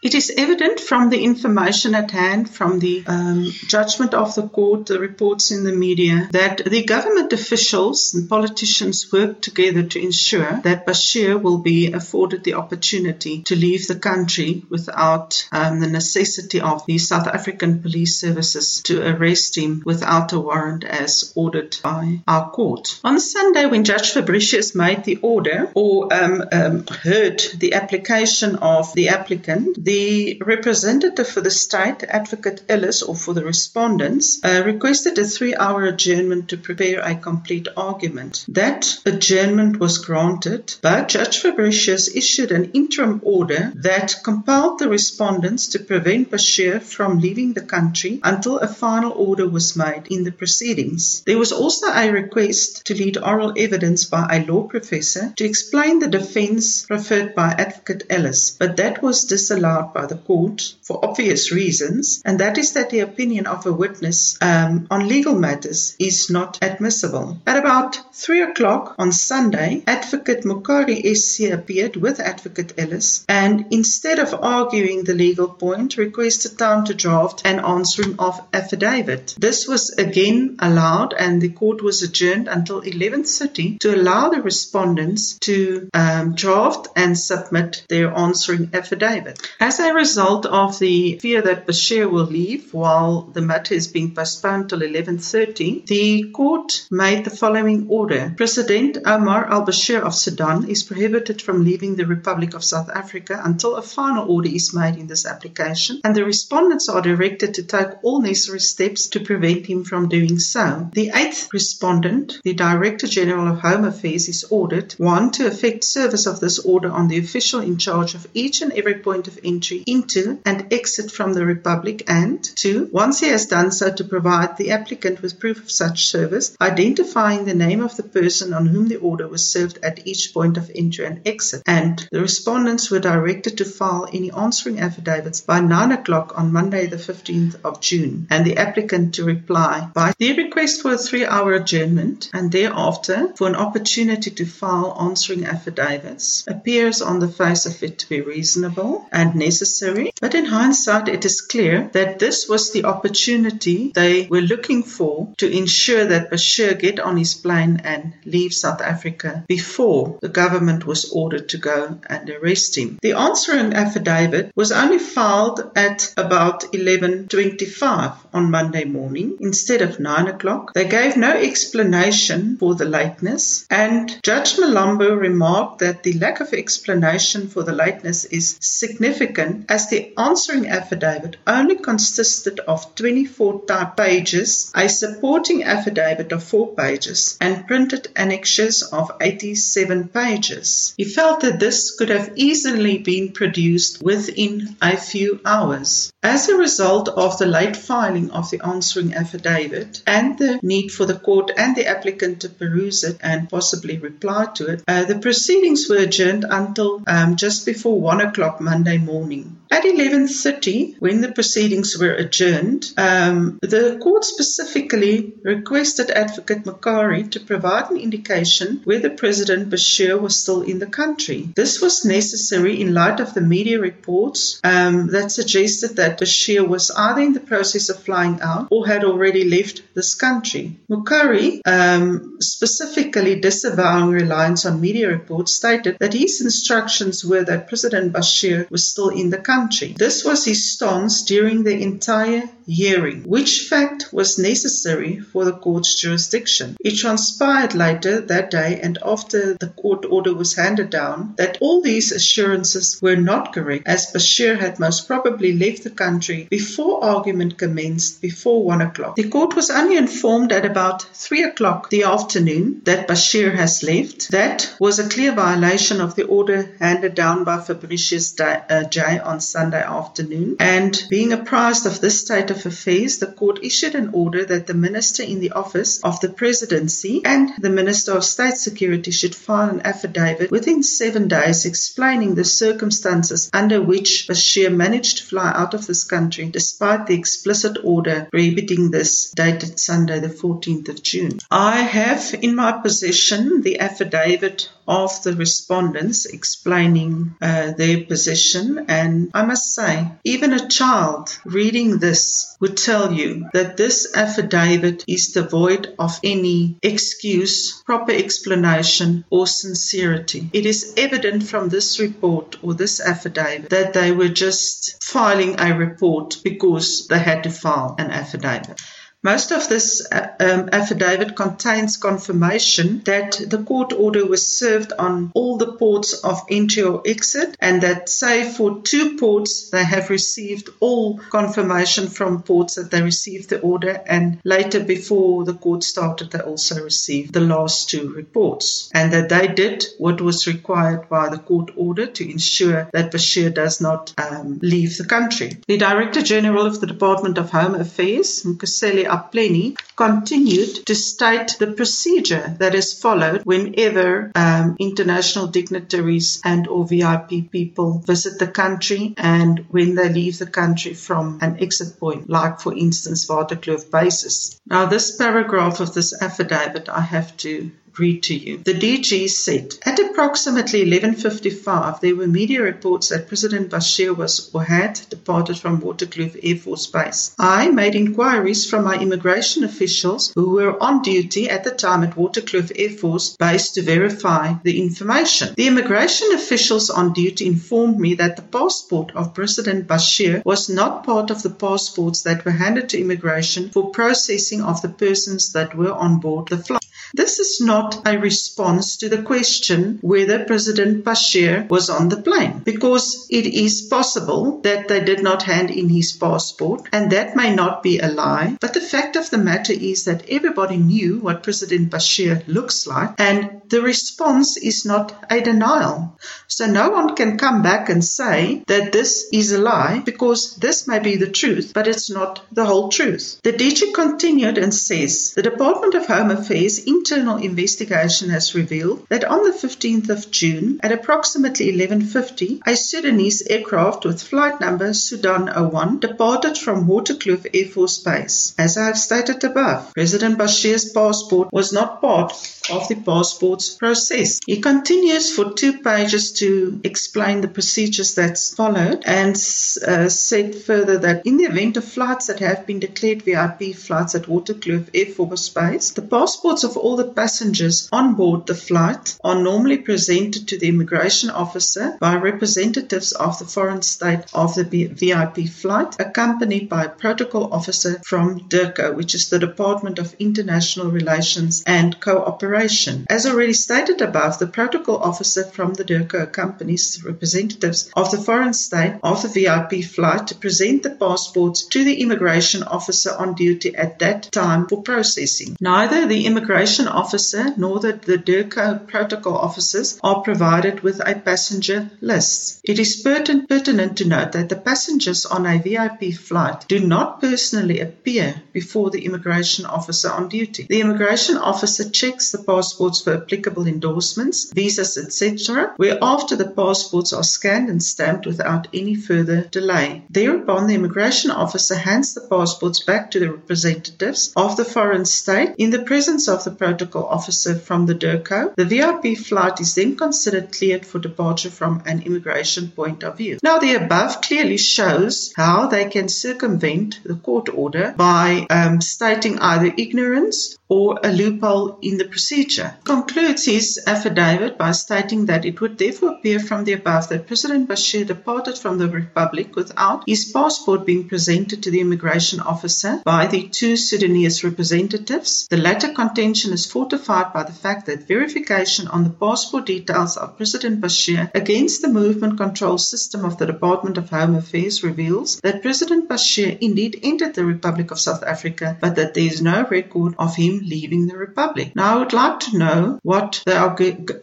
It 0.04 0.16
is 0.16 0.34
evident 0.36 0.82
from 0.82 1.10
the 1.10 1.24
information 1.24 1.96
at 1.96 2.12
hand, 2.12 2.50
from 2.50 2.80
the 2.80 3.06
um, 3.08 3.50
judgment 3.70 4.14
of 4.14 4.36
the 4.36 4.50
court, 4.50 4.88
the 4.88 5.00
reports 5.00 5.50
in 5.50 5.64
the 5.64 5.72
media, 5.72 6.28
that 6.34 6.58
the 6.66 6.84
government 6.84 7.32
officials 7.32 8.14
and 8.14 8.28
politicians 8.28 9.10
work 9.14 9.40
together 9.40 9.84
to 9.84 10.02
ensure 10.02 10.60
that 10.64 10.86
Bashir 10.86 11.42
will 11.42 11.60
be 11.60 11.94
afforded 11.94 12.44
the 12.44 12.56
opportunity 12.56 13.44
to 13.44 13.56
leave 13.56 13.88
the 13.88 13.96
country 13.96 14.66
without 14.70 15.48
um, 15.54 15.80
the 15.80 15.88
necessity 15.88 16.60
of 16.60 16.86
the 16.86 16.98
South 16.98 17.28
African 17.28 17.82
police 17.82 18.20
services 18.20 18.82
to 18.82 19.08
arrest 19.10 19.58
him 19.58 19.84
without 19.86 20.34
a 20.34 20.40
warrant 20.40 20.84
as 20.84 21.32
ordered 21.34 21.78
by 21.82 22.20
our 22.28 22.52
court. 22.52 23.00
On 23.06 23.22
Sunday, 23.22 23.68
when 23.68 23.86
Judge 23.86 24.12
Fabricius 24.12 24.76
made 24.76 25.06
the 25.06 25.20
order 25.22 25.72
or 25.76 26.14
um, 26.14 26.44
um 26.52 26.86
heard 26.88 27.40
the 27.56 27.76
application 27.76 28.58
of 28.58 28.94
the 28.96 29.08
applicant, 29.08 29.82
the 29.82 29.93
the 29.94 30.42
representative 30.44 31.28
for 31.28 31.42
the 31.42 31.52
state, 31.52 32.04
Advocate 32.04 32.64
Ellis, 32.68 33.04
or 33.04 33.16
for 33.16 33.36
the 33.36 33.46
respondents, 33.46 34.44
uh, 34.44 34.64
requested 34.66 35.20
a 35.20 35.24
three 35.24 35.56
hour 35.56 35.84
adjournment 35.84 36.50
to 36.50 36.58
prepare 36.58 37.00
a 37.02 37.14
complete 37.14 37.68
argument. 37.78 38.44
That 38.48 38.98
adjournment 39.06 39.80
was 39.80 40.00
granted, 40.00 40.74
but 40.82 41.10
Judge 41.10 41.42
Fabricius 41.44 42.16
issued 42.16 42.52
an 42.52 42.72
interim 42.74 43.20
order 43.24 43.72
that 43.76 44.16
compelled 44.24 44.80
the 44.80 44.90
respondents 44.90 45.68
to 45.68 45.80
prevent 45.80 46.32
Bashir 46.32 46.82
from 46.82 47.20
leaving 47.20 47.54
the 47.54 47.68
country 47.76 48.20
until 48.24 48.58
a 48.58 48.68
final 48.68 49.12
order 49.12 49.48
was 49.48 49.76
made 49.76 50.08
in 50.10 50.24
the 50.24 50.32
proceedings. 50.32 51.22
There 51.28 51.38
was 51.38 51.52
also 51.52 51.88
a 51.88 52.10
request 52.10 52.88
to 52.88 52.96
lead 52.96 53.18
oral 53.18 53.54
evidence 53.56 54.06
by 54.06 54.26
a 54.32 54.46
law 54.46 54.64
professor 54.64 55.32
to 55.38 55.46
explain 55.46 56.00
the 56.00 56.08
defense 56.08 56.84
preferred 56.84 57.36
by 57.36 57.50
Advocate 57.52 58.04
Ellis, 58.10 58.52
but 58.58 58.78
that 58.78 59.04
was 59.04 59.26
disallowed 59.26 59.83
by 59.92 60.06
the 60.06 60.16
court 60.16 60.76
for 60.84 61.04
obvious 61.04 61.52
reasons, 61.52 62.22
and 62.24 62.40
that 62.40 62.58
is 62.58 62.74
that 62.74 62.92
the 62.92 63.00
opinion 63.00 63.48
of 63.48 63.66
a 63.66 63.74
witness 63.74 64.38
um, 64.42 64.88
on 64.92 65.08
legal 65.08 65.34
matters 65.34 65.96
is 66.00 66.30
not 66.30 66.60
admissible. 66.62 67.40
At 67.48 67.58
about 67.58 68.00
three 68.14 68.42
o'clock 68.42 68.96
on 69.00 69.12
Sunday, 69.12 69.84
Advocate 69.88 70.44
Mokhari 70.44 71.16
SC 71.16 71.52
appeared 71.52 71.96
with 71.96 72.20
Advocate 72.20 72.74
Ellis, 72.78 73.26
and 73.28 73.66
instead 73.72 74.20
of 74.20 74.34
arguing 74.34 75.04
the 75.04 75.14
legal 75.14 75.48
point, 75.48 75.98
requested 75.98 76.58
time 76.58 76.86
to 76.86 76.94
draft 76.94 77.42
an 77.46 77.60
answering 77.60 78.16
of 78.20 78.40
affidavit. 78.54 79.36
This 79.38 79.68
was 79.68 79.90
again 79.92 80.58
allowed, 80.60 81.14
and 81.14 81.42
the 81.42 81.50
court 81.50 81.82
was 81.82 82.04
adjourned 82.04 82.48
until 82.48 82.82
11:30 82.82 83.80
to 83.80 83.96
allow 83.96 84.30
the 84.30 84.42
respondents 84.42 85.38
to 85.40 85.90
um, 85.94 86.36
draft 86.36 86.88
and 86.96 87.18
submit 87.18 87.86
their 87.90 88.12
answering 88.12 88.70
affidavit. 88.74 89.40
As 89.60 89.73
a 89.80 89.94
result 89.94 90.46
of 90.46 90.78
the 90.80 91.18
fear 91.20 91.42
that 91.42 91.66
Bashir 91.66 92.10
will 92.10 92.26
leave 92.26 92.74
while 92.74 93.22
the 93.34 93.42
matter 93.42 93.74
is 93.74 93.88
being 93.88 94.14
postponed 94.14 94.70
till 94.70 94.80
11:30, 94.80 95.86
the 95.88 96.30
court 96.32 96.86
made 96.92 97.24
the 97.24 97.30
following 97.30 97.88
order: 97.90 98.34
President 98.38 98.98
Omar 99.06 99.46
al-Bashir 99.50 100.02
of 100.02 100.14
Sudan 100.14 100.70
is 100.70 100.84
prohibited 100.84 101.42
from 101.42 101.64
leaving 101.64 101.96
the 101.96 102.06
Republic 102.06 102.54
of 102.54 102.64
South 102.64 102.90
Africa 102.90 103.42
until 103.44 103.76
a 103.76 103.82
final 103.82 104.32
order 104.32 104.50
is 104.50 104.74
made 104.74 104.96
in 104.98 105.08
this 105.08 105.26
application, 105.26 106.00
and 106.04 106.16
the 106.16 106.26
respondents 106.26 106.88
are 106.88 107.02
directed 107.02 107.56
to 107.56 107.64
take 107.64 108.04
all 108.04 108.22
necessary 108.22 108.60
steps 108.60 109.08
to 109.08 109.20
prevent 109.20 109.66
him 109.66 109.84
from 109.84 110.10
doing 110.10 110.38
so. 110.38 110.90
The 110.94 111.12
eighth 111.16 111.50
respondent, 111.52 112.40
the 112.44 112.54
Director 112.54 113.08
General 113.08 113.48
of 113.48 113.60
Home 113.62 113.86
Affairs, 113.86 114.30
is 114.30 114.46
ordered 114.50 114.94
one 114.98 115.32
to 115.32 115.48
effect 115.48 115.84
service 115.84 116.28
of 116.28 116.40
this 116.40 116.60
order 116.60 116.92
on 116.92 117.08
the 117.08 117.18
official 117.18 117.62
in 117.62 117.78
charge 117.78 118.14
of 118.14 118.28
each 118.34 118.62
and 118.62 118.72
every 118.74 118.96
point 118.96 119.28
of 119.28 119.40
entry 119.44 119.63
into 119.72 120.40
and 120.46 120.74
exit 120.74 121.12
from 121.12 121.34
the 121.34 121.46
Republic 121.46 122.04
and, 122.08 122.44
two, 122.56 122.90
once 122.92 123.20
he 123.20 123.28
has 123.28 123.46
done 123.46 123.72
so 123.72 123.92
to 123.94 124.04
provide 124.04 124.58
the 124.58 124.72
applicant 124.72 125.22
with 125.22 125.40
proof 125.40 125.64
of 125.64 125.72
such 125.72 126.08
service, 126.08 126.56
identifying 126.60 127.46
the 127.46 127.54
name 127.54 127.82
of 127.82 127.96
the 127.96 128.04
person 128.04 128.54
on 128.54 128.66
whom 128.66 128.88
the 128.88 128.98
order 128.98 129.28
was 129.28 129.52
served 129.52 129.80
at 129.84 130.08
each 130.08 130.34
point 130.34 130.58
of 130.58 130.72
entry 130.76 131.06
and 131.06 131.22
exit. 131.26 131.64
And 131.66 132.08
the 132.12 132.22
respondents 132.22 132.92
were 132.92 133.00
directed 133.00 133.58
to 133.58 133.66
file 133.66 134.08
any 134.12 134.32
answering 134.32 134.80
affidavits 134.80 135.42
by 135.42 135.60
9 135.60 135.92
o'clock 135.92 136.38
on 136.38 136.52
Monday 136.52 136.88
the 136.88 136.98
15th 136.98 137.56
of 137.64 137.82
June 137.82 138.28
and 138.30 138.46
the 138.46 138.58
applicant 138.58 139.16
to 139.16 139.24
reply 139.24 139.90
by 139.94 140.14
the 140.18 140.36
request 140.36 140.82
for 140.82 140.94
a 140.94 140.98
three-hour 140.98 141.54
adjournment 141.54 142.30
and 142.34 142.52
thereafter 142.52 143.34
for 143.36 143.48
an 143.48 143.56
opportunity 143.56 144.32
to 144.32 144.46
file 144.46 144.98
answering 145.00 145.46
affidavits 145.46 146.46
appears 146.48 147.02
on 147.02 147.20
the 147.20 147.28
face 147.28 147.66
of 147.66 147.82
it 147.84 148.00
to 148.00 148.10
be 148.10 148.22
reasonable 148.22 149.08
and 149.12 149.36
necessary. 149.46 150.12
But 150.22 150.36
in 150.36 150.46
hindsight, 150.46 151.08
it 151.10 151.26
is 151.26 151.42
clear 151.42 151.90
that 151.94 152.20
this 152.20 152.48
was 152.48 152.72
the 152.72 152.86
opportunity 152.86 153.92
they 153.94 154.28
were 154.28 154.42
looking 154.54 154.84
for 154.84 155.30
to 155.38 155.52
ensure 155.62 156.06
that 156.06 156.32
Bashir 156.32 156.80
get 156.80 157.00
on 157.00 157.18
his 157.18 157.34
plane 157.34 157.82
and 157.84 158.14
leave 158.26 158.54
South 158.54 158.82
Africa 158.82 159.44
before 159.48 160.18
the 160.22 160.30
government 160.30 160.86
was 160.86 161.12
ordered 161.12 161.50
to 161.50 161.58
go 161.58 162.00
and 162.08 162.30
arrest 162.30 162.78
him. 162.78 163.00
The 163.02 163.14
answering 163.14 163.74
affidavit 163.74 164.52
was 164.56 164.72
only 164.72 165.00
filed 165.00 165.60
at 165.76 166.14
about 166.18 166.62
11.25 166.74 168.16
on 168.34 168.52
Monday 168.52 168.86
morning 168.86 169.38
instead 169.40 169.82
of 169.82 170.00
9 170.00 170.28
o'clock. 170.28 170.74
They 170.74 170.88
gave 170.88 171.18
no 171.18 171.32
explanation 171.32 172.58
for 172.58 172.76
the 172.76 172.86
lateness 172.86 173.66
and 173.70 174.20
Judge 174.24 174.56
Mlambo 174.56 175.20
remarked 175.20 175.80
that 175.80 176.04
the 176.04 176.14
lack 176.14 176.40
of 176.40 176.54
explanation 176.54 177.48
for 177.50 177.64
the 177.64 177.74
lateness 177.74 178.26
is 178.26 178.58
significant 178.62 179.33
as 179.70 179.90
the 179.90 180.14
answering 180.18 180.68
affidavit 180.68 181.38
only 181.48 181.76
consisted 181.76 182.60
of 182.60 182.96
24 182.96 183.66
type 183.66 183.98
pages, 183.98 184.72
a 184.76 184.88
supporting 184.88 185.64
affidavit 185.64 186.32
of 186.32 186.44
4 186.44 186.76
pages, 186.76 187.38
and 187.42 187.68
printed 187.68 188.08
annexes 188.16 188.82
of 188.84 189.12
87 189.20 190.10
pages. 190.10 190.94
He 190.98 191.06
felt 191.06 191.42
that 191.42 191.60
this 191.60 191.96
could 191.96 192.10
have 192.10 192.32
easily 192.36 192.98
been 192.98 193.32
produced 193.32 194.02
within 194.02 194.76
a 194.82 194.98
few 194.98 195.40
hours. 195.46 196.12
As 196.22 196.48
a 196.48 196.56
result 196.56 197.10
of 197.10 197.38
the 197.38 197.46
late 197.46 197.76
filing 197.76 198.32
of 198.32 198.50
the 198.50 198.62
answering 198.66 199.14
affidavit 199.14 200.02
and 200.08 200.38
the 200.38 200.60
need 200.62 200.90
for 200.90 201.06
the 201.06 201.16
court 201.16 201.52
and 201.58 201.76
the 201.76 201.88
applicant 201.88 202.42
to 202.42 202.50
peruse 202.50 203.04
it 203.04 203.18
and 203.22 203.50
possibly 203.50 203.98
reply 203.98 204.48
to 204.56 204.68
it, 204.68 204.84
uh, 204.88 205.04
the 205.04 205.20
proceedings 205.20 205.90
were 205.90 205.98
adjourned 205.98 206.46
until 206.50 207.04
um, 207.08 207.36
just 207.36 207.66
before 207.66 208.00
1 208.00 208.22
o'clock 208.22 208.62
Monday 208.62 208.98
morning 208.98 209.23
morning. 209.24 209.63
At 209.74 209.86
11.30, 209.86 210.98
when 211.00 211.22
the 211.22 211.32
proceedings 211.32 211.98
were 211.98 212.14
adjourned, 212.14 212.92
um, 212.96 213.58
the 213.64 213.98
court 214.04 214.24
specifically 214.24 215.34
requested 215.42 216.12
Advocate 216.12 216.64
Mokhari 216.64 217.32
to 217.32 217.40
provide 217.40 217.90
an 217.90 217.98
indication 217.98 218.82
whether 218.84 219.10
President 219.10 219.72
Bashir 219.72 220.22
was 220.22 220.40
still 220.40 220.62
in 220.62 220.78
the 220.78 220.86
country. 220.86 221.50
This 221.56 221.82
was 221.82 222.06
necessary 222.06 222.80
in 222.82 222.94
light 222.94 223.20
of 223.20 223.34
the 223.34 223.42
media 223.42 223.80
reports 223.80 224.60
um, 224.64 225.08
that 225.08 225.32
suggested 225.32 225.96
that 225.96 226.20
Bashir 226.20 226.68
was 226.68 226.92
either 226.92 227.22
in 227.22 227.34
the 227.34 227.40
process 227.40 227.90
of 227.90 228.04
flying 228.04 228.42
out 228.42 228.68
or 228.70 228.86
had 228.86 229.04
already 229.04 229.44
left 229.50 229.82
this 229.96 230.14
country. 230.14 230.78
Mokhari, 230.88 231.62
um, 231.66 232.38
specifically 232.42 233.40
disavowing 233.40 234.12
reliance 234.12 234.68
on 234.68 234.80
media 234.80 235.08
reports, 235.08 235.52
stated 235.52 235.98
that 236.00 236.14
his 236.14 236.42
instructions 236.42 237.26
were 237.26 237.44
that 237.44 237.68
President 237.68 238.14
Bashir 238.14 238.70
was 238.70 238.88
still 238.88 239.10
in 239.10 239.32
the 239.32 239.40
country. 239.40 239.63
This 239.98 240.26
was 240.26 240.46
his 240.46 240.74
stance 240.74 241.24
during 241.24 241.64
the 241.64 241.82
entire 241.82 242.50
hearing, 242.66 243.24
which 243.24 243.68
fact 243.70 244.10
was 244.12 244.38
necessary 244.38 245.20
for 245.20 245.46
the 245.46 245.54
court's 245.54 245.96
jurisdiction. 245.96 246.78
It 246.80 246.98
transpired 246.98 247.76
later 247.76 248.22
that 248.22 248.52
day 248.52 248.80
and 248.82 248.98
after 249.06 249.56
the 249.56 249.68
court 249.68 250.06
order 250.10 250.34
was 250.34 250.56
handed 250.56 250.90
down 250.90 251.34
that 251.38 251.58
all 251.62 251.82
these 251.82 252.12
assurances 252.12 253.02
were 253.02 253.16
not 253.16 253.54
correct, 253.54 253.88
as 253.88 254.12
Bashir 254.12 254.60
had 254.60 254.80
most 254.80 255.08
probably 255.08 255.54
left 255.54 255.84
the 255.84 255.90
country 255.90 256.48
before 256.50 257.04
argument 257.04 257.58
commenced 257.58 258.22
before 258.22 258.64
one 258.64 258.82
o'clock. 258.82 259.16
The 259.16 259.30
court 259.30 259.56
was 259.56 259.70
only 259.70 259.98
informed 259.98 260.52
at 260.52 260.66
about 260.66 261.04
three 261.14 261.44
o'clock 261.44 261.90
the 261.90 262.04
afternoon 262.04 262.82
that 262.86 263.08
Bashir 263.08 263.54
has 263.54 263.84
left. 263.84 264.32
That 264.32 264.74
was 264.80 265.00
a 265.00 265.10
clear 265.10 265.34
violation 265.34 266.02
of 266.02 266.16
the 266.16 266.26
order 266.26 266.76
handed 266.80 267.16
down 267.16 267.44
by 267.44 267.58
Fabricius 267.58 268.40
uh, 268.40 268.84
J 268.86 269.20
on 269.20 269.42
Sunday 269.52 269.82
afternoon. 269.84 270.58
And 270.60 271.02
being 271.10 271.34
apprised 271.34 271.86
of 271.86 272.02
this 272.02 272.22
state 272.22 272.52
of 272.52 272.66
affairs, 272.66 273.18
the 273.18 273.28
court 273.28 273.60
issued 273.64 273.96
an 273.96 274.10
order 274.14 274.46
that 274.46 274.68
the 274.68 274.74
minister 274.74 275.24
in 275.24 275.40
the 275.40 275.52
office 275.52 276.00
of 276.04 276.20
the 276.22 276.30
presidency 276.30 277.22
and 277.26 277.52
the 277.60 277.70
minister 277.70 278.14
of 278.14 278.24
state 278.24 278.58
security 278.58 279.12
should 279.12 279.36
file 279.36 279.70
an 279.70 279.82
affidavit 279.86 280.52
within 280.52 280.84
seven 280.84 281.28
days 281.28 281.66
explaining 281.66 282.36
the 282.36 282.44
circumstances 282.44 283.50
under 283.54 283.82
which 283.82 284.28
Bashir 284.28 284.74
managed 284.74 285.18
to 285.18 285.26
fly 285.26 285.52
out 285.54 285.74
of 285.74 285.88
this 285.88 286.04
country 286.04 286.46
despite 286.46 287.08
the 287.08 287.16
explicit 287.16 287.78
order 287.84 288.28
prohibiting 288.32 288.92
this 288.92 289.32
dated 289.32 289.80
Sunday 289.80 290.20
the 290.20 290.28
14th 290.28 290.90
of 290.90 291.04
June. 291.04 291.40
I 291.50 291.82
have 291.82 292.36
in 292.42 292.56
my 292.56 292.72
possession 292.72 293.62
the 293.62 293.80
affidavit 293.80 294.70
of 294.88 295.24
the 295.24 295.34
respondents 295.34 296.26
explaining 296.26 297.36
uh, 297.42 297.72
their 297.72 298.04
position. 298.04 298.86
And 298.88 299.32
I 299.34 299.46
must 299.46 299.74
say, 299.76 300.08
even 300.24 300.54
a 300.54 300.68
child 300.68 301.38
reading 301.46 302.00
this 302.00 302.56
would 302.60 302.78
tell 302.78 303.14
you 303.14 303.50
that 303.54 303.78
this 303.78 304.16
affidavit 304.16 305.04
is 305.08 305.28
devoid 305.28 305.94
of 306.00 306.20
any 306.24 306.78
excuse, 306.82 307.82
proper 307.84 308.12
explanation, 308.12 309.26
or 309.30 309.48
sincerity. 309.48 310.50
It 310.54 310.66
is 310.66 310.94
evident 310.98 311.44
from 311.44 311.70
this 311.70 312.00
report 312.00 312.58
or 312.62 312.74
this 312.74 313.00
affidavit 313.00 313.70
that 313.70 313.94
they 313.94 314.12
were 314.12 314.30
just 314.30 315.04
filing 315.04 315.60
a 315.60 315.78
report 315.78 316.38
because 316.44 317.08
they 317.08 317.20
had 317.20 317.44
to 317.44 317.52
file 317.52 317.96
an 317.98 318.12
affidavit. 318.12 318.80
Most 319.26 319.54
of 319.54 319.70
this 319.70 320.06
uh, 320.12 320.28
um, 320.42 320.70
affidavit 320.74 321.38
contains 321.38 321.96
confirmation 321.96 323.02
that 323.06 323.40
the 323.48 323.64
court 323.64 323.94
order 323.94 324.26
was 324.26 324.46
served 324.46 324.92
on 325.00 325.32
all 325.34 325.58
the 325.58 325.72
ports 325.72 326.14
of 326.14 326.42
entry 326.50 326.84
or 326.84 327.02
exit, 327.06 327.56
and 327.62 327.82
that, 327.84 328.10
save 328.10 328.58
for 328.58 328.82
two 328.82 329.18
ports, 329.18 329.70
they 329.70 329.86
have 329.86 330.10
received 330.10 330.70
all 330.82 331.20
confirmation 331.30 332.10
from 332.10 332.44
ports 332.44 332.76
that 332.76 332.92
they 332.92 333.02
received 333.02 333.50
the 333.50 333.62
order, 333.62 334.02
and 334.06 334.42
later, 334.44 334.84
before 334.84 335.46
the 335.46 335.54
court 335.54 335.86
started, 335.86 336.30
they 336.32 336.40
also 336.40 336.84
received 336.84 337.32
the 337.34 337.40
last 337.40 337.90
two 337.90 338.10
reports, 338.10 338.90
and 338.94 339.14
that 339.14 339.30
they 339.30 339.48
did 339.48 339.86
what 340.00 340.20
was 340.20 340.48
required 340.48 341.08
by 341.08 341.30
the 341.30 341.38
court 341.38 341.72
order 341.78 342.08
to 342.08 342.30
ensure 342.30 342.90
that 342.92 343.14
Bashir 343.14 343.54
does 343.54 343.80
not 343.80 344.14
um, 344.18 344.60
leave 344.62 344.98
the 344.98 345.06
country. 345.06 345.52
The 345.66 345.78
Director 345.78 346.22
General 346.22 346.66
of 346.66 346.82
the 346.82 346.88
Department 346.88 347.38
of 347.38 347.52
Home 347.52 347.76
Affairs, 347.76 348.44
Mkuseli 348.44 349.13
Apleni 349.14 349.78
continued 349.96 350.88
to 350.88 350.96
state 350.96 351.58
the 351.60 351.72
procedure 351.74 352.56
that 352.58 352.74
is 352.74 353.00
followed 353.00 353.44
whenever 353.44 354.32
um, 354.34 354.76
international 354.80 355.48
dignitaries 355.48 356.42
and 356.44 356.68
or 356.68 356.88
VIP 356.88 357.52
people 357.52 358.00
visit 358.00 358.40
the 358.40 358.48
country 358.48 359.14
and 359.18 359.66
when 359.70 359.94
they 359.94 360.10
leave 360.10 360.40
the 360.40 360.48
country 360.48 360.96
from 360.96 361.38
an 361.42 361.58
exit 361.62 362.00
point, 362.00 362.28
like 362.28 362.60
for 362.60 362.76
instance 362.76 363.28
Waterkloof 363.28 363.92
basis. 363.92 364.60
Now 364.66 364.88
this 364.88 365.16
paragraph 365.16 365.80
of 365.80 365.94
this 365.94 366.20
affidavit 366.20 366.90
I 366.90 367.02
have 367.02 367.38
to 367.38 367.72
read 368.00 368.24
to 368.24 368.36
you. 368.36 368.58
The 368.58 368.74
DG 368.74 369.30
said, 369.30 369.76
at 369.86 370.00
approximately 370.00 370.86
11.55, 370.86 372.00
there 372.00 372.16
were 372.16 372.28
media 372.28 372.62
reports 372.62 373.10
that 373.10 373.28
President 373.28 373.70
Bashir 373.70 374.16
was 374.16 374.50
or 374.54 374.64
had 374.64 375.00
departed 375.10 375.58
from 375.58 375.82
Waterkloof 375.82 376.40
Air 376.42 376.58
Force 376.58 376.88
Base. 376.88 377.36
I 377.38 377.70
made 377.70 377.96
inquiries 377.96 378.70
from 378.70 378.86
my 378.86 378.96
immigration 378.96 379.64
officials 379.64 380.32
who 380.36 380.52
were 380.52 380.82
on 380.82 381.02
duty 381.02 381.50
at 381.50 381.64
the 381.64 381.72
time 381.72 382.04
at 382.04 382.16
Waterkloof 382.16 382.72
Air 382.76 382.90
Force 382.90 383.36
Base 383.38 383.72
to 383.72 383.82
verify 383.82 384.54
the 384.64 384.82
information. 384.82 385.54
The 385.56 385.68
immigration 385.68 386.32
officials 386.34 386.90
on 386.90 387.14
duty 387.14 387.46
informed 387.48 388.00
me 388.00 388.16
that 388.16 388.36
the 388.36 388.42
passport 388.42 389.12
of 389.16 389.34
President 389.34 389.88
Bashir 389.88 390.44
was 390.46 390.70
not 390.70 391.04
part 391.04 391.32
of 391.32 391.44
the 391.44 391.50
passports 391.50 392.24
that 392.24 392.46
were 392.46 392.52
handed 392.52 392.90
to 392.90 393.00
immigration 393.00 393.70
for 393.70 393.92
processing 393.92 394.62
of 394.62 394.82
the 394.82 394.90
persons 394.90 395.54
that 395.54 395.76
were 395.76 395.94
on 395.94 396.20
board 396.20 396.48
the 396.50 396.58
flight. 396.58 396.84
This 397.16 397.38
is 397.38 397.62
not 397.62 398.08
a 398.08 398.18
response 398.18 398.98
to 398.98 399.08
the 399.08 399.22
question 399.22 400.00
whether 400.02 400.46
President 400.46 401.06
Bashir 401.06 401.70
was 401.70 401.88
on 401.88 402.10
the 402.10 402.18
plane, 402.18 402.62
because 402.66 403.28
it 403.30 403.46
is 403.46 403.84
possible 403.84 404.62
that 404.62 404.88
they 404.88 405.04
did 405.04 405.22
not 405.22 405.44
hand 405.44 405.70
in 405.70 405.90
his 405.90 406.12
passport, 406.14 406.90
and 406.92 407.12
that 407.12 407.36
may 407.36 407.54
not 407.54 407.84
be 407.84 408.00
a 408.00 408.08
lie. 408.08 408.58
But 408.60 408.74
the 408.74 408.82
fact 408.82 409.16
of 409.16 409.30
the 409.30 409.38
matter 409.38 409.74
is 409.74 410.06
that 410.06 410.28
everybody 410.28 410.78
knew 410.78 411.20
what 411.20 411.44
President 411.44 411.92
Bashir 411.92 412.44
looks 412.48 412.88
like, 412.88 413.12
and 413.20 413.62
the 413.70 413.84
response 413.84 414.58
is 414.58 414.84
not 414.84 415.26
a 415.30 415.40
denial. 415.40 416.18
So 416.48 416.66
no 416.66 416.90
one 416.90 417.16
can 417.16 417.38
come 417.38 417.62
back 417.62 417.90
and 417.90 418.04
say 418.04 418.64
that 418.68 418.92
this 418.92 419.28
is 419.32 419.52
a 419.52 419.60
lie, 419.60 420.02
because 420.04 420.56
this 420.56 420.88
may 420.88 420.98
be 420.98 421.18
the 421.18 421.30
truth, 421.30 421.74
but 421.76 421.88
it's 421.88 422.10
not 422.10 422.42
the 422.52 422.66
whole 422.66 422.90
truth. 422.90 423.40
The 423.44 423.54
DG 423.54 423.94
continued 423.94 424.58
and 424.58 424.74
says 424.74 425.34
the 425.36 425.44
Department 425.44 425.94
of 425.94 426.08
Home 426.08 426.32
Affairs 426.32 426.80
internal 427.04 427.36
investigation 427.36 428.30
has 428.30 428.56
revealed 428.56 429.06
that 429.10 429.26
on 429.26 429.44
the 429.44 429.52
15th 429.52 430.10
of 430.10 430.32
June 430.32 430.80
at 430.82 430.94
approximately 430.94 431.68
11:50, 431.70 432.62
a 432.66 432.78
Sudanese 432.78 433.42
aircraft 433.50 434.06
with 434.06 434.24
flight 434.24 434.62
number 434.62 434.94
Sudan 434.94 435.48
01 435.48 436.00
departed 436.00 436.58
from 436.58 436.88
Waterkloof 436.88 437.46
Air 437.54 437.66
Force 437.66 437.98
Base. 437.98 438.54
As 438.58 438.78
I 438.78 438.86
have 438.86 438.98
stated 438.98 439.44
above, 439.44 439.94
President 439.94 440.38
Bashir's 440.38 440.94
passport 440.94 441.50
was 441.52 441.74
not 441.74 442.00
part 442.00 442.32
of 442.70 442.88
the 442.88 442.96
passport's 442.96 443.72
process. 443.72 444.40
He 444.46 444.62
continues 444.62 445.30
for 445.36 445.52
two 445.52 445.80
pages 445.80 446.32
to 446.44 446.80
explain 446.86 447.42
the 447.42 447.50
procedures 447.50 448.16
that's 448.16 448.54
followed 448.54 449.04
and 449.06 449.36
uh, 449.36 450.08
said 450.08 450.56
further 450.56 451.00
that 451.00 451.26
in 451.26 451.36
the 451.36 451.50
event 451.52 451.76
of 451.76 451.84
flights 451.84 452.28
that 452.28 452.40
have 452.40 452.66
been 452.66 452.80
declared 452.80 453.24
VIP 453.24 453.76
flights 453.76 454.16
at 454.16 454.28
Waterkloof 454.28 454.88
Air 454.94 455.08
Force 455.14 455.50
Base, 455.50 455.92
the 455.92 456.02
passports 456.02 456.64
of 456.64 456.78
all 456.78 456.93
all 456.94 456.98
the 456.98 457.12
passengers 457.12 457.90
on 457.92 458.14
board 458.14 458.46
the 458.46 458.54
flight 458.54 459.18
are 459.24 459.42
normally 459.42 459.78
presented 459.78 460.48
to 460.48 460.60
the 460.60 460.68
immigration 460.68 461.32
officer 461.32 461.98
by 462.00 462.16
representatives 462.16 463.14
of 463.14 463.40
the 463.40 463.46
foreign 463.46 463.82
state 463.82 464.26
of 464.32 464.54
the 464.54 464.86
VIP 464.86 465.48
flight, 465.48 465.96
accompanied 465.98 466.70
by 466.70 466.84
a 466.84 466.90
protocol 466.90 467.52
officer 467.52 468.00
from 468.06 468.48
DIRCO, 468.48 468.94
which 468.94 469.16
is 469.16 469.30
the 469.30 469.40
Department 469.40 469.98
of 469.98 470.16
International 470.20 470.92
Relations 470.92 471.64
and 471.66 472.00
Cooperation. 472.00 473.08
As 473.10 473.26
already 473.26 473.54
stated 473.54 474.00
above, 474.04 474.38
the 474.38 474.46
protocol 474.46 474.98
officer 474.98 475.46
from 475.46 475.74
the 475.74 475.84
DIRCO 475.84 476.22
accompanies 476.22 477.04
representatives 477.04 477.90
of 477.96 478.12
the 478.12 478.20
foreign 478.20 478.54
state 478.54 479.00
of 479.02 479.24
the 479.24 479.30
VIP 479.30 479.84
flight 479.84 480.28
to 480.28 480.36
present 480.36 480.84
the 480.84 480.92
passports 480.92 481.66
to 481.70 481.84
the 481.84 482.02
immigration 482.02 482.62
officer 482.62 483.16
on 483.18 483.34
duty 483.34 483.76
at 483.76 483.98
that 483.98 484.32
time 484.32 484.68
for 484.68 484.84
processing. 484.84 485.58
Neither 485.60 486.04
the 486.06 486.28
immigration 486.28 486.83
officer 486.88 487.54
nor 487.58 487.80
the, 487.80 487.94
the 487.94 488.18
DIRCO 488.18 488.88
protocol 488.88 489.38
officers 489.38 490.00
are 490.04 490.22
provided 490.22 490.82
with 490.82 491.00
a 491.00 491.16
passenger 491.16 491.90
list. 492.02 492.60
It 492.64 492.80
is 492.80 492.98
pertinent, 492.98 493.50
pertinent 493.50 493.98
to 493.98 494.06
note 494.06 494.32
that 494.34 494.50
the 494.50 494.56
passengers 494.56 495.26
on 495.26 495.46
a 495.46 495.60
VIP 495.60 496.14
flight 496.14 496.66
do 496.68 496.80
not 496.80 497.22
personally 497.22 497.80
appear 497.80 498.42
before 498.52 498.90
the 498.90 499.06
immigration 499.06 499.66
officer 499.66 500.10
on 500.10 500.30
duty. 500.30 500.66
The 500.70 500.82
immigration 500.82 501.38
officer 501.38 501.90
checks 501.90 502.32
the 502.32 502.44
passports 502.44 503.02
for 503.02 503.16
applicable 503.16 503.68
endorsements, 503.68 504.52
visas, 504.52 504.98
etc., 504.98 505.74
whereafter 505.78 506.36
the 506.36 506.50
passports 506.50 507.14
are 507.14 507.24
scanned 507.24 507.70
and 507.70 507.82
stamped 507.82 508.26
without 508.26 508.68
any 508.74 508.96
further 508.96 509.42
delay. 509.52 510.04
Thereupon, 510.10 510.68
the 510.68 510.76
immigration 510.76 511.32
officer 511.32 511.76
hands 511.76 512.14
the 512.14 512.22
passports 512.22 512.84
back 512.84 513.12
to 513.12 513.20
the 513.20 513.32
representatives 513.32 514.32
of 514.36 514.58
the 514.58 514.66
foreign 514.66 515.06
state 515.06 515.56
in 515.58 515.70
the 515.70 515.84
presence 515.84 516.28
of 516.28 516.44
the 516.44 516.52
protocol 516.64 517.04
officer 517.04 517.56
from 517.56 517.86
the 517.88 517.94
DIRCO. 517.94 518.54
The 518.56 518.64
VIP 518.64 519.18
flight 519.18 519.60
is 519.60 519.76
then 519.76 519.98
considered 519.98 520.54
cleared 520.54 520.86
for 520.86 520.98
departure 520.98 521.50
from 521.50 521.84
an 521.86 522.04
immigration 522.04 522.70
point 522.70 523.04
of 523.04 523.18
view. 523.18 523.38
Now, 523.44 523.60
the 523.60 523.76
above 523.76 524.22
clearly 524.22 524.58
shows 524.58 525.34
how 525.36 525.68
they 525.68 525.86
can 525.86 526.08
circumvent 526.08 527.02
the 527.04 527.16
court 527.16 527.50
order 527.54 527.94
by 527.98 528.48
um, 528.50 528.80
stating 528.80 529.40
either 529.40 529.74
ignorance 529.78 530.58
or 530.70 531.00
a 531.04 531.12
loophole 531.12 531.78
in 531.82 531.98
the 531.98 532.06
procedure. 532.06 532.74
Concludes 532.84 533.46
his 533.46 533.80
affidavit 533.86 534.58
by 534.58 534.72
stating 534.72 535.26
that 535.28 535.46
it 535.46 535.60
would 535.60 535.78
therefore 535.78 536.14
appear 536.14 536.40
from 536.40 536.64
the 536.64 536.74
above 536.74 537.10
that 537.10 537.28
President 537.28 537.68
Bashir 537.70 538.08
departed 538.08 538.58
from 538.58 538.78
the 538.78 538.88
Republic 538.88 539.56
without 539.56 540.04
his 540.08 540.32
passport 540.32 540.86
being 540.86 541.08
presented 541.10 541.62
to 541.62 541.72
the 541.72 541.82
immigration 541.82 542.40
officer 542.40 543.02
by 543.04 543.28
the 543.28 543.50
two 543.50 543.76
Sudanese 543.76 544.44
representatives. 544.44 545.48
The 545.50 545.58
latter 545.58 545.92
contention 545.94 546.53
is 546.54 546.66
fortified 546.66 547.34
by 547.34 547.44
the 547.44 547.52
fact 547.52 547.88
that 547.88 548.08
verification 548.08 548.88
on 548.88 549.04
the 549.04 549.10
passport 549.10 549.66
details 549.66 550.18
of 550.18 550.38
President 550.38 550.80
Bashir 550.80 551.30
against 551.34 551.82
the 551.82 551.88
movement 551.88 552.38
control 552.38 552.78
system 552.78 553.26
of 553.26 553.38
the 553.38 553.46
Department 553.46 553.98
of 553.98 554.10
Home 554.10 554.36
Affairs 554.36 554.84
reveals 554.84 555.40
that 555.42 555.62
President 555.62 556.08
Bashir 556.08 556.58
indeed 556.62 557.00
entered 557.04 557.34
the 557.34 557.46
Republic 557.46 557.92
of 557.92 558.00
South 558.00 558.24
Africa, 558.24 558.78
but 558.80 558.96
that 558.96 559.14
there 559.14 559.26
is 559.26 559.42
no 559.42 559.66
record 559.70 560.16
of 560.20 560.36
him 560.36 560.62
leaving 560.64 561.08
the 561.08 561.18
Republic. 561.18 561.76
Now, 561.76 561.96
I 561.96 562.00
would 562.00 562.14
like 562.14 562.40
to 562.42 562.58
know 562.58 563.00
what 563.04 563.42
they 563.46 563.54
are, 563.54 563.76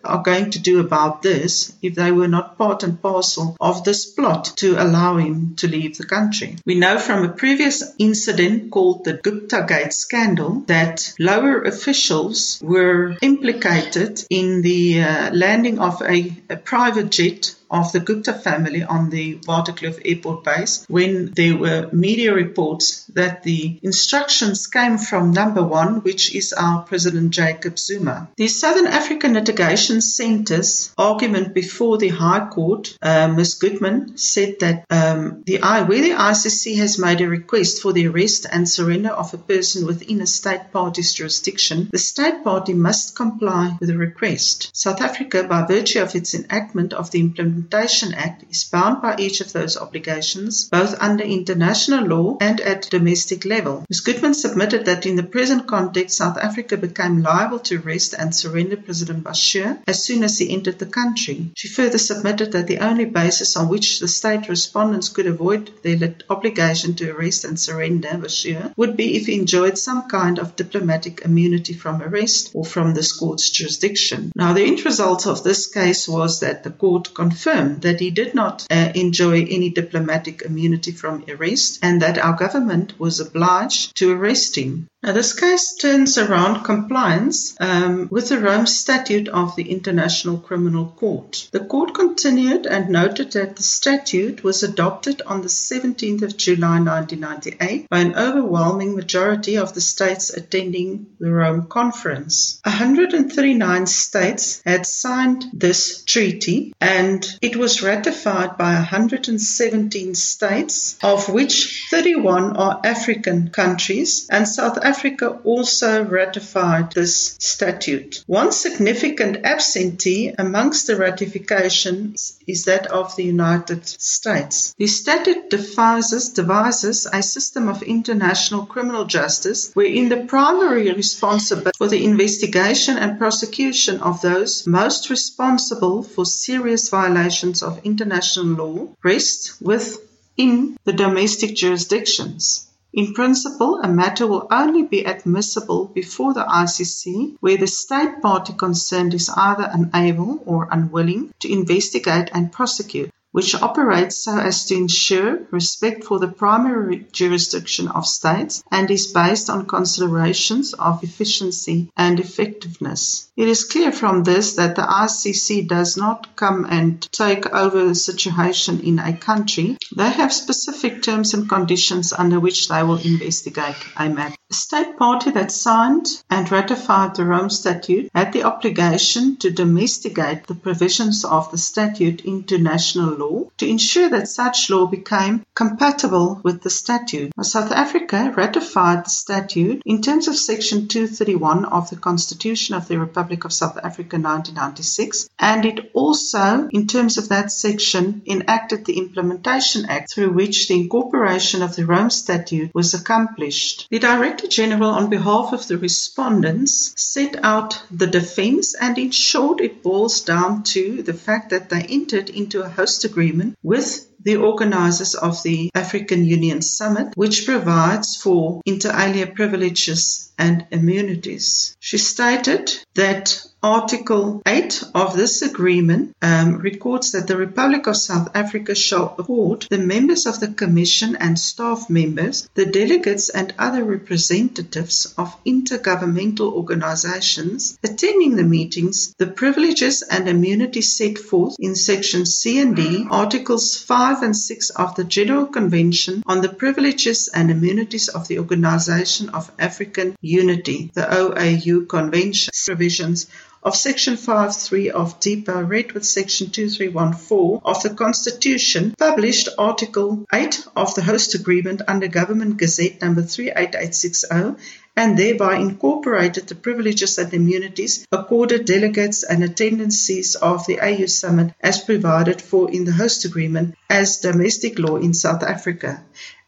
are 0.05 0.23
going 0.23 0.51
to 0.53 0.59
do 0.59 0.81
about 0.81 1.23
this 1.23 1.73
if 1.83 1.95
they 1.95 2.13
were 2.13 2.29
not 2.29 2.57
part 2.57 2.83
and 2.83 3.01
parcel 3.01 3.57
of 3.61 3.85
this 3.85 4.07
plot 4.07 4.53
to 4.57 4.83
allow 4.83 5.17
him 5.17 5.57
to 5.57 5.69
leave 5.69 5.97
the 5.97 6.07
country. 6.07 6.57
We 6.65 6.77
know 6.77 6.99
from 6.99 7.25
a 7.25 7.33
previous 7.33 7.83
incident 7.99 8.71
called 8.71 9.05
the 9.05 9.15
Gupta 9.15 9.65
Gate 9.67 9.93
scandal 9.93 10.63
that 10.67 11.13
lower 11.19 11.63
officials 11.63 12.20
were 12.63 13.17
implicated 13.23 14.25
in 14.31 14.63
the 14.63 15.03
uh, 15.03 15.31
landing 15.33 15.79
of 15.79 16.03
a, 16.03 16.33
a 16.49 16.57
private 16.57 17.11
jet 17.11 17.55
of 17.71 17.93
the 17.93 18.01
Gupta 18.01 18.33
family 18.33 18.83
on 18.83 19.11
the 19.11 19.37
Waterkloof 19.47 20.01
Airport 20.05 20.45
base 20.45 20.85
when 20.89 21.33
there 21.33 21.57
were 21.57 21.89
media 21.93 22.35
reports 22.35 23.05
that 23.15 23.43
the 23.43 23.79
instructions 23.83 24.67
came 24.67 24.99
from 24.99 25.31
number 25.33 25.63
one, 25.63 26.01
which 26.01 26.35
is 26.35 26.53
our 26.53 26.83
President 26.83 27.31
Jacob 27.31 27.79
Zuma. 27.79 28.29
The 28.37 28.49
Southern 28.49 28.87
African 28.87 29.35
Litigation 29.35 30.01
Centre's 30.01 30.93
argument 30.99 31.55
before 31.55 31.99
the 31.99 32.09
High 32.09 32.49
Court, 32.49 32.97
uh, 33.01 33.29
Ms. 33.29 33.55
Goodman, 33.55 34.17
said 34.17 34.57
that 34.61 34.85
um, 34.91 35.43
the 35.47 35.59
where 35.61 36.03
the 36.03 36.11
ICC 36.11 36.77
has 36.79 36.99
made 36.99 37.21
a 37.21 37.29
request 37.29 37.83
for 37.83 37.93
the 37.93 38.09
arrest 38.09 38.47
and 38.51 38.69
surrender 38.69 39.11
of 39.11 39.33
a 39.33 39.39
person 39.39 39.87
within 39.87 40.21
a 40.21 40.27
state 40.27 40.73
party's 40.73 41.15
jurisdiction, 41.15 41.89
the 41.93 41.99
state 41.99 42.43
party 42.43 42.75
must 42.75 43.15
comply 43.15 43.77
with 43.79 43.89
the 43.89 43.97
request. 43.97 44.71
South 44.75 45.01
Africa, 45.01 45.45
by 45.45 45.67
virtue 45.67 46.03
of 46.03 46.15
its 46.15 46.35
enactment 46.35 46.93
of 46.93 47.11
the 47.11 47.21
implementation 47.21 47.60
Implementation 47.61 48.15
Act 48.15 48.45
is 48.51 48.65
bound 48.65 49.03
by 49.03 49.17
each 49.19 49.43
of 49.43 49.53
those 49.53 49.77
obligations, 49.77 50.67
both 50.71 50.99
under 50.99 51.23
international 51.23 52.07
law 52.07 52.39
and 52.41 52.59
at 52.59 52.89
domestic 52.89 53.45
level. 53.45 53.85
Ms. 53.91 54.01
Goodman 54.01 54.33
submitted 54.33 54.87
that 54.87 55.05
in 55.05 55.17
the 55.17 55.23
present 55.23 55.67
context, 55.69 56.17
South 56.17 56.39
Africa 56.39 56.79
became 56.79 57.23
liable 57.23 57.59
to 57.59 57.79
arrest 57.79 58.15
and 58.19 58.35
surrender 58.35 58.79
President 58.79 59.25
Bashir 59.25 59.79
as 59.87 60.03
soon 60.03 60.25
as 60.25 60.39
he 60.39 60.51
entered 60.51 60.79
the 60.79 60.87
country. 60.87 61.51
She 61.55 61.69
further 61.69 61.99
submitted 61.99 62.53
that 62.53 62.67
the 62.67 62.79
only 62.79 63.05
basis 63.05 63.55
on 63.59 63.69
which 63.69 64.01
the 64.01 64.09
state 64.09 64.49
respondents 64.49 65.11
could 65.11 65.27
avoid 65.27 65.71
their 65.83 66.15
obligation 66.31 66.95
to 66.95 67.11
arrest 67.11 67.45
and 67.45 67.61
surrender 67.61 68.09
Bashir 68.09 68.73
would 68.79 68.97
be 68.97 69.17
if 69.17 69.27
he 69.27 69.39
enjoyed 69.39 69.77
some 69.77 70.09
kind 70.09 70.39
of 70.39 70.57
diplomatic 70.57 71.21
immunity 71.27 71.75
from 71.75 72.01
arrest 72.03 72.53
or 72.55 72.65
from 72.65 72.95
this 72.95 73.13
court's 73.13 73.51
jurisdiction. 73.51 74.33
Now, 74.35 74.55
the 74.55 74.65
end 74.65 74.83
result 74.87 75.27
of 75.27 75.45
this 75.45 75.67
case 75.67 76.09
was 76.09 76.41
that 76.41 76.65
the 76.65 76.71
court 76.71 77.13
confirmed 77.13 77.50
that 77.81 78.01
he 78.01 78.11
did 78.11 78.35
not 78.35 78.67
uh, 78.71 78.93
enjoy 78.95 79.45
any 79.45 79.71
diplomatic 79.71 80.43
immunity 80.43 80.93
from 80.93 81.25
arrest 81.29 81.79
and 81.83 82.03
that 82.03 82.19
our 82.19 82.37
government 82.37 82.99
was 82.99 83.21
obliged 83.21 83.97
to 83.97 84.13
arrest 84.13 84.57
him. 84.57 84.87
Now, 85.03 85.13
this 85.13 85.33
case 85.33 85.77
turns 85.77 86.19
around 86.19 86.63
compliance 86.63 87.57
um, 87.59 88.09
with 88.11 88.29
the 88.29 88.39
Rome 88.39 88.67
Statute 88.67 89.29
of 89.29 89.57
the 89.57 89.71
International 89.71 90.37
Criminal 90.37 90.89
Court. 90.89 91.49
The 91.53 91.65
court 91.65 91.95
continued 91.95 92.67
and 92.67 92.91
noted 92.91 93.33
that 93.33 93.57
the 93.57 93.63
statute 93.63 94.45
was 94.45 94.63
adopted 94.63 95.23
on 95.23 95.41
the 95.41 95.49
17th 95.49 96.21
of 96.21 96.37
July 96.37 96.81
1998 96.81 97.89
by 97.89 97.99
an 98.01 98.15
overwhelming 98.15 98.95
majority 98.95 99.57
of 99.57 99.73
the 99.73 99.81
states 99.81 100.29
attending 100.29 101.07
the 101.19 101.33
Rome 101.33 101.67
Conference. 101.67 102.61
139 102.65 103.87
states 103.87 104.61
had 104.67 104.85
signed 104.85 105.47
this 105.55 106.05
treaty 106.05 106.75
and 106.79 107.27
it 107.41 107.57
was 107.57 107.83
ratified 107.83 108.59
by 108.59 108.75
117 108.75 110.15
states, 110.15 110.99
of 111.03 111.31
which 111.31 111.87
31 111.91 112.59
are 112.59 112.81
African 112.85 113.49
countries 113.49 114.29
and 114.31 114.47
South 114.47 114.77
Africa 114.77 114.90
Africa 114.91 115.39
also 115.45 116.05
ratified 116.05 116.91
this 116.95 117.37
statute. 117.39 118.25
One 118.27 118.51
significant 118.51 119.37
absentee 119.45 120.35
amongst 120.37 120.89
the 120.89 120.97
ratifications 120.97 122.37
is 122.49 122.65
that 122.65 122.89
of 122.89 123.15
the 123.15 123.23
United 123.23 123.87
States. 123.87 124.75
The 124.79 124.89
statute 124.89 125.49
devises, 125.49 126.31
devises 126.31 127.07
a 127.13 127.23
system 127.23 127.69
of 127.69 127.85
international 127.85 128.67
criminal 128.67 129.05
justice 129.05 129.71
wherein 129.75 130.09
the 130.09 130.25
primary 130.25 130.93
responsibility 130.93 131.79
for 131.79 131.87
the 131.87 132.05
investigation 132.05 132.99
and 132.99 133.17
prosecution 133.17 134.01
of 134.01 134.21
those 134.23 134.67
most 134.67 135.09
responsible 135.09 136.03
for 136.03 136.25
serious 136.27 136.89
violations 136.89 137.63
of 137.63 137.81
international 137.85 138.47
law 138.47 138.89
rests 139.05 139.61
within 139.61 140.77
the 140.85 140.93
domestic 140.93 141.55
jurisdictions. 141.55 142.67
In 142.93 143.15
principle, 143.15 143.79
a 143.81 143.89
matter 143.89 144.27
will 144.27 144.49
only 144.51 144.83
be 144.83 145.05
admissible 145.05 145.85
before 145.95 146.35
the 146.35 146.45
ICC 146.45 147.37
where 147.39 147.57
the 147.57 147.69
state 147.69 148.21
party 148.21 148.53
concerned 148.53 149.15
is 149.15 149.31
either 149.31 149.71
unable 149.73 150.43
or 150.45 150.69
unwilling 150.73 151.33
to 151.39 151.53
investigate 151.53 152.31
and 152.33 152.51
prosecute 152.51 153.11
which 153.33 153.55
operates 153.55 154.25
so 154.25 154.37
as 154.37 154.65
to 154.65 154.75
ensure 154.75 155.39
respect 155.51 156.05
for 156.05 156.19
the 156.19 156.29
primary 156.29 157.07
jurisdiction 157.13 157.87
of 157.89 158.07
states 158.07 158.63
and 158.73 158.91
is 158.91 159.07
based 159.07 159.49
on 159.49 159.67
considerations 159.67 160.75
of 160.75 161.05
efficiency 161.05 161.91
and 161.97 162.19
effectiveness. 162.19 163.31
It 163.37 163.49
is 163.49 163.65
clear 163.65 163.93
from 163.93 164.25
this 164.25 164.55
that 164.55 164.77
the 164.77 164.83
ICC 164.83 165.69
does 165.69 165.97
not 165.97 166.35
come 166.35 166.67
and 166.69 167.01
take 167.13 167.47
over 167.47 167.85
the 167.85 167.95
situation 167.95 168.81
in 168.81 168.99
a 168.99 169.17
country. 169.17 169.77
They 169.97 170.11
have 170.11 170.33
specific 170.33 171.03
terms 171.03 171.33
and 171.33 171.49
conditions 171.49 172.13
under 172.13 172.41
which 172.41 172.69
they 172.69 172.83
will 172.83 172.99
investigate 172.99 173.77
a 173.97 174.09
matter. 174.09 174.35
The 174.49 174.55
state 174.55 174.99
party 174.99 175.31
that 175.31 175.53
signed 175.53 176.23
and 176.29 176.51
ratified 176.51 177.15
the 177.15 177.25
Rome 177.25 177.51
Statute 177.51 178.11
had 178.13 178.33
the 178.33 178.43
obligation 178.43 179.37
to 179.37 179.51
domesticate 179.51 180.49
the 180.49 180.57
provisions 180.57 181.25
of 181.25 181.51
the 181.53 181.59
statute 181.59 182.23
into 182.25 182.59
national 182.59 183.20
law 183.21 183.45
to 183.59 183.69
ensure 183.69 184.09
that 184.09 184.29
such 184.29 184.71
law 184.71 184.87
became 184.87 185.45
compatible 185.55 186.41
with 186.43 186.63
the 186.63 186.71
statute. 186.71 187.33
South 187.43 187.71
Africa 187.73 188.33
ratified 188.37 189.05
the 189.05 189.11
statute 189.11 189.83
in 189.85 190.03
terms 190.03 190.27
of 190.29 190.37
Section 190.37 190.89
231 190.89 191.65
of 191.67 191.91
the 191.91 191.97
Constitution 191.97 192.75
of 192.75 192.89
the 192.89 192.99
Republic 192.99 193.45
of 193.45 193.53
South 193.53 193.77
Africa 193.77 194.17
1996, 194.17 195.29
and 195.39 195.67
it 195.67 195.91
also, 195.95 196.69
in 196.71 196.87
terms 196.87 197.19
of 197.19 197.29
that 197.29 197.53
section, 197.53 198.23
enacted 198.27 198.85
the 198.85 198.99
Implementation 198.99 199.85
Act 199.87 200.13
through 200.13 200.33
which 200.33 200.69
the 200.69 200.81
incorporation 200.81 201.63
of 201.63 201.77
the 201.77 201.85
Rome 201.85 202.11
Statute 202.11 202.75
was 202.75 202.95
accomplished. 202.95 203.87
The 203.91 203.99
Director 203.99 204.49
General, 204.49 204.91
on 204.91 205.11
behalf 205.11 205.53
of 205.53 205.67
the 205.69 205.79
respondents, 205.79 206.93
set 206.97 207.45
out 207.45 207.83
the 207.91 208.07
defense, 208.07 208.75
and 208.75 208.97
in 208.99 209.11
short, 209.11 209.61
it 209.61 209.83
boils 209.83 210.23
down 210.23 210.63
to 210.63 211.03
the 211.03 211.15
fact 211.15 211.51
that 211.51 211.69
they 211.69 211.83
entered 211.83 212.31
into 212.31 212.63
a 212.63 212.69
host 212.69 213.05
agreement 213.11 213.57
with 213.63 214.10
the 214.23 214.37
organizers 214.37 215.15
of 215.15 215.43
the 215.43 215.71
African 215.75 216.25
Union 216.25 216.63
Summit, 216.63 217.09
which 217.17 217.47
provides 217.47 218.17
for 218.17 218.61
inter 218.67 218.93
alia 218.95 219.27
privileges 219.27 220.31
and 220.39 220.67
immunities. 220.71 221.77
She 221.81 221.99
stated 221.99 222.73
that 222.95 223.45
Article 223.63 224.41
8 224.47 224.85
of 224.95 225.15
this 225.15 225.43
agreement 225.43 226.17
um, 226.23 226.57
records 226.57 227.13
that 227.13 227.27
the 227.27 227.37
Republic 227.37 227.87
of 227.87 227.97
South 227.97 228.31
Africa 228.35 228.75
shall 228.75 229.15
award 229.19 229.67
the 229.69 229.77
members 229.77 230.25
of 230.25 230.41
the 230.41 230.49
Commission 230.49 231.15
and 231.17 231.39
staff 231.39 231.91
members, 231.91 232.49
the 232.55 232.65
delegates 232.65 233.29
and 233.29 233.53
other 233.59 233.85
representatives 233.85 235.13
of 235.19 235.37
intergovernmental 235.45 236.51
organizations 236.51 237.79
attending 237.85 238.37
the 238.37 238.45
meetings, 238.45 239.15
the 239.19 239.27
privileges 239.27 240.01
and 240.01 240.27
immunities 240.27 240.97
set 240.97 241.19
forth 241.19 241.55
in 241.59 241.75
Section 241.75 242.25
C 242.25 242.61
and 242.61 242.75
D, 242.75 243.07
Articles 243.11 243.77
5 243.77 244.10
and 244.23 244.37
6 244.37 244.71
of 244.71 244.97
the 244.97 245.05
General 245.05 245.47
Convention 245.47 246.23
on 246.27 246.41
the 246.41 246.49
Privileges 246.49 247.29
and 247.33 247.51
Immunities 247.51 248.09
of 248.09 248.27
the 248.27 248.39
Organization 248.41 249.29
of 249.29 249.53
African 249.59 250.17
Unity, 250.21 250.91
the 250.95 251.03
OAU 251.03 251.89
Convention. 251.89 252.51
Provisions 252.67 253.29
of 253.63 253.77
Section 253.77 254.15
5.3 254.15 254.89
of 254.91 255.21
DIPA 255.21 255.69
read 255.69 255.93
with 255.93 256.05
Section 256.05 256.51
2314 256.51 257.61
of 257.65 257.83
the 257.83 257.91
Constitution 257.91 258.95
published 258.99 259.51
Article 259.59 260.25
8 260.33 260.67
of 260.75 260.95
the 260.95 261.03
Host 261.03 261.35
Agreement 261.35 261.83
under 261.87 262.09
Government 262.09 262.57
Gazette 262.57 263.03
number 263.03 263.23
38860 263.23 264.80
and 264.97 265.19
thereby 265.19 265.57
incorporated 265.57 266.47
the 266.47 266.55
privileges 266.55 267.19
and 267.19 267.33
immunities 267.33 268.07
accorded 268.13 268.65
delegates 268.65 269.23
and 269.23 269.43
attendances 269.43 270.35
of 270.37 270.67
the 270.67 270.81
AU 270.81 271.07
Summit 271.07 271.55
as 271.61 271.85
provided 271.85 272.41
for 272.41 272.71
in 272.71 272.85
the 272.85 272.93
Host 272.93 273.25
Agreement 273.25 273.75
as 273.89 274.19
domestic 274.19 274.79
law 274.79 274.97
in 274.97 275.15
South 275.15 275.43
Africa 275.43 276.05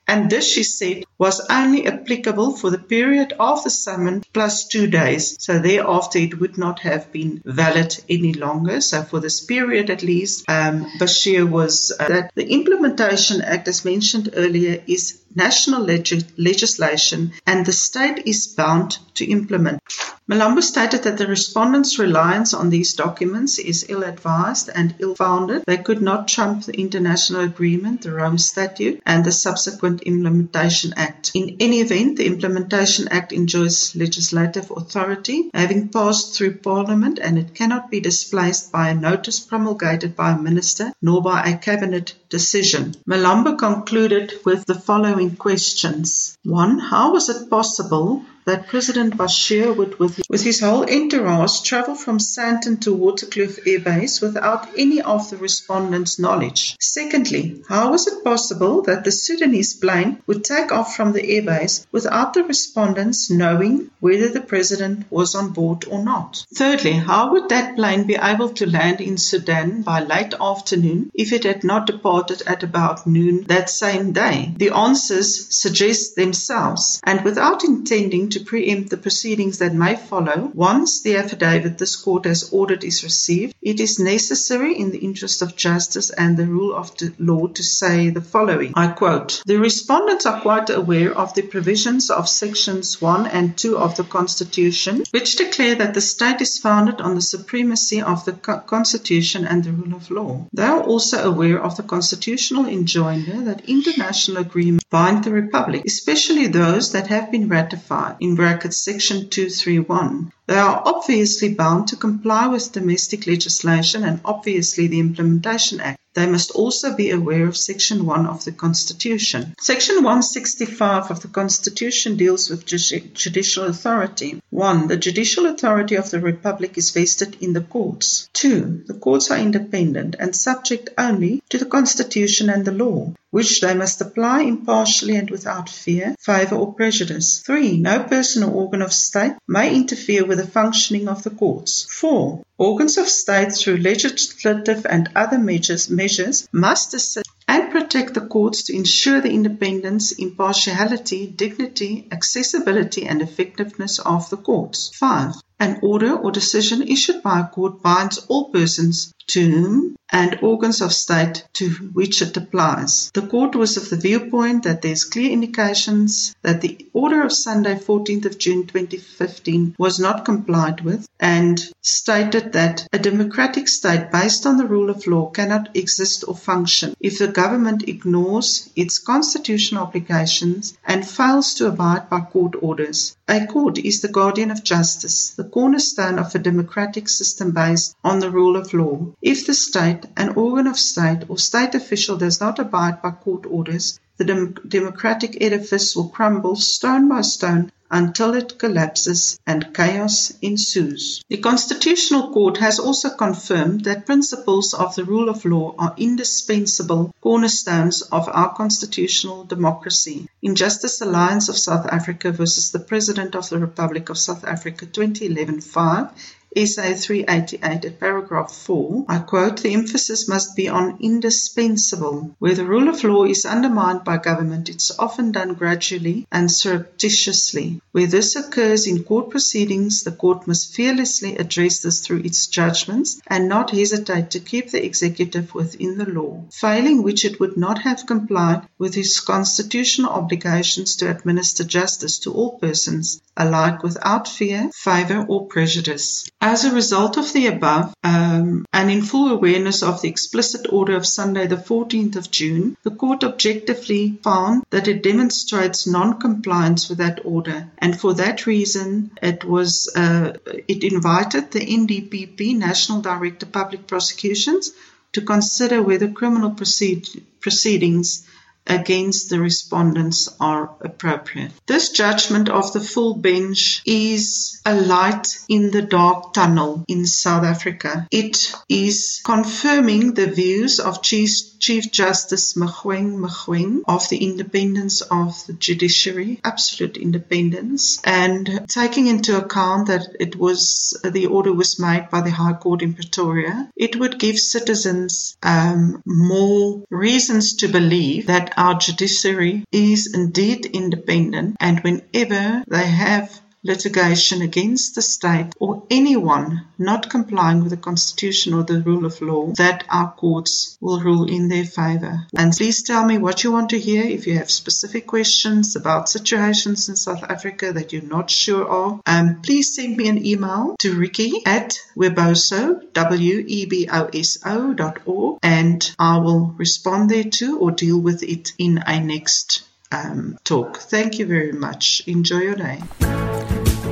and 0.08 0.28
this, 0.28 0.46
she 0.46 0.64
said, 0.64 1.04
was 1.16 1.40
only 1.48 1.86
applicable 1.86 2.56
for 2.56 2.70
the 2.70 2.78
period 2.78 3.32
of 3.38 3.62
the 3.62 3.70
summon 3.70 4.22
plus 4.32 4.66
two 4.66 4.88
days. 4.88 5.36
So 5.38 5.58
thereafter, 5.58 6.18
it 6.18 6.40
would 6.40 6.58
not 6.58 6.80
have 6.80 7.12
been 7.12 7.40
valid 7.44 7.96
any 8.08 8.34
longer. 8.34 8.80
So 8.80 9.02
for 9.04 9.20
this 9.20 9.40
period, 9.40 9.90
at 9.90 10.02
least, 10.02 10.44
um, 10.48 10.86
Bashir 10.98 11.48
was 11.48 11.92
uh, 11.98 12.08
that 12.08 12.32
the 12.34 12.48
Implementation 12.48 13.42
Act, 13.42 13.68
as 13.68 13.84
mentioned 13.84 14.30
earlier, 14.34 14.82
is 14.86 15.21
national 15.34 15.82
leg- 15.82 16.26
legislation 16.36 17.32
and 17.46 17.64
the 17.64 17.72
state 17.72 18.22
is 18.26 18.46
bound 18.46 18.98
to 19.14 19.24
implement. 19.24 19.80
Mlambo 20.28 20.62
stated 20.62 21.02
that 21.02 21.18
the 21.18 21.26
respondents' 21.26 21.98
reliance 21.98 22.54
on 22.54 22.70
these 22.70 22.94
documents 22.94 23.58
is 23.58 23.86
ill 23.88 24.02
advised 24.02 24.70
and 24.74 24.94
ill 24.98 25.14
founded. 25.14 25.64
They 25.66 25.76
could 25.76 26.00
not 26.00 26.28
trump 26.28 26.64
the 26.64 26.80
international 26.80 27.42
agreement, 27.42 28.02
the 28.02 28.12
Rome 28.12 28.38
Statute, 28.38 29.02
and 29.04 29.24
the 29.24 29.32
subsequent 29.32 30.02
Implementation 30.02 30.94
Act. 30.96 31.32
In 31.34 31.56
any 31.60 31.80
event, 31.80 32.16
the 32.16 32.26
Implementation 32.26 33.08
Act 33.08 33.32
enjoys 33.32 33.94
legislative 33.94 34.70
authority, 34.70 35.50
having 35.52 35.88
passed 35.88 36.34
through 36.34 36.56
Parliament, 36.58 37.18
and 37.18 37.38
it 37.38 37.54
cannot 37.54 37.90
be 37.90 38.00
displaced 38.00 38.72
by 38.72 38.88
a 38.88 38.94
notice 38.94 39.40
promulgated 39.40 40.16
by 40.16 40.30
a 40.30 40.38
minister 40.38 40.92
nor 41.02 41.20
by 41.20 41.42
a 41.42 41.58
cabinet 41.58 42.14
decision. 42.30 42.94
Mlambo 43.06 43.58
concluded 43.58 44.32
with 44.44 44.64
the 44.64 44.74
following 44.74 45.21
questions. 45.30 46.36
One, 46.44 46.78
how 46.78 47.12
was 47.12 47.28
it 47.28 47.48
possible 47.48 48.24
that 48.44 48.66
President 48.66 49.16
Bashir 49.16 49.76
would, 49.76 49.98
with, 49.98 50.20
with 50.28 50.42
his 50.42 50.60
whole 50.60 50.84
entourage, 50.84 51.60
travel 51.62 51.94
from 51.94 52.18
Sandton 52.18 52.80
to 52.80 52.96
Waterkloof 52.96 53.66
Air 53.66 53.80
Base 53.80 54.20
without 54.20 54.68
any 54.76 55.00
of 55.00 55.30
the 55.30 55.36
respondents' 55.36 56.18
knowledge? 56.18 56.76
Secondly, 56.80 57.62
how 57.68 57.92
was 57.92 58.06
it 58.06 58.24
possible 58.24 58.82
that 58.82 59.04
the 59.04 59.12
Sudanese 59.12 59.74
plane 59.74 60.18
would 60.26 60.44
take 60.44 60.72
off 60.72 60.96
from 60.96 61.12
the 61.12 61.22
airbase 61.22 61.86
without 61.92 62.34
the 62.34 62.42
respondents 62.44 63.30
knowing 63.30 63.90
whether 64.00 64.28
the 64.28 64.40
president 64.40 65.06
was 65.10 65.34
on 65.34 65.50
board 65.52 65.84
or 65.88 66.02
not? 66.04 66.44
Thirdly, 66.54 66.92
how 66.92 67.32
would 67.32 67.48
that 67.50 67.76
plane 67.76 68.06
be 68.06 68.18
able 68.20 68.50
to 68.50 68.70
land 68.70 69.00
in 69.00 69.18
Sudan 69.18 69.82
by 69.82 70.02
late 70.02 70.34
afternoon 70.40 71.10
if 71.14 71.32
it 71.32 71.44
had 71.44 71.62
not 71.62 71.86
departed 71.86 72.42
at 72.46 72.62
about 72.62 73.06
noon 73.06 73.44
that 73.44 73.70
same 73.70 74.12
day? 74.12 74.52
The 74.56 74.70
answers 74.70 75.54
suggest 75.54 76.16
themselves, 76.16 77.00
and 77.04 77.24
without 77.24 77.64
intending 77.64 78.31
to 78.32 78.40
preempt 78.40 78.90
the 78.90 78.96
proceedings 78.96 79.58
that 79.58 79.74
may 79.74 79.96
follow, 79.96 80.50
once 80.54 81.02
the 81.02 81.16
affidavit 81.16 81.78
this 81.78 81.96
court 81.96 82.24
has 82.24 82.50
ordered 82.52 82.84
is 82.84 83.04
received, 83.04 83.54
it 83.62 83.80
is 83.80 83.98
necessary 83.98 84.78
in 84.78 84.90
the 84.90 84.98
interest 84.98 85.42
of 85.42 85.56
justice 85.56 86.10
and 86.10 86.36
the 86.36 86.46
rule 86.46 86.74
of 86.74 86.96
the 86.96 87.12
law 87.18 87.46
to 87.46 87.62
say 87.62 88.10
the 88.10 88.20
following. 88.20 88.72
I 88.74 88.88
quote, 88.88 89.42
The 89.46 89.58
respondents 89.58 90.26
are 90.26 90.40
quite 90.40 90.70
aware 90.70 91.12
of 91.12 91.34
the 91.34 91.42
provisions 91.42 92.10
of 92.10 92.28
sections 92.28 93.00
1 93.00 93.26
and 93.26 93.56
2 93.56 93.76
of 93.76 93.96
the 93.96 94.04
Constitution, 94.04 95.04
which 95.10 95.36
declare 95.36 95.74
that 95.76 95.94
the 95.94 96.00
state 96.00 96.40
is 96.40 96.58
founded 96.58 97.00
on 97.00 97.14
the 97.14 97.20
supremacy 97.20 98.00
of 98.00 98.24
the 98.24 98.32
Constitution 98.32 99.46
and 99.46 99.62
the 99.62 99.72
rule 99.72 99.94
of 99.94 100.10
law. 100.10 100.46
They 100.52 100.64
are 100.64 100.82
also 100.82 101.30
aware 101.30 101.62
of 101.62 101.76
the 101.76 101.82
constitutional 101.82 102.66
enjoinder 102.66 103.42
that 103.44 103.68
international 103.68 104.38
agreements 104.38 104.84
bind 104.90 105.24
the 105.24 105.32
Republic, 105.32 105.82
especially 105.86 106.46
those 106.46 106.92
that 106.92 107.06
have 107.08 107.30
been 107.30 107.48
ratified 107.48 108.16
in 108.22 108.36
brackets 108.36 108.76
section 108.76 109.28
231. 109.28 110.32
They 110.52 110.58
are 110.58 110.82
obviously 110.84 111.54
bound 111.54 111.88
to 111.88 111.96
comply 111.96 112.46
with 112.46 112.72
domestic 112.72 113.26
legislation 113.26 114.04
and 114.04 114.20
obviously 114.22 114.86
the 114.86 115.00
Implementation 115.00 115.80
Act. 115.80 115.98
They 116.12 116.26
must 116.26 116.50
also 116.50 116.94
be 116.94 117.08
aware 117.08 117.46
of 117.46 117.56
Section 117.56 118.04
1 118.04 118.26
of 118.26 118.44
the 118.44 118.52
Constitution. 118.52 119.54
Section 119.58 120.02
165 120.02 121.10
of 121.10 121.22
the 121.22 121.28
Constitution 121.28 122.18
deals 122.18 122.50
with 122.50 122.66
judicial 122.66 123.64
authority. 123.64 124.42
1. 124.50 124.88
The 124.88 124.98
judicial 124.98 125.46
authority 125.46 125.94
of 125.94 126.10
the 126.10 126.20
Republic 126.20 126.76
is 126.76 126.90
vested 126.90 127.38
in 127.40 127.54
the 127.54 127.62
courts. 127.62 128.28
2. 128.34 128.84
The 128.86 128.92
courts 128.92 129.30
are 129.30 129.38
independent 129.38 130.16
and 130.18 130.36
subject 130.36 130.90
only 130.98 131.42
to 131.48 131.56
the 131.56 131.64
Constitution 131.64 132.50
and 132.50 132.66
the 132.66 132.72
law 132.72 133.14
which 133.32 133.62
they 133.62 133.72
must 133.74 134.02
apply 134.02 134.42
impartially 134.42 135.16
and 135.16 135.30
without 135.30 135.70
fear, 135.70 136.14
favour 136.20 136.54
or 136.54 136.74
prejudice. 136.74 137.40
3. 137.40 137.78
No 137.78 138.02
person 138.02 138.42
or 138.42 138.50
organ 138.52 138.82
of 138.82 138.92
state 138.92 139.32
may 139.48 139.74
interfere 139.74 140.22
with 140.26 140.38
the 140.42 140.50
functioning 140.50 141.08
of 141.08 141.22
the 141.22 141.30
courts. 141.30 141.86
4. 141.90 142.42
Organs 142.58 142.98
of 142.98 143.08
state 143.08 143.52
through 143.52 143.76
legislative 143.76 144.84
and 144.86 145.08
other 145.14 145.38
measures, 145.38 145.88
measures 145.88 146.48
must 146.52 146.94
assist 146.94 147.28
and 147.46 147.70
protect 147.70 148.14
the 148.14 148.20
courts 148.20 148.64
to 148.64 148.76
ensure 148.76 149.20
the 149.20 149.30
independence, 149.30 150.12
impartiality, 150.12 151.26
dignity, 151.26 152.08
accessibility 152.10 153.06
and 153.06 153.22
effectiveness 153.22 153.98
of 153.98 154.28
the 154.30 154.36
courts. 154.36 154.90
5. 154.96 155.34
An 155.62 155.78
order 155.80 156.14
or 156.14 156.32
decision 156.32 156.82
issued 156.82 157.22
by 157.22 157.38
a 157.38 157.46
court 157.46 157.82
binds 157.82 158.18
all 158.26 158.46
persons 158.50 159.14
to 159.28 159.48
whom 159.48 159.96
and 160.10 160.38
organs 160.42 160.82
of 160.82 160.92
state 160.92 161.44
to 161.52 161.68
which 161.94 162.20
it 162.20 162.36
applies. 162.36 163.12
The 163.14 163.28
court 163.28 163.54
was 163.54 163.76
of 163.76 163.88
the 163.88 163.96
viewpoint 163.96 164.64
that 164.64 164.82
there's 164.82 165.04
clear 165.04 165.30
indications 165.30 166.34
that 166.42 166.62
the 166.62 166.86
order 166.92 167.22
of 167.22 167.32
Sunday 167.32 167.76
14th 167.76 168.26
of 168.26 168.38
June 168.38 168.66
2015 168.66 169.76
was 169.78 170.00
not 170.00 170.24
complied 170.24 170.80
with 170.80 171.08
and 171.20 171.64
stated 171.80 172.52
that 172.54 172.86
a 172.92 172.98
democratic 172.98 173.68
state 173.68 174.10
based 174.10 174.44
on 174.44 174.56
the 174.56 174.66
rule 174.66 174.90
of 174.90 175.06
law 175.06 175.30
cannot 175.30 175.74
exist 175.76 176.24
or 176.26 176.34
function 176.34 176.94
if 176.98 177.18
the 177.18 177.28
government 177.28 177.88
ignores 177.88 178.68
its 178.74 178.98
constitutional 178.98 179.84
obligations 179.84 180.76
and 180.84 181.08
fails 181.08 181.54
to 181.54 181.68
abide 181.68 182.10
by 182.10 182.20
court 182.20 182.54
orders. 182.60 183.16
A 183.34 183.46
court 183.46 183.78
is 183.78 184.02
the 184.02 184.08
guardian 184.08 184.50
of 184.50 184.62
justice, 184.62 185.30
the 185.30 185.44
cornerstone 185.44 186.18
of 186.18 186.34
a 186.34 186.38
democratic 186.38 187.08
system 187.08 187.52
based 187.52 187.96
on 188.04 188.18
the 188.18 188.30
rule 188.30 188.58
of 188.58 188.74
law. 188.74 189.06
If 189.22 189.46
the 189.46 189.54
state, 189.54 190.00
an 190.18 190.34
organ 190.34 190.66
of 190.66 190.78
state, 190.78 191.22
or 191.28 191.38
state 191.38 191.74
official 191.74 192.18
does 192.18 192.42
not 192.42 192.58
abide 192.58 193.00
by 193.00 193.12
court 193.12 193.46
orders, 193.48 193.98
the 194.18 194.26
dem- 194.26 194.56
democratic 194.68 195.38
edifice 195.40 195.96
will 195.96 196.10
crumble 196.10 196.56
stone 196.56 197.08
by 197.08 197.22
stone 197.22 197.72
until 197.92 198.34
it 198.34 198.58
collapses 198.58 199.38
and 199.46 199.74
chaos 199.74 200.32
ensues. 200.40 201.22
The 201.28 201.36
Constitutional 201.36 202.32
Court 202.32 202.56
has 202.56 202.78
also 202.78 203.10
confirmed 203.10 203.84
that 203.84 204.06
principles 204.06 204.72
of 204.72 204.96
the 204.96 205.04
rule 205.04 205.28
of 205.28 205.44
law 205.44 205.74
are 205.78 205.94
indispensable 205.98 207.14
cornerstones 207.20 208.00
of 208.00 208.28
our 208.32 208.54
constitutional 208.54 209.44
democracy. 209.44 210.26
In 210.40 210.56
Justice 210.56 211.02
Alliance 211.02 211.50
of 211.50 211.58
South 211.58 211.86
Africa 211.86 212.32
versus 212.32 212.72
the 212.72 212.80
President 212.80 213.36
of 213.36 213.48
the 213.50 213.58
Republic 213.58 214.08
of 214.08 214.18
South 214.18 214.44
Africa 214.44 214.86
2011 214.86 215.60
5, 215.60 216.08
SA 216.54 216.92
388 216.94 217.84
at 217.86 217.98
paragraph 217.98 218.52
4, 218.52 219.06
I 219.08 219.20
quote, 219.20 219.62
the 219.62 219.72
emphasis 219.72 220.28
must 220.28 220.54
be 220.54 220.68
on 220.68 220.98
indispensable. 221.00 222.36
Where 222.40 222.54
the 222.54 222.66
rule 222.66 222.88
of 222.88 223.02
law 223.04 223.24
is 223.24 223.46
undermined 223.46 224.04
by 224.04 224.18
government, 224.18 224.68
it's 224.68 224.90
often 224.98 225.32
done 225.32 225.54
gradually 225.54 226.26
and 226.30 226.50
surreptitiously. 226.50 227.80
Where 227.92 228.06
this 228.06 228.36
occurs 228.36 228.86
in 228.86 229.02
court 229.04 229.30
proceedings, 229.30 230.02
the 230.02 230.12
court 230.12 230.46
must 230.46 230.74
fearlessly 230.74 231.36
address 231.36 231.80
this 231.80 232.00
through 232.00 232.20
its 232.20 232.46
judgments 232.48 233.20
and 233.26 233.48
not 233.48 233.70
hesitate 233.70 234.32
to 234.32 234.40
keep 234.40 234.70
the 234.70 234.84
executive 234.84 235.54
within 235.54 235.96
the 235.96 236.04
law, 236.04 236.44
failing 236.52 237.02
which 237.02 237.24
it 237.24 237.40
would 237.40 237.56
not 237.56 237.78
have 237.78 238.06
complied 238.06 238.68
with 238.78 238.98
its 238.98 239.20
constitutional 239.20 240.12
obligations 240.12 240.96
to 240.96 241.10
administer 241.10 241.64
justice 241.64 242.18
to 242.18 242.32
all 242.32 242.58
persons 242.58 243.22
alike 243.36 243.82
without 243.82 244.28
fear, 244.28 244.70
favour, 244.74 245.24
or 245.26 245.46
prejudice. 245.46 246.28
As 246.44 246.64
a 246.64 246.74
result 246.74 247.18
of 247.18 247.32
the 247.32 247.46
above, 247.46 247.94
um, 248.02 248.66
and 248.72 248.90
in 248.90 249.02
full 249.02 249.28
awareness 249.28 249.84
of 249.84 250.02
the 250.02 250.08
explicit 250.08 250.66
order 250.72 250.96
of 250.96 251.06
Sunday, 251.06 251.46
the 251.46 251.54
14th 251.54 252.16
of 252.16 252.32
June, 252.32 252.76
the 252.82 252.90
court 252.90 253.22
objectively 253.22 254.18
found 254.24 254.64
that 254.70 254.88
it 254.88 255.04
demonstrates 255.04 255.86
non-compliance 255.86 256.88
with 256.88 256.98
that 256.98 257.20
order, 257.24 257.70
and 257.78 257.96
for 257.98 258.14
that 258.14 258.44
reason, 258.46 259.12
it 259.22 259.44
was 259.44 259.88
uh, 259.94 260.32
it 260.66 260.82
invited 260.82 261.52
the 261.52 261.60
NDPP, 261.60 262.56
National 262.56 263.00
Director 263.00 263.46
Public 263.46 263.86
Prosecutions, 263.86 264.72
to 265.12 265.20
consider 265.20 265.80
whether 265.80 266.10
criminal 266.10 266.50
proceed, 266.50 267.06
proceedings 267.38 268.26
against 268.66 269.30
the 269.30 269.40
respondents 269.40 270.28
are 270.40 270.70
appropriate. 270.80 271.52
This 271.66 271.90
judgment 271.90 272.48
of 272.48 272.72
the 272.72 272.80
full 272.80 273.14
bench 273.14 273.82
is 273.86 274.60
a 274.64 274.74
light 274.74 275.26
in 275.48 275.70
the 275.70 275.82
dark 275.82 276.32
tunnel 276.32 276.84
in 276.88 277.06
South 277.06 277.44
Africa. 277.44 278.06
It 278.10 278.54
is 278.68 279.20
confirming 279.24 280.14
the 280.14 280.26
views 280.26 280.80
of 280.80 281.02
Chief, 281.02 281.90
Justice 281.92 282.54
Mogoeng 282.54 283.18
Mogoeng 283.18 283.82
of 283.86 284.08
the 284.08 284.18
independence 284.18 285.00
of 285.00 285.46
the 285.46 285.52
judiciary, 285.52 286.40
absolute 286.42 286.96
independence, 286.96 288.00
and 288.04 288.64
taking 288.68 289.06
into 289.06 289.38
account 289.38 289.88
that 289.88 290.16
it 290.18 290.36
was 290.36 291.00
the 291.04 291.26
order 291.26 291.52
was 291.52 291.78
made 291.78 292.08
by 292.10 292.20
the 292.20 292.30
High 292.30 292.54
Court 292.54 292.82
in 292.82 292.94
Pretoria, 292.94 293.70
it 293.76 293.96
would 293.96 294.18
give 294.18 294.38
citizens 294.38 295.36
um, 295.42 296.02
more 296.04 296.82
reasons 296.90 297.54
to 297.56 297.68
believe 297.68 298.26
that 298.26 298.51
our 298.56 298.76
judiciary 298.76 299.64
is 299.72 300.14
indeed 300.14 300.66
independent 300.66 301.56
and 301.60 301.80
whenever 301.80 302.64
they 302.68 302.86
have 302.86 303.41
litigation 303.64 304.42
against 304.42 304.94
the 304.94 305.02
state 305.02 305.52
or 305.60 305.84
anyone 305.90 306.66
not 306.78 307.08
complying 307.08 307.60
with 307.60 307.70
the 307.70 307.76
constitution 307.76 308.54
or 308.54 308.62
the 308.64 308.80
rule 308.82 309.04
of 309.04 309.20
law 309.20 309.46
that 309.52 309.84
our 309.88 310.10
courts 310.12 310.76
will 310.80 311.00
rule 311.00 311.28
in 311.28 311.48
their 311.48 311.64
favor. 311.64 312.26
And 312.36 312.52
please 312.52 312.82
tell 312.82 313.04
me 313.04 313.18
what 313.18 313.44
you 313.44 313.52
want 313.52 313.70
to 313.70 313.78
hear 313.78 314.02
if 314.02 314.26
you 314.26 314.38
have 314.38 314.50
specific 314.50 315.06
questions 315.06 315.76
about 315.76 316.08
situations 316.08 316.88
in 316.88 316.96
South 316.96 317.22
Africa 317.22 317.72
that 317.72 317.92
you're 317.92 318.02
not 318.02 318.30
sure 318.30 318.66
of. 318.66 319.00
Um, 319.06 319.42
please 319.42 319.76
send 319.76 319.96
me 319.96 320.08
an 320.08 320.24
email 320.24 320.76
to 320.80 320.98
ricky 320.98 321.42
at 321.46 321.78
weboso, 321.96 322.92
W-E-B-O-S-O 322.92 324.74
dot 324.74 325.00
org 325.06 325.38
and 325.42 325.94
I 325.98 326.18
will 326.18 326.54
respond 326.56 327.10
there 327.10 327.24
to 327.24 327.58
or 327.60 327.70
deal 327.70 327.98
with 327.98 328.22
it 328.22 328.52
in 328.58 328.82
a 328.86 329.00
next 329.00 329.64
um, 329.92 330.38
talk. 330.44 330.78
Thank 330.78 331.18
you 331.18 331.26
very 331.26 331.52
much. 331.52 332.02
Enjoy 332.06 332.38
your 332.38 332.54
day. 332.56 332.80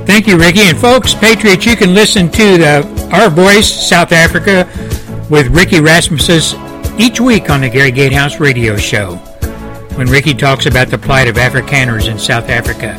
Thank 0.05 0.27
you, 0.27 0.37
Ricky. 0.37 0.61
And 0.61 0.77
folks, 0.77 1.13
Patriots, 1.13 1.65
you 1.65 1.75
can 1.75 1.93
listen 1.93 2.29
to 2.31 2.57
the, 2.57 3.09
Our 3.13 3.29
Voice 3.29 3.89
South 3.89 4.11
Africa 4.11 4.67
with 5.29 5.47
Ricky 5.47 5.79
Rasmussen 5.79 6.59
each 6.99 7.21
week 7.21 7.49
on 7.49 7.61
the 7.61 7.69
Gary 7.69 7.91
Gatehouse 7.91 8.39
radio 8.39 8.75
show 8.75 9.15
when 9.95 10.07
Ricky 10.07 10.33
talks 10.33 10.65
about 10.65 10.89
the 10.89 10.97
plight 10.97 11.27
of 11.27 11.35
Afrikaners 11.35 12.09
in 12.09 12.17
South 12.17 12.49
Africa. 12.49 12.97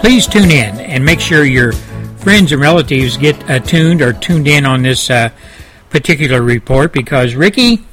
Please 0.00 0.26
tune 0.26 0.50
in 0.50 0.78
and 0.80 1.04
make 1.04 1.20
sure 1.20 1.44
your 1.44 1.72
friends 2.18 2.52
and 2.52 2.60
relatives 2.60 3.16
get 3.16 3.64
tuned 3.64 4.02
or 4.02 4.12
tuned 4.12 4.48
in 4.48 4.66
on 4.66 4.82
this 4.82 5.08
uh, 5.08 5.30
particular 5.88 6.42
report 6.42 6.92
because 6.92 7.34
Ricky 7.34 7.86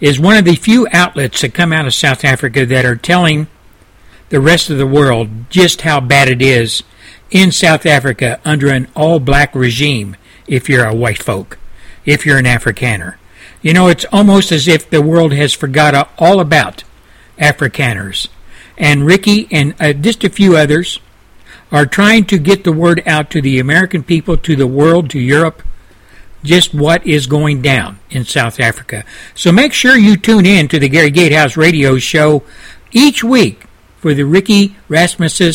is 0.00 0.18
one 0.18 0.36
of 0.36 0.44
the 0.44 0.56
few 0.56 0.88
outlets 0.92 1.42
that 1.42 1.54
come 1.54 1.72
out 1.72 1.86
of 1.86 1.94
South 1.94 2.24
Africa 2.24 2.66
that 2.66 2.84
are 2.84 2.96
telling 2.96 3.46
the 4.30 4.40
rest 4.40 4.70
of 4.70 4.78
the 4.78 4.86
world 4.86 5.28
just 5.50 5.82
how 5.82 6.00
bad 6.00 6.28
it 6.28 6.42
is 6.42 6.82
in 7.34 7.50
South 7.50 7.84
Africa 7.84 8.40
under 8.44 8.68
an 8.68 8.86
all 8.94 9.18
black 9.18 9.54
regime 9.56 10.16
if 10.46 10.68
you're 10.68 10.86
a 10.86 10.94
white 10.94 11.22
folk, 11.22 11.58
if 12.06 12.24
you're 12.24 12.38
an 12.38 12.44
Afrikaner. 12.44 13.16
You 13.60 13.74
know, 13.74 13.88
it's 13.88 14.06
almost 14.12 14.52
as 14.52 14.68
if 14.68 14.88
the 14.88 15.02
world 15.02 15.32
has 15.32 15.52
forgot 15.52 16.10
all 16.16 16.38
about 16.38 16.84
Afrikaners. 17.36 18.28
And 18.78 19.04
Ricky 19.04 19.48
and 19.50 19.74
uh, 19.80 19.92
just 19.92 20.22
a 20.22 20.30
few 20.30 20.56
others 20.56 21.00
are 21.72 21.86
trying 21.86 22.24
to 22.26 22.38
get 22.38 22.62
the 22.62 22.72
word 22.72 23.02
out 23.04 23.30
to 23.30 23.42
the 23.42 23.58
American 23.58 24.04
people, 24.04 24.36
to 24.36 24.54
the 24.54 24.66
world, 24.66 25.10
to 25.10 25.18
Europe, 25.18 25.62
just 26.44 26.72
what 26.72 27.04
is 27.04 27.26
going 27.26 27.62
down 27.62 27.98
in 28.10 28.24
South 28.24 28.60
Africa. 28.60 29.04
So 29.34 29.50
make 29.50 29.72
sure 29.72 29.96
you 29.96 30.16
tune 30.16 30.46
in 30.46 30.68
to 30.68 30.78
the 30.78 30.88
Gary 30.88 31.10
Gatehouse 31.10 31.56
radio 31.56 31.98
show 31.98 32.44
each 32.92 33.24
week 33.24 33.64
for 33.96 34.14
the 34.14 34.24
Ricky 34.24 34.76
Rasmussen 34.88 35.52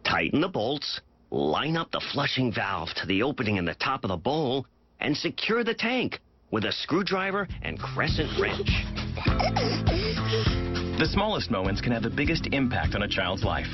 Tighten 0.05 0.41
the 0.41 0.47
bolts, 0.47 1.01
line 1.33 1.75
up 1.75 1.91
the 1.91 2.01
flushing 2.13 2.53
valve 2.53 2.89
to 2.95 3.07
the 3.07 3.23
opening 3.23 3.57
in 3.57 3.65
the 3.65 3.73
top 3.75 4.03
of 4.03 4.09
the 4.09 4.17
bowl, 4.17 4.67
and 4.99 5.17
secure 5.17 5.63
the 5.63 5.73
tank 5.73 6.19
with 6.51 6.65
a 6.65 6.71
screwdriver 6.71 7.47
and 7.63 7.79
crescent 7.79 8.29
wrench. 8.39 8.69
The 10.99 11.07
smallest 11.11 11.49
moments 11.49 11.81
can 11.81 11.91
have 11.91 12.03
the 12.03 12.11
biggest 12.11 12.47
impact 12.51 12.93
on 12.93 13.01
a 13.01 13.07
child's 13.07 13.43
life. 13.43 13.65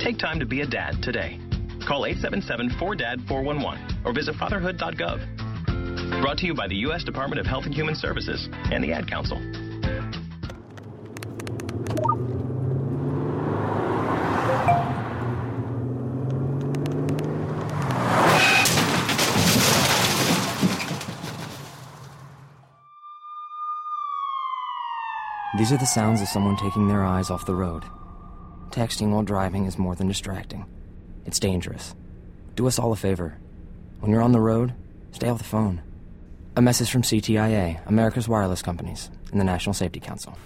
Take 0.00 0.18
time 0.18 0.40
to 0.40 0.46
be 0.46 0.62
a 0.62 0.66
dad 0.66 1.02
today. 1.02 1.38
Call 1.86 2.02
877-4DAD-411 2.02 4.06
or 4.06 4.14
visit 4.14 4.34
fatherhood.gov. 4.36 6.22
Brought 6.22 6.38
to 6.38 6.46
you 6.46 6.54
by 6.54 6.66
the 6.66 6.76
U.S. 6.76 7.04
Department 7.04 7.38
of 7.38 7.46
Health 7.46 7.66
and 7.66 7.74
Human 7.74 7.94
Services 7.94 8.48
and 8.72 8.82
the 8.82 8.92
Ad 8.92 9.08
Council. 9.08 9.38
These 25.56 25.70
are 25.70 25.76
the 25.76 25.86
sounds 25.86 26.20
of 26.20 26.26
someone 26.26 26.56
taking 26.56 26.88
their 26.88 27.04
eyes 27.04 27.30
off 27.30 27.46
the 27.46 27.54
road. 27.54 27.84
Texting 28.70 29.12
while 29.12 29.22
driving 29.22 29.66
is 29.66 29.78
more 29.78 29.94
than 29.94 30.08
distracting. 30.08 30.66
It's 31.26 31.38
dangerous. 31.38 31.94
Do 32.56 32.66
us 32.66 32.76
all 32.76 32.90
a 32.90 32.96
favor. 32.96 33.38
When 34.00 34.10
you're 34.10 34.20
on 34.20 34.32
the 34.32 34.40
road, 34.40 34.74
stay 35.12 35.28
off 35.28 35.38
the 35.38 35.44
phone. 35.44 35.80
A 36.56 36.62
message 36.62 36.90
from 36.90 37.02
CTIA, 37.02 37.86
America's 37.86 38.26
wireless 38.26 38.62
companies, 38.62 39.10
and 39.30 39.40
the 39.40 39.44
National 39.44 39.74
Safety 39.74 40.00
Council. 40.00 40.36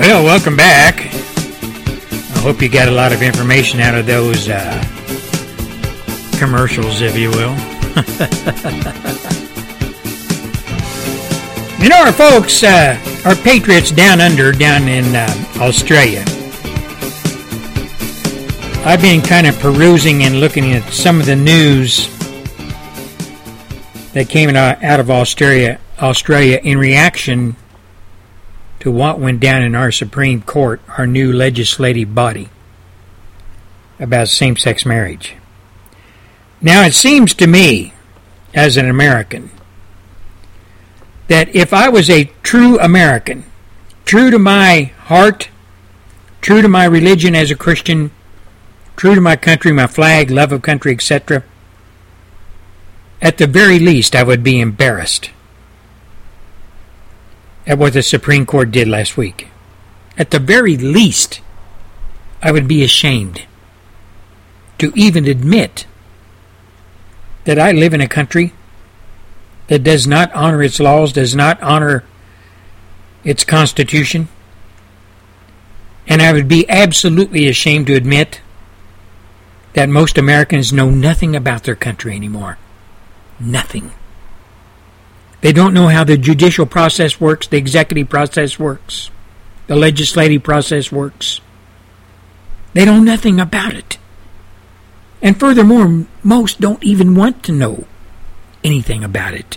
Well, 0.00 0.24
welcome 0.24 0.56
back. 0.56 1.00
I 1.00 2.40
hope 2.40 2.62
you 2.62 2.70
got 2.70 2.88
a 2.88 2.92
lot 2.92 3.12
of 3.12 3.20
information 3.20 3.80
out 3.80 3.94
of 3.94 4.06
those 4.06 4.48
uh, 4.48 4.82
commercials, 6.38 7.02
if 7.02 7.18
you 7.18 7.28
will. 7.28 9.28
you 11.82 11.88
know, 11.88 12.04
our 12.04 12.12
folks, 12.12 12.62
uh, 12.62 12.96
our 13.24 13.34
patriots 13.34 13.90
down 13.90 14.20
under, 14.20 14.52
down 14.52 14.86
in 14.86 15.04
uh, 15.16 15.28
Australia. 15.56 16.22
I've 18.84 19.00
been 19.00 19.22
kind 19.22 19.46
of 19.46 19.58
perusing 19.60 20.24
and 20.24 20.40
looking 20.40 20.72
at 20.72 20.92
some 20.92 21.20
of 21.20 21.26
the 21.26 21.36
news 21.36 22.08
that 24.12 24.28
came 24.28 24.54
out 24.56 25.00
of 25.00 25.08
Australia, 25.08 25.78
Australia 26.00 26.60
in 26.62 26.78
reaction 26.78 27.54
to 28.80 28.90
what 28.90 29.20
went 29.20 29.38
down 29.38 29.62
in 29.62 29.76
our 29.76 29.92
Supreme 29.92 30.42
Court, 30.42 30.80
our 30.98 31.06
new 31.06 31.32
legislative 31.32 32.12
body, 32.12 32.48
about 34.00 34.26
same 34.26 34.56
sex 34.56 34.84
marriage. 34.84 35.36
Now, 36.60 36.82
it 36.84 36.94
seems 36.94 37.34
to 37.34 37.46
me, 37.46 37.92
as 38.52 38.76
an 38.76 38.88
American, 38.88 39.51
that 41.32 41.54
if 41.54 41.72
I 41.72 41.88
was 41.88 42.10
a 42.10 42.30
true 42.42 42.78
American, 42.78 43.44
true 44.04 44.30
to 44.30 44.38
my 44.38 44.92
heart, 45.04 45.48
true 46.42 46.60
to 46.60 46.68
my 46.68 46.84
religion 46.84 47.34
as 47.34 47.50
a 47.50 47.56
Christian, 47.56 48.10
true 48.96 49.14
to 49.14 49.20
my 49.22 49.36
country, 49.36 49.72
my 49.72 49.86
flag, 49.86 50.30
love 50.30 50.52
of 50.52 50.60
country, 50.60 50.92
etc., 50.92 51.42
at 53.22 53.38
the 53.38 53.46
very 53.46 53.78
least 53.78 54.14
I 54.14 54.22
would 54.22 54.44
be 54.44 54.60
embarrassed 54.60 55.30
at 57.66 57.78
what 57.78 57.94
the 57.94 58.02
Supreme 58.02 58.44
Court 58.44 58.70
did 58.70 58.86
last 58.86 59.16
week. 59.16 59.48
At 60.18 60.32
the 60.32 60.38
very 60.38 60.76
least, 60.76 61.40
I 62.42 62.52
would 62.52 62.68
be 62.68 62.84
ashamed 62.84 63.46
to 64.76 64.92
even 64.94 65.26
admit 65.26 65.86
that 67.44 67.58
I 67.58 67.72
live 67.72 67.94
in 67.94 68.02
a 68.02 68.06
country 68.06 68.52
that 69.72 69.82
does 69.82 70.06
not 70.06 70.30
honor 70.34 70.62
its 70.62 70.78
laws, 70.78 71.14
does 71.14 71.34
not 71.34 71.58
honor 71.62 72.04
its 73.24 73.42
Constitution. 73.42 74.28
And 76.06 76.20
I 76.20 76.30
would 76.30 76.46
be 76.46 76.68
absolutely 76.68 77.48
ashamed 77.48 77.86
to 77.86 77.94
admit 77.94 78.42
that 79.72 79.88
most 79.88 80.18
Americans 80.18 80.74
know 80.74 80.90
nothing 80.90 81.34
about 81.34 81.64
their 81.64 81.74
country 81.74 82.14
anymore. 82.14 82.58
Nothing. 83.40 83.92
They 85.40 85.54
don't 85.54 85.72
know 85.72 85.88
how 85.88 86.04
the 86.04 86.18
judicial 86.18 86.66
process 86.66 87.18
works, 87.18 87.46
the 87.46 87.56
executive 87.56 88.10
process 88.10 88.58
works, 88.58 89.10
the 89.68 89.76
legislative 89.76 90.42
process 90.42 90.92
works. 90.92 91.40
They 92.74 92.84
know 92.84 93.00
nothing 93.00 93.40
about 93.40 93.72
it. 93.72 93.96
And 95.22 95.40
furthermore, 95.40 96.04
most 96.22 96.60
don't 96.60 96.84
even 96.84 97.14
want 97.14 97.42
to 97.44 97.52
know 97.52 97.86
anything 98.62 99.02
about 99.02 99.32
it. 99.32 99.56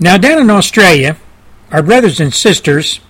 Now, 0.00 0.16
down 0.16 0.40
in 0.40 0.50
Australia, 0.50 1.16
our 1.70 1.82
brothers 1.82 2.20
and 2.20 2.32
sisters 2.32 3.00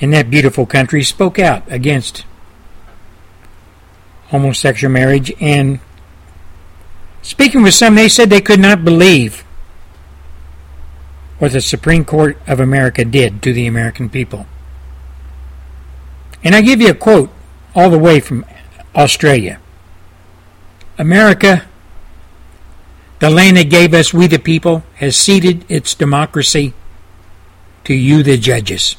in 0.00 0.10
that 0.10 0.30
beautiful 0.30 0.66
country 0.66 1.02
spoke 1.02 1.38
out 1.38 1.62
against 1.70 2.24
homosexual 4.28 4.92
marriage 4.92 5.32
and 5.40 5.80
Speaking 7.26 7.64
with 7.64 7.74
some, 7.74 7.96
they 7.96 8.08
said 8.08 8.30
they 8.30 8.40
could 8.40 8.60
not 8.60 8.84
believe 8.84 9.44
what 11.40 11.50
the 11.50 11.60
Supreme 11.60 12.04
Court 12.04 12.38
of 12.46 12.60
America 12.60 13.04
did 13.04 13.42
to 13.42 13.52
the 13.52 13.66
American 13.66 14.08
people. 14.08 14.46
And 16.44 16.54
I 16.54 16.60
give 16.60 16.80
you 16.80 16.88
a 16.88 16.94
quote 16.94 17.32
all 17.74 17.90
the 17.90 17.98
way 17.98 18.20
from 18.20 18.46
Australia 18.94 19.58
America, 20.98 21.66
the 23.18 23.30
land 23.30 23.56
that 23.56 23.70
gave 23.70 23.94
us, 23.94 24.12
we 24.12 24.26
the 24.26 24.38
people, 24.38 24.82
has 24.96 25.16
ceded 25.16 25.64
its 25.70 25.94
democracy 25.94 26.74
to 27.84 27.94
you, 27.94 28.22
the 28.22 28.36
judges. 28.36 28.96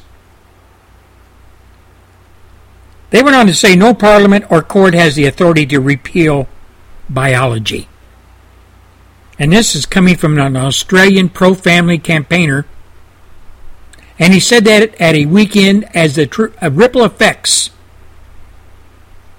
They 3.10 3.22
went 3.22 3.36
on 3.36 3.46
to 3.46 3.54
say 3.54 3.74
no 3.74 3.94
parliament 3.94 4.50
or 4.50 4.62
court 4.62 4.94
has 4.94 5.14
the 5.14 5.26
authority 5.26 5.66
to 5.66 5.80
repeal 5.80 6.48
biology. 7.08 7.88
And 9.38 9.52
this 9.52 9.74
is 9.74 9.86
coming 9.86 10.16
from 10.16 10.38
an 10.38 10.56
Australian 10.56 11.28
pro 11.28 11.54
family 11.54 11.98
campaigner. 11.98 12.66
And 14.18 14.34
he 14.34 14.40
said 14.40 14.64
that 14.64 15.00
at 15.00 15.14
a 15.14 15.26
weekend 15.26 15.88
as 15.94 16.16
the 16.16 16.26
tr- 16.26 16.48
ripple 16.60 17.04
effects 17.04 17.70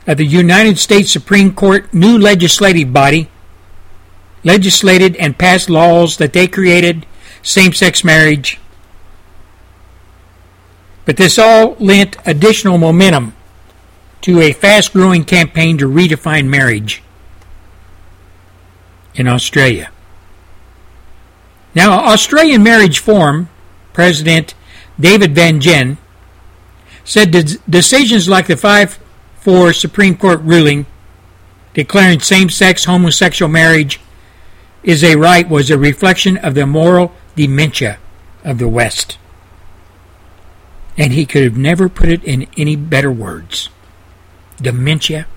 of 0.07 0.17
the 0.17 0.25
United 0.25 0.79
States 0.79 1.11
Supreme 1.11 1.53
Court 1.53 1.93
new 1.93 2.17
legislative 2.17 2.93
body 2.93 3.29
legislated 4.43 5.15
and 5.17 5.37
passed 5.37 5.69
laws 5.69 6.17
that 6.17 6.33
they 6.33 6.47
created 6.47 7.05
same 7.41 7.73
sex 7.73 8.03
marriage. 8.03 8.59
But 11.05 11.17
this 11.17 11.39
all 11.39 11.75
lent 11.79 12.17
additional 12.25 12.77
momentum 12.77 13.33
to 14.21 14.41
a 14.41 14.51
fast 14.51 14.93
growing 14.93 15.23
campaign 15.23 15.77
to 15.77 15.89
redefine 15.89 16.47
marriage 16.47 17.01
in 19.15 19.27
Australia. 19.27 19.91
Now, 21.73 22.11
Australian 22.11 22.63
Marriage 22.63 22.99
Forum 22.99 23.49
President 23.93 24.53
David 24.99 25.33
Van 25.35 25.59
Gend 25.59 25.97
said 27.03 27.31
decisions 27.69 28.29
like 28.29 28.47
the 28.47 28.57
5 28.57 28.99
4 29.39 29.73
Supreme 29.73 30.17
Court 30.17 30.41
ruling 30.41 30.85
declaring 31.73 32.19
same 32.19 32.49
sex 32.49 32.85
homosexual 32.85 33.49
marriage 33.49 33.99
is 34.83 35.03
a 35.03 35.15
right 35.15 35.47
was 35.47 35.69
a 35.69 35.77
reflection 35.77 36.37
of 36.37 36.55
the 36.55 36.65
moral 36.65 37.13
dementia 37.35 37.97
of 38.43 38.57
the 38.57 38.67
West. 38.67 39.17
And 40.97 41.13
he 41.13 41.25
could 41.25 41.43
have 41.43 41.57
never 41.57 41.87
put 41.87 42.09
it 42.09 42.23
in 42.23 42.47
any 42.57 42.75
better 42.75 43.11
words. 43.11 43.69
Dementia 44.57 45.27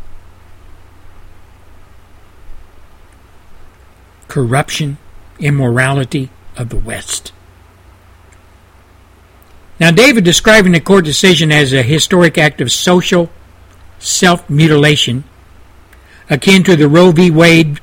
corruption, 4.32 4.97
immorality 5.39 6.31
of 6.56 6.70
the 6.70 6.78
West. 6.78 7.32
Now, 9.78 9.90
David 9.90 10.24
describing 10.24 10.73
the 10.73 10.81
court 10.81 11.05
decision 11.05 11.52
as 11.52 11.74
a 11.74 11.82
historic 11.82 12.39
act 12.39 12.62
of 12.62 12.73
social 12.73 13.28
self 13.98 14.48
mutilation, 14.48 15.24
akin 16.31 16.64
to 16.64 16.77
the 16.77 16.89
Roe 16.89 17.12
v. 17.12 17.31
Wade, 17.31 17.78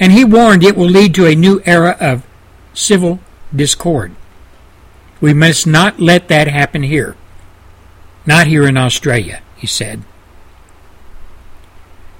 and 0.00 0.12
he 0.12 0.24
warned 0.24 0.62
it 0.62 0.76
will 0.76 0.86
lead 0.88 1.14
to 1.14 1.26
a 1.26 1.34
new 1.34 1.60
era 1.64 1.96
of 2.00 2.26
civil 2.72 3.20
discord. 3.54 4.14
We 5.20 5.34
must 5.34 5.66
not 5.66 6.00
let 6.00 6.28
that 6.28 6.46
happen 6.48 6.82
here. 6.82 7.16
Not 8.26 8.46
here 8.46 8.66
in 8.66 8.76
Australia, 8.76 9.42
he 9.56 9.66
said. 9.66 10.02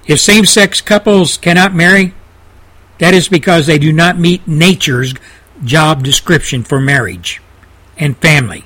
If 0.07 0.21
same 0.21 0.47
sex 0.47 0.81
couples 0.81 1.37
cannot 1.37 1.75
marry, 1.75 2.15
that 2.99 3.15
is 3.15 3.29
because 3.29 3.67
they 3.67 3.79
do 3.79 3.93
not 3.93 4.19
meet 4.19 4.49
nature's 4.49 5.15
job 5.65 6.03
description 6.03 6.65
for 6.65 6.81
marriage 6.81 7.41
and 7.97 8.17
family. 8.19 8.65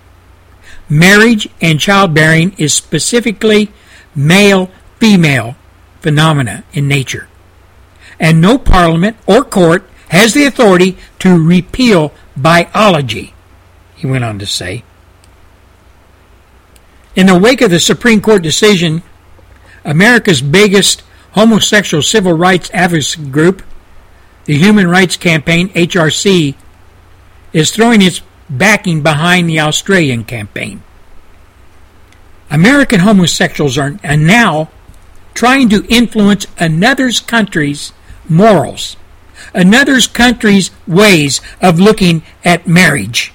Marriage 0.89 1.49
and 1.61 1.81
childbearing 1.81 2.55
is 2.59 2.73
specifically 2.73 3.71
male 4.15 4.71
female 4.99 5.57
phenomena 6.01 6.65
in 6.73 6.87
nature. 6.87 7.29
And 8.19 8.41
no 8.41 8.59
parliament 8.59 9.17
or 9.27 9.45
court 9.45 9.89
has 10.09 10.35
the 10.35 10.45
authority 10.45 10.99
to 11.21 11.43
repeal 11.43 12.13
biology, 12.37 13.35
he 13.95 14.07
went 14.07 14.25
on 14.25 14.39
to 14.39 14.47
say. 14.47 14.85
In 17.15 17.27
the 17.27 17.39
wake 17.39 17.61
of 17.61 17.71
the 17.71 17.81
Supreme 17.81 18.21
Court 18.21 18.43
decision, 18.43 19.03
America's 19.85 20.43
biggest 20.43 21.03
homosexual 21.33 22.03
civil 22.03 22.35
rights 22.35 22.71
advocacy 22.73 23.25
group 23.31 23.63
the 24.45 24.59
Human 24.59 24.89
Rights 24.89 25.17
Campaign, 25.17 25.69
HRC, 25.71 26.55
is 27.53 27.71
throwing 27.71 28.03
its 28.03 28.23
backing 28.51 29.03
behind 29.03 29.49
the 29.49 29.61
Australian 29.61 30.25
campaign. 30.25 30.83
American 32.51 33.01
homosexuals 33.01 33.79
are 33.79 33.99
now 34.17 34.71
trying 35.33 35.69
to 35.69 35.87
influence 35.87 36.47
another 36.59 37.11
country's 37.27 37.93
morals, 38.28 38.97
another 39.55 40.01
country's 40.01 40.70
ways 40.86 41.40
of 41.61 41.78
looking 41.78 42.23
at 42.44 42.66
marriage. 42.66 43.32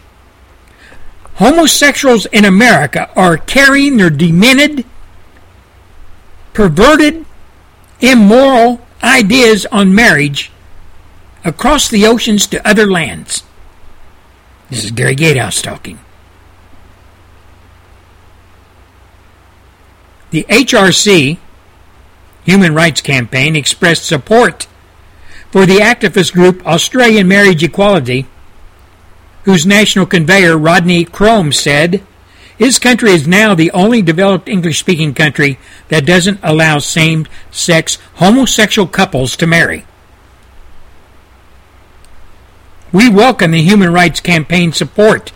Homosexuals 1.36 2.26
in 2.28 2.46
America 2.46 3.12
are 3.16 3.38
carrying 3.38 3.98
their 3.98 4.10
demented, 4.10 4.86
perverted, 6.54 7.26
immoral 8.02 8.82
ideas 9.04 9.66
on 9.68 9.94
marriage 9.94 10.52
across 11.46 11.90
the 11.90 12.06
oceans 12.06 12.48
to 12.48 12.68
other 12.68 12.88
lands. 12.88 13.44
This 14.70 14.84
is 14.84 14.92
Gary 14.92 15.16
Gatehouse 15.16 15.62
talking. 15.62 16.00
The 20.32 20.44
HRC, 20.50 21.38
Human 22.44 22.76
Rights 22.76 23.02
Campaign, 23.02 23.56
expressed 23.56 24.06
support 24.06 24.68
for 25.58 25.66
the 25.66 25.80
activist 25.80 26.34
group 26.34 26.64
Australian 26.68 27.28
Marriage 27.28 27.64
Equality, 27.64 28.28
whose 29.46 29.66
national 29.66 30.06
conveyor 30.06 30.56
Rodney 30.56 31.04
Croome 31.04 31.52
said, 31.52 32.04
his 32.60 32.78
country 32.78 33.10
is 33.10 33.28
now 33.28 33.56
the 33.56 33.72
only 33.72 34.04
developed 34.04 34.48
English 34.48 34.78
speaking 34.78 35.16
country 35.16 35.58
that 35.88 36.06
doesn't 36.06 36.40
allow 36.44 36.78
same 36.78 37.26
sex 37.50 37.98
homosexual 38.18 38.88
couples 38.88 39.36
to 39.36 39.48
marry. 39.48 39.84
We 42.92 43.10
welcome 43.10 43.50
the 43.50 43.64
Human 43.64 43.92
Rights 43.92 44.20
Campaign 44.20 44.74
support 44.74 45.32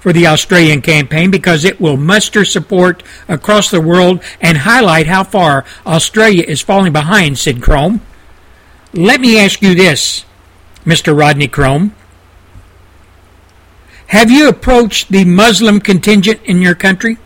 for 0.00 0.14
the 0.14 0.28
Australian 0.28 0.80
campaign 0.80 1.30
because 1.30 1.66
it 1.66 1.78
will 1.78 1.98
muster 1.98 2.46
support 2.46 3.02
across 3.28 3.70
the 3.70 3.82
world 3.82 4.22
and 4.40 4.56
highlight 4.56 5.08
how 5.08 5.24
far 5.24 5.66
Australia 5.84 6.42
is 6.42 6.62
falling 6.62 6.94
behind, 6.94 7.38
said 7.38 7.60
Croome. 7.60 8.00
Let 8.94 9.22
me 9.22 9.38
ask 9.38 9.62
you 9.62 9.74
this, 9.74 10.26
Mr. 10.84 11.18
Rodney 11.18 11.48
Croome. 11.48 11.94
Have 14.08 14.30
you 14.30 14.50
approached 14.50 15.10
the 15.10 15.24
Muslim 15.24 15.80
contingent 15.80 16.42
in 16.44 16.60
your 16.60 16.74
country? 16.74 17.16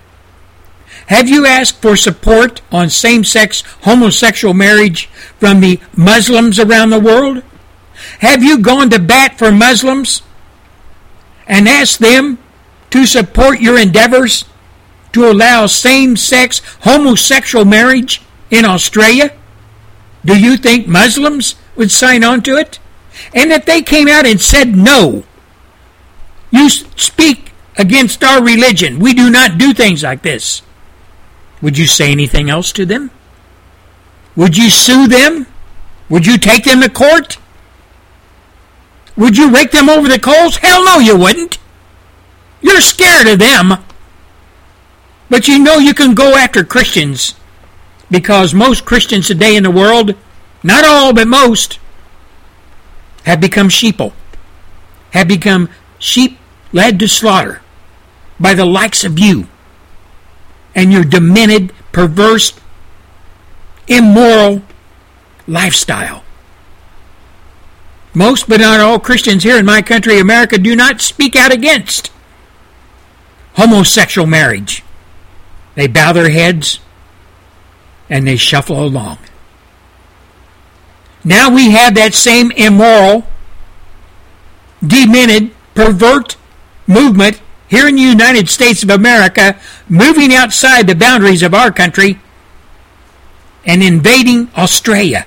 Have 1.09 1.29
you 1.29 1.45
asked 1.45 1.83
for 1.83 1.97
support 1.97 2.61
on 2.71 2.89
same 2.89 3.25
sex 3.25 3.65
homosexual 3.83 4.55
marriage 4.55 5.07
from 5.41 5.59
the 5.59 5.81
Muslims 5.97 6.61
around 6.61 6.91
the 6.91 7.01
world? 7.01 7.43
Have 8.21 8.45
you 8.45 8.59
gone 8.61 8.89
to 8.91 9.01
bat 9.01 9.37
for 9.37 9.51
Muslims 9.51 10.23
and 11.49 11.69
asked 11.69 11.99
them 11.99 12.39
to 12.91 13.07
support 13.07 13.61
your 13.61 13.77
endeavors 13.77 14.45
to 15.13 15.29
allow 15.29 15.67
same 15.67 16.17
sex 16.17 16.61
homosexual 16.83 17.65
marriage 17.65 18.23
in 18.53 18.65
Australia? 18.65 19.33
Do 20.27 20.39
you 20.39 20.57
think 20.57 20.89
Muslims 20.89 21.55
would 21.77 21.91
sign 21.91 22.25
on 22.25 22.43
to 22.43 22.57
it? 22.57 22.81
And 23.33 23.53
if 23.53 23.65
they 23.65 23.81
came 23.81 24.09
out 24.09 24.27
and 24.27 24.41
said 24.41 24.77
no, 24.77 25.25
you 26.51 26.69
speak 26.69 27.53
against 27.79 28.25
our 28.25 28.43
religion. 28.43 28.99
We 28.99 29.15
do 29.15 29.31
not 29.31 29.57
do 29.57 29.73
things 29.73 30.03
like 30.03 30.23
this. 30.23 30.63
Would 31.63 31.79
you 31.79 31.87
say 31.87 32.11
anything 32.11 32.51
else 32.51 32.73
to 32.73 32.85
them? 32.85 33.11
Would 34.35 34.57
you 34.57 34.69
sue 34.69 35.07
them? 35.07 35.47
Would 36.09 36.27
you 36.27 36.39
take 36.39 36.65
them 36.65 36.83
to 36.83 36.91
court? 36.91 37.39
Would 39.17 39.37
you 39.37 39.51
rake 39.51 39.71
them 39.71 39.89
over 39.89 40.09
the 40.09 40.19
coals? 40.19 40.57
Hell 40.57 40.85
no, 40.85 40.99
you 40.99 41.17
wouldn't. 41.17 41.59
You're 42.61 42.81
scared 42.81 43.29
of 43.29 43.39
them. 43.39 43.85
But 45.31 45.49
you 45.49 45.59
know 45.59 45.79
you 45.79 45.95
can 45.95 46.15
go 46.15 46.37
after 46.37 46.65
Christians 46.65 47.35
because 48.11 48.55
most 48.55 48.85
Christians 48.85 49.27
today 49.27 49.57
in 49.57 49.63
the 49.63 49.71
world, 49.71 50.15
not 50.63 50.85
all, 50.85 51.13
but 51.13 51.27
most, 51.27 51.79
have 53.25 53.41
become 53.41 53.69
sheeple, 53.69 54.13
have 55.11 55.29
become 55.29 55.69
sheep 55.99 56.39
led 56.73 56.99
to 56.99 57.09
slaughter 57.09 57.63
by 58.39 58.55
the 58.55 58.65
likes 58.65 59.05
of 59.05 59.19
you 59.19 59.49
and 60.75 60.93
your 60.93 61.05
demented, 61.05 61.73
perverse, 61.93 62.53
immoral 63.89 64.63
lifestyle. 65.47 66.23
Most, 68.15 68.49
but 68.49 68.61
not 68.61 68.81
all, 68.81 68.99
Christians 68.99 69.43
here 69.43 69.59
in 69.59 69.67
my 69.67 69.83
country, 69.83 70.19
America, 70.19 70.59
do 70.59 70.75
not 70.75 71.01
speak 71.01 71.37
out 71.37 71.53
against 71.53 72.11
homosexual 73.55 74.27
marriage. 74.27 74.83
They 75.75 75.87
bow 75.87 76.13
their 76.13 76.31
heads 76.31 76.81
and 78.09 78.27
they 78.27 78.37
shuffle 78.37 78.83
along. 78.83 79.19
Now 81.25 81.51
we 81.53 81.71
have 81.71 81.95
that 81.97 82.15
same 82.15 82.53
immoral, 82.53 83.27
demented, 84.85 85.51
pervert 85.75 86.37
movement 86.87 87.41
here 87.69 87.89
in 87.89 87.97
the 87.97 88.03
United 88.03 88.49
States 88.49 88.83
of 88.83 88.91
America 88.91 89.59
moving 89.89 90.33
outside 90.33 90.87
the 90.87 90.95
boundaries 90.95 91.43
of 91.43 91.53
our 91.53 91.73
country 91.73 92.21
and 93.65 93.83
invading 93.83 94.49
Australia 94.57 95.27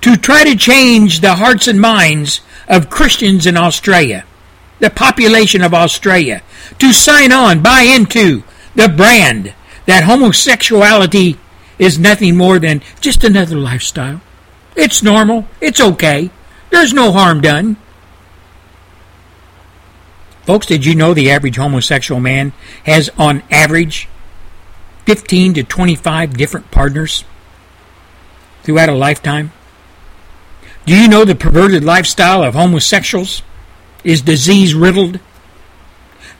to 0.00 0.16
try 0.16 0.44
to 0.44 0.56
change 0.56 1.20
the 1.20 1.34
hearts 1.34 1.66
and 1.66 1.80
minds 1.80 2.40
of 2.68 2.88
Christians 2.88 3.46
in 3.46 3.56
Australia, 3.56 4.24
the 4.78 4.90
population 4.90 5.60
of 5.60 5.74
Australia, 5.74 6.42
to 6.78 6.92
sign 6.92 7.32
on, 7.32 7.62
buy 7.62 7.82
into 7.82 8.44
the 8.76 8.88
brand 8.88 9.54
that 9.88 10.04
homosexuality 10.04 11.38
is 11.78 11.98
nothing 11.98 12.36
more 12.36 12.58
than 12.58 12.82
just 13.00 13.24
another 13.24 13.56
lifestyle. 13.56 14.20
It's 14.76 15.02
normal. 15.02 15.46
It's 15.62 15.80
okay. 15.80 16.28
There's 16.68 16.92
no 16.92 17.10
harm 17.10 17.40
done. 17.40 17.78
Folks, 20.42 20.66
did 20.66 20.84
you 20.84 20.94
know 20.94 21.14
the 21.14 21.30
average 21.30 21.56
homosexual 21.56 22.20
man 22.20 22.52
has, 22.84 23.08
on 23.16 23.42
average, 23.50 24.08
15 25.06 25.54
to 25.54 25.62
25 25.62 26.36
different 26.36 26.70
partners 26.70 27.24
throughout 28.64 28.90
a 28.90 28.94
lifetime? 28.94 29.52
Do 30.84 30.94
you 30.94 31.08
know 31.08 31.24
the 31.24 31.34
perverted 31.34 31.82
lifestyle 31.82 32.44
of 32.44 32.52
homosexuals 32.52 33.40
is 34.04 34.20
disease 34.20 34.74
riddled? 34.74 35.18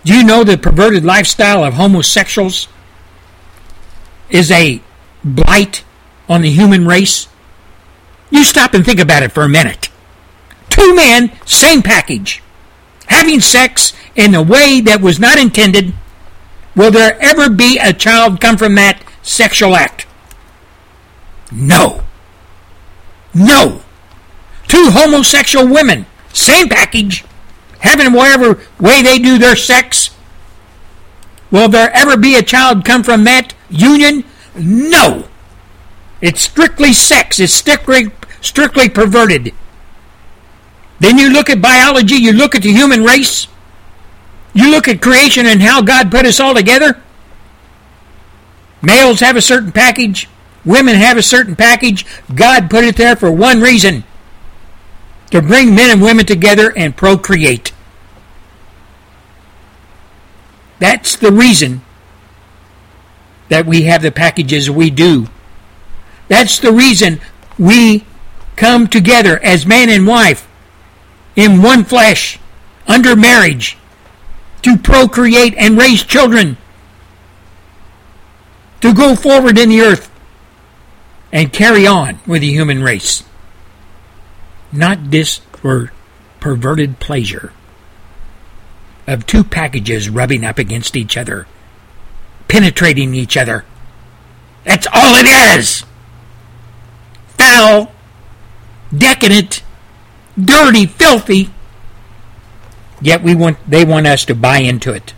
Do 0.05 0.15
you 0.15 0.23
know 0.23 0.45
the 0.45 0.59
perverted 0.59 1.03
lifestyle 1.03 1.65
of 1.65 1.75
homosexuals 1.75 2.69
is 4.31 4.51
a 4.51 4.81
blight 5.25 5.85
on 6.29 6.43
the 6.43 6.51
human 6.51 6.87
race? 6.87 7.29
You 8.31 8.45
stop 8.45 8.75
and 8.75 8.85
think 8.85 9.01
about 9.01 9.23
it 9.23 9.33
for 9.33 9.43
a 9.43 9.49
minute. 9.49 9.89
Two 10.71 10.95
men, 10.95 11.33
same 11.47 11.83
package, 11.83 12.43
having 13.07 13.41
sex 13.41 13.93
in 14.15 14.35
a 14.35 14.43
way 14.43 14.81
that 14.81 15.01
was 15.01 15.19
not 15.19 15.39
intended. 15.39 15.95
Will 16.77 16.91
there 16.91 17.19
ever 17.21 17.49
be 17.49 17.79
a 17.79 17.93
child 17.93 18.41
come 18.41 18.57
from 18.57 18.75
that 18.75 19.03
sexual 19.23 19.75
act? 19.75 20.07
No. 21.51 22.05
No 23.35 23.83
two 24.69 24.91
homosexual 24.91 25.67
women, 25.67 26.07
same 26.33 26.69
package, 26.69 27.25
having 27.81 28.13
whatever 28.13 28.61
way 28.79 29.03
they 29.03 29.19
do 29.19 29.39
their 29.39 29.57
sex. 29.57 30.11
Will 31.51 31.69
there 31.69 31.91
ever 31.95 32.17
be 32.17 32.35
a 32.35 32.43
child 32.43 32.85
come 32.85 33.03
from 33.03 33.25
that 33.25 33.55
union? 33.71 34.25
No. 34.57 35.29
It's 36.21 36.43
strictly 36.43 36.93
sex. 36.93 37.39
It's 37.39 37.53
strictly 37.53 38.11
strictly 38.41 38.89
perverted. 38.89 39.53
Then 41.01 41.19
you 41.19 41.31
look 41.31 41.49
at 41.49 41.63
biology, 41.63 42.17
you 42.17 42.33
look 42.33 42.55
at 42.55 42.63
the 42.63 42.73
human 42.73 43.05
race, 43.05 43.47
you 44.53 44.71
look 44.71 44.89
at 44.89 45.01
creation 45.01 45.47
and 45.47 45.63
how 45.63 45.81
God 45.83 46.11
put 46.11 46.27
us 46.27 46.41
all 46.41 46.55
together. 46.55 47.01
Males 48.83 49.21
have 49.21 49.37
a 49.37 49.43
certain 49.43 49.73
package, 49.73 50.29
women 50.65 50.97
have 50.97 51.17
a 51.17 51.23
certain 51.23 51.57
package. 51.57 52.05
God 52.35 52.71
put 52.71 52.85
it 52.85 52.97
there 52.97 53.17
for 53.17 53.31
one 53.31 53.61
reason 53.61 54.05
to 55.31 55.43
bring 55.43 55.75
men 55.75 55.91
and 55.91 56.03
women 56.03 56.27
together 56.27 56.73
and 56.77 56.97
procreate. 56.97 57.73
That's 60.79 61.17
the 61.17 61.33
reason 61.33 61.83
that 63.49 63.67
we 63.67 63.83
have 63.83 64.03
the 64.03 64.13
packages 64.13 64.71
we 64.71 64.91
do. 64.91 65.27
That's 66.29 66.59
the 66.59 66.73
reason 66.73 67.21
we 67.59 68.05
come 68.57 68.87
together 68.87 69.43
as 69.43 69.67
man 69.67 69.89
and 69.89 70.07
wife 70.07 70.49
in 71.37 71.63
one 71.63 71.85
flesh 71.85 72.39
under 72.87 73.15
marriage 73.15 73.79
to 74.63 74.77
procreate 74.77 75.55
and 75.57 75.79
raise 75.79 76.03
children 76.03 76.57
to 78.81 78.93
go 78.93 79.15
forward 79.15 79.59
in 79.59 79.69
the 79.69 79.81
earth 79.81 80.11
and 81.33 81.53
carry 81.53 81.87
on 81.87 82.19
with 82.27 82.43
the 82.43 82.51
human 82.51 82.83
race 82.83 83.23
not 84.73 85.11
this 85.11 85.39
for 85.53 85.93
perverted 86.41 86.99
pleasure 86.99 87.53
of 89.09 89.27
two 89.27 89.43
packages 89.43 90.09
rubbing 90.09 90.45
up 90.45 90.59
against 90.59 90.97
each 90.97 91.17
other, 91.17 91.47
penetrating 92.47 93.15
each 93.15 93.37
other. 93.37 93.65
That's 94.65 94.87
all 94.93 95.17
it 95.17 95.59
is. 95.59 95.85
foul, 97.39 97.93
decadent, 98.97 99.63
dirty, 100.39 100.87
filthy. 100.87 101.51
Yet 103.01 103.23
we 103.23 103.35
want 103.35 103.59
they 103.69 103.85
want 103.85 104.07
us 104.07 104.25
to 104.27 104.35
buy 104.35 104.59
into 104.59 104.93
it. 104.93 105.15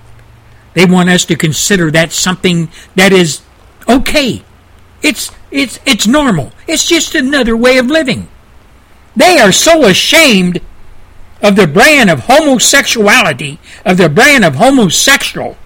They 0.75 0.85
want 0.85 1.09
us 1.09 1.25
to 1.27 1.37
consider 1.37 1.91
that 1.91 2.13
something 2.13 2.71
that 2.95 3.13
is 3.13 3.43
okay. 3.89 4.45
It's 5.03 5.33
it's 5.51 5.81
it's 5.87 6.07
normal. 6.07 6.53
It's 6.69 6.87
just 6.87 7.15
another 7.15 7.57
way 7.57 7.79
of 7.79 7.87
living. 7.87 8.29
They 9.17 9.39
are 9.39 9.51
so 9.51 9.87
ashamed 9.87 10.61
of 11.43 11.57
the 11.57 11.67
brand 11.67 12.11
of 12.11 12.21
homosexuality, 12.21 13.59
of 13.85 13.97
the 13.97 14.09
brand 14.09 14.45
of 14.45 14.57
homosexual, 14.57 15.57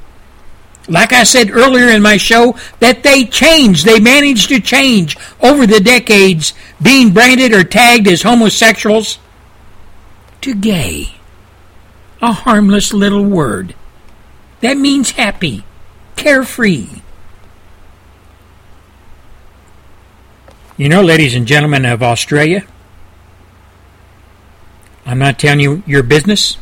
like 0.89 1.13
I 1.13 1.25
said 1.25 1.51
earlier 1.51 1.89
in 1.89 2.03
my 2.03 2.17
show, 2.17 2.57
that 2.81 3.03
they 3.03 3.25
change, 3.25 3.85
they 3.85 4.01
managed 4.01 4.49
to 4.51 4.61
change 4.61 5.17
over 5.41 5.67
the 5.67 5.81
decades, 5.81 6.53
being 6.83 7.13
branded 7.13 7.53
or 7.53 7.65
tagged 7.65 8.07
as 8.07 8.23
homosexuals 8.23 9.19
to 10.43 10.55
gay. 10.55 11.15
A 12.21 12.33
harmless 12.33 12.93
little 12.93 13.25
word. 13.25 13.75
That 14.61 14.77
means 14.77 15.13
happy, 15.13 15.65
carefree. 16.17 16.89
You 20.77 20.89
know, 20.89 21.03
ladies 21.03 21.35
and 21.35 21.47
gentlemen 21.47 21.85
of 21.85 22.03
Australia, 22.03 22.67
I'm 25.07 25.19
not 25.19 25.39
telling 25.39 25.61
you 25.61 25.83
your 25.87 26.03
business, 26.03 26.57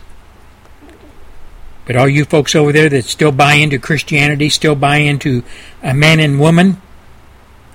but 1.86 1.97
all 1.97 2.09
you 2.09 2.24
folks 2.24 2.55
over 2.55 2.73
there 2.73 2.89
that 2.89 3.05
still 3.05 3.32
buy 3.32 3.55
into 3.55 3.78
Christianity, 3.78 4.48
still 4.48 4.74
buy 4.74 4.97
into 4.97 5.43
a 5.82 5.94
man 5.94 6.20
and 6.20 6.40
woman 6.40 6.81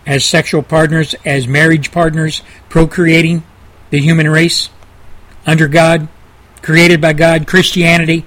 as 0.06 0.24
sexual 0.24 0.64
partners, 0.64 1.16
as 1.26 1.48
marriage 1.48 1.92
partners, 1.92 2.42
procreating 2.70 3.44
the 3.90 4.00
human 4.00 4.30
race 4.30 4.70
under 5.46 5.68
God, 5.68 6.08
created 6.62 7.02
by 7.02 7.14
God, 7.14 7.48
Christianity, 7.48 8.26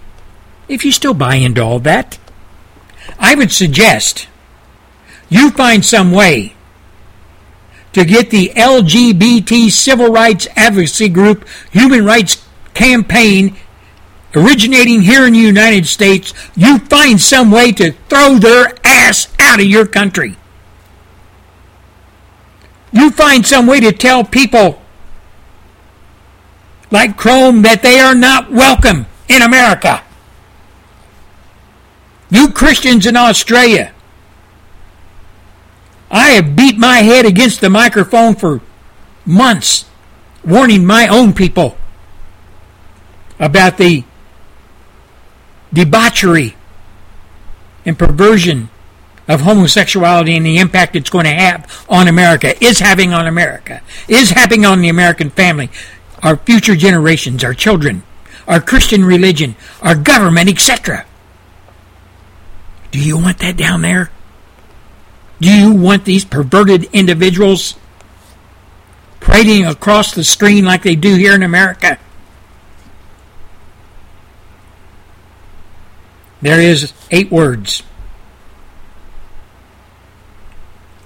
if 0.68 0.84
you 0.84 0.92
still 0.92 1.14
buy 1.14 1.34
into 1.34 1.62
all 1.62 1.80
that, 1.80 2.18
I 3.18 3.34
would 3.34 3.50
suggest 3.50 4.28
you 5.28 5.50
find 5.50 5.84
some 5.84 6.12
way 6.12 6.54
to 7.92 8.04
get 8.04 8.30
the 8.30 8.50
LGBT 8.50 9.70
civil 9.70 10.12
rights 10.12 10.46
advocacy 10.56 11.08
group 11.08 11.46
human 11.72 12.04
rights 12.04 12.46
campaign 12.74 13.56
originating 14.34 15.02
here 15.02 15.26
in 15.26 15.32
the 15.32 15.38
United 15.38 15.86
States, 15.86 16.32
you 16.54 16.78
find 16.78 17.20
some 17.20 17.50
way 17.50 17.72
to 17.72 17.92
throw 18.08 18.38
their 18.38 18.72
ass 18.84 19.28
out 19.38 19.60
of 19.60 19.66
your 19.66 19.86
country. 19.86 20.36
You 22.92 23.10
find 23.10 23.46
some 23.46 23.66
way 23.66 23.80
to 23.80 23.92
tell 23.92 24.24
people 24.24 24.80
like 26.90 27.16
Croome 27.16 27.62
that 27.62 27.82
they 27.82 28.00
are 28.00 28.14
not 28.14 28.50
welcome 28.50 29.06
in 29.28 29.42
America. 29.42 30.02
You 32.30 32.50
Christians 32.50 33.06
in 33.06 33.16
Australia, 33.16 33.92
I 36.10 36.30
have 36.30 36.56
beat 36.56 36.76
my 36.76 36.98
head 36.98 37.24
against 37.24 37.60
the 37.60 37.70
microphone 37.70 38.34
for 38.34 38.60
months, 39.24 39.84
warning 40.44 40.84
my 40.84 41.06
own 41.06 41.32
people 41.32 41.76
about 43.38 43.78
the 43.78 44.04
debauchery 45.72 46.56
and 47.86 47.98
perversion 47.98 48.68
of 49.28 49.42
homosexuality 49.42 50.36
and 50.36 50.44
the 50.44 50.58
impact 50.58 50.96
it's 50.96 51.10
going 51.10 51.24
to 51.24 51.30
have 51.30 51.84
on 51.88 52.08
America, 52.08 52.62
is 52.62 52.80
having 52.80 53.12
on 53.12 53.28
America, 53.28 53.80
is 54.08 54.30
having 54.30 54.64
on 54.64 54.80
the 54.80 54.88
American 54.88 55.30
family, 55.30 55.70
our 56.22 56.36
future 56.36 56.74
generations, 56.74 57.44
our 57.44 57.54
children, 57.54 58.02
our 58.48 58.60
Christian 58.60 59.04
religion, 59.04 59.54
our 59.80 59.94
government, 59.94 60.48
etc. 60.50 61.06
Do 62.90 62.98
you 62.98 63.16
want 63.16 63.38
that 63.38 63.56
down 63.56 63.82
there? 63.82 64.10
Do 65.40 65.50
you 65.50 65.72
want 65.72 66.04
these 66.04 66.24
perverted 66.24 66.84
individuals 66.92 67.74
parading 69.20 69.66
across 69.66 70.14
the 70.14 70.24
screen 70.24 70.64
like 70.64 70.82
they 70.82 70.96
do 70.96 71.14
here 71.14 71.34
in 71.34 71.42
America? 71.42 71.98
There 76.42 76.60
is 76.60 76.92
eight 77.10 77.30
words. 77.30 77.82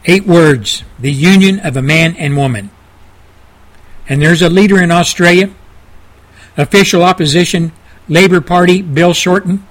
Eight 0.05 0.27
words. 0.27 0.85
The 0.98 1.12
union 1.12 1.61
of 1.61 1.77
a 1.77 1.82
man 1.82 2.16
and 2.16 2.36
woman. 2.36 2.70
And 4.09 4.20
there's 4.20 4.43
a 4.43 4.51
leader 4.51 4.81
in 4.81 4.90
Australia, 4.90 5.51
official 6.56 7.02
opposition 7.02 7.73
Labour 8.09 8.40
Party, 8.40 8.82
Bill 8.82 9.15
Shorten. 9.15 9.66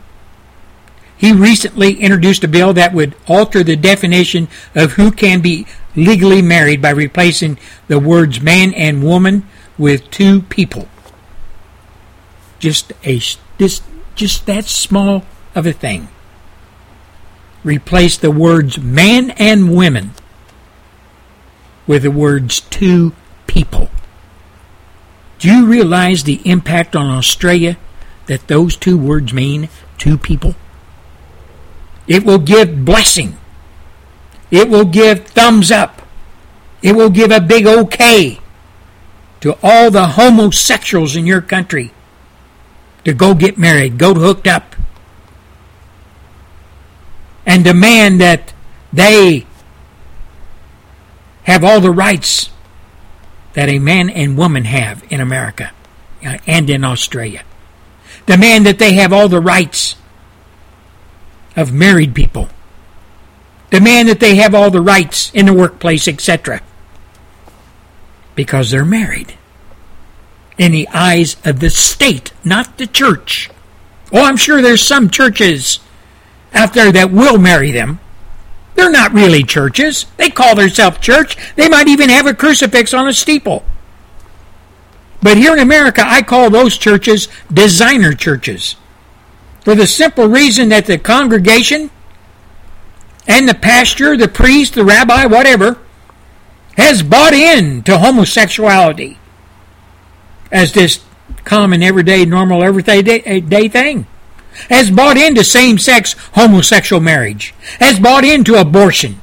He 1.24 1.32
recently 1.32 2.02
introduced 2.02 2.44
a 2.44 2.50
bill 2.50 2.74
that 2.74 2.94
would 2.94 3.16
alter 3.30 3.64
the 3.64 3.78
definition 3.78 4.50
of 4.76 4.92
who 4.92 5.10
can 5.10 5.40
be 5.40 5.66
legally 5.96 6.42
married 6.42 6.82
by 6.82 6.90
replacing 6.90 7.58
the 7.88 7.98
words 7.98 8.42
man 8.42 8.74
and 8.74 9.02
woman 9.02 9.48
with 9.78 10.12
two 10.12 10.42
people. 10.42 10.90
Just 12.60 12.92
a 13.06 13.22
just 13.58 13.84
just 14.16 14.46
that 14.48 14.66
small 14.66 15.24
of 15.56 15.66
a 15.66 15.72
thing. 15.72 16.10
Replace 17.64 18.18
the 18.18 18.30
words 18.30 18.78
man 18.78 19.32
and 19.32 19.74
women 19.74 20.12
with 21.88 22.04
the 22.04 22.12
words 22.12 22.60
two 22.60 23.14
people. 23.48 23.90
Do 25.40 25.50
you 25.50 25.66
realize 25.68 26.26
the 26.26 26.42
impact 26.44 26.98
on 26.98 27.06
Australia 27.06 27.78
that 28.26 28.50
those 28.50 28.76
two 28.76 28.98
words 28.98 29.32
mean 29.32 29.70
two 29.98 30.18
people? 30.18 30.56
It 32.08 32.26
will 32.26 32.40
give 32.40 32.86
blessing. 32.86 33.38
It 34.52 34.70
will 34.70 34.86
give 34.86 35.26
thumbs 35.26 35.72
up. 35.72 36.02
It 36.82 36.96
will 36.96 37.10
give 37.10 37.32
a 37.32 37.40
big 37.40 37.66
okay 37.66 38.40
to 39.42 39.58
all 39.64 39.90
the 39.90 40.10
homosexuals 40.10 41.16
in 41.16 41.26
your 41.26 41.42
country 41.42 41.92
to 43.04 43.14
go 43.14 43.34
get 43.34 43.58
married, 43.58 43.98
go 43.98 44.14
hooked 44.14 44.48
up, 44.48 44.76
and 47.46 47.64
demand 47.64 48.22
that 48.22 48.54
they 48.92 49.46
have 51.44 51.64
all 51.64 51.82
the 51.82 51.92
rights 51.92 52.50
that 53.54 53.70
a 53.70 53.80
man 53.80 54.10
and 54.10 54.38
woman 54.38 54.66
have 54.66 55.04
in 55.12 55.20
America 55.20 55.72
uh, 56.26 56.38
and 56.48 56.70
in 56.70 56.84
Australia. 56.84 57.44
Demand 58.26 58.66
that 58.66 58.80
they 58.80 58.94
have 58.94 59.12
all 59.12 59.28
the 59.28 59.42
rights 59.42 59.96
of 61.56 61.72
married 61.72 62.16
people. 62.16 62.50
Demand 63.70 64.08
that 64.08 64.20
they 64.20 64.36
have 64.36 64.54
all 64.54 64.70
the 64.70 64.82
rights 64.82 65.32
in 65.34 65.48
the 65.48 65.54
workplace, 65.54 66.08
etc. 66.08 66.62
Because 68.36 68.72
they're 68.72 68.86
married. 68.86 69.36
In 70.58 70.72
the 70.72 70.88
eyes 70.90 71.38
of 71.44 71.60
the 71.60 71.70
state, 71.70 72.32
not 72.44 72.78
the 72.78 72.86
church. 72.86 73.50
Oh, 74.12 74.24
I'm 74.24 74.38
sure 74.38 74.62
there's 74.62 74.86
some 74.86 75.10
churches 75.10 75.80
out 76.54 76.74
there 76.74 76.92
that 76.92 77.12
will 77.12 77.40
marry 77.40 77.72
them. 77.72 78.00
They're 78.76 78.92
not 78.92 79.14
really 79.14 79.44
churches. 79.44 80.06
They 80.18 80.30
call 80.30 80.56
themselves 80.56 81.00
church. 81.00 81.38
They 81.56 81.70
might 81.70 81.88
even 81.88 82.10
have 82.10 82.28
a 82.28 82.34
crucifix 82.34 82.94
on 82.94 83.08
a 83.08 83.14
steeple. 83.14 83.66
But 85.22 85.38
here 85.38 85.54
in 85.54 85.60
America, 85.60 86.04
I 86.06 86.22
call 86.22 86.50
those 86.50 86.78
churches 86.78 87.28
designer 87.52 88.14
churches 88.14 88.76
for 89.64 89.76
the 89.76 89.88
simple 89.88 90.28
reason 90.28 90.70
that 90.70 90.86
the 90.86 90.98
congregation 90.98 91.90
and 93.28 93.48
the 93.48 93.56
pastor, 93.56 94.18
the 94.18 94.28
priest, 94.28 94.76
the 94.76 94.84
rabbi, 94.84 95.26
whatever, 95.26 95.78
has 96.76 97.02
bought 97.02 97.34
in 97.34 97.82
to 97.84 97.98
homosexuality 97.98 99.18
as 100.52 100.74
this 100.74 101.04
common, 101.46 101.82
everyday, 101.82 102.26
normal, 102.26 102.64
everyday 102.64 103.02
day 103.02 103.22
eh, 103.26 103.68
thing. 103.70 104.06
Has 104.70 104.92
bought 104.92 105.18
into 105.18 105.44
same 105.44 105.80
sex 105.80 106.14
homosexual 106.34 107.02
marriage. 107.02 107.56
Has 107.80 108.00
bought 108.00 108.24
into 108.24 108.56
abortion. 108.56 109.20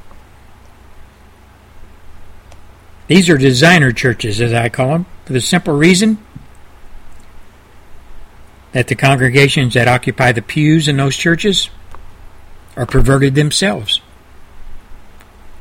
These 3.07 3.29
are 3.29 3.37
designer 3.37 3.91
churches, 3.91 4.41
as 4.41 4.53
I 4.53 4.69
call 4.69 4.89
them, 4.89 5.05
for 5.25 5.33
the 5.33 5.39
simple 5.39 5.77
reason 5.77 6.17
that 8.71 8.87
the 8.87 8.95
congregations 8.95 9.73
that 9.73 9.87
occupy 9.87 10.31
the 10.31 10.41
pews 10.41 10.87
in 10.87 10.97
those 10.97 11.15
churches 11.15 11.69
are 12.75 12.85
perverted 12.85 13.35
themselves. 13.35 14.01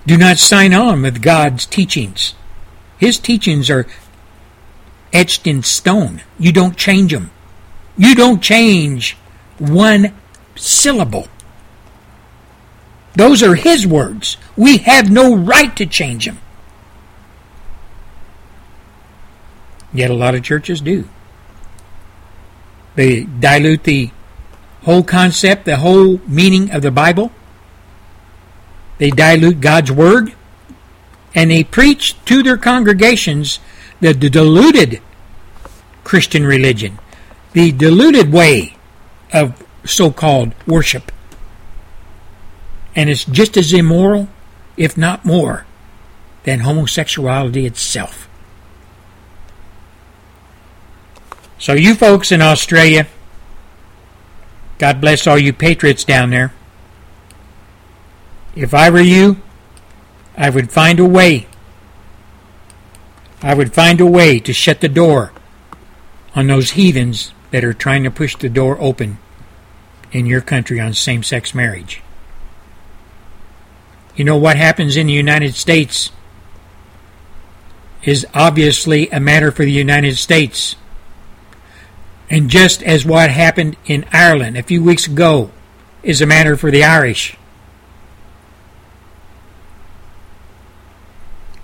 Do 0.07 0.17
not 0.17 0.39
sign 0.39 0.73
on 0.73 1.03
with 1.03 1.23
God's 1.23 1.67
teachings. 1.67 2.35
His 2.99 3.19
teachings 3.19 3.71
are 3.71 3.87
etched 5.13 5.47
in 5.47 5.63
stone. 5.63 6.23
You 6.39 6.53
don't 6.53 6.77
change 6.77 7.13
them. 7.13 7.31
You 7.97 8.15
don't 8.15 8.43
change 8.43 9.17
one 9.59 10.15
syllable. 10.57 11.29
Those 13.15 13.43
are 13.43 13.55
His 13.57 13.87
words. 13.87 14.37
We 14.57 14.79
have 14.79 15.11
no 15.11 15.35
right 15.35 15.75
to 15.77 15.87
change 15.87 16.27
them. 16.27 16.39
Yet 19.93 20.11
a 20.11 20.15
lot 20.15 20.35
of 20.35 20.45
churches 20.45 20.81
do. 20.81 21.09
They 23.01 23.25
dilute 23.25 23.85
the 23.85 24.11
whole 24.83 25.03
concept, 25.03 25.65
the 25.65 25.79
whole 25.79 26.19
meaning 26.27 26.71
of 26.71 26.83
the 26.83 26.91
Bible. 26.91 27.33
They 28.99 29.09
dilute 29.09 29.63
God's 29.63 29.91
Word. 29.91 30.35
And 31.35 31.51
they 31.51 31.65
preach 31.65 32.23
to 32.27 32.43
their 32.43 32.59
congregations 32.59 33.59
the 34.01 34.13
diluted 34.13 35.01
Christian 36.05 36.45
religion, 36.45 36.99
the 37.55 37.73
diluted 37.73 38.35
way 38.35 38.77
of 39.33 39.67
so 39.87 40.11
called 40.11 40.53
worship. 40.67 41.11
And 42.95 43.09
it's 43.09 43.25
just 43.25 43.57
as 43.57 43.73
immoral, 43.73 44.29
if 44.77 44.99
not 44.99 45.25
more, 45.25 45.65
than 46.43 46.61
homosexuality 46.61 47.65
itself. 47.65 48.29
So, 51.61 51.75
you 51.75 51.95
folks 51.95 52.33
in 52.33 52.41
Australia, 52.41 53.07
God 54.79 54.99
bless 54.99 55.27
all 55.27 55.39
you 55.39 55.53
patriots 55.53 56.05
down 56.05 56.31
there. 56.31 56.55
If 58.57 58.73
I 58.73 58.89
were 58.89 59.03
you, 59.03 59.37
I 60.39 60.49
would 60.49 60.73
find 60.73 60.99
a 60.99 61.05
way. 61.05 61.47
I 63.43 63.53
would 63.53 63.75
find 63.75 64.01
a 64.01 64.07
way 64.07 64.39
to 64.41 64.55
shut 64.55 64.81
the 64.81 64.89
door 64.89 65.33
on 66.35 66.47
those 66.47 66.71
heathens 66.71 67.35
that 67.51 67.63
are 67.63 67.75
trying 67.75 68.05
to 68.05 68.11
push 68.11 68.35
the 68.37 68.49
door 68.49 68.81
open 68.81 69.19
in 70.13 70.25
your 70.25 70.41
country 70.41 70.81
on 70.81 70.95
same 70.95 71.23
sex 71.23 71.55
marriage. 71.55 72.01
You 74.17 74.25
know 74.25 74.39
what 74.39 74.57
happens 74.57 74.97
in 74.97 75.09
the 75.09 75.13
United 75.13 75.55
States 75.55 76.11
is 78.03 78.27
obviously 78.33 79.11
a 79.11 79.21
matter 79.21 79.53
for 79.53 79.67
the 79.67 79.71
United 79.71 80.17
States. 80.17 80.77
And 82.31 82.49
just 82.49 82.83
as 82.85 83.05
what 83.05 83.29
happened 83.29 83.77
in 83.87 84.07
Ireland 84.13 84.57
a 84.57 84.63
few 84.63 84.85
weeks 84.85 85.09
ago 85.09 85.51
is 86.05 86.23
a 86.23 86.27
matter 86.27 86.57
for 86.57 86.71
the 86.71 86.85
Irish. 86.85 87.37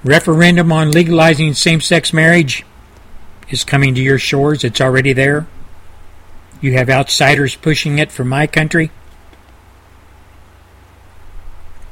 Referendum 0.02 0.72
on 0.72 0.90
legalizing 0.90 1.54
same 1.54 1.80
sex 1.80 2.12
marriage 2.12 2.64
is 3.48 3.64
coming 3.64 3.94
to 3.94 4.02
your 4.02 4.18
shores. 4.18 4.64
It's 4.64 4.80
already 4.80 5.12
there. 5.12 5.46
You 6.60 6.72
have 6.72 6.90
outsiders 6.90 7.54
pushing 7.54 7.98
it 8.00 8.10
from 8.10 8.28
my 8.28 8.48
country. 8.48 8.90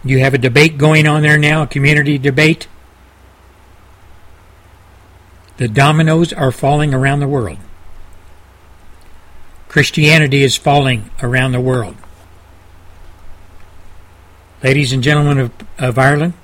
You 0.02 0.18
have 0.18 0.34
a 0.34 0.38
debate 0.38 0.78
going 0.78 1.06
on 1.06 1.22
there 1.22 1.38
now, 1.38 1.62
a 1.62 1.66
community 1.66 2.18
debate. 2.18 2.66
The 5.56 5.68
dominoes 5.68 6.32
are 6.32 6.50
falling 6.50 6.92
around 6.92 7.20
the 7.20 7.28
world. 7.28 7.58
Christianity 9.74 10.44
is 10.44 10.56
falling 10.56 11.10
around 11.20 11.50
the 11.50 11.60
world. 11.60 11.96
Ladies 14.62 14.92
and 14.92 15.02
gentlemen 15.02 15.40
of, 15.40 15.52
of 15.80 15.98
Ireland, 15.98 16.34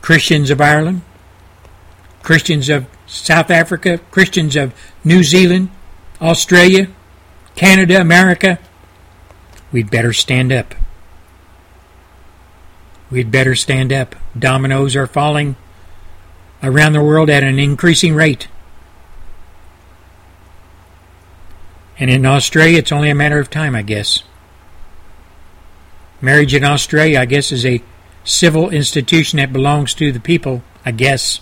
Christians 0.00 0.50
of 0.50 0.60
Ireland, 0.60 1.02
Christians 2.24 2.68
of 2.68 2.88
South 3.06 3.52
Africa, 3.52 3.98
Christians 4.10 4.56
of 4.56 4.74
New 5.04 5.22
Zealand, 5.22 5.70
Australia, 6.20 6.88
Canada, 7.54 8.00
America, 8.00 8.58
we'd 9.70 9.92
better 9.92 10.12
stand 10.12 10.50
up. 10.50 10.74
We'd 13.12 13.30
better 13.30 13.54
stand 13.54 13.92
up. 13.92 14.16
Dominoes 14.36 14.96
are 14.96 15.06
falling 15.06 15.54
around 16.64 16.94
the 16.94 17.04
world 17.04 17.30
at 17.30 17.44
an 17.44 17.60
increasing 17.60 18.16
rate. 18.16 18.48
And 21.98 22.10
in 22.10 22.26
Australia, 22.26 22.78
it's 22.78 22.92
only 22.92 23.10
a 23.10 23.14
matter 23.14 23.38
of 23.38 23.50
time, 23.50 23.74
I 23.74 23.82
guess. 23.82 24.24
Marriage 26.20 26.54
in 26.54 26.64
Australia, 26.64 27.20
I 27.20 27.26
guess, 27.26 27.52
is 27.52 27.64
a 27.64 27.82
civil 28.24 28.70
institution 28.70 29.36
that 29.36 29.52
belongs 29.52 29.94
to 29.94 30.10
the 30.10 30.20
people, 30.20 30.62
I 30.84 30.90
guess, 30.90 31.40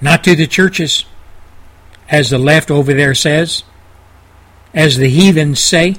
not 0.00 0.24
to 0.24 0.34
the 0.34 0.46
churches, 0.46 1.04
as 2.08 2.30
the 2.30 2.38
left 2.38 2.70
over 2.70 2.94
there 2.94 3.14
says, 3.14 3.64
as 4.72 4.96
the 4.96 5.08
heathens 5.08 5.60
say. 5.60 5.96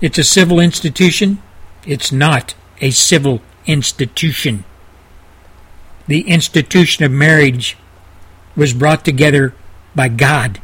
It's 0.00 0.18
a 0.18 0.24
civil 0.24 0.60
institution. 0.60 1.42
It's 1.86 2.10
not 2.10 2.54
a 2.80 2.90
civil 2.90 3.40
institution. 3.66 4.64
The 6.06 6.22
institution 6.22 7.04
of 7.04 7.12
marriage 7.12 7.76
was 8.56 8.72
brought 8.72 9.04
together 9.04 9.54
by 9.94 10.08
God 10.08 10.60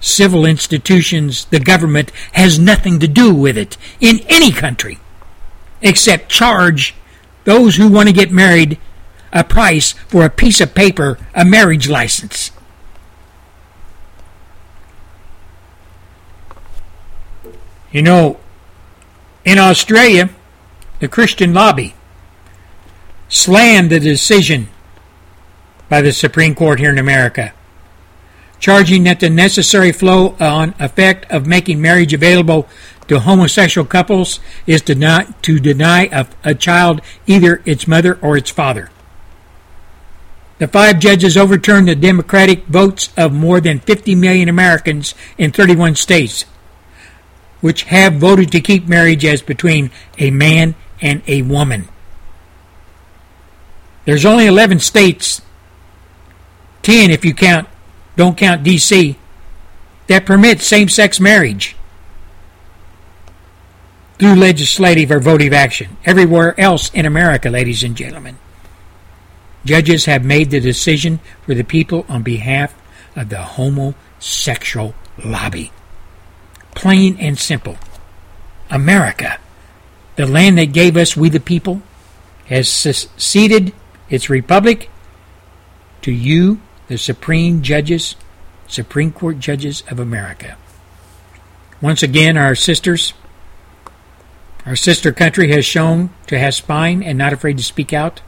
civil 0.00 0.44
institutions, 0.44 1.46
the 1.46 1.60
government 1.60 2.10
has 2.32 2.58
nothing 2.58 2.98
to 3.00 3.08
do 3.08 3.34
with 3.34 3.56
it 3.56 3.76
in 4.00 4.20
any 4.28 4.52
country 4.52 4.98
except 5.80 6.28
charge 6.28 6.94
those 7.44 7.76
who 7.76 7.88
want 7.88 8.08
to 8.08 8.14
get 8.14 8.30
married 8.30 8.78
a 9.32 9.44
price 9.44 9.92
for 9.92 10.24
a 10.24 10.30
piece 10.30 10.60
of 10.60 10.74
paper, 10.74 11.18
a 11.34 11.44
marriage 11.44 11.88
license. 11.88 12.50
You 17.90 18.02
know, 18.02 18.38
in 19.44 19.58
Australia, 19.58 20.28
the 21.00 21.08
Christian 21.08 21.54
lobby 21.54 21.94
slammed 23.28 23.90
the 23.90 24.00
decision 24.00 24.68
by 25.88 26.02
the 26.02 26.12
Supreme 26.12 26.54
Court 26.54 26.80
here 26.80 26.90
in 26.90 26.98
America 26.98 27.52
charging 28.60 29.04
that 29.04 29.20
the 29.20 29.30
necessary 29.30 29.92
flow 29.92 30.34
on 30.40 30.74
effect 30.78 31.30
of 31.30 31.46
making 31.46 31.80
marriage 31.80 32.12
available 32.12 32.68
to 33.06 33.20
homosexual 33.20 33.86
couples 33.86 34.40
is 34.66 34.82
to, 34.82 34.94
not, 34.94 35.42
to 35.42 35.58
deny 35.58 36.08
a, 36.12 36.26
a 36.44 36.54
child 36.54 37.00
either 37.26 37.62
its 37.64 37.86
mother 37.86 38.18
or 38.20 38.36
its 38.36 38.50
father. 38.50 38.90
The 40.58 40.68
five 40.68 40.98
judges 40.98 41.36
overturned 41.36 41.88
the 41.88 41.94
Democratic 41.94 42.66
votes 42.66 43.10
of 43.16 43.32
more 43.32 43.60
than 43.60 43.78
50 43.78 44.14
million 44.16 44.48
Americans 44.48 45.14
in 45.38 45.52
31 45.52 45.94
states, 45.94 46.44
which 47.60 47.84
have 47.84 48.14
voted 48.14 48.50
to 48.52 48.60
keep 48.60 48.88
marriage 48.88 49.24
as 49.24 49.40
between 49.40 49.90
a 50.18 50.30
man 50.30 50.74
and 51.00 51.22
a 51.28 51.42
woman. 51.42 51.88
There's 54.04 54.24
only 54.24 54.46
11 54.46 54.80
states, 54.80 55.42
10 56.82 57.10
if 57.10 57.24
you 57.24 57.34
count 57.34 57.68
don't 58.18 58.36
count 58.36 58.64
D.C., 58.64 59.16
that 60.08 60.26
permits 60.26 60.66
same 60.66 60.88
sex 60.88 61.20
marriage 61.20 61.76
through 64.18 64.34
legislative 64.34 65.12
or 65.12 65.20
votive 65.20 65.52
action. 65.52 65.96
Everywhere 66.04 66.58
else 66.58 66.90
in 66.92 67.06
America, 67.06 67.48
ladies 67.48 67.84
and 67.84 67.96
gentlemen, 67.96 68.36
judges 69.64 70.06
have 70.06 70.24
made 70.24 70.50
the 70.50 70.58
decision 70.58 71.20
for 71.42 71.54
the 71.54 71.62
people 71.62 72.04
on 72.08 72.24
behalf 72.24 72.74
of 73.14 73.28
the 73.28 73.40
homosexual 73.40 74.96
lobby. 75.24 75.70
Plain 76.74 77.18
and 77.20 77.38
simple. 77.38 77.76
America, 78.68 79.38
the 80.16 80.26
land 80.26 80.58
that 80.58 80.72
gave 80.72 80.96
us, 80.96 81.16
we 81.16 81.28
the 81.28 81.38
people, 81.38 81.82
has 82.46 82.68
ceded 82.68 83.72
its 84.10 84.28
republic 84.28 84.90
to 86.02 86.10
you 86.10 86.60
the 86.88 86.98
Supreme 86.98 87.62
Judges, 87.62 88.16
Supreme 88.66 89.12
Court 89.12 89.38
Judges 89.38 89.84
of 89.90 90.00
America. 90.00 90.56
Once 91.80 92.02
again, 92.02 92.36
our 92.36 92.54
sisters, 92.54 93.12
our 94.66 94.74
sister 94.74 95.12
country 95.12 95.52
has 95.52 95.64
shown 95.64 96.10
to 96.26 96.38
have 96.38 96.54
spine 96.54 97.02
and 97.02 97.16
not 97.16 97.32
afraid 97.32 97.58
to 97.58 97.62
speak 97.62 97.92
out. 97.92 98.20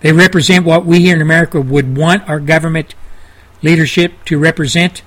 They 0.00 0.12
represent 0.12 0.64
what 0.64 0.84
we 0.84 1.00
here 1.00 1.14
in 1.14 1.22
America 1.22 1.60
would 1.60 1.96
want 1.96 2.28
our 2.28 2.40
government 2.40 2.94
leadership 3.62 4.24
to 4.24 4.38
represent, 4.38 5.02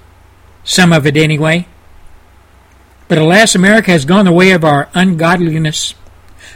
some 0.64 0.94
of 0.94 1.06
it 1.06 1.18
anyway. 1.18 1.68
But 3.08 3.18
alas, 3.18 3.56
America 3.56 3.92
has 3.92 4.06
gone 4.06 4.26
the 4.26 4.32
way 4.32 4.52
of 4.52 4.64
our 4.64 4.90
ungodliness, 4.94 5.94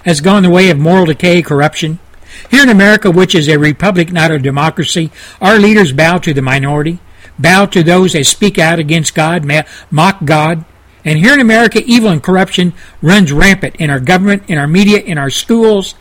has 0.05 0.21
gone 0.21 0.43
the 0.43 0.49
way 0.49 0.69
of 0.69 0.79
moral 0.79 1.05
decay, 1.05 1.41
corruption, 1.41 1.99
here 2.49 2.63
in 2.63 2.69
America, 2.69 3.11
which 3.11 3.35
is 3.35 3.47
a 3.47 3.57
republic, 3.57 4.11
not 4.11 4.31
a 4.31 4.39
democracy, 4.39 5.11
our 5.41 5.59
leaders 5.59 5.91
bow 5.91 6.17
to 6.19 6.33
the 6.33 6.41
minority, 6.41 6.99
bow 7.37 7.65
to 7.67 7.83
those 7.83 8.13
that 8.13 8.25
speak 8.25 8.57
out 8.57 8.79
against 8.79 9.15
God, 9.15 9.49
mock 9.91 10.25
God. 10.25 10.65
And 11.05 11.19
here 11.19 11.33
in 11.33 11.39
America, 11.39 11.81
evil 11.85 12.09
and 12.09 12.21
corruption 12.21 12.73
runs 13.01 13.31
rampant 13.31 13.75
in 13.77 13.89
our 13.89 13.99
government, 13.99 14.43
in 14.47 14.57
our 14.57 14.67
media, 14.67 14.99
in 14.99 15.17
our 15.17 15.29
schools. 15.29 15.95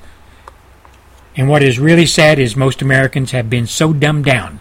And 1.37 1.49
what 1.49 1.63
is 1.63 1.79
really 1.79 2.07
sad 2.07 2.39
is 2.39 2.57
most 2.57 2.83
Americans 2.83 3.31
have 3.31 3.49
been 3.49 3.67
so 3.67 3.93
dumbed 3.93 4.25
down, 4.25 4.59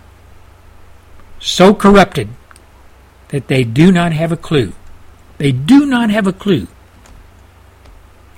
so 1.39 1.73
corrupted, 1.73 2.29
that 3.29 3.47
they 3.47 3.63
do 3.63 3.91
not 3.91 4.11
have 4.11 4.31
a 4.31 4.37
clue. 4.37 4.73
They 5.37 5.51
do 5.51 5.85
not 5.85 6.09
have 6.09 6.27
a 6.27 6.33
clue 6.33 6.67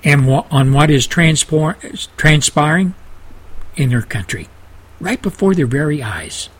and 0.02 0.28
on 0.50 0.72
what 0.72 0.90
is 0.90 1.06
transpiring 1.06 2.94
in 3.76 3.90
their 3.90 4.02
country. 4.02 4.48
right 5.00 5.22
before 5.22 5.54
their 5.54 5.66
very 5.66 6.02
eyes. 6.02 6.50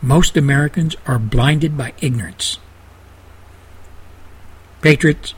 Most 0.00 0.36
Americans 0.36 0.96
are 1.06 1.18
blinded 1.18 1.76
by 1.76 1.92
ignorance. 2.00 2.58
Patriots, 4.80 5.34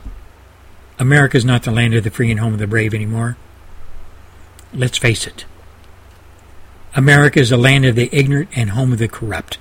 America 0.99 1.35
is 1.35 1.43
not 1.43 1.63
the 1.63 1.71
land 1.71 1.95
of 1.95 2.03
the 2.03 2.11
free 2.11 2.31
and 2.31 2.39
home 2.39 2.53
of 2.53 2.59
the 2.59 2.67
brave 2.67 2.93
anymore. 2.93 3.35
Let's 4.73 4.97
face 4.97 5.27
it. 5.27 5.45
America 6.95 7.39
is 7.39 7.49
the 7.49 7.57
land 7.57 7.85
of 7.85 7.95
the 7.95 8.09
ignorant 8.15 8.49
and 8.55 8.69
home 8.69 8.93
of 8.93 8.99
the 8.99 9.07
corrupt. 9.07 9.57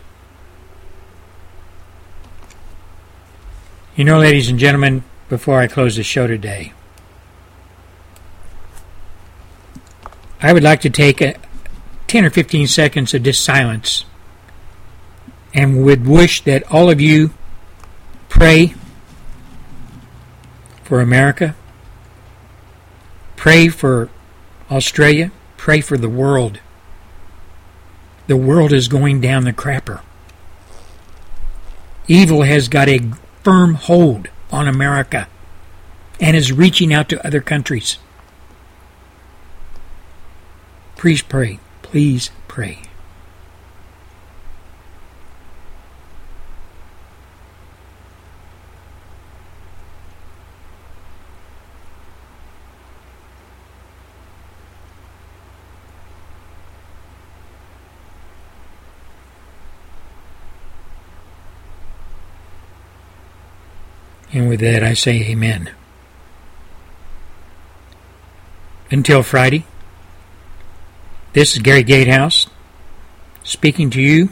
You 3.96 4.04
know, 4.04 4.18
ladies 4.20 4.48
and 4.48 4.58
gentlemen, 4.58 5.02
before 5.28 5.58
I 5.58 5.66
close 5.66 5.96
the 5.96 6.02
show 6.02 6.26
today, 6.26 6.74
I 10.42 10.52
would 10.52 10.64
like 10.64 10.80
to 10.80 10.90
take 10.90 11.20
a 11.20 11.36
10 12.08 12.24
or 12.24 12.30
15 12.30 12.66
seconds 12.66 13.14
of 13.14 13.22
this 13.22 13.38
silence 13.38 14.04
and 15.54 15.84
would 15.84 16.06
wish 16.06 16.42
that 16.42 16.70
all 16.70 16.90
of 16.90 17.00
you 17.00 17.32
pray 18.28 18.74
for 20.82 21.00
America, 21.00 21.54
pray 23.36 23.68
for 23.68 24.10
Australia, 24.70 25.30
pray 25.56 25.80
for 25.80 25.96
the 25.96 26.08
world. 26.08 26.58
The 28.26 28.36
world 28.36 28.72
is 28.72 28.88
going 28.88 29.20
down 29.20 29.44
the 29.44 29.52
crapper. 29.52 30.00
Evil 32.08 32.42
has 32.42 32.68
got 32.68 32.88
a 32.88 33.12
firm 33.44 33.74
hold 33.74 34.28
on 34.50 34.66
America 34.66 35.28
and 36.20 36.36
is 36.36 36.52
reaching 36.52 36.92
out 36.92 37.08
to 37.10 37.24
other 37.26 37.40
countries. 37.40 37.98
Please 41.02 41.20
pray. 41.20 41.58
Please 41.82 42.30
pray. 42.46 42.78
And 64.32 64.48
with 64.48 64.60
that, 64.60 64.84
I 64.84 64.94
say 64.94 65.20
amen. 65.22 65.72
Until 68.92 69.24
Friday, 69.24 69.64
this 71.32 71.56
is 71.56 71.62
Gary 71.62 71.82
Gatehouse 71.82 72.46
speaking 73.42 73.90
to 73.90 74.00
you 74.00 74.28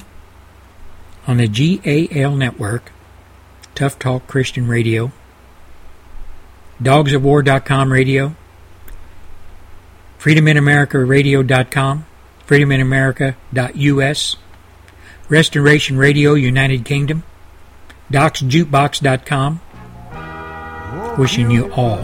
on 1.27 1.37
the 1.37 1.49
GAL 1.49 2.35
network, 2.37 2.93
Tough 3.75 3.99
Talk 3.99 4.27
Christian 4.27 4.67
Radio, 4.69 5.13
dogsofwar.com 6.83 7.93
radio, 7.93 8.35
freedominamerica.radio.com, 10.19 12.07
freedominamerica.us, 12.47 14.37
Restoration 15.29 15.97
Radio 15.97 16.35
United 16.35 16.85
Kingdom, 16.85 17.23
docsjukebox.com, 18.11 19.61
wishing 21.19 21.51
you 21.51 21.73
all 21.73 22.01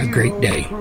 a 0.00 0.08
great 0.10 0.40
day. 0.40 0.79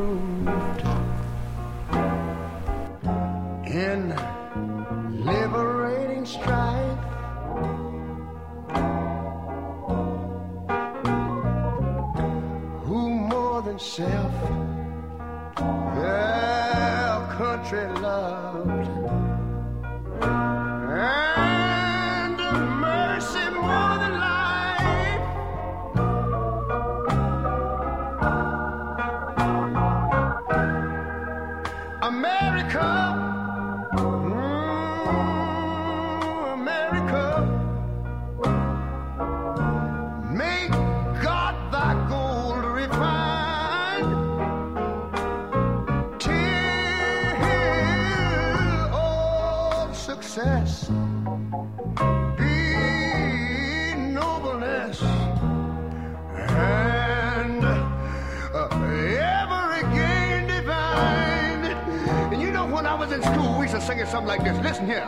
Something 64.09 64.27
like 64.27 64.43
this. 64.43 64.57
Listen 64.63 64.85
here. 64.87 65.07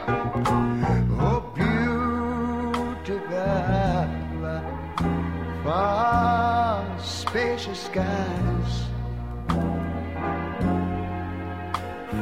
Oh, 1.19 1.41
beautiful, 1.55 3.19
far 5.63 6.99
spacious 6.99 7.79
skies, 7.79 8.85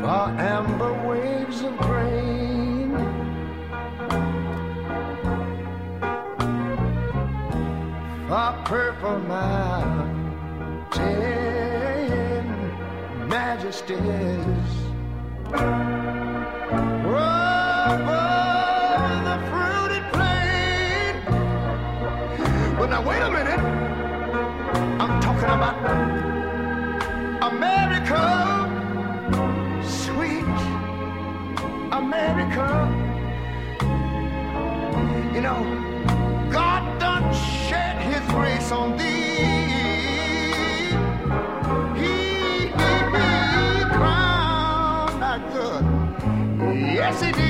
far 0.01 0.29
amber 0.39 0.93
waves 1.07 1.61
of 1.63 1.77
grain. 1.77 2.95
Far 8.29 8.53
purple 8.63 9.19
mountain 9.19 10.19
majesties. 13.27 14.79
Now 23.01 23.09
wait 23.09 23.21
a 23.21 23.31
minute. 23.31 23.59
I'm 24.99 25.21
talking 25.21 25.51
about 25.57 25.75
America, 27.51 28.21
sweet 29.83 30.43
America. 31.91 32.67
You 35.33 35.41
know, 35.41 35.59
God 36.51 36.99
done 36.99 37.33
shed 37.33 37.95
his 38.01 38.23
grace 38.33 38.71
on 38.71 38.97
thee. 38.97 39.35
He, 41.99 42.69
crowned. 43.95 45.21
Yes, 46.95 47.21
he 47.21 47.31
did. 47.31 47.48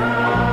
Thank 0.00 0.44
you. 0.44 0.49